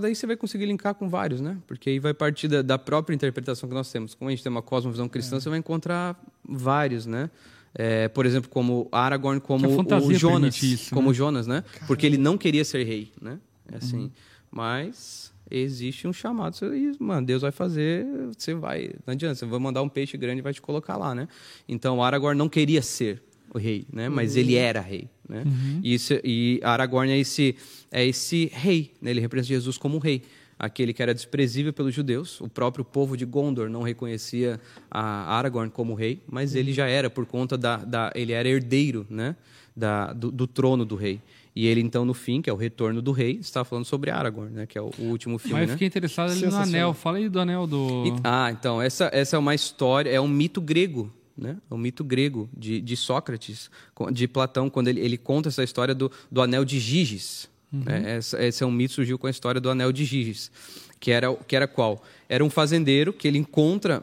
daí 0.00 0.14
você 0.14 0.28
vai 0.28 0.36
conseguir 0.36 0.64
linkar 0.66 0.94
com 0.94 1.08
vários, 1.08 1.40
né? 1.40 1.58
Porque 1.66 1.90
aí 1.90 1.98
vai 1.98 2.14
partir 2.14 2.46
da, 2.46 2.62
da 2.62 2.78
própria 2.78 3.16
interpretação 3.16 3.68
que 3.68 3.74
nós 3.74 3.90
temos. 3.90 4.14
Como 4.14 4.28
a 4.28 4.30
gente 4.30 4.44
tem 4.44 4.50
uma 4.52 4.62
cosmovisão 4.62 5.08
cristã, 5.08 5.40
você 5.40 5.48
vai 5.48 5.58
encontrar 5.58 6.16
vários, 6.48 7.04
né? 7.04 7.28
É, 7.74 8.06
por 8.06 8.26
exemplo, 8.26 8.48
como 8.48 8.88
Aragorn, 8.92 9.40
como 9.40 9.66
o 9.66 10.14
Jonas, 10.14 10.62
isso, 10.62 10.94
como 10.94 11.08
né? 11.08 11.14
Jonas, 11.14 11.48
né? 11.48 11.64
Porque 11.88 12.06
ele 12.06 12.16
não 12.16 12.38
queria 12.38 12.64
ser 12.64 12.84
rei, 12.84 13.10
né? 13.20 13.40
É 13.72 13.78
assim. 13.78 14.12
Mas 14.52 15.32
existe 15.50 16.06
um 16.06 16.12
chamado, 16.12 16.54
você- 16.54 16.66
e, 16.66 16.92
mano, 17.02 17.26
Deus 17.26 17.42
vai 17.42 17.50
fazer, 17.50 18.06
você 18.36 18.54
vai, 18.54 18.90
não 19.04 19.12
adianta, 19.14 19.34
você 19.34 19.46
vai 19.46 19.58
mandar 19.58 19.82
um 19.82 19.88
peixe 19.88 20.16
grande 20.16 20.38
e 20.38 20.42
vai 20.42 20.52
te 20.54 20.62
colocar 20.62 20.96
lá, 20.96 21.12
né? 21.12 21.26
Então 21.68 22.00
Aragorn 22.02 22.38
não 22.38 22.48
queria 22.48 22.82
ser 22.82 23.22
o 23.52 23.58
rei, 23.58 23.86
né? 23.92 24.08
Mas 24.08 24.36
ele 24.36 24.54
era 24.54 24.80
rei, 24.80 25.08
né? 25.28 25.44
E, 25.82 25.94
isso, 25.94 26.14
e 26.24 26.60
Aragorn 26.62 27.10
é 27.10 27.18
esse, 27.18 27.56
é 27.90 28.06
esse 28.06 28.50
rei, 28.52 28.92
né? 29.00 29.10
Ele 29.10 29.20
representa 29.20 29.48
Jesus 29.48 29.78
como 29.78 29.96
um 29.96 30.00
rei. 30.00 30.22
Aquele 30.58 30.92
que 30.92 31.00
era 31.00 31.14
desprezível 31.14 31.72
pelos 31.72 31.94
judeus, 31.94 32.40
o 32.40 32.48
próprio 32.48 32.84
povo 32.84 33.16
de 33.16 33.24
Gondor 33.24 33.70
não 33.70 33.82
reconhecia 33.82 34.60
a 34.90 35.36
Aragorn 35.36 35.70
como 35.70 35.94
rei, 35.94 36.20
mas 36.28 36.56
ele 36.56 36.72
já 36.72 36.88
era 36.88 37.08
por 37.08 37.26
conta 37.26 37.56
da, 37.56 37.76
da 37.76 38.10
ele 38.14 38.32
era 38.32 38.48
herdeiro, 38.48 39.06
né? 39.08 39.36
Da, 39.76 40.12
do, 40.12 40.32
do 40.32 40.48
trono 40.48 40.84
do 40.84 40.96
rei. 40.96 41.20
E 41.54 41.66
ele 41.66 41.80
então 41.80 42.04
no 42.04 42.14
fim, 42.14 42.42
que 42.42 42.50
é 42.50 42.52
o 42.52 42.56
retorno 42.56 43.00
do 43.00 43.12
rei, 43.12 43.38
está 43.40 43.64
falando 43.64 43.84
sobre 43.84 44.10
Aragorn, 44.10 44.52
né? 44.52 44.66
Que 44.66 44.78
é 44.78 44.80
o, 44.80 44.92
último 44.98 45.38
filme, 45.38 45.54
Mas 45.54 45.62
eu 45.62 45.66
né? 45.68 45.72
fiquei 45.74 45.86
interessado 45.86 46.30
ali 46.32 46.46
no 46.46 46.56
anel. 46.56 46.92
Fala 46.92 47.18
aí 47.18 47.28
do 47.28 47.38
anel 47.38 47.66
do. 47.66 48.04
Ah, 48.24 48.50
então, 48.52 48.82
essa, 48.82 49.10
essa 49.12 49.36
é 49.36 49.38
uma 49.38 49.54
história, 49.54 50.10
é 50.10 50.20
um 50.20 50.28
mito 50.28 50.60
grego, 50.60 51.12
né? 51.38 51.56
É 51.70 51.74
um 51.74 51.78
mito 51.78 52.02
grego 52.02 52.50
de, 52.56 52.80
de 52.80 52.96
Sócrates, 52.96 53.70
de 54.12 54.26
Platão, 54.26 54.68
quando 54.68 54.88
ele, 54.88 55.00
ele 55.00 55.16
conta 55.16 55.48
essa 55.48 55.62
história 55.62 55.94
do, 55.94 56.10
do 56.30 56.42
anel 56.42 56.64
de 56.64 56.80
Giges. 56.80 57.48
né? 57.72 58.16
Essa, 58.16 58.44
esse 58.44 58.62
é 58.62 58.66
um 58.66 58.70
mito 58.70 58.90
que 58.90 58.94
surgiu 58.96 59.18
com 59.18 59.26
a 59.26 59.30
história 59.30 59.60
do 59.60 59.70
anel 59.70 59.92
de 59.92 60.04
Giges, 60.04 60.50
que 60.98 61.10
era, 61.10 61.32
que 61.34 61.54
era 61.54 61.68
qual? 61.68 62.02
Era 62.28 62.44
um 62.44 62.50
fazendeiro 62.50 63.12
que 63.12 63.28
ele 63.28 63.38
encontra, 63.38 64.02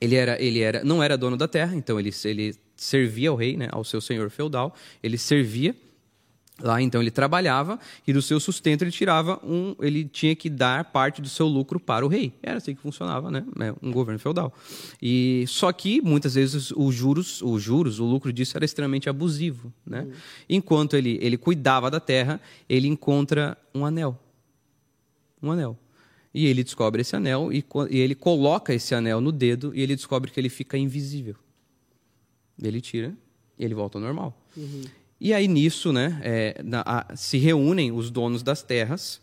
ele 0.00 0.14
era, 0.14 0.40
ele 0.40 0.60
era, 0.60 0.84
não 0.84 1.02
era 1.02 1.18
dono 1.18 1.36
da 1.36 1.48
terra, 1.48 1.74
então 1.74 1.98
ele, 1.98 2.10
ele 2.24 2.54
servia 2.76 3.30
ao 3.30 3.36
rei, 3.36 3.56
né? 3.56 3.68
Ao 3.72 3.84
seu 3.84 4.00
senhor 4.00 4.30
feudal, 4.30 4.74
ele 5.02 5.18
servia 5.18 5.74
Lá 6.62 6.80
então 6.80 7.00
ele 7.00 7.10
trabalhava 7.10 7.78
e 8.06 8.12
do 8.12 8.20
seu 8.20 8.38
sustento 8.38 8.82
ele 8.82 8.90
tirava 8.90 9.40
um, 9.44 9.74
ele 9.80 10.04
tinha 10.04 10.34
que 10.36 10.50
dar 10.50 10.84
parte 10.84 11.22
do 11.22 11.28
seu 11.28 11.46
lucro 11.46 11.80
para 11.80 12.04
o 12.04 12.08
rei. 12.08 12.32
Era 12.42 12.58
assim 12.58 12.74
que 12.74 12.80
funcionava, 12.80 13.30
né? 13.30 13.44
É, 13.58 13.74
Um 13.82 13.90
governo 13.90 14.18
feudal. 14.18 14.52
E 15.00 15.44
só 15.48 15.72
que 15.72 16.00
muitas 16.00 16.34
vezes 16.34 16.70
os 16.72 16.94
juros, 16.94 17.40
os 17.42 17.62
juros, 17.62 17.98
o 17.98 18.04
lucro 18.04 18.32
disso 18.32 18.56
era 18.56 18.64
extremamente 18.64 19.08
abusivo, 19.08 19.72
né? 19.86 20.06
Enquanto 20.48 20.96
ele 20.96 21.18
ele 21.20 21.36
cuidava 21.36 21.90
da 21.90 22.00
terra, 22.00 22.40
ele 22.68 22.88
encontra 22.88 23.56
um 23.74 23.84
anel. 23.84 24.18
Um 25.42 25.52
anel. 25.52 25.78
E 26.32 26.46
ele 26.46 26.62
descobre 26.62 27.00
esse 27.00 27.16
anel 27.16 27.52
e, 27.52 27.64
e 27.90 27.98
ele 27.98 28.14
coloca 28.14 28.72
esse 28.72 28.94
anel 28.94 29.20
no 29.20 29.32
dedo 29.32 29.72
e 29.74 29.80
ele 29.80 29.96
descobre 29.96 30.30
que 30.30 30.38
ele 30.38 30.48
fica 30.48 30.78
invisível. 30.78 31.34
Ele 32.62 32.80
tira 32.80 33.12
e 33.58 33.64
ele 33.64 33.74
volta 33.74 33.98
ao 33.98 34.02
normal. 34.02 34.36
E 35.20 35.34
aí 35.34 35.46
nisso, 35.46 35.92
né, 35.92 36.18
é, 36.22 36.60
na- 36.64 36.82
a- 36.86 37.14
se 37.16 37.36
reúnem 37.38 37.92
os 37.92 38.10
donos 38.10 38.42
das 38.42 38.62
terras 38.62 39.20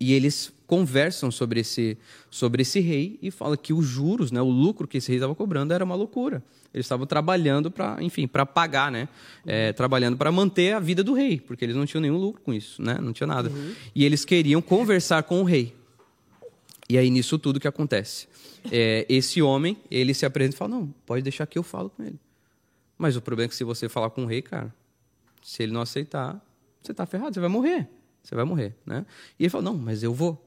e 0.00 0.12
eles 0.12 0.52
conversam 0.66 1.30
sobre 1.30 1.60
esse, 1.60 1.96
sobre 2.28 2.62
esse 2.62 2.80
rei 2.80 3.18
e 3.22 3.30
falam 3.30 3.56
que 3.56 3.72
os 3.72 3.86
juros, 3.86 4.32
né, 4.32 4.42
o 4.42 4.50
lucro 4.50 4.88
que 4.88 4.98
esse 4.98 5.08
rei 5.08 5.18
estava 5.18 5.34
cobrando 5.34 5.72
era 5.72 5.84
uma 5.84 5.94
loucura. 5.94 6.42
Eles 6.74 6.86
estavam 6.86 7.06
trabalhando 7.06 7.70
para, 7.70 8.02
enfim, 8.02 8.26
para 8.26 8.44
pagar, 8.44 8.90
né, 8.90 9.08
é, 9.46 9.72
trabalhando 9.72 10.16
para 10.16 10.32
manter 10.32 10.72
a 10.74 10.80
vida 10.80 11.04
do 11.04 11.14
rei, 11.14 11.38
porque 11.40 11.64
eles 11.64 11.76
não 11.76 11.86
tinham 11.86 12.02
nenhum 12.02 12.18
lucro 12.18 12.42
com 12.42 12.52
isso, 12.52 12.82
né, 12.82 12.98
não 13.00 13.12
tinha 13.12 13.28
nada. 13.28 13.50
E 13.94 14.04
eles 14.04 14.24
queriam 14.24 14.60
conversar 14.60 15.22
com 15.22 15.40
o 15.40 15.44
rei. 15.44 15.72
E 16.88 16.98
aí 16.98 17.10
nisso 17.10 17.38
tudo 17.38 17.60
que 17.60 17.68
acontece, 17.68 18.26
é, 18.72 19.06
esse 19.08 19.40
homem 19.40 19.76
ele 19.88 20.12
se 20.14 20.26
apresenta 20.26 20.56
e 20.56 20.58
fala, 20.58 20.70
não, 20.72 20.92
pode 21.06 21.22
deixar 21.22 21.46
que 21.46 21.56
eu 21.58 21.62
falo 21.62 21.90
com 21.90 22.02
ele. 22.02 22.18
Mas 22.98 23.14
o 23.16 23.20
problema 23.22 23.46
é 23.46 23.48
que 23.48 23.54
se 23.56 23.62
você 23.64 23.88
falar 23.88 24.10
com 24.10 24.24
o 24.24 24.26
rei, 24.26 24.42
cara, 24.42 24.74
se 25.46 25.62
ele 25.62 25.70
não 25.70 25.80
aceitar, 25.80 26.44
você 26.82 26.92
tá 26.92 27.06
ferrado, 27.06 27.32
você 27.32 27.38
vai 27.38 27.48
morrer. 27.48 27.88
Você 28.20 28.34
vai 28.34 28.44
morrer, 28.44 28.74
né? 28.84 29.06
E 29.38 29.44
ele 29.44 29.48
falou: 29.48 29.72
"Não, 29.72 29.78
mas 29.78 30.02
eu 30.02 30.12
vou". 30.12 30.44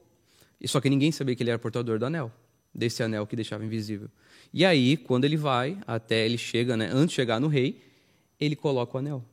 E 0.60 0.68
só 0.68 0.78
que 0.78 0.90
ninguém 0.90 1.10
sabia 1.10 1.34
que 1.34 1.42
ele 1.42 1.48
era 1.48 1.58
portador 1.58 1.98
do 1.98 2.04
anel, 2.04 2.30
desse 2.74 3.02
anel 3.02 3.26
que 3.26 3.34
deixava 3.34 3.64
invisível. 3.64 4.10
E 4.52 4.62
aí, 4.62 4.98
quando 4.98 5.24
ele 5.24 5.38
vai, 5.38 5.78
até 5.86 6.26
ele 6.26 6.36
chega, 6.36 6.76
né, 6.76 6.90
antes 6.92 7.10
de 7.10 7.14
chegar 7.14 7.40
no 7.40 7.48
rei, 7.48 7.82
ele 8.38 8.54
coloca 8.54 8.94
o 8.94 8.98
anel. 8.98 9.24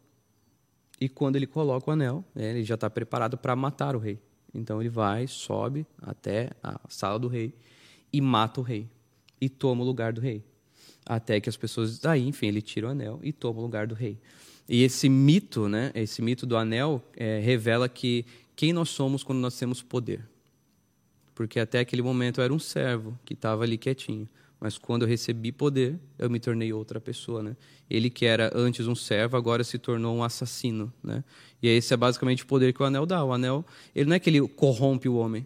E 1.01 1.09
quando 1.09 1.35
ele 1.35 1.45
coloca 1.45 1.89
o 1.89 1.93
anel, 1.93 2.23
né, 2.33 2.51
ele 2.51 2.63
já 2.63 2.75
está 2.75 2.89
preparado 2.89 3.37
para 3.37 3.53
matar 3.53 3.93
o 3.93 3.99
rei. 3.99 4.17
Então 4.53 4.79
ele 4.79 4.89
vai, 4.89 5.27
sobe 5.27 5.85
até 6.01 6.49
a 6.63 6.79
sala 6.87 7.19
do 7.19 7.27
rei 7.27 7.53
e 8.13 8.21
mata 8.21 8.61
o 8.61 8.63
rei 8.63 8.89
e 9.41 9.49
toma 9.49 9.83
o 9.83 9.85
lugar 9.85 10.13
do 10.13 10.21
rei. 10.21 10.45
Até 11.05 11.41
que 11.41 11.49
as 11.49 11.57
pessoas 11.57 11.99
daí, 11.99 12.25
enfim, 12.25 12.47
ele 12.47 12.61
tira 12.61 12.87
o 12.87 12.89
anel 12.89 13.19
e 13.21 13.33
toma 13.33 13.59
o 13.59 13.61
lugar 13.61 13.85
do 13.85 13.93
rei. 13.93 14.17
E 14.67 14.83
esse 14.83 15.07
mito, 15.07 15.69
né, 15.69 15.91
esse 15.95 16.21
mito 16.21 16.45
do 16.45 16.57
anel 16.57 17.01
é, 17.15 17.39
revela 17.39 17.87
que 17.87 18.25
quem 18.55 18.73
nós 18.73 18.89
somos 18.89 19.23
quando 19.23 19.39
nós 19.39 19.57
temos 19.57 19.81
poder. 19.81 20.21
Porque 21.33 21.59
até 21.59 21.79
aquele 21.79 22.01
momento 22.01 22.41
eu 22.41 22.43
era 22.43 22.53
um 22.53 22.59
servo 22.59 23.17
que 23.23 23.33
estava 23.33 23.63
ali 23.63 23.77
quietinho. 23.77 24.27
Mas 24.59 24.77
quando 24.77 25.03
eu 25.03 25.07
recebi 25.07 25.51
poder, 25.51 25.99
eu 26.17 26.29
me 26.29 26.39
tornei 26.39 26.73
outra 26.73 26.99
pessoa, 26.99 27.43
né? 27.43 27.55
Ele 27.87 28.09
que 28.09 28.25
era 28.25 28.51
antes 28.55 28.87
um 28.87 28.95
servo, 28.95 29.37
agora 29.37 29.63
se 29.63 29.77
tornou 29.77 30.15
um 30.15 30.23
assassino, 30.23 30.91
né? 31.03 31.23
E 31.61 31.67
esse 31.67 31.93
é 31.93 31.97
basicamente 31.97 32.43
o 32.43 32.47
poder 32.47 32.73
que 32.73 32.81
o 32.81 32.85
anel 32.85 33.05
dá. 33.05 33.23
O 33.23 33.31
anel, 33.31 33.63
ele 33.95 34.09
não 34.09 34.15
é 34.15 34.19
que 34.19 34.29
ele 34.29 34.41
corrompe 34.47 35.07
o 35.07 35.15
homem. 35.15 35.45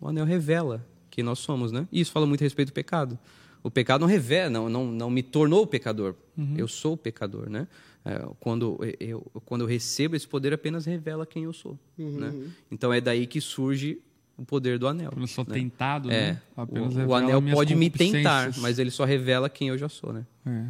O 0.00 0.08
anel 0.08 0.24
revela 0.24 0.84
quem 1.10 1.22
nós 1.22 1.40
somos, 1.40 1.70
né? 1.70 1.86
E 1.92 2.00
isso 2.00 2.10
fala 2.10 2.26
muito 2.26 2.40
a 2.40 2.44
respeito 2.46 2.70
do 2.70 2.72
pecado. 2.72 3.18
O 3.62 3.70
pecado 3.70 4.00
não 4.00 4.08
revela, 4.08 4.50
não, 4.50 4.68
não, 4.68 4.86
não 4.86 5.10
me 5.10 5.22
tornou 5.22 5.66
pecador. 5.66 6.14
Eu 6.56 6.66
sou 6.66 6.96
pecador, 6.96 7.50
né? 7.50 7.68
É, 8.04 8.26
quando, 8.40 8.78
eu, 8.98 9.24
quando 9.44 9.60
eu 9.60 9.66
recebo 9.66 10.16
esse 10.16 10.26
poder, 10.26 10.52
apenas 10.52 10.86
revela 10.86 11.24
quem 11.24 11.44
eu 11.44 11.52
sou. 11.52 11.78
Né? 11.96 12.48
Então 12.70 12.92
é 12.92 13.00
daí 13.00 13.26
que 13.26 13.40
surge 13.40 14.00
o 14.36 14.44
poder 14.44 14.78
do 14.78 14.88
anel. 14.88 15.12
Eu 15.16 15.26
sou 15.26 15.44
né? 15.46 15.54
tentado, 15.54 16.10
É, 16.10 16.32
né? 16.32 16.42
Apenas 16.56 16.96
o, 16.96 17.06
o 17.06 17.14
anel 17.14 17.40
pode 17.52 17.74
me 17.76 17.88
tentar, 17.88 18.52
mas 18.58 18.78
ele 18.78 18.90
só 18.90 19.04
revela 19.04 19.48
quem 19.48 19.68
eu 19.68 19.78
já 19.78 19.88
sou, 19.88 20.12
né? 20.12 20.26
É. 20.44 20.66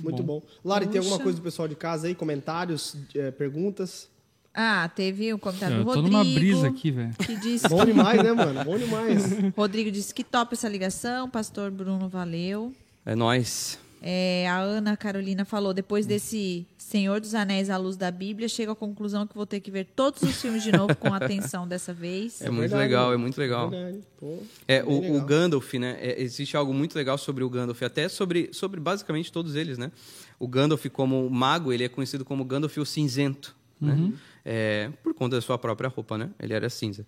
Muito 0.00 0.22
bom. 0.22 0.42
Lari, 0.64 0.86
tem 0.86 0.98
alguma 0.98 1.16
Puxa. 1.16 1.22
coisa 1.24 1.38
do 1.38 1.42
pessoal 1.42 1.66
de 1.66 1.74
casa 1.74 2.06
aí? 2.06 2.14
Comentários, 2.14 2.96
eh, 3.14 3.30
perguntas? 3.30 4.10
Ah, 4.52 4.88
teve 4.88 5.32
um 5.34 5.38
comentário 5.38 5.76
Eu 5.76 5.84
do 5.84 5.92
tô 5.92 6.00
Rodrigo. 6.00 6.16
numa 6.18 6.24
brisa 6.34 6.68
aqui, 6.68 6.90
velho. 6.90 7.14
Que 7.14 7.68
Bom 7.68 7.84
demais, 7.84 8.22
né, 8.22 8.32
mano? 8.32 8.64
Bom 8.64 8.78
demais. 8.78 9.22
Rodrigo 9.56 9.90
disse 9.90 10.14
que 10.14 10.24
top 10.24 10.54
essa 10.54 10.68
ligação. 10.68 11.28
Pastor 11.28 11.70
Bruno, 11.70 12.08
valeu. 12.08 12.72
É 13.04 13.14
nós. 13.14 13.78
É, 14.02 14.46
a 14.48 14.58
Ana 14.60 14.96
Carolina 14.96 15.44
falou: 15.44 15.72
depois 15.74 16.06
desse 16.06 16.66
Senhor 16.76 17.20
dos 17.20 17.34
Anéis 17.34 17.70
à 17.70 17.76
luz 17.76 17.96
da 17.96 18.10
Bíblia, 18.10 18.48
chego 18.48 18.72
à 18.72 18.76
conclusão 18.76 19.26
que 19.26 19.34
vou 19.34 19.46
ter 19.46 19.60
que 19.60 19.70
ver 19.70 19.86
todos 19.96 20.22
os 20.22 20.40
filmes 20.40 20.62
de 20.62 20.70
novo 20.70 20.94
com 20.96 21.12
atenção 21.12 21.66
dessa 21.66 21.92
vez. 21.92 22.40
É, 22.40 22.50
muito 22.50 22.60
verdade, 22.70 22.82
legal, 22.82 23.12
é 23.12 23.16
muito 23.16 23.38
legal. 23.38 23.70
Verdade. 23.70 24.00
Pô, 24.18 24.38
É, 24.68 24.82
bem 24.82 24.92
o, 24.92 25.00
legal. 25.00 25.16
o 25.16 25.24
Gandalf, 25.24 25.74
né? 25.74 25.96
é, 26.00 26.22
existe 26.22 26.56
algo 26.56 26.72
muito 26.72 26.94
legal 26.94 27.18
sobre 27.18 27.42
o 27.42 27.50
Gandalf, 27.50 27.82
até 27.82 28.08
sobre, 28.08 28.50
sobre 28.52 28.78
basicamente 28.78 29.32
todos 29.32 29.56
eles, 29.56 29.78
né? 29.78 29.90
O 30.38 30.46
Gandalf, 30.46 30.84
como 30.92 31.28
mago, 31.30 31.72
ele 31.72 31.84
é 31.84 31.88
conhecido 31.88 32.24
como 32.24 32.44
Gandalf 32.44 32.76
o 32.76 32.86
Cinzento, 32.86 33.56
né? 33.80 34.12
É, 34.44 34.90
por 35.02 35.12
conta 35.14 35.36
da 35.36 35.42
sua 35.42 35.58
própria 35.58 35.88
roupa, 35.88 36.16
né? 36.16 36.30
Ele 36.38 36.54
era 36.54 36.70
cinza. 36.70 37.04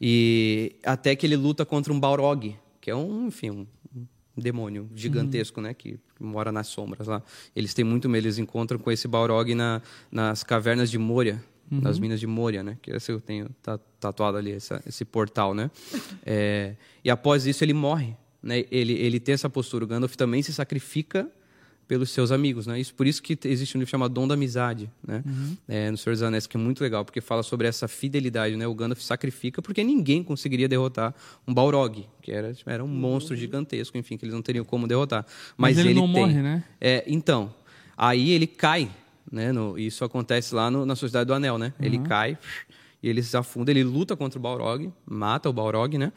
E 0.00 0.76
até 0.84 1.16
que 1.16 1.26
ele 1.26 1.36
luta 1.36 1.64
contra 1.64 1.92
um 1.92 1.98
Balrog, 1.98 2.54
que 2.80 2.90
é 2.90 2.94
um, 2.94 3.26
enfim, 3.26 3.50
um, 3.50 3.66
um 3.96 4.06
demônio 4.36 4.88
gigantesco, 4.94 5.60
né? 5.60 5.74
Que 5.74 5.98
mora 6.20 6.50
nas 6.52 6.66
sombras 6.68 7.06
lá. 7.06 7.22
Eles 7.54 7.74
têm 7.74 7.84
muito 7.84 8.08
medo, 8.08 8.24
eles 8.24 8.38
encontram 8.38 8.78
com 8.78 8.90
esse 8.90 9.06
Balrog 9.06 9.54
na, 9.54 9.82
nas 10.10 10.42
cavernas 10.42 10.90
de 10.90 10.98
Moria, 10.98 11.42
nas 11.70 11.98
minas 11.98 12.20
de 12.20 12.26
Moria, 12.26 12.62
né? 12.62 12.78
Que 12.80 12.90
esse 12.92 13.10
eu 13.10 13.20
tenho 13.20 13.48
tá, 13.62 13.78
tatuado 13.98 14.36
ali, 14.36 14.52
essa, 14.52 14.82
esse 14.86 15.04
portal, 15.04 15.54
né? 15.54 15.70
É, 16.28 16.74
e 17.04 17.10
após 17.10 17.46
isso 17.46 17.62
ele 17.64 17.72
morre, 17.72 18.16
né? 18.42 18.64
Ele, 18.70 18.92
ele 18.94 19.20
tem 19.20 19.32
essa 19.34 19.48
postura. 19.48 19.84
O 19.84 19.86
Gandalf 19.86 20.14
também 20.16 20.42
se 20.42 20.52
sacrifica 20.52 21.30
pelos 21.88 22.10
seus 22.10 22.32
amigos, 22.32 22.66
né? 22.66 22.80
Isso 22.80 22.92
por 22.94 23.06
isso 23.06 23.22
que 23.22 23.38
existe 23.44 23.76
um 23.76 23.80
livro 23.80 23.90
chamado 23.90 24.12
Dom 24.12 24.26
da 24.26 24.34
Amizade, 24.34 24.90
né? 25.06 25.22
É, 25.68 25.90
no 25.90 25.96
Senhor 25.96 26.14
dos 26.14 26.22
Anéis, 26.22 26.46
que 26.46 26.56
é 26.56 26.60
muito 26.60 26.80
legal, 26.82 27.04
porque 27.04 27.20
fala 27.20 27.42
sobre 27.42 27.66
essa 27.68 27.86
fidelidade, 27.86 28.56
né? 28.56 28.66
O 28.66 28.74
Gandalf 28.74 29.00
sacrifica 29.00 29.62
porque 29.62 29.84
ninguém 29.84 30.22
conseguiria 30.24 30.68
derrotar 30.68 31.14
um 31.46 31.54
Balrog, 31.54 32.06
que 32.22 32.32
era, 32.32 32.52
era 32.66 32.84
um 32.84 32.88
monstro 32.88 33.36
gigantesco, 33.36 33.96
enfim, 33.96 34.16
que 34.16 34.24
eles 34.24 34.34
não 34.34 34.42
teriam 34.42 34.64
como 34.64 34.86
derrotar. 34.88 35.24
Mas, 35.56 35.76
Mas 35.76 35.86
ele 35.86 35.94
não 35.94 36.12
tem. 36.12 36.22
morre, 36.22 36.42
né? 36.42 36.64
É, 36.80 37.04
então, 37.06 37.54
aí 37.96 38.30
ele 38.32 38.46
cai, 38.48 38.90
né? 39.30 39.52
no- 39.52 39.78
isso 39.78 40.04
acontece 40.04 40.54
lá 40.54 40.70
no- 40.70 40.84
na 40.84 40.96
Sociedade 40.96 41.28
do 41.28 41.34
Anel, 41.34 41.56
né? 41.58 41.72
Ele 41.80 41.98
cai 41.98 42.36
e 43.02 43.08
ele 43.08 43.22
se 43.22 43.36
afunda, 43.36 43.70
ele 43.70 43.84
luta 43.84 44.16
contra 44.16 44.38
o 44.38 44.42
Balrog, 44.42 44.90
mata 45.06 45.48
o 45.48 45.52
Balrog, 45.52 45.96
né? 45.98 46.12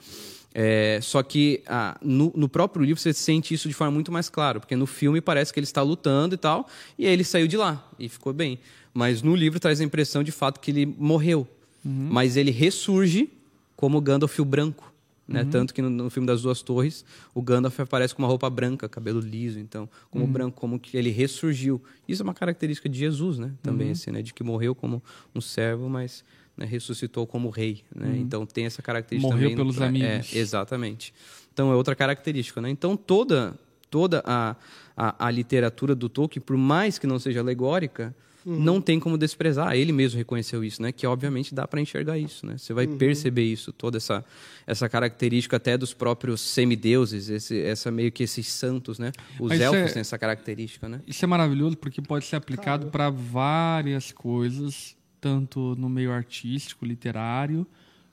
É, 0.54 1.00
só 1.02 1.22
que 1.22 1.62
ah, 1.68 1.98
no, 2.02 2.34
no 2.36 2.50
próprio 2.50 2.84
livro 2.84 3.00
você 3.00 3.14
sente 3.14 3.54
isso 3.54 3.68
de 3.68 3.74
forma 3.74 3.92
muito 3.92 4.12
mais 4.12 4.30
clara, 4.30 4.60
porque 4.60 4.76
no 4.76 4.88
filme 4.88 5.22
parece 5.22 5.54
que 5.54 5.60
ele 5.60 5.66
está 5.66 5.82
lutando 5.82 6.36
e 6.36 6.38
tal, 6.38 6.68
e 6.98 7.06
aí 7.06 7.14
ele 7.14 7.24
saiu 7.24 7.48
de 7.48 7.56
lá 7.56 7.88
e 8.00 8.10
ficou 8.10 8.34
bem. 8.34 8.60
Mas 8.94 9.22
no 9.22 9.36
livro 9.36 9.60
traz 9.60 9.80
a 9.80 9.84
impressão 9.84 10.24
de 10.24 10.32
fato 10.32 10.60
que 10.60 10.72
ele 10.72 10.86
morreu. 10.86 11.48
Mas 11.84 12.36
ele 12.36 12.52
ressurge 12.52 13.30
como 13.76 14.02
Gandalf 14.02 14.40
o 14.40 14.46
branco. 14.46 14.92
Né? 15.30 15.46
Tanto 15.46 15.76
que 15.76 15.82
no, 15.82 15.92
no 15.92 16.10
filme 16.10 16.26
das 16.26 16.42
Duas 16.42 16.64
Torres, 16.64 17.06
o 17.36 17.42
Gandalf 17.42 17.80
aparece 17.80 18.16
com 18.16 18.24
uma 18.24 18.28
roupa 18.28 18.50
branca, 18.50 18.90
cabelo 18.90 19.20
liso, 19.20 19.60
então, 19.60 19.88
como 20.10 20.26
branco, 20.26 20.60
como 20.60 20.80
que 20.80 20.98
ele 20.98 21.12
ressurgiu. 21.12 21.80
Isso 22.08 22.24
é 22.24 22.26
uma 22.26 22.34
característica 22.34 22.90
de 22.90 22.98
Jesus, 22.98 23.38
né? 23.38 23.52
Também, 23.62 23.92
assim, 23.92 24.10
né? 24.10 24.24
De 24.24 24.34
que 24.34 24.44
morreu 24.44 24.74
como 24.74 25.04
um 25.36 25.40
servo, 25.40 25.88
mas 25.88 26.24
né, 26.60 26.66
ressuscitou 26.66 27.26
como 27.26 27.50
rei, 27.50 27.82
né? 27.96 28.18
Então 28.18 28.46
tem 28.46 28.66
essa 28.66 28.82
característica 28.82 29.32
Morreu 29.34 29.50
também. 29.50 29.56
pelos 29.58 29.76
pra- 29.78 29.88
amigos. 29.88 30.34
É, 30.36 30.38
exatamente. 30.38 31.14
Então 31.54 31.72
é 31.72 31.76
outra 31.76 31.96
característica, 31.96 32.62
né? 32.62 32.70
Então 32.70 32.96
toda 32.98 33.56
toda 33.90 34.22
a, 34.26 34.56
a, 34.96 35.28
a 35.28 35.32
literatura 35.32 35.96
do 35.96 36.08
Tolkien, 36.10 36.42
por 36.44 36.56
mais 36.56 37.00
que 37.00 37.08
não 37.08 37.18
seja 37.18 37.40
alegórica, 37.40 38.14
não 38.46 38.80
tem 38.82 39.00
como 39.00 39.18
desprezar. 39.18 39.76
Ele 39.76 39.92
mesmo 39.92 40.18
reconheceu 40.18 40.64
isso, 40.64 40.82
né? 40.82 40.92
Que 40.92 41.06
obviamente 41.08 41.54
dá 41.54 41.68
para 41.68 41.82
enxergar 41.82 42.18
isso, 42.18 42.46
né? 42.46 42.58
Você 42.58 42.72
vai 42.74 42.88
perceber 42.88 43.44
isso, 43.44 43.72
toda 43.74 43.98
essa 43.98 44.24
essa 44.66 44.88
característica 44.88 45.58
até 45.58 45.76
dos 45.78 45.94
próprios 45.94 46.40
semideuses, 46.42 47.30
esse, 47.30 47.60
essa 47.62 47.90
meio 47.92 48.12
que 48.12 48.24
esses 48.24 48.48
santos, 48.48 48.98
né? 49.00 49.12
Os 49.40 49.50
Mas 49.50 49.60
elfos 49.60 49.90
é- 49.90 49.94
têm 49.94 50.02
essa 50.02 50.18
característica, 50.18 50.88
né? 50.88 51.02
Isso 51.08 51.26
é 51.26 51.28
maravilhoso 51.28 51.76
porque 51.78 52.02
pode 52.02 52.26
ser 52.26 52.36
aplicado 52.38 52.88
para 52.88 53.10
várias 53.10 54.12
coisas, 54.12 54.96
tanto 55.20 55.76
no 55.78 55.90
meio 55.90 56.12
artístico, 56.12 56.86
literário, 56.86 57.66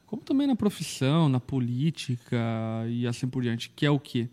como 0.06 0.22
também 0.22 0.46
na 0.46 0.54
profissão, 0.54 1.28
na 1.28 1.40
política 1.40 2.36
e 2.88 3.06
assim 3.06 3.28
por 3.28 3.42
diante, 3.42 3.70
que 3.74 3.84
é 3.84 3.90
o 3.90 3.98
que 3.98 4.28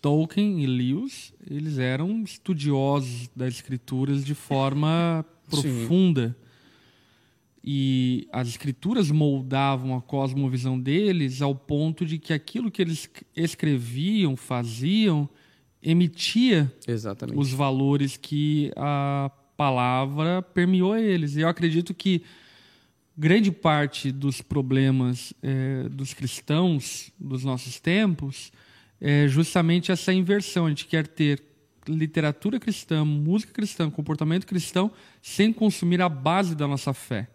Tolkien 0.00 0.62
e 0.62 0.66
Lewis, 0.66 1.34
eles 1.50 1.78
eram 1.78 2.22
estudiosos 2.22 3.28
das 3.34 3.54
escrituras 3.54 4.24
de 4.24 4.34
forma 4.34 5.26
profunda. 5.50 6.36
E 7.64 8.28
as 8.30 8.46
escrituras 8.46 9.10
moldavam 9.10 9.96
a 9.96 10.00
cosmovisão 10.00 10.78
deles 10.78 11.42
ao 11.42 11.52
ponto 11.52 12.06
de 12.06 12.18
que 12.18 12.32
aquilo 12.32 12.70
que 12.70 12.80
eles 12.80 13.10
escreviam, 13.34 14.36
faziam, 14.36 15.28
emitia 15.82 16.72
Exatamente. 16.86 17.36
os 17.36 17.52
valores 17.52 18.16
que 18.16 18.70
a 18.76 19.32
palavra 19.56 20.42
permeou 20.42 20.96
eles. 20.96 21.36
E 21.36 21.40
eu 21.40 21.48
acredito 21.48 21.94
que 21.94 22.22
grande 23.16 23.50
parte 23.50 24.12
dos 24.12 24.42
problemas 24.42 25.32
eh, 25.42 25.88
dos 25.90 26.12
cristãos 26.12 27.10
dos 27.18 27.44
nossos 27.44 27.80
tempos 27.80 28.52
é 29.00 29.26
justamente 29.28 29.90
essa 29.90 30.12
inversão. 30.12 30.66
A 30.66 30.68
gente 30.68 30.86
quer 30.86 31.06
ter 31.06 31.42
literatura 31.88 32.58
cristã, 32.58 33.04
música 33.04 33.52
cristã, 33.52 33.90
comportamento 33.90 34.46
cristão, 34.46 34.90
sem 35.22 35.52
consumir 35.52 36.00
a 36.02 36.08
base 36.08 36.54
da 36.54 36.66
nossa 36.66 36.92
fé. 36.92 37.28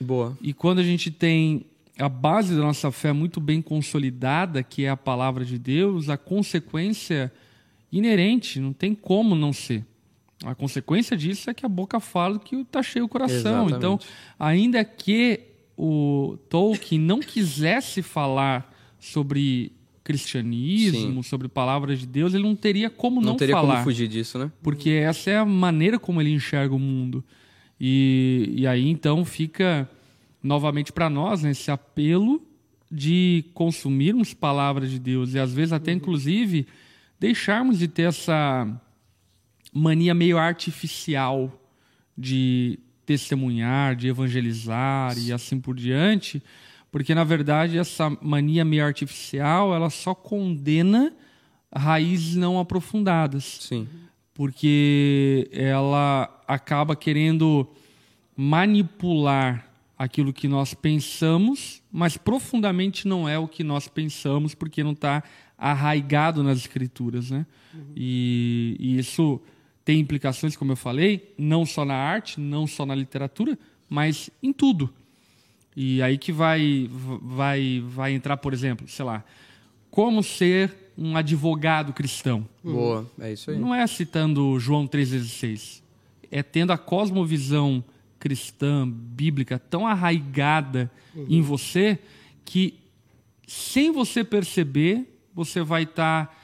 Boa. 0.00 0.36
E 0.40 0.52
quando 0.52 0.78
a 0.78 0.82
gente 0.82 1.10
tem 1.10 1.66
a 1.98 2.08
base 2.08 2.54
da 2.54 2.62
nossa 2.62 2.90
fé 2.90 3.12
muito 3.12 3.40
bem 3.40 3.60
consolidada, 3.60 4.62
que 4.62 4.84
é 4.84 4.88
a 4.88 4.96
palavra 4.96 5.44
de 5.44 5.58
Deus, 5.58 6.08
a 6.08 6.16
consequência 6.16 7.32
inerente, 7.90 8.58
não 8.58 8.72
tem 8.72 8.94
como 8.94 9.34
não 9.34 9.52
ser. 9.52 9.84
A 10.44 10.54
consequência 10.54 11.16
disso 11.16 11.48
é 11.50 11.54
que 11.54 11.64
a 11.64 11.68
boca 11.68 12.00
fala 12.00 12.38
que 12.38 12.56
está 12.56 12.82
cheio 12.82 13.04
o 13.04 13.08
coração. 13.08 13.66
Exatamente. 13.66 13.76
Então, 13.76 13.98
ainda 14.38 14.84
que 14.84 15.40
o 15.76 16.36
Tolkien 16.48 17.00
não 17.00 17.20
quisesse 17.20 18.02
falar 18.02 18.72
sobre 18.98 19.72
cristianismo, 20.04 21.22
Sim. 21.22 21.28
sobre 21.28 21.48
palavras 21.48 22.00
de 22.00 22.06
Deus, 22.06 22.34
ele 22.34 22.42
não 22.42 22.56
teria 22.56 22.90
como 22.90 23.20
não, 23.20 23.30
Não, 23.30 23.36
teria 23.36 23.54
falar. 23.54 23.74
como 23.74 23.84
fugir 23.84 24.08
disso, 24.08 24.38
né? 24.38 24.50
Porque 24.62 24.90
essa 24.90 25.30
é 25.30 25.38
a 25.38 25.44
maneira 25.44 25.98
como 25.98 26.20
ele 26.20 26.30
enxerga 26.30 26.74
o 26.74 26.78
mundo. 26.78 27.24
E, 27.80 28.52
e 28.56 28.66
aí 28.66 28.88
então 28.88 29.24
fica 29.24 29.88
novamente 30.42 30.92
para 30.92 31.08
nós 31.08 31.42
né, 31.42 31.50
esse 31.50 31.70
apelo 31.70 32.42
de 32.90 33.44
consumirmos 33.54 34.34
palavras 34.34 34.90
de 34.90 34.98
Deus 34.98 35.34
e 35.34 35.38
às 35.38 35.52
vezes 35.52 35.72
até 35.72 35.92
inclusive 35.92 36.66
deixarmos 37.18 37.78
de 37.78 37.88
ter 37.88 38.02
essa 38.02 38.68
mania 39.72 40.14
meio 40.14 40.38
artificial 40.38 41.50
de 42.16 42.78
testemunhar, 43.06 43.96
de 43.96 44.08
evangelizar 44.08 45.18
e 45.18 45.32
assim 45.32 45.58
por 45.60 45.74
diante, 45.74 46.42
porque 46.90 47.14
na 47.14 47.24
verdade 47.24 47.78
essa 47.78 48.10
mania 48.20 48.64
meio 48.64 48.84
artificial 48.84 49.74
ela 49.74 49.90
só 49.90 50.14
condena 50.14 51.12
raízes 51.74 52.36
não 52.36 52.60
aprofundadas 52.60 53.58
Sim. 53.62 53.88
porque 54.34 55.48
ela 55.52 56.28
acaba 56.46 56.94
querendo 56.94 57.66
manipular 58.36 59.68
aquilo 59.98 60.32
que 60.32 60.48
nós 60.48 60.74
pensamos, 60.74 61.82
mas 61.90 62.16
profundamente 62.16 63.06
não 63.06 63.28
é 63.28 63.38
o 63.38 63.46
que 63.46 63.62
nós 63.62 63.86
pensamos, 63.86 64.54
porque 64.54 64.82
não 64.82 64.92
está 64.92 65.22
arraigado 65.56 66.42
nas 66.42 66.58
escrituras, 66.58 67.30
né? 67.30 67.46
E, 67.94 68.76
e 68.80 68.98
isso 68.98 69.40
tem 69.84 69.98
implicações, 70.00 70.56
como 70.56 70.72
eu 70.72 70.76
falei, 70.76 71.34
não 71.36 71.66
só 71.66 71.84
na 71.84 71.94
arte, 71.94 72.38
não 72.40 72.66
só 72.66 72.86
na 72.86 72.94
literatura, 72.94 73.58
mas 73.88 74.30
em 74.42 74.52
tudo. 74.52 74.92
E 75.74 76.02
aí 76.02 76.18
que 76.18 76.32
vai, 76.32 76.88
vai, 76.90 77.82
vai 77.86 78.12
entrar, 78.12 78.36
por 78.36 78.52
exemplo, 78.52 78.86
sei 78.88 79.04
lá, 79.04 79.24
como 79.90 80.22
ser 80.22 80.74
um 80.96 81.16
advogado 81.16 81.92
cristão. 81.92 82.46
Boa, 82.62 83.10
é 83.18 83.32
isso 83.32 83.50
aí. 83.50 83.58
Não 83.58 83.74
é 83.74 83.86
citando 83.86 84.58
João 84.58 84.86
3,16. 84.86 85.82
É 86.30 86.42
tendo 86.42 86.72
a 86.72 86.78
cosmovisão 86.78 87.82
cristã, 88.18 88.88
bíblica, 88.88 89.58
tão 89.58 89.86
arraigada 89.86 90.90
em 91.28 91.40
você 91.40 91.98
que, 92.44 92.78
sem 93.46 93.90
você 93.90 94.22
perceber, 94.22 95.18
você 95.34 95.62
vai 95.62 95.82
estar 95.82 96.41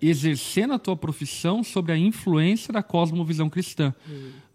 exercendo 0.00 0.74
a 0.74 0.78
tua 0.78 0.96
profissão 0.96 1.62
sobre 1.62 1.92
a 1.92 1.96
influência 1.98 2.72
da 2.72 2.82
cosmovisão 2.82 3.48
cristã. 3.48 3.94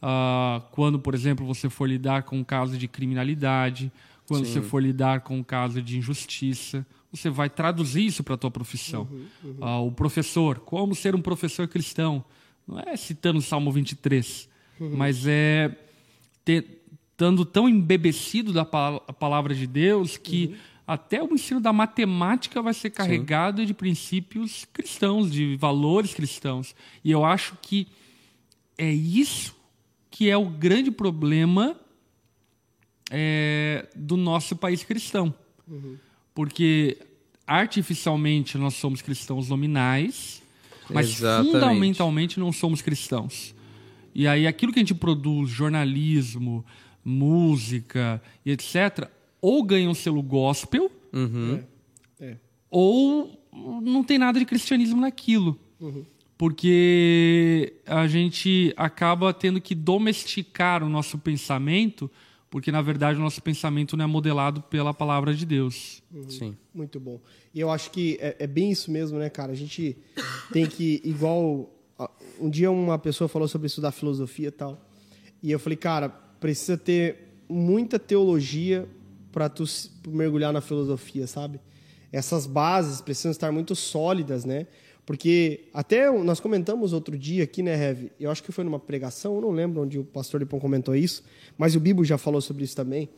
Ah, 0.01 0.61
quando, 0.71 0.99
por 0.99 1.13
exemplo, 1.15 1.45
você 1.45 1.69
for 1.69 1.88
lidar 1.88 2.24
com 2.24 2.38
um 2.38 2.43
caso 2.43 2.78
de 2.78 2.88
criminalidade, 2.88 3.91
quando 4.28 4.45
você 4.45 4.61
for 4.61 4.82
lidar 4.82 5.21
com 5.21 5.38
um 5.38 5.43
caso 5.43 5.82
de 5.82 5.97
injustiça, 5.97 6.86
você 7.11 7.30
vai 7.30 7.49
traduzir 7.49 8.05
isso 8.05 8.24
para 8.24 8.36
a 8.36 8.38
tua 8.38 8.51
profissão. 8.51 9.07
Ah, 9.61 9.80
o 9.80 9.91
professor, 9.91 10.59
como 10.59 10.93
ser 10.95 11.15
um 11.15 11.21
professor 11.21 11.67
cristão? 11.67 12.24
Não 12.67 12.80
é 12.80 12.95
citando 12.97 13.39
o 13.39 13.41
Salmo 13.41 13.71
23, 13.71 14.49
mas 14.97 15.26
é 15.28 15.74
ter, 16.43 16.82
estando 17.11 17.45
tão 17.45 17.69
embebecido 17.69 18.51
da 18.51 18.65
pa- 18.65 19.01
a 19.07 19.13
palavra 19.13 19.53
de 19.53 19.67
Deus 19.67 20.17
que 20.17 20.55
até 20.86 21.23
o 21.23 21.34
ensino 21.34 21.61
da 21.61 21.71
matemática 21.71 22.61
vai 22.61 22.73
ser 22.73 22.89
carregado 22.89 23.65
de 23.65 23.73
princípios 23.73 24.65
cristãos, 24.73 25.31
de 25.31 25.55
valores 25.55 26.13
cristãos. 26.13 26.75
E 27.03 27.11
eu 27.11 27.23
acho 27.23 27.57
que 27.61 27.88
é 28.77 28.91
isso 28.91 29.55
que 30.11 30.29
é 30.29 30.38
o 30.38 30.45
grande 30.45 30.91
problema 30.91 31.75
é, 33.09 33.88
do 33.95 34.17
nosso 34.17 34.55
país 34.55 34.84
cristão. 34.84 35.34
Porque 36.36 36.97
artificialmente 37.47 38.57
nós 38.57 38.75
somos 38.75 39.01
cristãos 39.01 39.49
nominais, 39.49 40.41
mas 40.89 41.09
Exatamente. 41.09 41.51
fundamentalmente 41.51 42.39
não 42.39 42.51
somos 42.51 42.81
cristãos. 42.81 43.55
E 44.13 44.27
aí 44.27 44.45
aquilo 44.45 44.73
que 44.73 44.79
a 44.79 44.81
gente 44.81 44.93
produz, 44.93 45.49
jornalismo, 45.49 46.65
música 47.03 48.21
e 48.45 48.51
etc., 48.51 49.09
ou 49.43 49.61
ganha 49.61 49.89
um 49.89 49.93
selo 49.93 50.23
gospel, 50.23 50.89
É. 52.21 52.37
ou 52.71 53.29
não 53.83 54.01
tem 54.05 54.17
nada 54.17 54.39
de 54.39 54.45
cristianismo 54.45 55.01
naquilo. 55.01 55.59
Porque 56.37 57.73
a 57.85 58.07
gente 58.07 58.73
acaba 58.77 59.33
tendo 59.33 59.59
que 59.59 59.75
domesticar 59.75 60.81
o 60.81 60.87
nosso 60.89 61.17
pensamento, 61.17 62.09
porque 62.49 62.71
na 62.71 62.81
verdade 62.81 63.19
o 63.19 63.21
nosso 63.21 63.41
pensamento 63.43 63.97
não 63.97 64.05
é 64.05 64.07
modelado 64.07 64.61
pela 64.61 64.93
palavra 64.93 65.33
de 65.33 65.45
Deus. 65.45 66.01
Sim. 66.29 66.55
Muito 66.73 66.99
bom. 67.01 67.19
E 67.53 67.59
eu 67.59 67.69
acho 67.69 67.91
que 67.91 68.17
é, 68.21 68.37
é 68.39 68.47
bem 68.47 68.71
isso 68.71 68.89
mesmo, 68.91 69.19
né, 69.19 69.29
cara? 69.29 69.51
A 69.51 69.55
gente 69.55 69.97
tem 70.53 70.65
que, 70.65 71.01
igual. 71.03 71.69
Um 72.39 72.49
dia 72.49 72.71
uma 72.71 72.97
pessoa 72.97 73.27
falou 73.27 73.47
sobre 73.47 73.67
estudar 73.67 73.91
filosofia 73.91 74.47
e 74.47 74.51
tal. 74.51 74.81
E 75.41 75.51
eu 75.51 75.59
falei, 75.59 75.77
cara, 75.77 76.09
precisa 76.09 76.77
ter 76.77 77.17
muita 77.47 77.99
teologia 77.99 78.87
para 79.34 79.49
tu 79.49 79.65
mergulhar 80.07 80.53
na 80.53 80.61
filosofia, 80.61 81.27
sabe? 81.27 81.59
Essas 82.11 82.45
bases 82.47 83.01
precisam 83.01 83.31
estar 83.31 83.51
muito 83.51 83.75
sólidas, 83.75 84.45
né? 84.45 84.67
Porque 85.05 85.65
até 85.73 86.09
nós 86.09 86.39
comentamos 86.39 86.93
outro 86.93 87.17
dia 87.17 87.43
aqui, 87.43 87.61
né, 87.61 87.75
Rev? 87.75 88.05
Eu 88.17 88.31
acho 88.31 88.41
que 88.41 88.53
foi 88.53 88.63
numa 88.63 88.79
pregação, 88.79 89.36
eu 89.36 89.41
não 89.41 89.51
lembro 89.51 89.81
onde 89.81 89.99
o 89.99 90.03
pastor 90.05 90.39
Lipão 90.39 90.59
comentou 90.59 90.95
isso, 90.95 91.23
mas 91.57 91.75
o 91.75 91.79
Bibo 91.81 92.05
já 92.05 92.17
falou 92.17 92.39
sobre 92.39 92.63
isso 92.63 92.75
também 92.75 93.09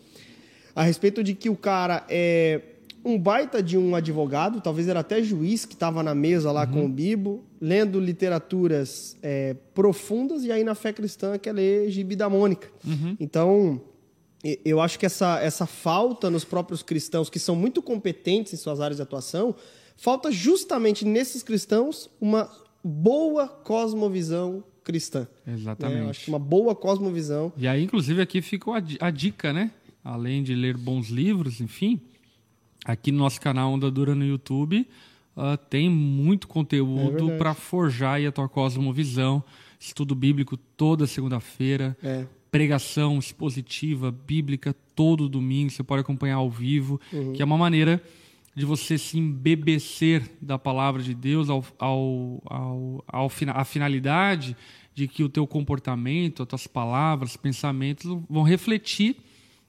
a 0.75 0.83
respeito 0.83 1.23
de 1.23 1.33
que 1.33 1.49
o 1.49 1.55
cara 1.55 2.05
é 2.09 2.59
um 3.03 3.17
baita 3.17 3.63
de 3.63 3.77
um 3.77 3.95
advogado, 3.95 4.59
talvez 4.59 4.89
era 4.89 4.99
até 4.99 5.23
juiz 5.23 5.63
que 5.63 5.73
estava 5.73 6.03
na 6.03 6.13
mesa 6.13 6.51
lá 6.51 6.65
com 6.67 6.85
o 6.85 6.89
Bibo, 6.89 7.43
lendo 7.61 7.97
literaturas 7.99 9.15
é, 9.23 9.55
profundas, 9.73 10.43
e 10.43 10.51
aí 10.51 10.63
na 10.65 10.75
fé 10.75 10.91
cristã 10.91 11.37
quer 11.37 11.53
ler 11.53 11.89
Gibi 11.91 12.15
da 12.15 12.27
Mônica. 12.29 12.67
Então, 13.19 13.79
e- 13.79 13.94
eu 14.63 14.79
acho 14.81 14.99
que 14.99 15.05
essa, 15.05 15.39
essa 15.39 15.65
falta 15.65 16.29
nos 16.29 16.43
próprios 16.45 16.83
cristãos, 16.83 17.29
que 17.29 17.39
são 17.39 17.55
muito 17.55 17.81
competentes 17.81 18.53
em 18.53 18.57
suas 18.57 18.79
áreas 18.79 18.97
de 18.97 19.03
atuação, 19.03 19.55
falta 19.97 20.31
justamente 20.31 21.03
nesses 21.05 21.41
cristãos 21.41 22.09
uma 22.21 22.49
boa 22.83 23.47
cosmovisão 23.47 24.63
cristã. 24.83 25.27
Exatamente. 25.47 25.97
né? 25.97 26.05
Eu 26.05 26.09
acho 26.09 26.23
que 26.25 26.29
uma 26.29 26.37
boa 26.39 26.75
cosmovisão. 26.75 27.51
E 27.57 27.67
aí, 27.67 27.83
inclusive, 27.83 28.21
aqui 28.21 28.41
fica 28.41 28.75
a, 28.75 28.79
di- 28.79 28.97
a 29.01 29.09
dica, 29.09 29.51
né? 29.51 29.71
Além 30.03 30.43
de 30.43 30.53
ler 30.53 30.77
bons 30.77 31.07
livros, 31.07 31.59
enfim, 31.59 31.99
aqui 32.85 33.11
no 33.11 33.17
nosso 33.17 33.41
canal 33.41 33.71
Onda 33.71 33.89
Dura 33.89 34.13
no 34.13 34.23
YouTube 34.23 34.87
ah, 35.35 35.57
tem 35.57 35.89
muito 35.89 36.45
É 36.47 36.51
conteúdo 36.51 37.11
verdade. 37.11 37.37
para 37.39 37.53
forjar 37.55 38.15
aí 38.15 38.27
a 38.27 38.31
tua 38.31 38.47
cosmovisão. 38.47 39.43
Estudo 39.79 40.13
bíblico 40.13 40.55
toda 40.55 41.07
segunda-feira. 41.07 41.97
É. 42.03 42.25
Pregação 42.57 43.19
expositiva, 43.19 44.11
bíblica, 44.11 44.73
todo 44.95 45.27
domingo. 45.27 45.69
Você 45.71 45.83
pode 45.83 46.01
acompanhar 46.01 46.35
ao 46.35 46.49
vivo, 46.49 46.99
Uhum. 47.11 47.33
que 47.33 47.41
é 47.41 47.45
uma 47.45 47.57
maneira 47.57 48.01
de 48.55 48.63
você 48.65 48.97
se 48.97 49.17
embebecer 49.17 50.23
da 50.41 50.57
palavra 50.57 51.03
de 51.03 51.13
Deus 51.13 51.49
ao, 51.49 51.65
ao, 51.77 52.41
ao, 52.45 53.03
ao 53.07 53.31
a 53.53 53.65
finalidade 53.65 54.55
de 54.93 55.05
que 55.09 55.21
o 55.21 55.27
teu 55.27 55.45
comportamento, 55.45 56.41
as 56.43 56.47
tuas 56.47 56.65
palavras, 56.67 57.35
pensamentos 57.35 58.05
vão 58.29 58.43
refletir 58.43 59.17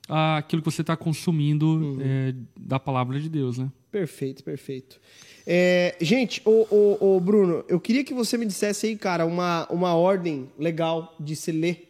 aquilo 0.08 0.62
que 0.62 0.70
você 0.70 0.82
está 0.82 0.96
consumindo 0.96 1.66
Uhum. 1.66 1.98
eh, 2.00 2.34
da 2.56 2.78
palavra 2.78 3.18
de 3.18 3.28
Deus, 3.28 3.58
né? 3.58 3.68
Perfeito, 3.90 4.44
perfeito. 4.44 5.00
É, 5.44 5.96
gente, 6.00 6.40
ô, 6.44 6.66
ô, 6.70 7.16
ô, 7.16 7.20
Bruno, 7.20 7.64
eu 7.68 7.80
queria 7.80 8.04
que 8.04 8.14
você 8.14 8.38
me 8.38 8.46
dissesse 8.46 8.86
aí, 8.86 8.96
cara, 8.96 9.26
uma, 9.26 9.66
uma 9.68 9.94
ordem 9.94 10.48
legal 10.56 11.16
de 11.18 11.34
se 11.34 11.50
ler 11.50 11.85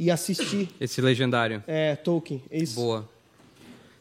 e 0.00 0.10
assistir 0.10 0.68
Esse 0.80 1.00
legendário. 1.02 1.62
é, 1.66 1.94
Tolkien. 1.94 2.42
É 2.50 2.58
isso? 2.62 2.74
Boa. 2.76 3.06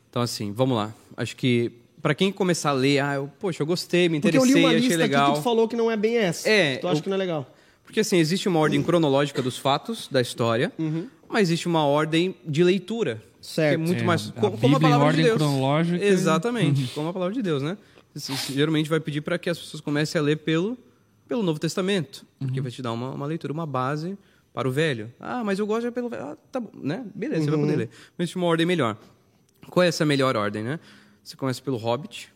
Então, 0.10 0.22
assim, 0.22 0.52
vamos 0.52 0.76
lá. 0.78 0.94
Acho 1.18 1.36
que 1.36 1.72
pra 2.02 2.16
quem 2.16 2.32
começar 2.32 2.70
a 2.70 2.74
ler, 2.74 3.00
ah, 3.00 3.16
eu, 3.16 3.30
poxa, 3.40 3.62
eu 3.62 3.68
gostei, 3.68 4.08
me 4.10 4.20
Porque 4.22 4.38
eu 4.38 4.44
li 4.46 4.52
interessei, 4.52 4.64
uma 4.64 4.70
achei 4.70 4.80
lista 4.80 4.94
aqui 5.04 5.12
legal. 5.12 5.34
que 5.34 5.40
tu 5.40 5.44
falou 5.44 5.68
que 5.68 5.76
não 5.76 5.92
é 5.92 5.98
bem 5.98 6.18
essa. 6.18 6.50
É, 6.50 6.78
Tu 6.78 6.88
acha 6.88 7.00
eu- 7.00 7.04
que 7.04 7.10
não 7.10 7.16
é 7.16 7.20
legal? 7.20 7.54
Porque 7.84 8.00
assim, 8.00 8.18
existe 8.18 8.48
uma 8.48 8.60
ordem 8.60 8.82
cronológica 8.84 9.42
dos 9.42 9.58
fatos 9.58 10.08
da 10.10 10.22
história, 10.22 10.72
mas 11.28 11.42
existe 11.50 11.68
uma 11.68 11.84
ordem 11.86 12.36
de 12.46 12.64
leitura. 12.64 13.16
Uhum. 13.16 13.30
Certo. 13.42 13.70
Que 13.78 13.84
é 13.84 13.86
muito 13.88 14.02
É, 14.04 14.06
mais. 14.06 14.30
a 14.30 14.32
co- 14.34 14.52
Como, 14.52 14.58
Bíblia 14.58 14.76
a 14.76 14.78
em 14.78 14.82
palavra 14.82 15.06
ordem 15.08 15.22
de 15.24 15.28
Deus. 15.30 15.38
cronológica 15.42 16.06
Exatamente, 16.06 16.92
como 16.94 17.08
a 17.10 17.14
palavra 17.14 17.34
de 17.34 17.42
Deus, 17.42 17.64
né? 17.64 17.78
Isso- 18.16 18.32
isso 18.34 18.54
geralmente 18.54 18.90
vai 18.90 19.00
pedir 19.00 19.22
para 19.22 19.38
que 19.40 19.50
as 19.50 19.58
pessoas 19.58 19.82
comecem 19.82 20.20
a 20.20 20.22
ler 20.24 20.38
pelo, 20.38 20.78
pelo 21.28 21.42
Novo 21.42 21.60
Testamento, 21.60 22.26
porque 22.40 22.60
vai 22.62 22.70
te 22.72 22.82
dar 22.82 22.92
uma, 22.92 23.12
uma 23.12 23.26
leitura, 23.26 23.52
uma 23.54 23.66
base 23.66 24.18
para 24.54 24.68
o 24.68 24.72
velho. 24.72 25.12
Ah, 25.20 25.44
mas 25.44 25.60
eu 25.60 25.68
gosto 25.68 25.84
já 25.84 25.92
pelo 25.92 26.10
velho. 26.10 26.24
Ah, 26.24 26.38
tá 26.52 26.60
bom, 26.60 26.72
né? 26.76 27.06
Beleza, 27.16 27.46
você 27.46 27.52
vai 27.52 27.60
poder 27.60 27.76
ler. 27.76 27.90
Mas 28.18 28.36
uma 28.36 28.46
ordem 28.48 28.66
melhor. 28.66 28.98
Qual 29.70 29.84
é 29.84 29.88
essa 29.88 30.06
melhor 30.06 30.36
ordem, 30.36 30.64
né? 30.64 30.80
Você 31.24 31.36
começa 31.36 31.62
pelo 31.62 31.78
Hobbit, 31.78 32.34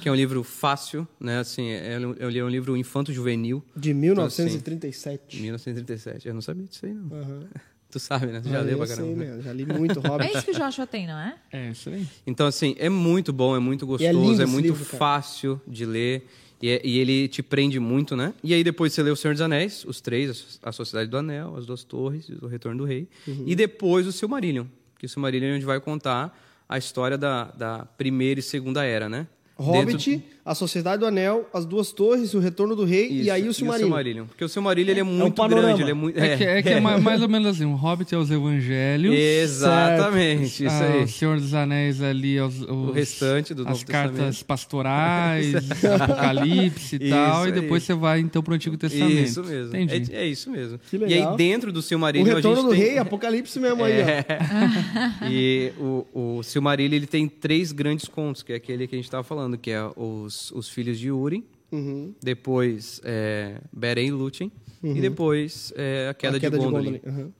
que 0.00 0.08
é 0.08 0.12
um 0.12 0.14
livro 0.14 0.42
fácil, 0.42 1.06
né? 1.20 1.38
Assim, 1.38 1.68
é, 1.70 1.98
um- 1.98 2.14
eu 2.14 2.28
li 2.30 2.42
um 2.42 2.48
livro 2.48 2.76
infanto-juvenil, 2.76 3.62
De 3.76 3.92
1937. 3.92 5.40
1937. 5.40 6.28
Eu 6.28 6.34
não 6.34 6.40
sabia 6.40 6.66
disso 6.66 6.86
aí, 6.86 6.94
não. 6.94 7.16
Aham. 7.16 7.46
Tu 7.90 8.00
sabe, 8.00 8.26
né? 8.26 8.40
Tu 8.40 8.48
já 8.48 8.58
Ah, 8.58 8.62
leu 8.62 8.72
eu 8.72 8.78
pra 8.78 8.86
sei, 8.88 8.96
caramba. 8.96 9.24
né? 9.24 9.36
né? 9.36 9.42
Já 9.42 9.52
li 9.52 9.64
muito 9.64 10.00
É 10.02 10.08
Hobbit. 10.08 10.32
isso 10.36 10.44
que 10.44 10.50
o 10.50 10.54
Joshua 10.54 10.84
tem, 10.84 11.06
não 11.06 11.16
é? 11.16 11.36
É, 11.52 11.70
isso 11.70 11.88
aí. 11.90 12.04
Então, 12.26 12.44
assim, 12.48 12.74
é 12.76 12.88
muito 12.88 13.32
bom, 13.32 13.54
é 13.54 13.60
muito 13.60 13.84
é 13.84 13.86
gostoso, 13.86 14.40
é, 14.40 14.44
esse 14.44 14.52
muito 14.52 14.66
livro, 14.66 14.84
cara. 14.84 14.98
fácil 14.98 15.60
de 15.64 15.86
ler. 15.86 16.26
E, 16.64 16.70
é- 16.70 16.80
e 16.82 16.98
ele 16.98 17.28
te 17.28 17.42
prende 17.42 17.78
muito, 17.78 18.16
né? 18.16 18.32
E 18.42 18.54
aí 18.54 18.64
depois 18.64 18.90
você 18.94 19.02
lê 19.02 19.10
O 19.10 19.16
Senhor 19.16 19.34
dos 19.34 19.42
Anéis, 19.42 19.84
os 19.84 20.00
três, 20.00 20.58
a 20.62 20.72
Sociedade 20.72 21.10
do 21.10 21.18
Anel, 21.18 21.54
As 21.58 21.66
Duas 21.66 21.84
Torres, 21.84 22.26
O 22.40 22.46
Retorno 22.46 22.78
do 22.78 22.84
Rei. 22.86 23.06
Uhum. 23.28 23.44
E 23.46 23.54
depois 23.54 24.06
o 24.06 24.12
Silmarillion, 24.12 24.64
que 24.98 25.04
o 25.04 25.08
Silmarillion 25.08 25.50
é 25.52 25.56
onde 25.56 25.66
vai 25.66 25.78
contar 25.78 26.34
a 26.66 26.78
história 26.78 27.18
da, 27.18 27.50
da 27.50 27.84
primeira 27.84 28.40
e 28.40 28.42
segunda 28.42 28.82
era, 28.82 29.10
né? 29.10 29.26
Hobbit, 29.56 30.10
Dentro- 30.10 30.26
A 30.44 30.54
Sociedade 30.54 30.98
do 31.00 31.06
Anel, 31.06 31.48
As 31.54 31.64
Duas 31.64 31.92
Torres, 31.92 32.34
O 32.34 32.38
Retorno 32.40 32.74
do 32.76 32.84
Rei 32.84 33.08
e 33.08 33.20
Isso, 33.22 33.30
aí 33.32 33.48
o 33.48 33.54
Silmarillion. 33.54 34.26
Porque 34.26 34.44
o 34.44 34.48
Silmarillion 34.48 34.90
ele 34.92 35.00
é 35.00 35.02
muito 35.04 35.34
panorama. 35.36 35.68
grande, 35.68 35.82
ele 35.82 35.90
é 35.92 35.94
muito... 35.94 36.18
É, 36.18 36.36
que, 36.36 36.44
é, 36.44 36.62
que 36.62 36.68
é 36.70 36.80
ma- 36.80 36.98
mais 36.98 37.20
ou 37.22 37.28
menos 37.28 37.48
assim, 37.48 37.64
o 37.64 37.74
Hobbit 37.76 38.14
é 38.14 38.18
os 38.18 38.30
evangelhos. 38.30 39.14
Exatamente, 39.16 40.64
isso 40.64 40.66
ah, 40.68 40.92
aí. 40.94 41.04
O 41.04 41.08
Senhor 41.08 41.38
dos 41.40 41.54
Anéis 41.54 42.02
ali, 42.02 42.40
os, 42.40 42.60
os- 42.62 42.68
O 42.68 42.90
restante 42.90 43.54
do 43.54 43.62
as 43.62 43.68
Novo 43.68 43.86
cartas 43.86 44.12
Testamento. 44.16 44.44
pastorais, 44.44 45.54
Apocalipse 46.00 46.96
e 46.96 47.04
Isso 47.08 47.10
tal, 47.14 47.48
e 47.48 47.52
depois 47.52 47.82
você 47.84 47.94
vai 47.94 48.20
então 48.20 48.42
pro 48.42 48.54
Antigo 48.54 48.76
Testamento. 48.76 49.12
Isso 49.22 49.42
mesmo. 49.44 49.76
Entendi. 49.76 50.14
É, 50.14 50.22
é 50.24 50.26
isso 50.26 50.50
mesmo. 50.50 50.78
Que 50.90 50.96
E 50.96 50.98
legal. 50.98 51.30
aí 51.32 51.36
dentro 51.36 51.72
do 51.72 51.78
O 51.78 51.82
Silmarillion 51.82 52.32
a 52.32 52.36
Retorno 52.36 52.56
gente 52.62 52.66
do 52.66 52.70
tem... 52.72 52.80
Rei, 52.80 52.98
Apocalipse 52.98 53.58
mesmo 53.60 53.84
aí, 53.84 53.94
ó. 54.02 55.26
E 55.30 55.72
o, 55.78 56.38
o 56.38 56.42
Silmarillion 56.42 56.96
ele 56.96 57.06
tem 57.06 57.28
três 57.28 57.72
grandes 57.72 58.06
contos, 58.08 58.42
que 58.42 58.52
é 58.52 58.56
aquele 58.56 58.86
que 58.86 58.94
a 58.94 58.98
gente 58.98 59.04
estava 59.06 59.22
falando, 59.22 59.43
que 59.58 59.70
é 59.70 59.80
os, 59.96 60.50
os 60.52 60.68
filhos 60.68 60.98
de 60.98 61.10
Urim, 61.10 61.44
Uhum. 61.72 62.14
depois 62.22 63.00
é, 63.04 63.60
Beren 63.72 64.06
e 64.06 64.10
Lúthien, 64.12 64.52
e 64.82 65.00
depois 65.00 65.72
é, 65.76 66.08
a 66.10 66.14
queda, 66.14 66.36
A 66.36 66.40
queda 66.40 66.58
de 66.58 66.64
Gondolin. 66.64 67.00
Aham. 67.06 67.32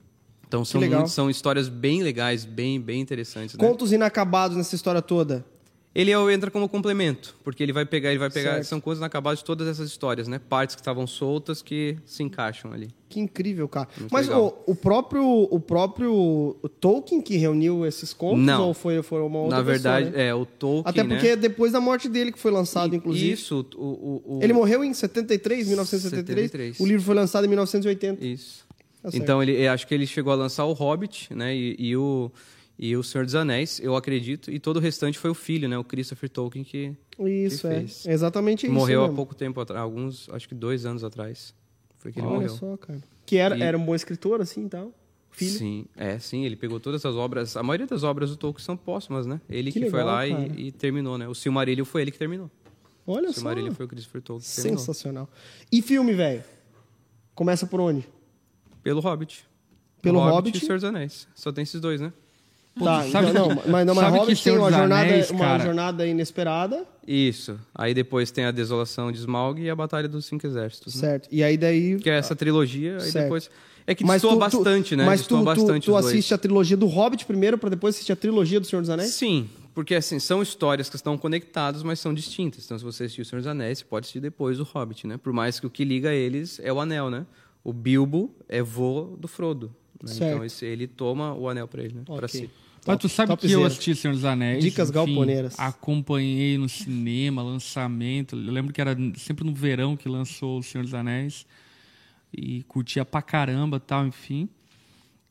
Então 0.47 0.63
são, 0.65 0.79
muito- 0.81 1.07
são 1.09 1.29
histórias 1.29 1.67
bem 1.69 2.03
legais, 2.03 2.43
bem, 2.45 2.79
bem 2.79 3.01
interessantes. 3.01 3.55
Né? 3.57 3.65
Contos 3.67 3.91
inacabados 3.91 4.55
nessa 4.57 4.75
história 4.75 5.01
toda. 5.01 5.45
Ele 5.95 6.11
é- 6.11 6.33
entra 6.33 6.51
como 6.51 6.67
complemento, 6.67 7.33
porque 7.41 7.63
ele 7.63 7.71
vai 7.71 7.85
pegar, 7.85 8.09
ele 8.09 8.19
vai 8.19 8.29
pegar, 8.29 8.55
Certo. 8.55 8.65
são 8.65 8.81
coisas 8.81 8.99
inacabadas 8.99 9.39
de 9.39 9.45
todas 9.45 9.65
essas 9.65 9.87
histórias, 9.89 10.27
né? 10.27 10.39
Partes 10.49 10.75
que 10.75 10.81
estavam 10.81 11.07
soltas 11.07 11.61
que 11.61 11.97
se 12.05 12.21
encaixam 12.21 12.73
ali. 12.73 12.89
Que 13.07 13.19
incrível, 13.21 13.65
cara. 13.69 13.87
Muito 13.97 14.11
Mas 14.11 14.27
o, 14.27 14.53
o 14.67 14.75
próprio 14.75 15.23
o 15.49 15.57
próprio 15.57 16.55
Tolkien 16.81 17.21
que 17.21 17.37
reuniu 17.37 17.85
esses 17.85 18.11
contos 18.13 18.43
Não. 18.43 18.67
ou 18.67 18.73
foi, 18.73 19.01
foi 19.01 19.21
uma 19.21 19.39
outra 19.39 19.55
Na 19.57 19.63
verdade, 19.63 20.05
pessoa, 20.07 20.21
né? 20.23 20.29
é 20.29 20.35
o 20.35 20.45
Tolkien, 20.45 20.83
Até 20.89 21.03
né? 21.03 21.15
porque 21.15 21.27
é 21.29 21.35
depois 21.37 21.71
da 21.71 21.79
morte 21.79 22.09
dele 22.09 22.31
que 22.31 22.39
foi 22.39 22.51
lançado, 22.51 22.93
inclusive. 22.93 23.31
Isso, 23.31 23.65
o, 23.75 23.81
o, 24.25 24.37
o- 24.37 24.43
Ele 24.43 24.51
morreu 24.51 24.83
em 24.83 24.93
73, 24.93 25.67
1973. 25.67 26.51
73. 26.51 26.79
O 26.81 26.85
livro 26.85 27.03
foi 27.03 27.15
lançado 27.15 27.45
em 27.45 27.47
1980. 27.47 28.25
Isso. 28.25 28.65
Tá 29.01 29.09
então, 29.13 29.41
ele, 29.41 29.53
eu 29.53 29.71
acho 29.71 29.85
que 29.87 29.93
ele 29.93 30.07
chegou 30.07 30.33
a 30.33 30.35
lançar 30.35 30.65
o 30.65 30.73
Hobbit, 30.73 31.33
né? 31.33 31.55
E, 31.55 31.75
e 31.79 31.95
o, 31.95 32.31
e 32.77 32.95
o 32.95 33.03
Senhor 33.03 33.23
dos 33.25 33.35
Anéis, 33.35 33.79
eu 33.79 33.95
acredito. 33.95 34.51
E 34.51 34.59
todo 34.59 34.77
o 34.77 34.79
restante 34.79 35.17
foi 35.17 35.29
o 35.29 35.33
filho, 35.33 35.67
né? 35.69 35.77
O 35.77 35.83
Christopher 35.83 36.29
Tolkien, 36.29 36.63
que 36.63 36.93
Isso, 37.19 37.61
que 37.67 37.73
é. 37.73 37.79
fez. 37.79 38.05
Exatamente 38.05 38.65
isso. 38.65 38.73
morreu 38.73 39.03
há 39.05 39.09
pouco 39.09 39.33
tempo 39.35 39.59
atrás. 39.61 39.81
Alguns, 39.81 40.27
acho 40.29 40.47
que 40.47 40.55
dois 40.55 40.85
anos 40.85 41.03
atrás. 41.03 41.53
Foi 41.97 42.11
que 42.11 42.19
ele 42.19 42.27
Olha 42.27 42.35
morreu. 42.35 42.49
só, 42.49 42.77
cara. 42.77 42.99
Que 43.25 43.37
era, 43.37 43.57
E- 43.57 43.61
era 43.61 43.77
um 43.77 43.83
bom 43.85 43.95
escritor, 43.95 44.41
assim 44.41 44.65
e 44.65 44.69
tal. 44.69 44.93
Filho. 45.31 45.51
Sim, 45.57 45.85
é, 45.97 46.17
sim. 46.19 46.45
Ele 46.45 46.55
pegou 46.55 46.79
todas 46.79 47.01
essas 47.01 47.15
obras. 47.15 47.57
A 47.57 47.63
maioria 47.63 47.87
das 47.87 48.03
obras 48.03 48.29
do 48.29 48.37
Tolkien 48.37 48.63
são 48.63 48.77
póstumas, 48.77 49.25
né? 49.25 49.41
Ele 49.49 49.71
Que 49.71 49.81
que, 49.81 49.89
foi 49.89 49.99
legal, 49.99 50.15
lá 50.15 50.27
cara. 50.27 50.47
e, 50.57 50.67
e 50.67 50.71
terminou, 50.71 51.17
né? 51.17 51.27
O 51.27 51.33
Silmarillion 51.35 51.83
foi 51.85 52.01
ele 52.03 52.11
que 52.11 52.17
terminou. 52.17 52.49
Olha 53.07 53.25
O 53.29 53.33
só. 53.33 53.39
Silmarillion 53.39 53.73
foi 53.73 53.85
o 53.85 53.89
Christopher 53.89 54.21
Tolkien 54.21 54.49
que 54.49 54.55
terminou. 54.55 54.79
Sensacional. 54.79 55.29
E 55.71 55.81
filme, 55.81 56.13
velho? 56.13 56.43
Começa 57.33 57.65
por 57.67 57.79
onde? 57.81 58.07
Pelo 58.81 58.99
Hobbit. 59.01 59.45
Pelo 60.01 60.19
o 60.19 60.21
Hobbit, 60.21 60.35
Hobbit. 60.35 60.57
e 60.57 60.61
o 60.63 60.65
Senhor 60.65 60.75
dos 60.77 60.83
Anéis. 60.85 61.27
Só 61.35 61.51
tem 61.51 61.63
esses 61.63 61.81
dois, 61.81 61.99
né? 61.99 62.13
Tá, 62.83 63.03
sabe 63.09 63.29
então, 63.29 63.47
não, 63.49 63.61
mas, 63.67 63.85
não, 63.85 63.95
mas 63.95 64.13
Hobbit 64.13 64.43
tem 64.43 64.57
uma 64.57 64.69
jornada, 64.71 65.01
Anéis, 65.05 65.29
uma 65.29 65.59
jornada 65.59 66.05
inesperada, 66.07 66.85
Isso. 67.07 67.59
Aí 67.73 67.93
depois 67.93 68.31
tem 68.31 68.45
a 68.45 68.51
Desolação 68.51 69.11
de 69.11 69.19
Smaug 69.19 69.61
e 69.61 69.69
a 69.69 69.75
Batalha 69.75 70.07
dos 70.07 70.25
Cinco 70.25 70.45
Exércitos. 70.45 70.95
Né? 70.95 71.01
certo? 71.01 71.29
E 71.31 71.43
aí 71.43 71.55
daí... 71.57 71.97
Que 71.99 72.09
é 72.09 72.17
essa 72.17 72.35
trilogia, 72.35 72.95
aí 72.95 73.11
Certo. 73.11 73.23
depois. 73.25 73.49
É 73.87 73.93
que 73.93 74.03
Mas 74.03 74.21
destoa 74.23 74.31
tu- 74.31 74.57
tu- 74.57 74.57
bastante, 74.63 74.95
né? 74.95 75.05
Mas 75.05 75.21
tu, 75.21 75.37
tu, 75.37 75.43
bastante 75.43 75.85
tu 75.85 75.91
dois. 75.91 76.05
assiste 76.07 76.33
a 76.33 76.37
trilogia 76.39 76.75
do 76.75 76.87
Hobbit 76.87 77.23
primeiro, 77.25 77.57
pra 77.57 77.69
depois 77.69 77.93
assistir 77.95 78.11
a 78.11 78.15
trilogia 78.15 78.59
do 78.59 78.65
Senhor 78.65 78.81
dos 78.81 78.89
Anéis? 78.89 79.11
Sim, 79.11 79.47
porque 79.75 79.93
assim, 79.93 80.17
são 80.17 80.41
histórias 80.41 80.89
que 80.89 80.95
estão 80.95 81.15
conectadas, 81.19 81.83
mas 81.83 81.99
são 81.99 82.11
distintas. 82.11 82.65
Então, 82.65 82.79
se 82.79 82.83
você 82.83 83.03
assistir 83.03 83.21
O 83.21 83.25
Senhor 83.25 83.41
dos 83.41 83.47
Anéis, 83.47 83.77
você 83.79 83.85
pode 83.85 84.05
assistir 84.05 84.19
depois 84.19 84.59
o 84.59 84.63
Hobbit, 84.63 85.05
né? 85.05 85.17
Por 85.17 85.31
mais 85.31 85.59
que 85.59 85.67
o 85.67 85.69
que 85.69 85.85
liga 85.85 86.11
eles 86.11 86.59
é 86.63 86.73
o 86.73 86.79
anel, 86.81 87.11
né? 87.11 87.27
O 87.63 87.71
Bilbo 87.71 88.33
é 88.49 88.61
vô 88.63 89.15
do 89.19 89.27
Frodo. 89.27 89.71
né? 90.03 90.11
Então, 90.15 90.43
esse, 90.43 90.65
ele 90.65 90.87
toma 90.87 91.35
o 91.35 91.47
anel 91.47 91.67
pra 91.67 91.83
ele, 91.83 91.93
né? 91.93 92.01
Pra 92.05 92.15
Ok. 92.25 92.27
si. 92.29 92.49
Mas 92.85 92.99
tu 92.99 93.09
sabe 93.09 93.35
que 93.37 93.51
eu 93.51 93.65
assisti 93.65 93.95
Senhor 93.95 94.13
dos 94.13 94.25
Anéis. 94.25 94.63
Dicas 94.63 94.89
enfim, 94.89 94.95
galponeiras. 94.95 95.59
Acompanhei 95.59 96.57
no 96.57 96.69
cinema, 96.69 97.41
lançamento. 97.41 98.35
Eu 98.35 98.51
lembro 98.51 98.71
que 98.73 98.79
era 98.79 98.95
sempre 99.17 99.43
no 99.43 99.53
verão 99.53 99.97
que 99.97 100.07
lançou 100.07 100.59
o 100.59 100.63
Senhor 100.63 100.83
dos 100.83 100.93
Anéis. 100.93 101.45
E 102.31 102.63
curtia 102.63 103.03
pra 103.03 103.21
caramba 103.21 103.79
tal, 103.79 104.05
enfim. 104.05 104.47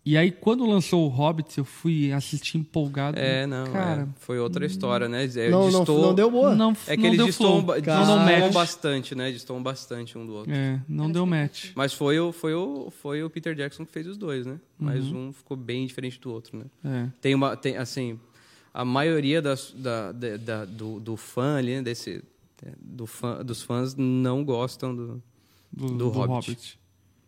E 0.06 0.18
aí, 0.18 0.30
quando 0.30 0.66
lançou 0.66 1.06
o 1.06 1.08
Hobbit, 1.08 1.56
eu 1.56 1.64
fui 1.64 2.12
assistir 2.12 2.58
empolgado. 2.58 3.18
É, 3.18 3.46
não, 3.46 3.72
Cara, 3.72 4.02
é, 4.02 4.08
foi 4.20 4.38
outra 4.38 4.66
história, 4.66 5.08
né? 5.08 5.24
É, 5.24 5.48
Não, 5.48 5.70
não, 5.70 5.78
distou- 5.80 6.02
não 6.02 6.14
deu 6.14 6.30
boa. 6.30 6.54
não, 6.54 6.76
É 6.86 6.94
que 6.94 7.02
não 7.02 7.06
eles 7.08 7.16
deu 7.16 7.26
destoam. 7.26 7.62
Não, 7.62 8.26
não 8.40 8.50
bastante, 8.52 9.14
né? 9.14 9.32
Destoam 9.32 9.62
bastante 9.62 10.18
um 10.18 10.26
do 10.26 10.34
outro. 10.34 10.52
É, 10.52 10.78
não 10.86 11.10
deu 11.10 11.24
match. 11.24 11.70
Mas 11.74 11.94
foi 11.94 12.18
o, 12.20 12.32
foi, 12.32 12.52
o, 12.52 12.90
foi 12.90 13.22
o 13.24 13.30
Peter 13.30 13.54
Jackson 13.54 13.86
que 13.86 13.92
fez 13.92 14.06
os 14.06 14.18
dois, 14.18 14.44
né? 14.44 14.60
Mas 14.78 15.06
Uhum. 15.10 15.28
um 15.28 15.32
ficou 15.32 15.56
bem 15.56 15.86
diferente 15.86 16.20
do 16.20 16.30
outro, 16.30 16.58
né? 16.58 16.64
É. 16.84 17.08
Tem 17.22 17.34
uma, 17.34 17.56
tem, 17.56 17.78
assim, 17.78 18.20
a 18.74 18.84
maioria 18.84 19.40
das, 19.40 19.72
da, 19.74 20.12
da- 20.12 20.36
da- 20.36 20.64
do, 20.66 21.00
do 21.00 21.16
fã 21.16 21.56
ali, 21.56 21.76
né, 21.76 21.82
desse, 21.82 22.22
do 22.78 23.06
fã, 23.06 23.42
dos 23.42 23.62
fãs 23.62 23.94
não 23.96 24.44
gostam 24.44 24.94
do... 24.94 25.22
Do, 25.72 25.86
Do 25.88 25.94
do 25.96 26.08
Hobbit. 26.10 26.50
Hobbit. 26.50 26.78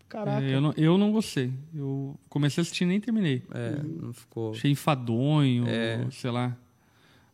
Caraca. 0.08 0.44
É, 0.44 0.54
eu, 0.54 0.60
não, 0.60 0.72
eu 0.76 0.96
não 0.98 1.10
gostei. 1.12 1.52
Eu 1.74 2.18
comecei 2.28 2.60
a 2.60 2.62
assistir 2.62 2.84
e 2.84 2.86
nem 2.86 3.00
terminei. 3.00 3.42
É, 3.52 3.82
não 3.82 4.12
ficou... 4.12 4.52
Achei 4.52 4.70
enfadonho, 4.70 5.66
É. 5.66 6.06
sei 6.10 6.30
lá. 6.30 6.56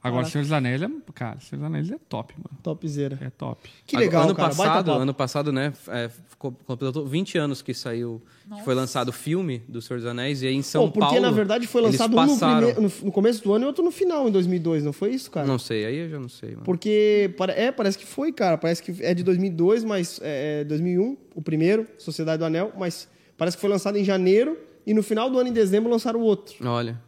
Agora, 0.03 0.25
Senhor 0.27 0.43
dos 0.43 0.53
Anéis 0.53 0.83
é. 0.83 0.91
Cara, 1.15 1.39
Senhor 1.39 1.61
dos 1.61 1.67
Anéis 1.67 1.91
é 1.91 1.99
top, 2.09 2.35
mano. 2.37 2.59
Topzera. 2.63 3.19
É 3.21 3.31
top. 3.31 3.71
Que 3.87 3.95
Agora, 3.97 4.07
legal, 4.07 4.23
ano 4.25 4.35
cara. 4.35 4.49
Passado, 4.49 4.93
ano 4.93 5.15
passado, 5.15 5.53
né, 5.53 5.73
é, 5.89 6.11
ficou, 6.29 6.53
completou 6.67 7.07
20 7.07 7.39
anos 7.39 7.63
que 7.63 7.73
saiu, 7.73 8.21
que 8.57 8.63
foi 8.65 8.75
lançado 8.75 9.09
o 9.09 9.13
filme 9.13 9.63
do 9.69 9.81
Senhor 9.81 9.99
dos 10.01 10.07
Anéis, 10.07 10.43
e 10.43 10.49
aí 10.49 10.55
em 10.55 10.63
São 10.63 10.87
Pô, 10.87 10.95
porque 10.95 11.15
Paulo... 11.15 11.21
na 11.21 11.31
verdade 11.31 11.67
foi 11.69 11.83
lançado 11.83 12.17
um 12.17 12.27
no, 12.27 12.39
primeiro- 12.39 12.93
no, 13.05 13.13
começo 13.13 13.45
do 13.45 13.53
ano 13.53 13.65
e 13.65 13.67
outro 13.67 13.85
no 13.85 13.93
final, 13.93 14.29
em 14.29 14.33
2002, 14.33 14.83
não 14.83 14.93
foi 14.93 15.11
isso, 15.11 15.31
cara? 15.31 15.47
Não 15.47 15.59
sei, 15.59 15.85
aí 15.85 15.97
eu 15.99 16.09
já 16.09 16.19
não 16.19 16.29
sei, 16.29 16.51
mano. 16.51 16.65
Porque, 16.65 17.33
é, 17.55 17.71
parece 17.71 17.97
que 17.97 18.07
foi, 18.07 18.33
cara. 18.33 18.59
Parece 18.59 18.83
que 18.83 19.03
é 19.05 19.15
de 19.15 19.23
2002, 19.23 19.85
mas 19.85 20.19
é, 20.23 20.63
é 20.63 20.65
2001, 20.65 21.17
o 21.35 21.43
primeiro, 21.43 21.87
Sociedade 21.97 22.39
do 22.39 22.45
Anel, 22.45 22.73
mas 22.77 23.09
parece 23.39 23.57
que 23.57 23.61
foi 23.61 23.71
lançado 23.71 23.97
em 23.97 24.05
janeiro 24.05 24.59
e 24.87 24.93
no 24.93 25.03
final 25.03 25.31
do 25.31 25.39
ano, 25.39 25.49
em 25.49 25.53
dezembro, 25.53 25.91
lançaram 25.91 26.21
o 26.21 26.25
outro. 26.25 26.57
Olha, 26.67 27.01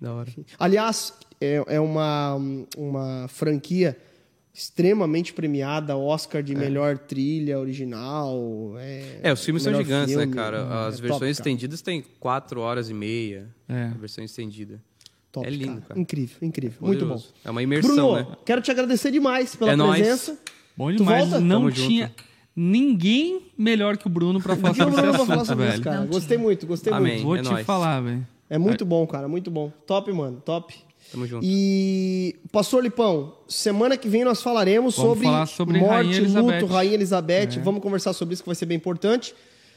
da 0.00 0.12
hora. 0.12 0.30
Aliás, 0.58 1.14
é, 1.44 1.76
é 1.76 1.80
uma, 1.80 2.36
uma 2.76 3.26
franquia 3.28 3.96
extremamente 4.54 5.32
premiada, 5.32 5.96
Oscar 5.96 6.42
de 6.42 6.54
melhor 6.54 6.98
trilha 6.98 7.58
original. 7.58 8.74
É, 8.78 9.20
É, 9.22 9.32
os 9.32 9.42
filmes 9.44 9.62
são 9.62 9.74
gigantes, 9.74 10.12
filme. 10.14 10.26
né, 10.26 10.34
cara? 10.34 10.86
As 10.86 10.98
É 10.98 11.00
versões 11.00 11.08
top, 11.10 11.18
cara. 11.20 11.30
estendidas 11.30 11.80
têm 11.82 12.04
4 12.20 12.60
horas 12.60 12.90
e 12.90 12.94
meia. 12.94 13.48
É. 13.68 13.84
A 13.84 13.98
versão 13.98 14.22
estendida. 14.22 14.82
Top, 15.30 15.46
é 15.46 15.50
lindo, 15.50 15.80
cara. 15.80 15.98
Incrível, 15.98 16.36
incrível. 16.42 16.78
Muito 16.86 17.06
bom. 17.06 17.20
É 17.42 17.50
uma 17.50 17.62
imersão, 17.62 17.94
Bruno, 18.12 18.30
né? 18.30 18.36
quero 18.44 18.60
te 18.60 18.70
agradecer 18.70 19.10
demais 19.10 19.56
pela 19.56 19.72
É 19.72 19.76
nóis. 19.76 19.98
presença. 20.02 20.38
Bom 20.76 20.90
Tu 20.90 20.98
demais. 20.98 21.24
volta? 21.30 21.40
Não 21.40 21.60
Tamo 21.60 21.72
tinha 21.72 22.08
junto. 22.08 22.24
ninguém 22.54 23.40
melhor 23.56 23.96
que 23.96 24.06
o 24.06 24.10
Bruno 24.10 24.38
pra 24.42 24.54
falar 24.56 24.74
sobre 24.74 24.92
esse 24.92 25.00
vai 25.02 25.12
falar 25.12 25.22
assunto, 25.34 25.46
sobre 25.46 25.64
isso, 25.68 25.72
velho. 25.72 25.84
cara. 25.84 26.04
Gostei 26.06 26.36
muito, 26.36 26.66
gostei 26.66 26.92
Amém. 26.92 27.12
muito. 27.14 27.24
Vou 27.24 27.36
É 27.36 27.40
te 27.42 27.48
nóis. 27.50 27.66
falar, 27.66 28.00
velho. 28.02 28.26
É 28.50 28.58
muito 28.58 28.84
bom, 28.84 29.06
cara, 29.06 29.26
muito 29.26 29.50
bom. 29.50 29.72
Top, 29.86 30.12
mano, 30.12 30.42
top. 30.44 30.74
Tamo 31.12 31.26
junto. 31.26 31.44
E, 31.44 32.36
Pastor 32.50 32.82
Lipão, 32.82 33.34
semana 33.46 33.96
que 33.96 34.08
vem 34.08 34.24
nós 34.24 34.42
falaremos 34.42 34.96
Vamos 34.96 35.10
sobre, 35.10 35.24
falar 35.26 35.46
sobre 35.46 35.78
morte, 35.78 35.92
Rainha 35.94 36.16
Elizabeth. 36.16 36.60
luto, 36.60 36.72
Rainha 36.72 36.94
Elizabeth. 36.94 37.60
Vamos 37.62 37.82
conversar 37.82 38.12
sobre 38.14 38.32
isso 38.34 38.42
que 38.42 38.48
vai 38.48 38.56
ser 38.56 38.66
bem 38.66 38.76
importante. 38.78 39.34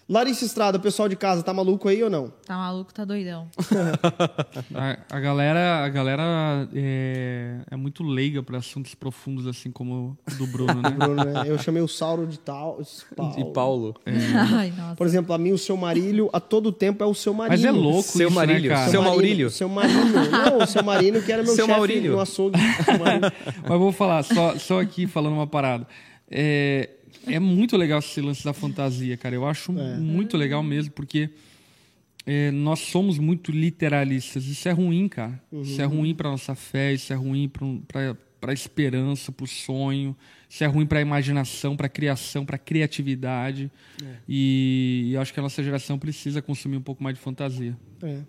Larissa 0.07 0.45
Estrada, 0.45 0.77
o 0.77 0.81
pessoal 0.81 1.09
de 1.09 1.15
casa, 1.15 1.41
tá 1.41 1.51
maluco 1.51 1.87
aí 1.89 2.03
ou 2.03 2.11
não? 2.11 2.31
Tá 2.45 2.55
maluco, 2.55 2.93
tá 2.93 3.03
doidão. 3.03 3.47
A, 4.73 4.97
a 5.17 5.19
galera, 5.19 5.83
a 5.83 5.89
galera 5.89 6.69
é, 6.75 7.57
é 7.71 7.75
muito 7.75 8.03
leiga 8.03 8.43
para 8.43 8.57
assuntos 8.59 8.93
profundos, 8.93 9.47
assim 9.47 9.71
como 9.71 10.15
o 10.31 10.35
do 10.35 10.45
Bruno, 10.47 10.79
né? 10.81 10.89
Bruno, 10.97 11.23
né? 11.23 11.43
Eu 11.45 11.57
chamei 11.57 11.81
o 11.81 11.87
Sauro 11.87 12.27
de 12.27 12.37
tal. 12.37 12.79
E 13.37 13.45
Paulo. 13.45 13.95
Ai, 14.05 14.71
nossa. 14.77 14.95
Por 14.95 15.07
exemplo, 15.07 15.33
a 15.33 15.37
mim, 15.37 15.51
o 15.51 15.57
seu 15.57 15.75
Marílio, 15.75 16.29
a 16.31 16.39
todo 16.39 16.71
tempo 16.71 17.03
é 17.03 17.07
o 17.07 17.13
seu 17.15 17.33
Marinho. 17.33 17.57
Mas 17.57 17.65
é 17.65 17.71
louco 17.71 18.03
Seu 18.03 18.27
isso, 18.27 18.35
Marílio, 18.35 18.69
né, 18.69 18.75
cara? 18.75 18.91
seu 18.91 19.01
Maurílio. 19.01 19.49
Seu 19.49 19.69
Marinho. 19.69 20.31
Não, 20.31 20.57
o 20.59 20.67
seu 20.67 20.83
Marino, 20.83 21.21
que 21.21 21.31
era 21.31 21.41
meu 21.41 21.53
Seu 21.55 21.65
chefe 21.65 21.77
Maurílio. 21.77 22.11
no 22.13 22.19
açougue. 22.19 22.59
Mas 23.67 23.79
vou 23.79 23.91
falar, 23.91 24.23
só, 24.23 24.55
só 24.57 24.79
aqui 24.81 25.07
falando 25.07 25.33
uma 25.33 25.47
parada. 25.47 25.87
É, 26.29 26.89
é 27.27 27.39
muito 27.39 27.75
legal 27.77 27.99
esse 27.99 28.21
lance 28.21 28.43
da 28.43 28.53
fantasia, 28.53 29.15
cara. 29.17 29.35
Eu 29.35 29.45
acho 29.47 29.71
muito 29.71 30.35
legal 30.37 30.61
mesmo, 30.63 30.91
porque 30.93 31.29
é, 32.25 32.51
nós 32.51 32.79
somos 32.79 33.17
muito 33.19 33.51
literalistas. 33.51 34.45
Isso 34.45 34.67
é 34.67 34.71
ruim, 34.71 35.07
cara. 35.07 35.41
Isso 35.51 35.81
é 35.81 35.85
ruim 35.85 36.13
para 36.15 36.29
nossa 36.29 36.55
fé, 36.55 36.93
isso 36.93 37.11
é 37.13 37.15
ruim 37.15 37.49
para 37.87 38.51
a 38.51 38.53
esperança, 38.53 39.31
para 39.31 39.43
o 39.43 39.47
sonho. 39.47 40.15
Isso 40.49 40.63
é 40.63 40.67
ruim 40.67 40.85
para 40.85 40.99
a 40.99 41.01
imaginação, 41.01 41.75
para 41.75 41.87
a 41.87 41.89
criação, 41.89 42.45
para 42.45 42.55
a 42.55 42.59
criatividade. 42.59 43.69
E, 44.27 45.11
eu 45.13 45.21
acho 45.21 45.33
que 45.33 45.39
a 45.39 45.43
nossa 45.43 45.63
geração 45.63 45.97
precisa 45.99 46.41
consumir 46.41 46.77
um 46.77 46.81
pouco 46.81 47.03
mais 47.03 47.15
de 47.15 47.21
fantasia. 47.21 47.77
É. 48.01 48.19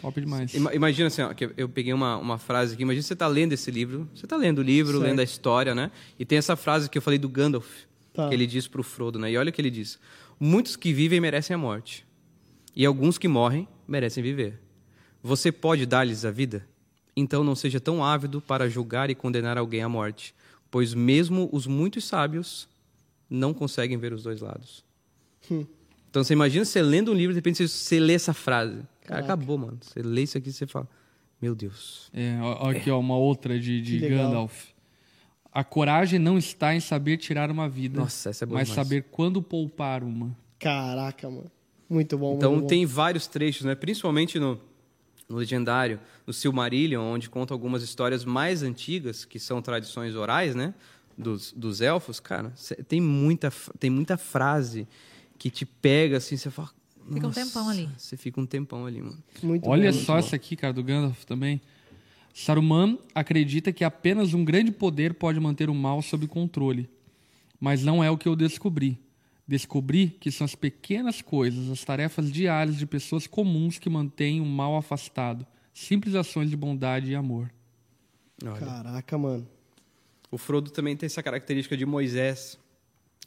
Top 0.00 0.20
demais. 0.20 0.52
Ima- 0.52 0.74
Imagina 0.74 1.06
assim, 1.06 1.22
ó, 1.22 1.32
que 1.32 1.48
eu 1.56 1.68
peguei 1.68 1.92
uma, 1.92 2.16
uma 2.18 2.36
frase 2.36 2.74
aqui. 2.74 2.82
Imagina 2.82 3.02
você 3.02 3.14
tá 3.14 3.28
lendo 3.28 3.52
esse 3.52 3.70
livro, 3.70 4.08
você 4.12 4.26
tá 4.26 4.36
lendo 4.36 4.58
o 4.58 4.62
livro, 4.62 4.94
Certo. 4.98 5.04
lendo 5.04 5.20
a 5.20 5.22
história, 5.22 5.74
né? 5.76 5.92
E 6.18 6.24
tem 6.24 6.38
essa 6.38 6.56
frase 6.56 6.90
que 6.90 6.98
eu 6.98 7.02
falei 7.02 7.20
do 7.20 7.28
Gandalf, 7.28 7.66
Tá. 8.12 8.28
que 8.28 8.34
ele 8.34 8.46
diz 8.46 8.68
pro 8.68 8.82
Frodo, 8.82 9.18
né? 9.18 9.30
E 9.30 9.36
olha 9.38 9.48
o 9.50 9.52
que 9.52 9.60
ele 9.60 9.70
diz: 9.70 9.98
Muitos 10.38 10.76
que 10.76 10.92
vivem 10.92 11.20
merecem 11.20 11.54
a 11.54 11.58
morte, 11.58 12.04
e 12.76 12.84
alguns 12.84 13.16
que 13.18 13.26
morrem 13.28 13.66
merecem 13.88 14.22
viver. 14.22 14.60
Você 15.22 15.50
pode 15.52 15.86
dar-lhes 15.86 16.24
a 16.24 16.30
vida? 16.30 16.66
Então 17.16 17.42
não 17.44 17.54
seja 17.54 17.78
tão 17.80 18.04
ávido 18.04 18.40
para 18.40 18.68
julgar 18.68 19.08
e 19.10 19.14
condenar 19.14 19.56
alguém 19.58 19.82
à 19.82 19.88
morte, 19.88 20.34
pois 20.70 20.94
mesmo 20.94 21.48
os 21.52 21.66
muitos 21.66 22.04
sábios 22.04 22.68
não 23.30 23.54
conseguem 23.54 23.96
ver 23.98 24.12
os 24.12 24.22
dois 24.22 24.40
lados. 24.40 24.84
Então 26.10 26.22
você 26.22 26.32
imagina 26.34 26.64
você 26.64 26.82
lendo 26.82 27.10
um 27.10 27.14
livro, 27.14 27.32
de 27.32 27.38
repente 27.38 27.56
você- 27.56 27.68
você 27.68 28.00
lê 28.00 28.12
essa 28.14 28.32
frase. 28.34 28.80
Cara, 29.04 29.20
acabou, 29.20 29.56
mano. 29.58 29.78
Você 29.80 30.02
lê 30.02 30.22
isso 30.22 30.36
aqui 30.38 30.50
e 30.50 30.52
você 30.52 30.66
fala, 30.66 30.88
meu 31.40 31.54
Deus. 31.54 32.10
É, 32.12 32.38
ó, 32.40 32.68
aqui, 32.70 32.90
ó, 32.90 32.98
uma 33.00 33.16
outra 33.16 33.58
de, 33.58 33.80
de. 33.80 33.98
Gandalf. 34.08 34.66
A 35.52 35.62
coragem 35.62 36.18
não 36.18 36.38
está 36.38 36.74
em 36.74 36.80
saber 36.80 37.18
tirar 37.18 37.50
uma 37.50 37.68
vida, 37.68 38.00
Nossa, 38.00 38.30
essa 38.30 38.44
é 38.44 38.46
boa 38.46 38.58
mas 38.60 38.68
demais. 38.68 38.86
saber 38.88 39.02
quando 39.10 39.42
poupar 39.42 40.02
uma. 40.02 40.34
Caraca, 40.58 41.28
mano. 41.28 41.50
Muito 41.90 42.16
bom, 42.16 42.36
Então 42.36 42.52
muito 42.52 42.62
bom. 42.62 42.68
tem 42.68 42.86
vários 42.86 43.26
trechos, 43.26 43.66
né? 43.66 43.74
Principalmente 43.74 44.38
no, 44.38 44.58
no 45.28 45.36
Legendário, 45.36 46.00
no 46.26 46.32
Silmarillion, 46.32 47.02
onde 47.02 47.28
conta 47.28 47.52
algumas 47.52 47.82
histórias 47.82 48.24
mais 48.24 48.62
antigas, 48.62 49.24
que 49.26 49.38
são 49.38 49.60
tradições 49.60 50.14
orais, 50.14 50.54
né? 50.54 50.72
Dos, 51.18 51.52
dos 51.52 51.82
elfos, 51.82 52.18
cara, 52.18 52.50
cê- 52.56 52.76
tem 52.76 52.98
muita, 52.98 53.52
tem 53.78 53.90
muita 53.90 54.16
frase 54.16 54.88
que 55.38 55.50
te 55.50 55.66
pega 55.66 56.16
assim, 56.16 56.38
você 56.38 56.50
fala. 56.50 56.70
Fica 57.12 57.26
um 57.26 57.30
tempão 57.30 57.68
ali. 57.68 57.88
Você 57.98 58.16
fica 58.16 58.40
um 58.40 58.46
tempão 58.46 58.86
ali, 58.86 59.02
mano. 59.02 59.18
Muito 59.42 59.68
Olha 59.68 59.92
bom. 59.92 59.98
só 59.98 60.16
essa 60.16 60.36
aqui, 60.36 60.56
cara, 60.56 60.72
do 60.72 60.82
Gandalf 60.82 61.24
também. 61.24 61.60
Saruman 62.32 62.98
acredita 63.14 63.72
que 63.72 63.84
apenas 63.84 64.32
um 64.32 64.44
grande 64.44 64.72
poder 64.72 65.14
pode 65.14 65.38
manter 65.38 65.68
o 65.68 65.74
mal 65.74 66.00
sob 66.00 66.26
controle. 66.26 66.88
Mas 67.60 67.82
não 67.82 68.02
é 68.02 68.10
o 68.10 68.16
que 68.16 68.28
eu 68.28 68.34
descobri. 68.34 68.98
Descobri 69.46 70.16
que 70.20 70.30
são 70.30 70.44
as 70.44 70.54
pequenas 70.54 71.20
coisas, 71.20 71.68
as 71.70 71.84
tarefas 71.84 72.32
diárias 72.32 72.76
de 72.76 72.86
pessoas 72.86 73.26
comuns 73.26 73.78
que 73.78 73.90
mantêm 73.90 74.40
o 74.40 74.46
mal 74.46 74.76
afastado. 74.76 75.46
Simples 75.74 76.14
ações 76.14 76.48
de 76.48 76.56
bondade 76.56 77.10
e 77.10 77.14
amor. 77.14 77.52
Olha. 78.42 78.56
Caraca, 78.56 79.18
mano. 79.18 79.46
O 80.30 80.38
Frodo 80.38 80.70
também 80.70 80.96
tem 80.96 81.06
essa 81.06 81.22
característica 81.22 81.76
de 81.76 81.84
Moisés, 81.84 82.58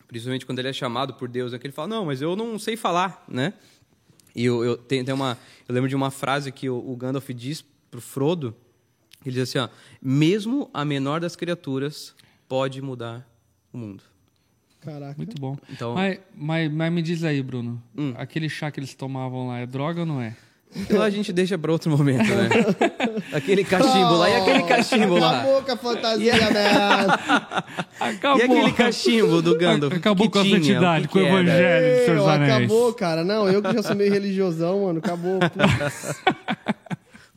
principalmente 0.07 0.45
quando 0.45 0.59
ele 0.59 0.69
é 0.69 0.73
chamado 0.73 1.13
por 1.13 1.29
Deus, 1.29 1.53
é 1.53 1.59
que 1.59 1.67
ele 1.67 1.73
fala, 1.73 1.87
não, 1.87 2.05
mas 2.05 2.21
eu 2.21 2.35
não 2.35 2.57
sei 2.57 2.75
falar, 2.75 3.23
né? 3.27 3.53
E 4.35 4.45
eu, 4.45 4.63
eu, 4.63 4.77
tem, 4.77 5.05
tem 5.05 5.13
uma, 5.13 5.37
eu 5.67 5.75
lembro 5.75 5.87
de 5.87 5.95
uma 5.95 6.11
frase 6.11 6.51
que 6.51 6.69
o, 6.69 6.77
o 6.77 6.95
Gandalf 6.95 7.29
diz 7.29 7.63
pro 7.91 8.01
Frodo, 8.01 8.55
ele 9.25 9.33
diz 9.35 9.49
assim, 9.49 9.57
ó, 9.59 9.67
mesmo 10.01 10.69
a 10.73 10.83
menor 10.85 11.19
das 11.19 11.35
criaturas 11.35 12.13
pode 12.47 12.81
mudar 12.81 13.27
o 13.73 13.77
mundo. 13.77 14.03
Caraca. 14.81 15.15
Muito 15.17 15.39
bom. 15.41 15.57
Então- 15.69 15.95
Mas, 15.95 16.19
mas, 16.35 16.71
mas 16.71 16.93
me 16.93 17.01
diz 17.01 17.23
aí, 17.23 17.41
Bruno. 17.41 17.81
Hum. 17.97 18.13
Aquele 18.17 18.47
chá 18.47 18.69
que 18.69 18.79
eles 18.79 18.93
tomavam 18.93 19.47
lá 19.47 19.59
é 19.59 19.65
droga 19.65 20.01
ou 20.01 20.05
não 20.05 20.21
é? 20.21 20.35
Então 20.77 21.01
a 21.01 21.09
gente 21.09 21.31
deixa 21.31 21.57
para 21.57 21.71
outro 21.71 21.89
momento, 21.89 22.27
né? 22.27 22.49
Aquele 23.33 23.63
cachimbo 23.63 24.15
lá, 24.17 24.29
e 24.29 24.35
aquele 24.35 24.63
cachimbo 24.63 25.17
lá? 25.17 25.39
Acabou 25.39 25.61
com 25.63 25.71
a 25.71 25.77
fantasia, 25.77 26.33
né? 26.51 26.65
Acabou. 27.99 28.39
E 28.39 28.43
aquele 28.43 28.71
cachimbo 28.73 29.41
do 29.41 29.57
Gandalf? 29.57 29.93
Acabou 29.95 30.29
com 30.29 30.39
a 30.39 30.43
santidade, 30.43 31.07
com 31.07 31.19
o 31.19 31.21
evangelho 31.21 31.95
dos 31.95 32.05
seus 32.05 32.27
anéis. 32.27 32.53
acabou, 32.65 32.93
cara. 32.93 33.23
Não, 33.23 33.47
eu 33.47 33.61
que 33.61 33.71
já 33.73 33.83
sou 33.83 33.95
meio 33.95 34.11
religiosão, 34.11 34.83
mano. 34.83 34.99
Acabou. 34.99 35.39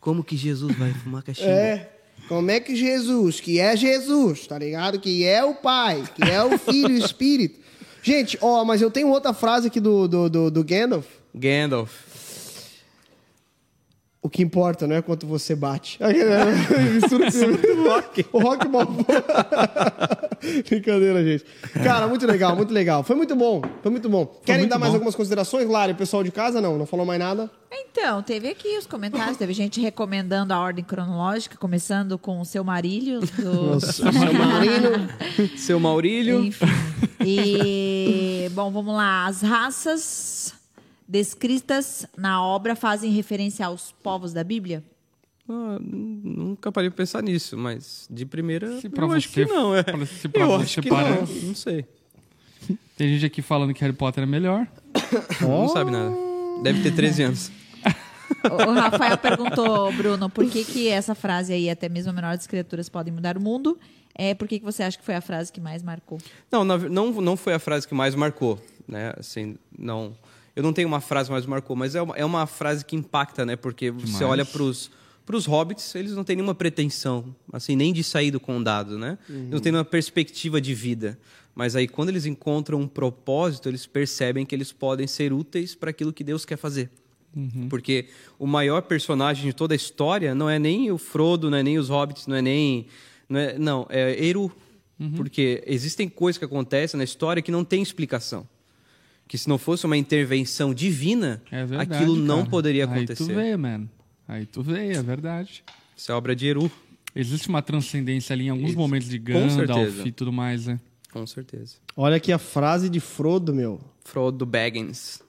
Como 0.09 0.25
que 0.25 0.39
Jesus 0.39 0.75
vai 0.75 0.91
fumar 1.05 1.23
cachimbo? 1.23 1.51
É. 1.51 1.87
Como 2.29 2.51
é 2.51 2.59
que 2.59 2.75
Jesus, 2.75 3.41
que 3.41 3.61
é 3.61 3.77
Jesus, 3.77 4.47
tá 4.47 4.59
ligado? 4.59 4.99
Que 4.99 5.27
é 5.27 5.45
o 5.45 5.55
Pai, 5.55 6.03
que 6.15 6.23
é 6.23 6.43
o 6.43 6.57
Filho 6.57 6.97
e 6.97 6.99
o 6.99 7.05
Espírito. 7.05 7.61
Gente, 8.03 8.39
ó, 8.41 8.65
mas 8.65 8.81
eu 8.81 8.91
tenho 8.91 9.09
outra 9.11 9.35
frase 9.35 9.67
aqui 9.67 9.79
do, 9.79 10.09
do, 10.09 10.31
do, 10.31 10.51
do 10.51 10.65
Gandalf. 10.65 11.05
Gandalf. 11.35 11.93
O 14.21 14.29
que 14.29 14.43
importa 14.43 14.87
não 14.87 14.97
é 14.97 15.03
quanto 15.03 15.27
você 15.27 15.55
bate. 15.55 15.97
Mistura 16.95 17.31
com 17.31 17.83
rock. 17.89 18.27
O 18.33 18.39
rock 18.41 18.67
balboa. 18.67 19.07
Brincadeira, 20.69 21.25
gente. 21.25 21.45
Cara, 21.85 22.09
muito 22.09 22.27
legal, 22.27 22.57
muito 22.57 22.73
legal. 22.73 23.05
Foi 23.05 23.15
muito 23.15 23.37
bom, 23.37 23.63
foi 23.81 23.93
muito 23.93 24.09
bom. 24.09 24.27
Querem 24.45 24.63
muito 24.63 24.71
dar 24.71 24.79
mais 24.79 24.91
bom. 24.91 24.97
algumas 24.97 25.15
considerações, 25.15 25.69
Lari? 25.69 25.93
O 25.93 25.97
pessoal 25.97 26.25
de 26.25 26.33
casa 26.33 26.61
não, 26.61 26.77
não 26.77 26.85
falou 26.87 27.07
mais 27.07 27.21
nada? 27.21 27.49
Então, 27.71 28.21
teve 28.23 28.49
aqui 28.49 28.77
os 28.77 28.87
comentários, 28.87 29.37
teve 29.37 29.53
gente 29.53 29.81
recomendando 29.81 30.53
a 30.53 30.59
ordem 30.59 30.85
cronológica, 30.85 31.57
começando 31.57 32.19
com 32.19 32.41
o 32.41 32.45
seu 32.45 32.65
marilho 32.65 33.21
do. 33.21 33.81
Seu 33.81 34.13
Marino. 34.13 35.09
Seu 35.57 35.81
Maurílio. 35.81 36.45
Enfim. 36.45 36.67
E, 37.25 38.49
bom, 38.53 38.71
vamos 38.71 38.95
lá. 38.95 39.27
As 39.27 39.43
raças 39.43 40.58
descritas 41.09 42.07
na 42.17 42.45
obra 42.45 42.77
fazem 42.77 43.11
referência 43.11 43.67
aos 43.67 43.93
povos 44.03 44.33
da 44.33 44.45
Bíblia? 44.45 44.85
Ah, 45.49 45.79
nunca 45.81 46.71
parei 46.71 46.91
pra 46.91 46.99
pensar 46.99 47.23
nisso, 47.23 47.57
mas 47.57 48.07
de 48.11 48.27
primeira 48.27 48.79
Se 48.81 48.89
pra 48.91 49.07
eu 49.07 49.13
acho 49.13 49.31
que 49.31 49.47
não, 49.47 49.75
é. 49.75 49.83
se 50.05 50.29
pra 50.29 50.43
eu 50.43 50.59
você 50.59 50.83
que 50.83 50.91
parece. 50.91 51.33
não, 51.33 51.43
não 51.49 51.55
sei. 51.55 51.87
Tem 52.97 53.09
gente 53.09 53.25
aqui 53.25 53.41
falando 53.41 53.73
que 53.73 53.81
Harry 53.81 53.95
Potter 53.97 54.25
é 54.25 54.27
melhor. 54.27 54.67
Não 55.41 55.69
sabe 55.69 55.91
nada. 55.93 56.15
Deve 56.63 56.83
ter 56.83 56.93
13 56.95 57.23
anos. 57.23 57.53
O 58.45 58.73
Rafael 58.73 59.17
perguntou, 59.17 59.93
Bruno, 59.93 60.29
por 60.29 60.45
que, 60.51 60.65
que 60.65 60.89
essa 60.89 61.15
frase 61.15 61.53
aí, 61.53 61.71
até 61.71 61.89
mesmo 61.89 62.11
a 62.11 62.13
menor 62.13 62.37
das 62.37 62.47
criaturas 62.47 62.89
podem 62.89 63.15
mudar 63.15 63.39
o 63.39 63.41
mundo? 63.41 63.79
É, 64.15 64.35
por 64.35 64.49
que, 64.49 64.59
que 64.59 64.65
você 64.65 64.83
acha 64.83 64.99
que 64.99 65.05
foi 65.05 65.15
a 65.15 65.21
frase 65.21 65.53
que 65.53 65.61
mais 65.61 65.83
marcou? 65.83 66.19
Não, 66.51 66.65
não, 66.65 66.77
não 67.21 67.37
foi 67.37 67.55
a 67.55 67.59
frase 67.61 67.87
que 67.87 67.95
mais 67.95 68.15
marcou, 68.17 68.61
né? 68.87 69.15
Assim, 69.17 69.57
não. 69.79 70.13
Eu 70.59 70.63
não 70.65 70.73
tenho 70.73 70.89
uma 70.89 71.01
frase 71.01 71.31
mais 71.31 71.47
marcou, 71.47 71.77
mas 71.77 71.95
é 71.95 72.03
uma, 72.03 72.17
é 72.17 72.25
uma 72.25 72.45
frase 72.45 72.85
que 72.85 72.97
impacta, 72.97 73.47
né? 73.47 73.55
Porque 73.55 73.93
você 73.93 74.07
Demais. 74.07 74.23
olha 74.23 74.45
pros 74.45 74.91
Pros 75.29 75.45
hobbits, 75.45 75.95
eles 75.95 76.13
não 76.13 76.25
têm 76.25 76.37
nenhuma 76.37 76.55
pretensão, 76.55 77.37
assim, 77.53 77.77
nem 77.77 77.93
de 77.93 78.03
sair 78.03 78.31
do 78.31 78.41
condado, 78.41 78.99
né? 78.99 79.19
Não 79.29 79.61
tem 79.61 79.71
nenhuma 79.71 79.85
perspectiva 79.85 80.59
de 80.59 80.73
vida. 80.73 81.19
Mas 81.55 81.77
aí, 81.77 81.87
quando 81.87 82.09
eles 82.09 82.25
encontram 82.25 82.81
um 82.81 82.89
propósito, 82.89 83.69
eles 83.69 83.85
percebem 83.85 84.47
que 84.47 84.55
eles 84.55 84.73
podem 84.73 85.07
ser 85.07 85.31
úteis 85.31 85.75
para 85.75 85.91
aquilo 85.91 86.15
que 86.15 86.25
Deus 86.25 86.47
quer 86.47 86.57
fazer. 86.57 86.91
Porque 87.69 88.07
o 88.39 88.47
maior 88.47 88.81
personagem 88.81 89.45
de 89.45 89.53
toda 89.53 89.75
a 89.75 89.77
história 89.77 90.35
não 90.35 90.49
é 90.49 90.59
nem 90.59 90.91
o 90.91 90.97
Frodo, 90.97 91.51
não 91.51 91.59
é 91.59 91.63
nem 91.63 91.79
os 91.79 91.91
hobbits, 91.91 92.27
não 92.27 92.37
é 92.37 92.41
nem. 92.41 92.87
Não, 93.29 93.39
é, 93.39 93.59
não, 93.59 93.87
é 93.91 94.25
Eru. 94.25 94.51
Porque 95.15 95.63
existem 95.67 96.09
coisas 96.09 96.39
que 96.39 96.45
acontecem 96.47 96.97
na 96.97 97.05
história 97.05 97.43
que 97.43 97.53
não 97.53 97.65
tem 97.65 97.83
explicação. 97.83 98.49
Que 99.29 99.37
se 99.39 99.49
não 99.49 99.59
fosse 99.59 99.85
uma 99.87 99.97
intervenção 99.97 100.73
divina, 100.75 101.41
É 101.53 101.65
verdade. 101.65 101.95
aquilo 101.95 102.17
não 102.17 102.39
cara. 102.39 102.51
poderia 102.51 102.85
Aí 102.85 103.05
tu 103.07 103.13
acontecer. 103.13 103.35
vê, 103.35 103.57
mano. 103.57 103.89
Aí 104.27 104.47
tu 104.47 104.63
vê, 104.63 104.93
é 104.95 105.03
verdade. 105.03 105.63
Isso 105.97 106.11
é 106.11 106.15
obra 106.15 106.35
de 106.35 106.47
Eru, 106.49 106.71
Existe 107.15 107.49
uma 107.49 107.61
transcendência 107.63 108.33
ali 108.35 108.47
em 108.47 108.51
alguns 108.51 108.71
Isso. 108.71 108.79
momentos 108.79 109.09
de 109.09 109.19
Gandalf 109.19 110.05
e 110.07 110.13
tudo 110.13 110.33
mais, 110.33 110.67
né? 110.67 110.79
com 111.11 111.27
certeza. 111.27 111.77
Olha 111.97 112.17
aqui 112.17 112.31
a 112.31 112.39
frase 112.39 112.89
de 112.89 113.01
Frodo, 113.01 113.53
meu. 113.53 113.81
Frodo 114.05 114.45
Baggins. 114.47 115.21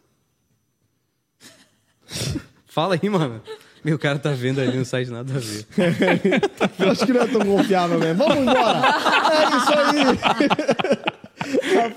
Fala 2.67 2.99
aí, 3.01 3.09
mano. 3.09 3.41
Meu 3.83 3.97
cara 3.97 4.19
tá 4.19 4.31
vendo 4.33 4.59
ali 4.59 4.77
no 4.77 4.83
site 4.85 5.09
nada 5.09 5.33
a 5.33 5.39
ver. 5.39 5.65
Eu 6.77 6.91
acho 6.91 7.05
que 7.05 7.13
não 7.13 7.21
é 7.21 7.27
tão 7.27 7.41
confiável 7.41 7.97
mesmo. 7.97 8.17
Vamos 8.17 8.37
embora. 8.37 8.81
É 9.29 9.57
isso 9.57 9.73
aí. 9.73 11.08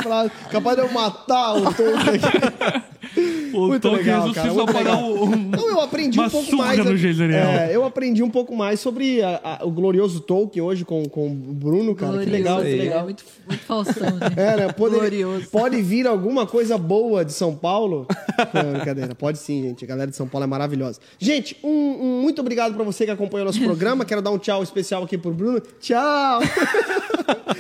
Frase. 0.03 0.31
Capaz 0.51 0.77
de 0.77 0.83
eu 0.83 0.93
matar 0.93 1.55
o 1.55 1.69
aqui. 1.69 2.83
O 3.53 3.67
Muito 3.69 3.83
Tolkien 3.83 4.07
legal, 4.07 4.33
cara, 4.33 4.49
ressuscitou 4.49 4.65
pra 4.65 4.83
dar 4.83 4.97
legal. 4.97 5.25
um- 5.25 5.37
Não, 5.51 5.69
eu 5.69 5.81
aprendi 5.83 6.19
um 6.19 6.31
pouco 6.31 6.57
mais. 6.57 6.79
no. 6.79 7.35
É, 7.35 7.69
eu 7.77 7.85
aprendi 7.85 8.23
um 8.23 8.31
pouco 8.31 8.57
mais 8.57 8.81
sobre 8.81 9.21
a- 9.23 9.59
a- 9.61 9.67
o 9.67 9.71
glorioso 9.71 10.21
Tolkien 10.21 10.65
hoje 10.65 10.87
com, 10.87 11.05
com 11.05 11.27
o 11.27 11.31
Bruno, 11.53 11.95
cara. 11.95 12.17
Que 12.25 12.31
legal, 12.31 12.57
que 12.57 12.63
Glorioso, 12.63 12.83
legal. 12.83 13.01
É 13.01 13.03
muito, 13.05 13.25
muito 13.47 13.63
falsão, 13.65 14.11
né? 14.17 14.27
É, 14.37 14.57
né? 14.57 14.73
Pode, 14.73 14.95
Glorioso. 14.95 15.49
pode 15.51 15.83
vir 15.83 16.07
alguma 16.07 16.47
coisa 16.47 16.79
boa 16.79 17.23
de 17.27 17.33
São 17.35 17.55
Paulo? 17.55 18.07
Não, 18.55 18.73
brincadeira. 18.73 19.15
Pode 19.15 19.37
sim, 19.37 19.63
gente. 19.65 19.85
A 19.85 19.89
galera 19.89 20.11
de 20.11 20.17
São 20.17 20.27
Paulo 20.27 20.45
é 20.45 20.49
maravilhosa. 20.49 20.99
Gente, 21.19 21.55
um, 21.63 21.69
um 21.69 22.23
muito 22.23 22.41
obrigado 22.41 22.73
pra 22.75 22.85
você 22.85 23.05
que 23.05 23.11
acompanhou 23.11 23.45
nosso 23.45 23.61
programa. 23.63 24.07
Quero 24.07 24.23
dar 24.23 24.31
um 24.31 24.39
tchau 24.39 24.63
especial 24.63 25.03
aqui 25.05 25.19
pro 25.19 25.31
Bruno. 25.35 25.61
Tchau! 25.79 26.41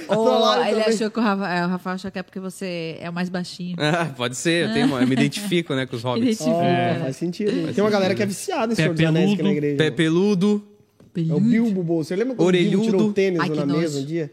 Trollar 0.08 0.68
ele 0.68 0.80
também. 0.80 0.94
achou 0.94 1.10
que 1.10 1.18
o 1.18 1.22
Rafa, 1.22 1.48
é, 1.48 1.64
o 1.66 1.68
Rafael 1.68 1.94
achou 1.94 2.10
que 2.10 2.18
é 2.18 2.22
porque 2.22 2.40
você 2.40 2.96
é 3.00 3.08
o 3.08 3.12
mais 3.12 3.28
baixinho. 3.28 3.76
Ah, 3.78 4.06
pode 4.16 4.36
ser, 4.36 4.68
eu, 4.68 4.72
tenho, 4.72 4.86
uma- 4.86 5.00
eu 5.00 5.06
me 5.06 5.12
identifico, 5.14 5.41
né, 5.74 5.86
com 5.86 5.96
os 5.96 6.02
hobbits. 6.02 6.40
Identifica. 6.40 6.96
Ó, 6.96 7.00
faz 7.02 7.16
sentido. 7.16 7.74
Tem 7.74 7.82
uma 7.84 7.90
galera 7.90 8.14
que 8.14 8.22
é 8.22 8.26
viciada 8.26 8.72
em 8.72 8.76
Senhor 8.76 8.94
dos 8.94 9.04
Anéis 9.04 9.32
aqui 9.32 9.42
na 9.42 9.52
igreja. 9.52 9.76
Pé 9.76 9.90
peludo. 9.90 10.62
É 11.14 11.34
o 11.34 11.40
Bilbo 11.40 11.82
Bolseiro. 11.82 12.22
Lembra 12.22 12.36
quando 12.36 12.48
o 12.48 12.52
Bilbo 12.52 12.68
Orelhudo. 12.68 12.84
tirou 12.90 13.10
o 13.10 13.12
tênis 13.12 13.40
Ai, 13.40 13.48
na 13.50 13.66
nojo. 13.66 13.80
mesa 13.80 14.00
um 14.00 14.04
dia? 14.04 14.32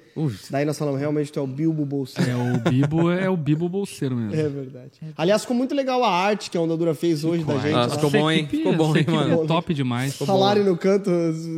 Daí 0.50 0.64
nós 0.64 0.78
falamos, 0.78 0.98
realmente 0.98 1.30
tu 1.30 1.38
é 1.38 1.44
o 1.44 1.48
Bilbo 1.48 1.86
Bolseiro. 1.86 2.32
É, 2.32 2.36
o 2.36 2.70
Bibo 2.70 3.12
é 3.12 3.30
o 3.30 3.36
Bibo 3.36 3.68
bolseiro 3.68 4.16
mesmo. 4.16 4.34
É 4.34 4.48
verdade. 4.48 4.92
Aliás, 5.18 5.42
ficou 5.42 5.58
muito 5.58 5.76
legal 5.76 6.02
a 6.06 6.10
arte 6.10 6.50
que 6.50 6.58
a 6.58 6.62
Onda 6.62 6.78
Dura 6.78 6.96
fez 6.96 7.26
hoje 7.26 7.44
da 7.44 7.58
gente. 7.58 7.74
Nossa, 7.74 7.90
lá. 7.90 7.96
ficou 7.96 8.10
bom, 8.10 8.32
hein? 8.32 8.48
Ficou 8.50 8.74
bom, 8.74 8.96
hein, 8.96 9.06
mano? 9.10 9.44
É 9.44 9.46
top 9.46 9.74
demais. 9.74 10.22
A 10.22 10.34
Lari 10.34 10.62
no 10.62 10.78
canto, 10.78 11.12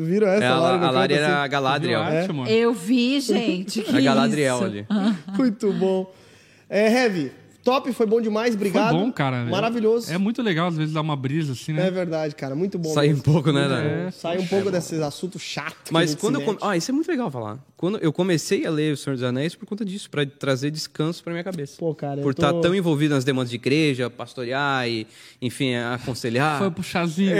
viram 0.03 0.28
essa? 0.28 0.44
É, 0.44 0.48
a, 0.48 0.57
Lari 0.60 0.78
no 0.80 0.84
a 0.84 0.88
canto, 0.88 0.95
Lari 0.95 1.14
era 1.14 1.28
a 1.28 1.41
assim? 1.41 1.52
Galadriel. 1.52 1.99
A 1.99 2.06
arte, 2.06 2.34
mano? 2.34 2.49
Eu 2.49 2.73
vi, 2.73 3.22
gente. 3.22 3.86
A 3.95 4.02
Galadriel 4.02 4.56
isso? 4.56 4.64
ali. 4.64 4.86
Muito 5.38 5.72
bom. 5.73 6.11
É, 6.68 6.91
Heavy, 6.91 7.32
top, 7.63 7.91
foi 7.93 8.05
bom 8.05 8.19
demais, 8.21 8.55
obrigado. 8.55 8.89
Foi 8.91 8.99
bom, 8.99 9.11
cara. 9.11 9.45
Maravilhoso. 9.45 10.11
É 10.11 10.17
muito 10.17 10.41
legal, 10.41 10.67
às 10.67 10.75
vezes, 10.77 10.93
dar 10.93 11.01
uma 11.01 11.15
brisa 11.15 11.53
assim, 11.53 11.73
né? 11.73 11.88
É 11.88 11.91
verdade, 11.91 12.35
cara, 12.35 12.55
muito 12.55 12.77
bom. 12.77 12.93
Sai 12.93 13.13
um 13.13 13.19
pouco, 13.19 13.51
né? 13.51 13.67
Né? 13.67 14.05
bom. 14.05 14.11
Sai 14.11 14.38
um 14.39 14.47
pouco 14.47 14.69
desses 14.71 14.99
assuntos 15.01 15.41
chatos. 15.41 15.91
Mas 15.91 16.15
quando 16.15 16.35
eu. 16.35 16.41
come- 16.41 16.57
mete. 16.61 16.67
Ah, 16.69 16.75
isso 16.77 16.91
é 16.91 16.93
muito 16.93 17.07
legal 17.09 17.29
falar. 17.31 17.57
Quando 17.77 17.97
eu 17.97 18.13
comecei 18.13 18.63
a 18.65 18.69
ler 18.69 18.93
O 18.93 18.97
Senhor 18.97 19.15
dos 19.15 19.23
Anéis 19.23 19.55
por 19.55 19.65
conta 19.65 19.83
disso, 19.83 20.07
pra 20.09 20.23
trazer 20.25 20.69
descanso 20.69 21.23
pra 21.23 21.31
minha 21.33 21.43
cabeça. 21.43 21.75
Pô, 21.79 21.95
cara, 21.95 22.19
eu 22.19 22.23
por 22.23 22.33
tô- 22.35 22.45
estar 22.45 22.53
tão 22.61 22.75
envolvido 22.75 23.15
nas 23.15 23.23
demandas 23.23 23.49
de 23.49 23.55
igreja, 23.55 24.09
pastorear 24.09 24.88
e, 24.88 25.07
enfim, 25.41 25.73
aconselhar. 25.75 26.59
Foi 26.59 26.69
pro 26.71 26.83
chazinho. 26.83 27.35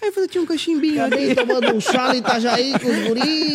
Aí 0.00 0.08
eu 0.08 0.12
falei, 0.12 0.28
tinha 0.28 0.42
um 0.42 0.46
cachimbinho 0.46 1.02
ali. 1.04 1.34
Tomando 1.34 1.74
um 1.74 1.80
chá 1.80 2.08
no 2.08 2.14
Itajaí 2.16 2.72
com 2.78 2.88
os 2.88 3.08
guris 3.08 3.54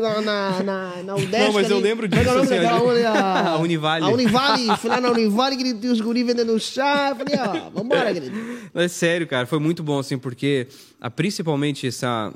na, 0.00 0.20
na, 0.20 0.62
na, 0.62 1.02
na 1.04 1.14
UDESC 1.14 1.38
Não, 1.38 1.52
mas 1.52 1.70
eu 1.70 1.76
ali. 1.76 1.84
lembro 1.84 2.08
Como 2.08 2.20
é 2.20 2.24
é 2.24 2.26
disso, 2.26 2.38
assim, 2.38 2.48
daquela 2.62 2.76
ali. 2.78 2.86
onde 2.88 3.04
a... 3.04 3.48
A 3.50 3.58
Univale. 3.58 4.04
A 4.04 4.08
Univale. 4.08 4.76
Fui 4.78 4.90
lá 4.90 5.00
na 5.00 5.10
Univale, 5.10 5.17
gritei 5.56 5.90
os 5.90 6.00
guris 6.00 6.24
vendendo 6.24 6.58
chá. 6.58 7.14
Falei, 7.14 7.34
ó, 7.38 7.70
vambora, 7.70 8.12
querido. 8.12 8.36
É 8.74 8.88
sério, 8.88 9.26
cara, 9.26 9.46
foi 9.46 9.58
muito 9.58 9.82
bom, 9.82 9.98
assim, 9.98 10.18
porque 10.18 10.68
ah, 11.00 11.10
principalmente 11.10 11.86
essa, 11.86 12.32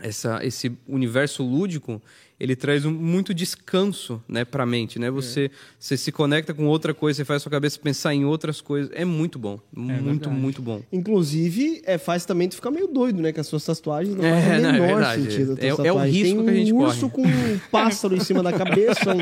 essa, 0.00 0.44
esse 0.44 0.72
universo 0.88 1.42
lúdico, 1.42 2.00
ele 2.38 2.54
traz 2.54 2.84
um, 2.84 2.90
muito 2.92 3.32
descanso, 3.32 4.22
né, 4.28 4.44
pra 4.44 4.66
mente, 4.66 4.98
né? 4.98 5.10
Você, 5.10 5.50
você 5.78 5.96
se 5.96 6.12
conecta 6.12 6.52
com 6.52 6.66
outra 6.66 6.92
coisa, 6.92 7.16
você 7.18 7.24
faz 7.24 7.40
a 7.40 7.42
sua 7.44 7.50
cabeça 7.52 7.78
pensar 7.82 8.14
em 8.14 8.24
outras 8.24 8.60
coisas. 8.60 8.90
É 8.94 9.04
muito 9.04 9.38
bom. 9.38 9.58
muito, 9.74 10.04
verdade. 10.04 10.28
muito 10.36 10.62
bom. 10.62 10.82
Inclusive, 10.92 11.82
é, 11.86 11.96
faz 11.98 12.24
também 12.26 12.48
tu 12.48 12.56
ficar 12.56 12.70
meio 12.70 12.88
doido, 12.88 13.22
né? 13.22 13.32
Que 13.32 13.40
as 13.40 13.46
suas 13.46 13.64
tatuagens 13.64 14.14
não 14.14 14.24
É, 14.24 14.40
fazem 14.42 14.58
o 14.58 14.62
não, 14.62 14.68
é 14.68 14.72
menor 14.72 14.86
verdade. 14.98 15.22
sentido. 15.22 15.56
É- 15.58 15.66
é 15.88 15.92
o 15.92 15.98
risco 15.98 16.36
Tem 16.36 16.44
que 16.44 16.50
a 16.50 16.54
gente 16.54 16.72
um 16.72 16.76
corre. 16.78 16.88
urso 16.90 17.08
com 17.08 17.22
um 17.22 17.58
pássaro 17.72 18.14
em 18.16 18.20
cima 18.20 18.42
da 18.42 18.52
cabeça, 18.52 19.14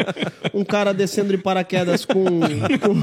um, 0.53 0.61
um 0.61 0.65
cara 0.65 0.93
descendo 0.93 1.31
de 1.31 1.39
paraquedas 1.39 2.05
com... 2.05 2.25
com, 2.83 3.01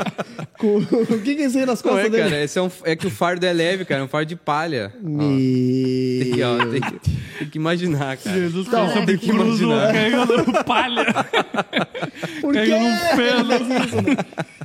com- 0.59 1.13
o 1.15 1.21
que 1.21 1.35
que 1.35 1.41
é 1.41 1.45
isso 1.45 1.57
aí 1.57 1.65
nas 1.65 1.81
Não 1.81 1.89
costas 1.91 2.07
é, 2.07 2.09
dele? 2.09 2.23
cara, 2.23 2.43
esse 2.43 2.59
é, 2.59 2.61
um, 2.61 2.69
é 2.83 2.95
que 2.95 3.07
o 3.07 3.09
fardo 3.09 3.45
é 3.45 3.53
leve, 3.53 3.85
cara, 3.85 4.01
é 4.01 4.03
um 4.03 4.07
fardo 4.07 4.27
de 4.29 4.35
palha. 4.35 4.93
Ó, 5.03 5.07
Me... 5.07 6.19
tem, 6.23 6.31
que, 6.33 6.43
ó, 6.43 6.57
tem, 6.65 6.81
que, 6.81 7.09
tem 7.39 7.49
que 7.49 7.57
imaginar, 7.57 8.17
cara. 8.17 8.37
Jesus 8.37 8.67
Então, 8.67 9.05
tem 9.05 9.17
que 9.17 9.29
imaginar. 9.29 10.00
Carregando 10.09 10.63
palha. 10.63 11.05
Por. 12.41 12.55
Ele 12.55 12.71
fez 13.15 13.85
isso, 13.87 13.95
né? 14.01 14.15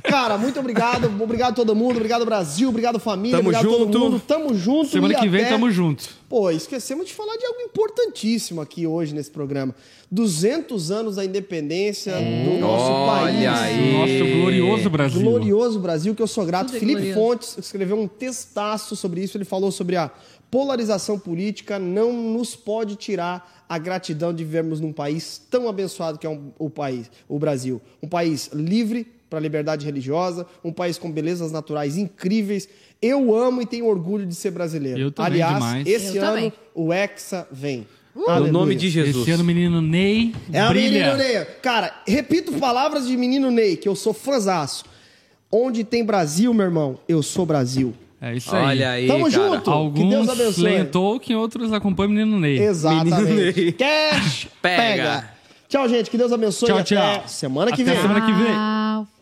Cara, 0.03 0.37
muito 0.37 0.59
obrigado. 0.59 1.11
Obrigado 1.21 1.51
a 1.51 1.55
todo 1.55 1.75
mundo. 1.75 1.97
Obrigado, 1.97 2.25
Brasil. 2.25 2.69
Obrigado, 2.69 2.99
família. 2.99 3.37
Tamo 3.37 3.49
obrigado 3.49 3.65
a 3.67 3.77
todo 3.77 3.85
junto. 3.85 3.99
mundo. 3.99 4.21
Tamo 4.25 4.53
junto. 4.55 4.89
Semana 4.89 5.13
que 5.15 5.27
vem 5.27 5.41
até- 5.41 5.49
tamo 5.51 5.69
junto. 5.71 6.09
Pô, 6.29 6.49
esquecemos 6.51 7.07
de 7.07 7.13
falar 7.13 7.35
de 7.37 7.45
algo 7.45 7.61
importantíssimo 7.61 8.59
aqui 8.61 8.85
hoje 8.87 9.13
nesse 9.13 9.31
programa. 9.31 9.73
200 10.11 10.91
anos 10.91 11.15
da 11.17 11.25
independência 11.25 12.13
do 12.13 12.59
nosso 12.59 12.91
Olha 12.91 13.21
país. 13.21 13.47
aí. 13.47 13.93
Nosso 13.93 14.37
glorioso 14.39 14.89
Brasil. 14.89 15.21
Glorioso 15.21 15.79
Brasil, 15.79 16.15
que 16.15 16.21
eu 16.21 16.27
sou 16.27 16.45
grato. 16.45 16.67
Tudo 16.67 16.77
é 16.77 16.79
Felipe. 16.79 17.13
Fontes 17.13 17.57
escreveu 17.57 17.99
um 17.99 18.07
textaço 18.07 18.95
sobre 18.95 19.21
isso. 19.21 19.37
Ele 19.37 19.45
falou 19.45 19.71
sobre 19.71 19.95
a 19.97 20.09
polarização 20.49 21.19
política 21.19 21.77
não 21.77 22.13
nos 22.13 22.55
pode 22.55 22.95
tirar 22.95 23.65
a 23.67 23.77
gratidão 23.77 24.33
de 24.33 24.43
vivermos 24.43 24.79
num 24.79 24.93
país 24.93 25.41
tão 25.49 25.67
abençoado 25.67 26.17
que 26.17 26.25
é 26.25 26.29
um- 26.29 26.51
o 26.57 26.69
país, 26.69 27.09
o 27.27 27.37
Brasil. 27.37 27.81
Um 28.01 28.07
país 28.07 28.49
livre 28.53 29.05
para 29.29 29.39
a 29.39 29.41
liberdade 29.41 29.85
religiosa, 29.85 30.45
um 30.63 30.71
país 30.71 30.97
com 30.97 31.11
belezas 31.11 31.51
naturais 31.51 31.97
incríveis. 31.97 32.67
Eu 33.01 33.35
amo 33.35 33.61
e 33.61 33.65
tenho 33.65 33.85
orgulho 33.85 34.25
de 34.25 34.33
ser 34.33 34.51
brasileiro. 34.51 34.97
Eu 34.99 35.11
também, 35.11 35.33
Aliás, 35.33 35.53
demais. 35.55 35.87
esse 35.87 36.15
Eu 36.17 36.23
ano 36.23 36.31
também. 36.35 36.53
o 36.73 36.93
Hexa 36.93 37.47
vem. 37.51 37.85
No 38.15 38.27
Aleluia. 38.29 38.51
nome 38.53 38.73
de 38.75 38.89
Jesus. 38.89 39.17
Esse 39.17 39.31
ano, 39.31 39.43
menino 39.43 39.79
Ney 39.81 40.33
É 40.51 40.65
o 40.65 40.69
brilha. 40.69 41.13
menino 41.13 41.17
Ney. 41.17 41.45
Cara, 41.61 41.93
repito 42.07 42.53
palavras 42.53 43.05
de 43.05 43.15
menino 43.15 43.51
Ney, 43.51 43.75
que 43.77 43.87
eu 43.87 43.95
sou 43.95 44.13
fãzaço. 44.13 44.85
Onde 45.51 45.83
tem 45.83 46.03
Brasil, 46.03 46.51
meu 46.53 46.65
irmão, 46.65 46.97
eu 47.07 47.21
sou 47.21 47.45
Brasil. 47.45 47.93
É 48.19 48.33
isso 48.35 48.55
aí. 48.55 48.63
Olha 48.65 48.89
aí, 48.91 49.07
Tamo 49.07 49.29
cara. 49.29 49.31
junto. 49.31 49.59
Que 49.93 49.99
Deus 50.03 50.13
Alguns 50.27 50.29
abençoe. 50.29 50.63
leem 50.63 50.85
Tolkien, 50.85 51.37
outros 51.37 51.71
acompanham 51.71 52.09
o 52.11 52.13
menino 52.15 52.39
Ney. 52.39 52.53
Menino 52.53 52.71
Exatamente. 52.71 53.61
Ney. 53.61 53.71
Cash, 53.73 54.47
Pega. 54.61 54.81
pega. 54.81 55.29
Tchau, 55.69 55.87
gente. 55.87 56.09
Que 56.09 56.17
Deus 56.17 56.31
abençoe. 56.31 56.67
Tchau, 56.67 56.77
e 56.77 56.81
até 56.81 56.95
tchau. 57.19 57.27
semana 57.27 57.71
que 57.71 57.81
Até 57.83 57.91
vem. 57.93 58.01
semana 58.01 58.21
que 58.25 58.31
vem. 58.33 59.16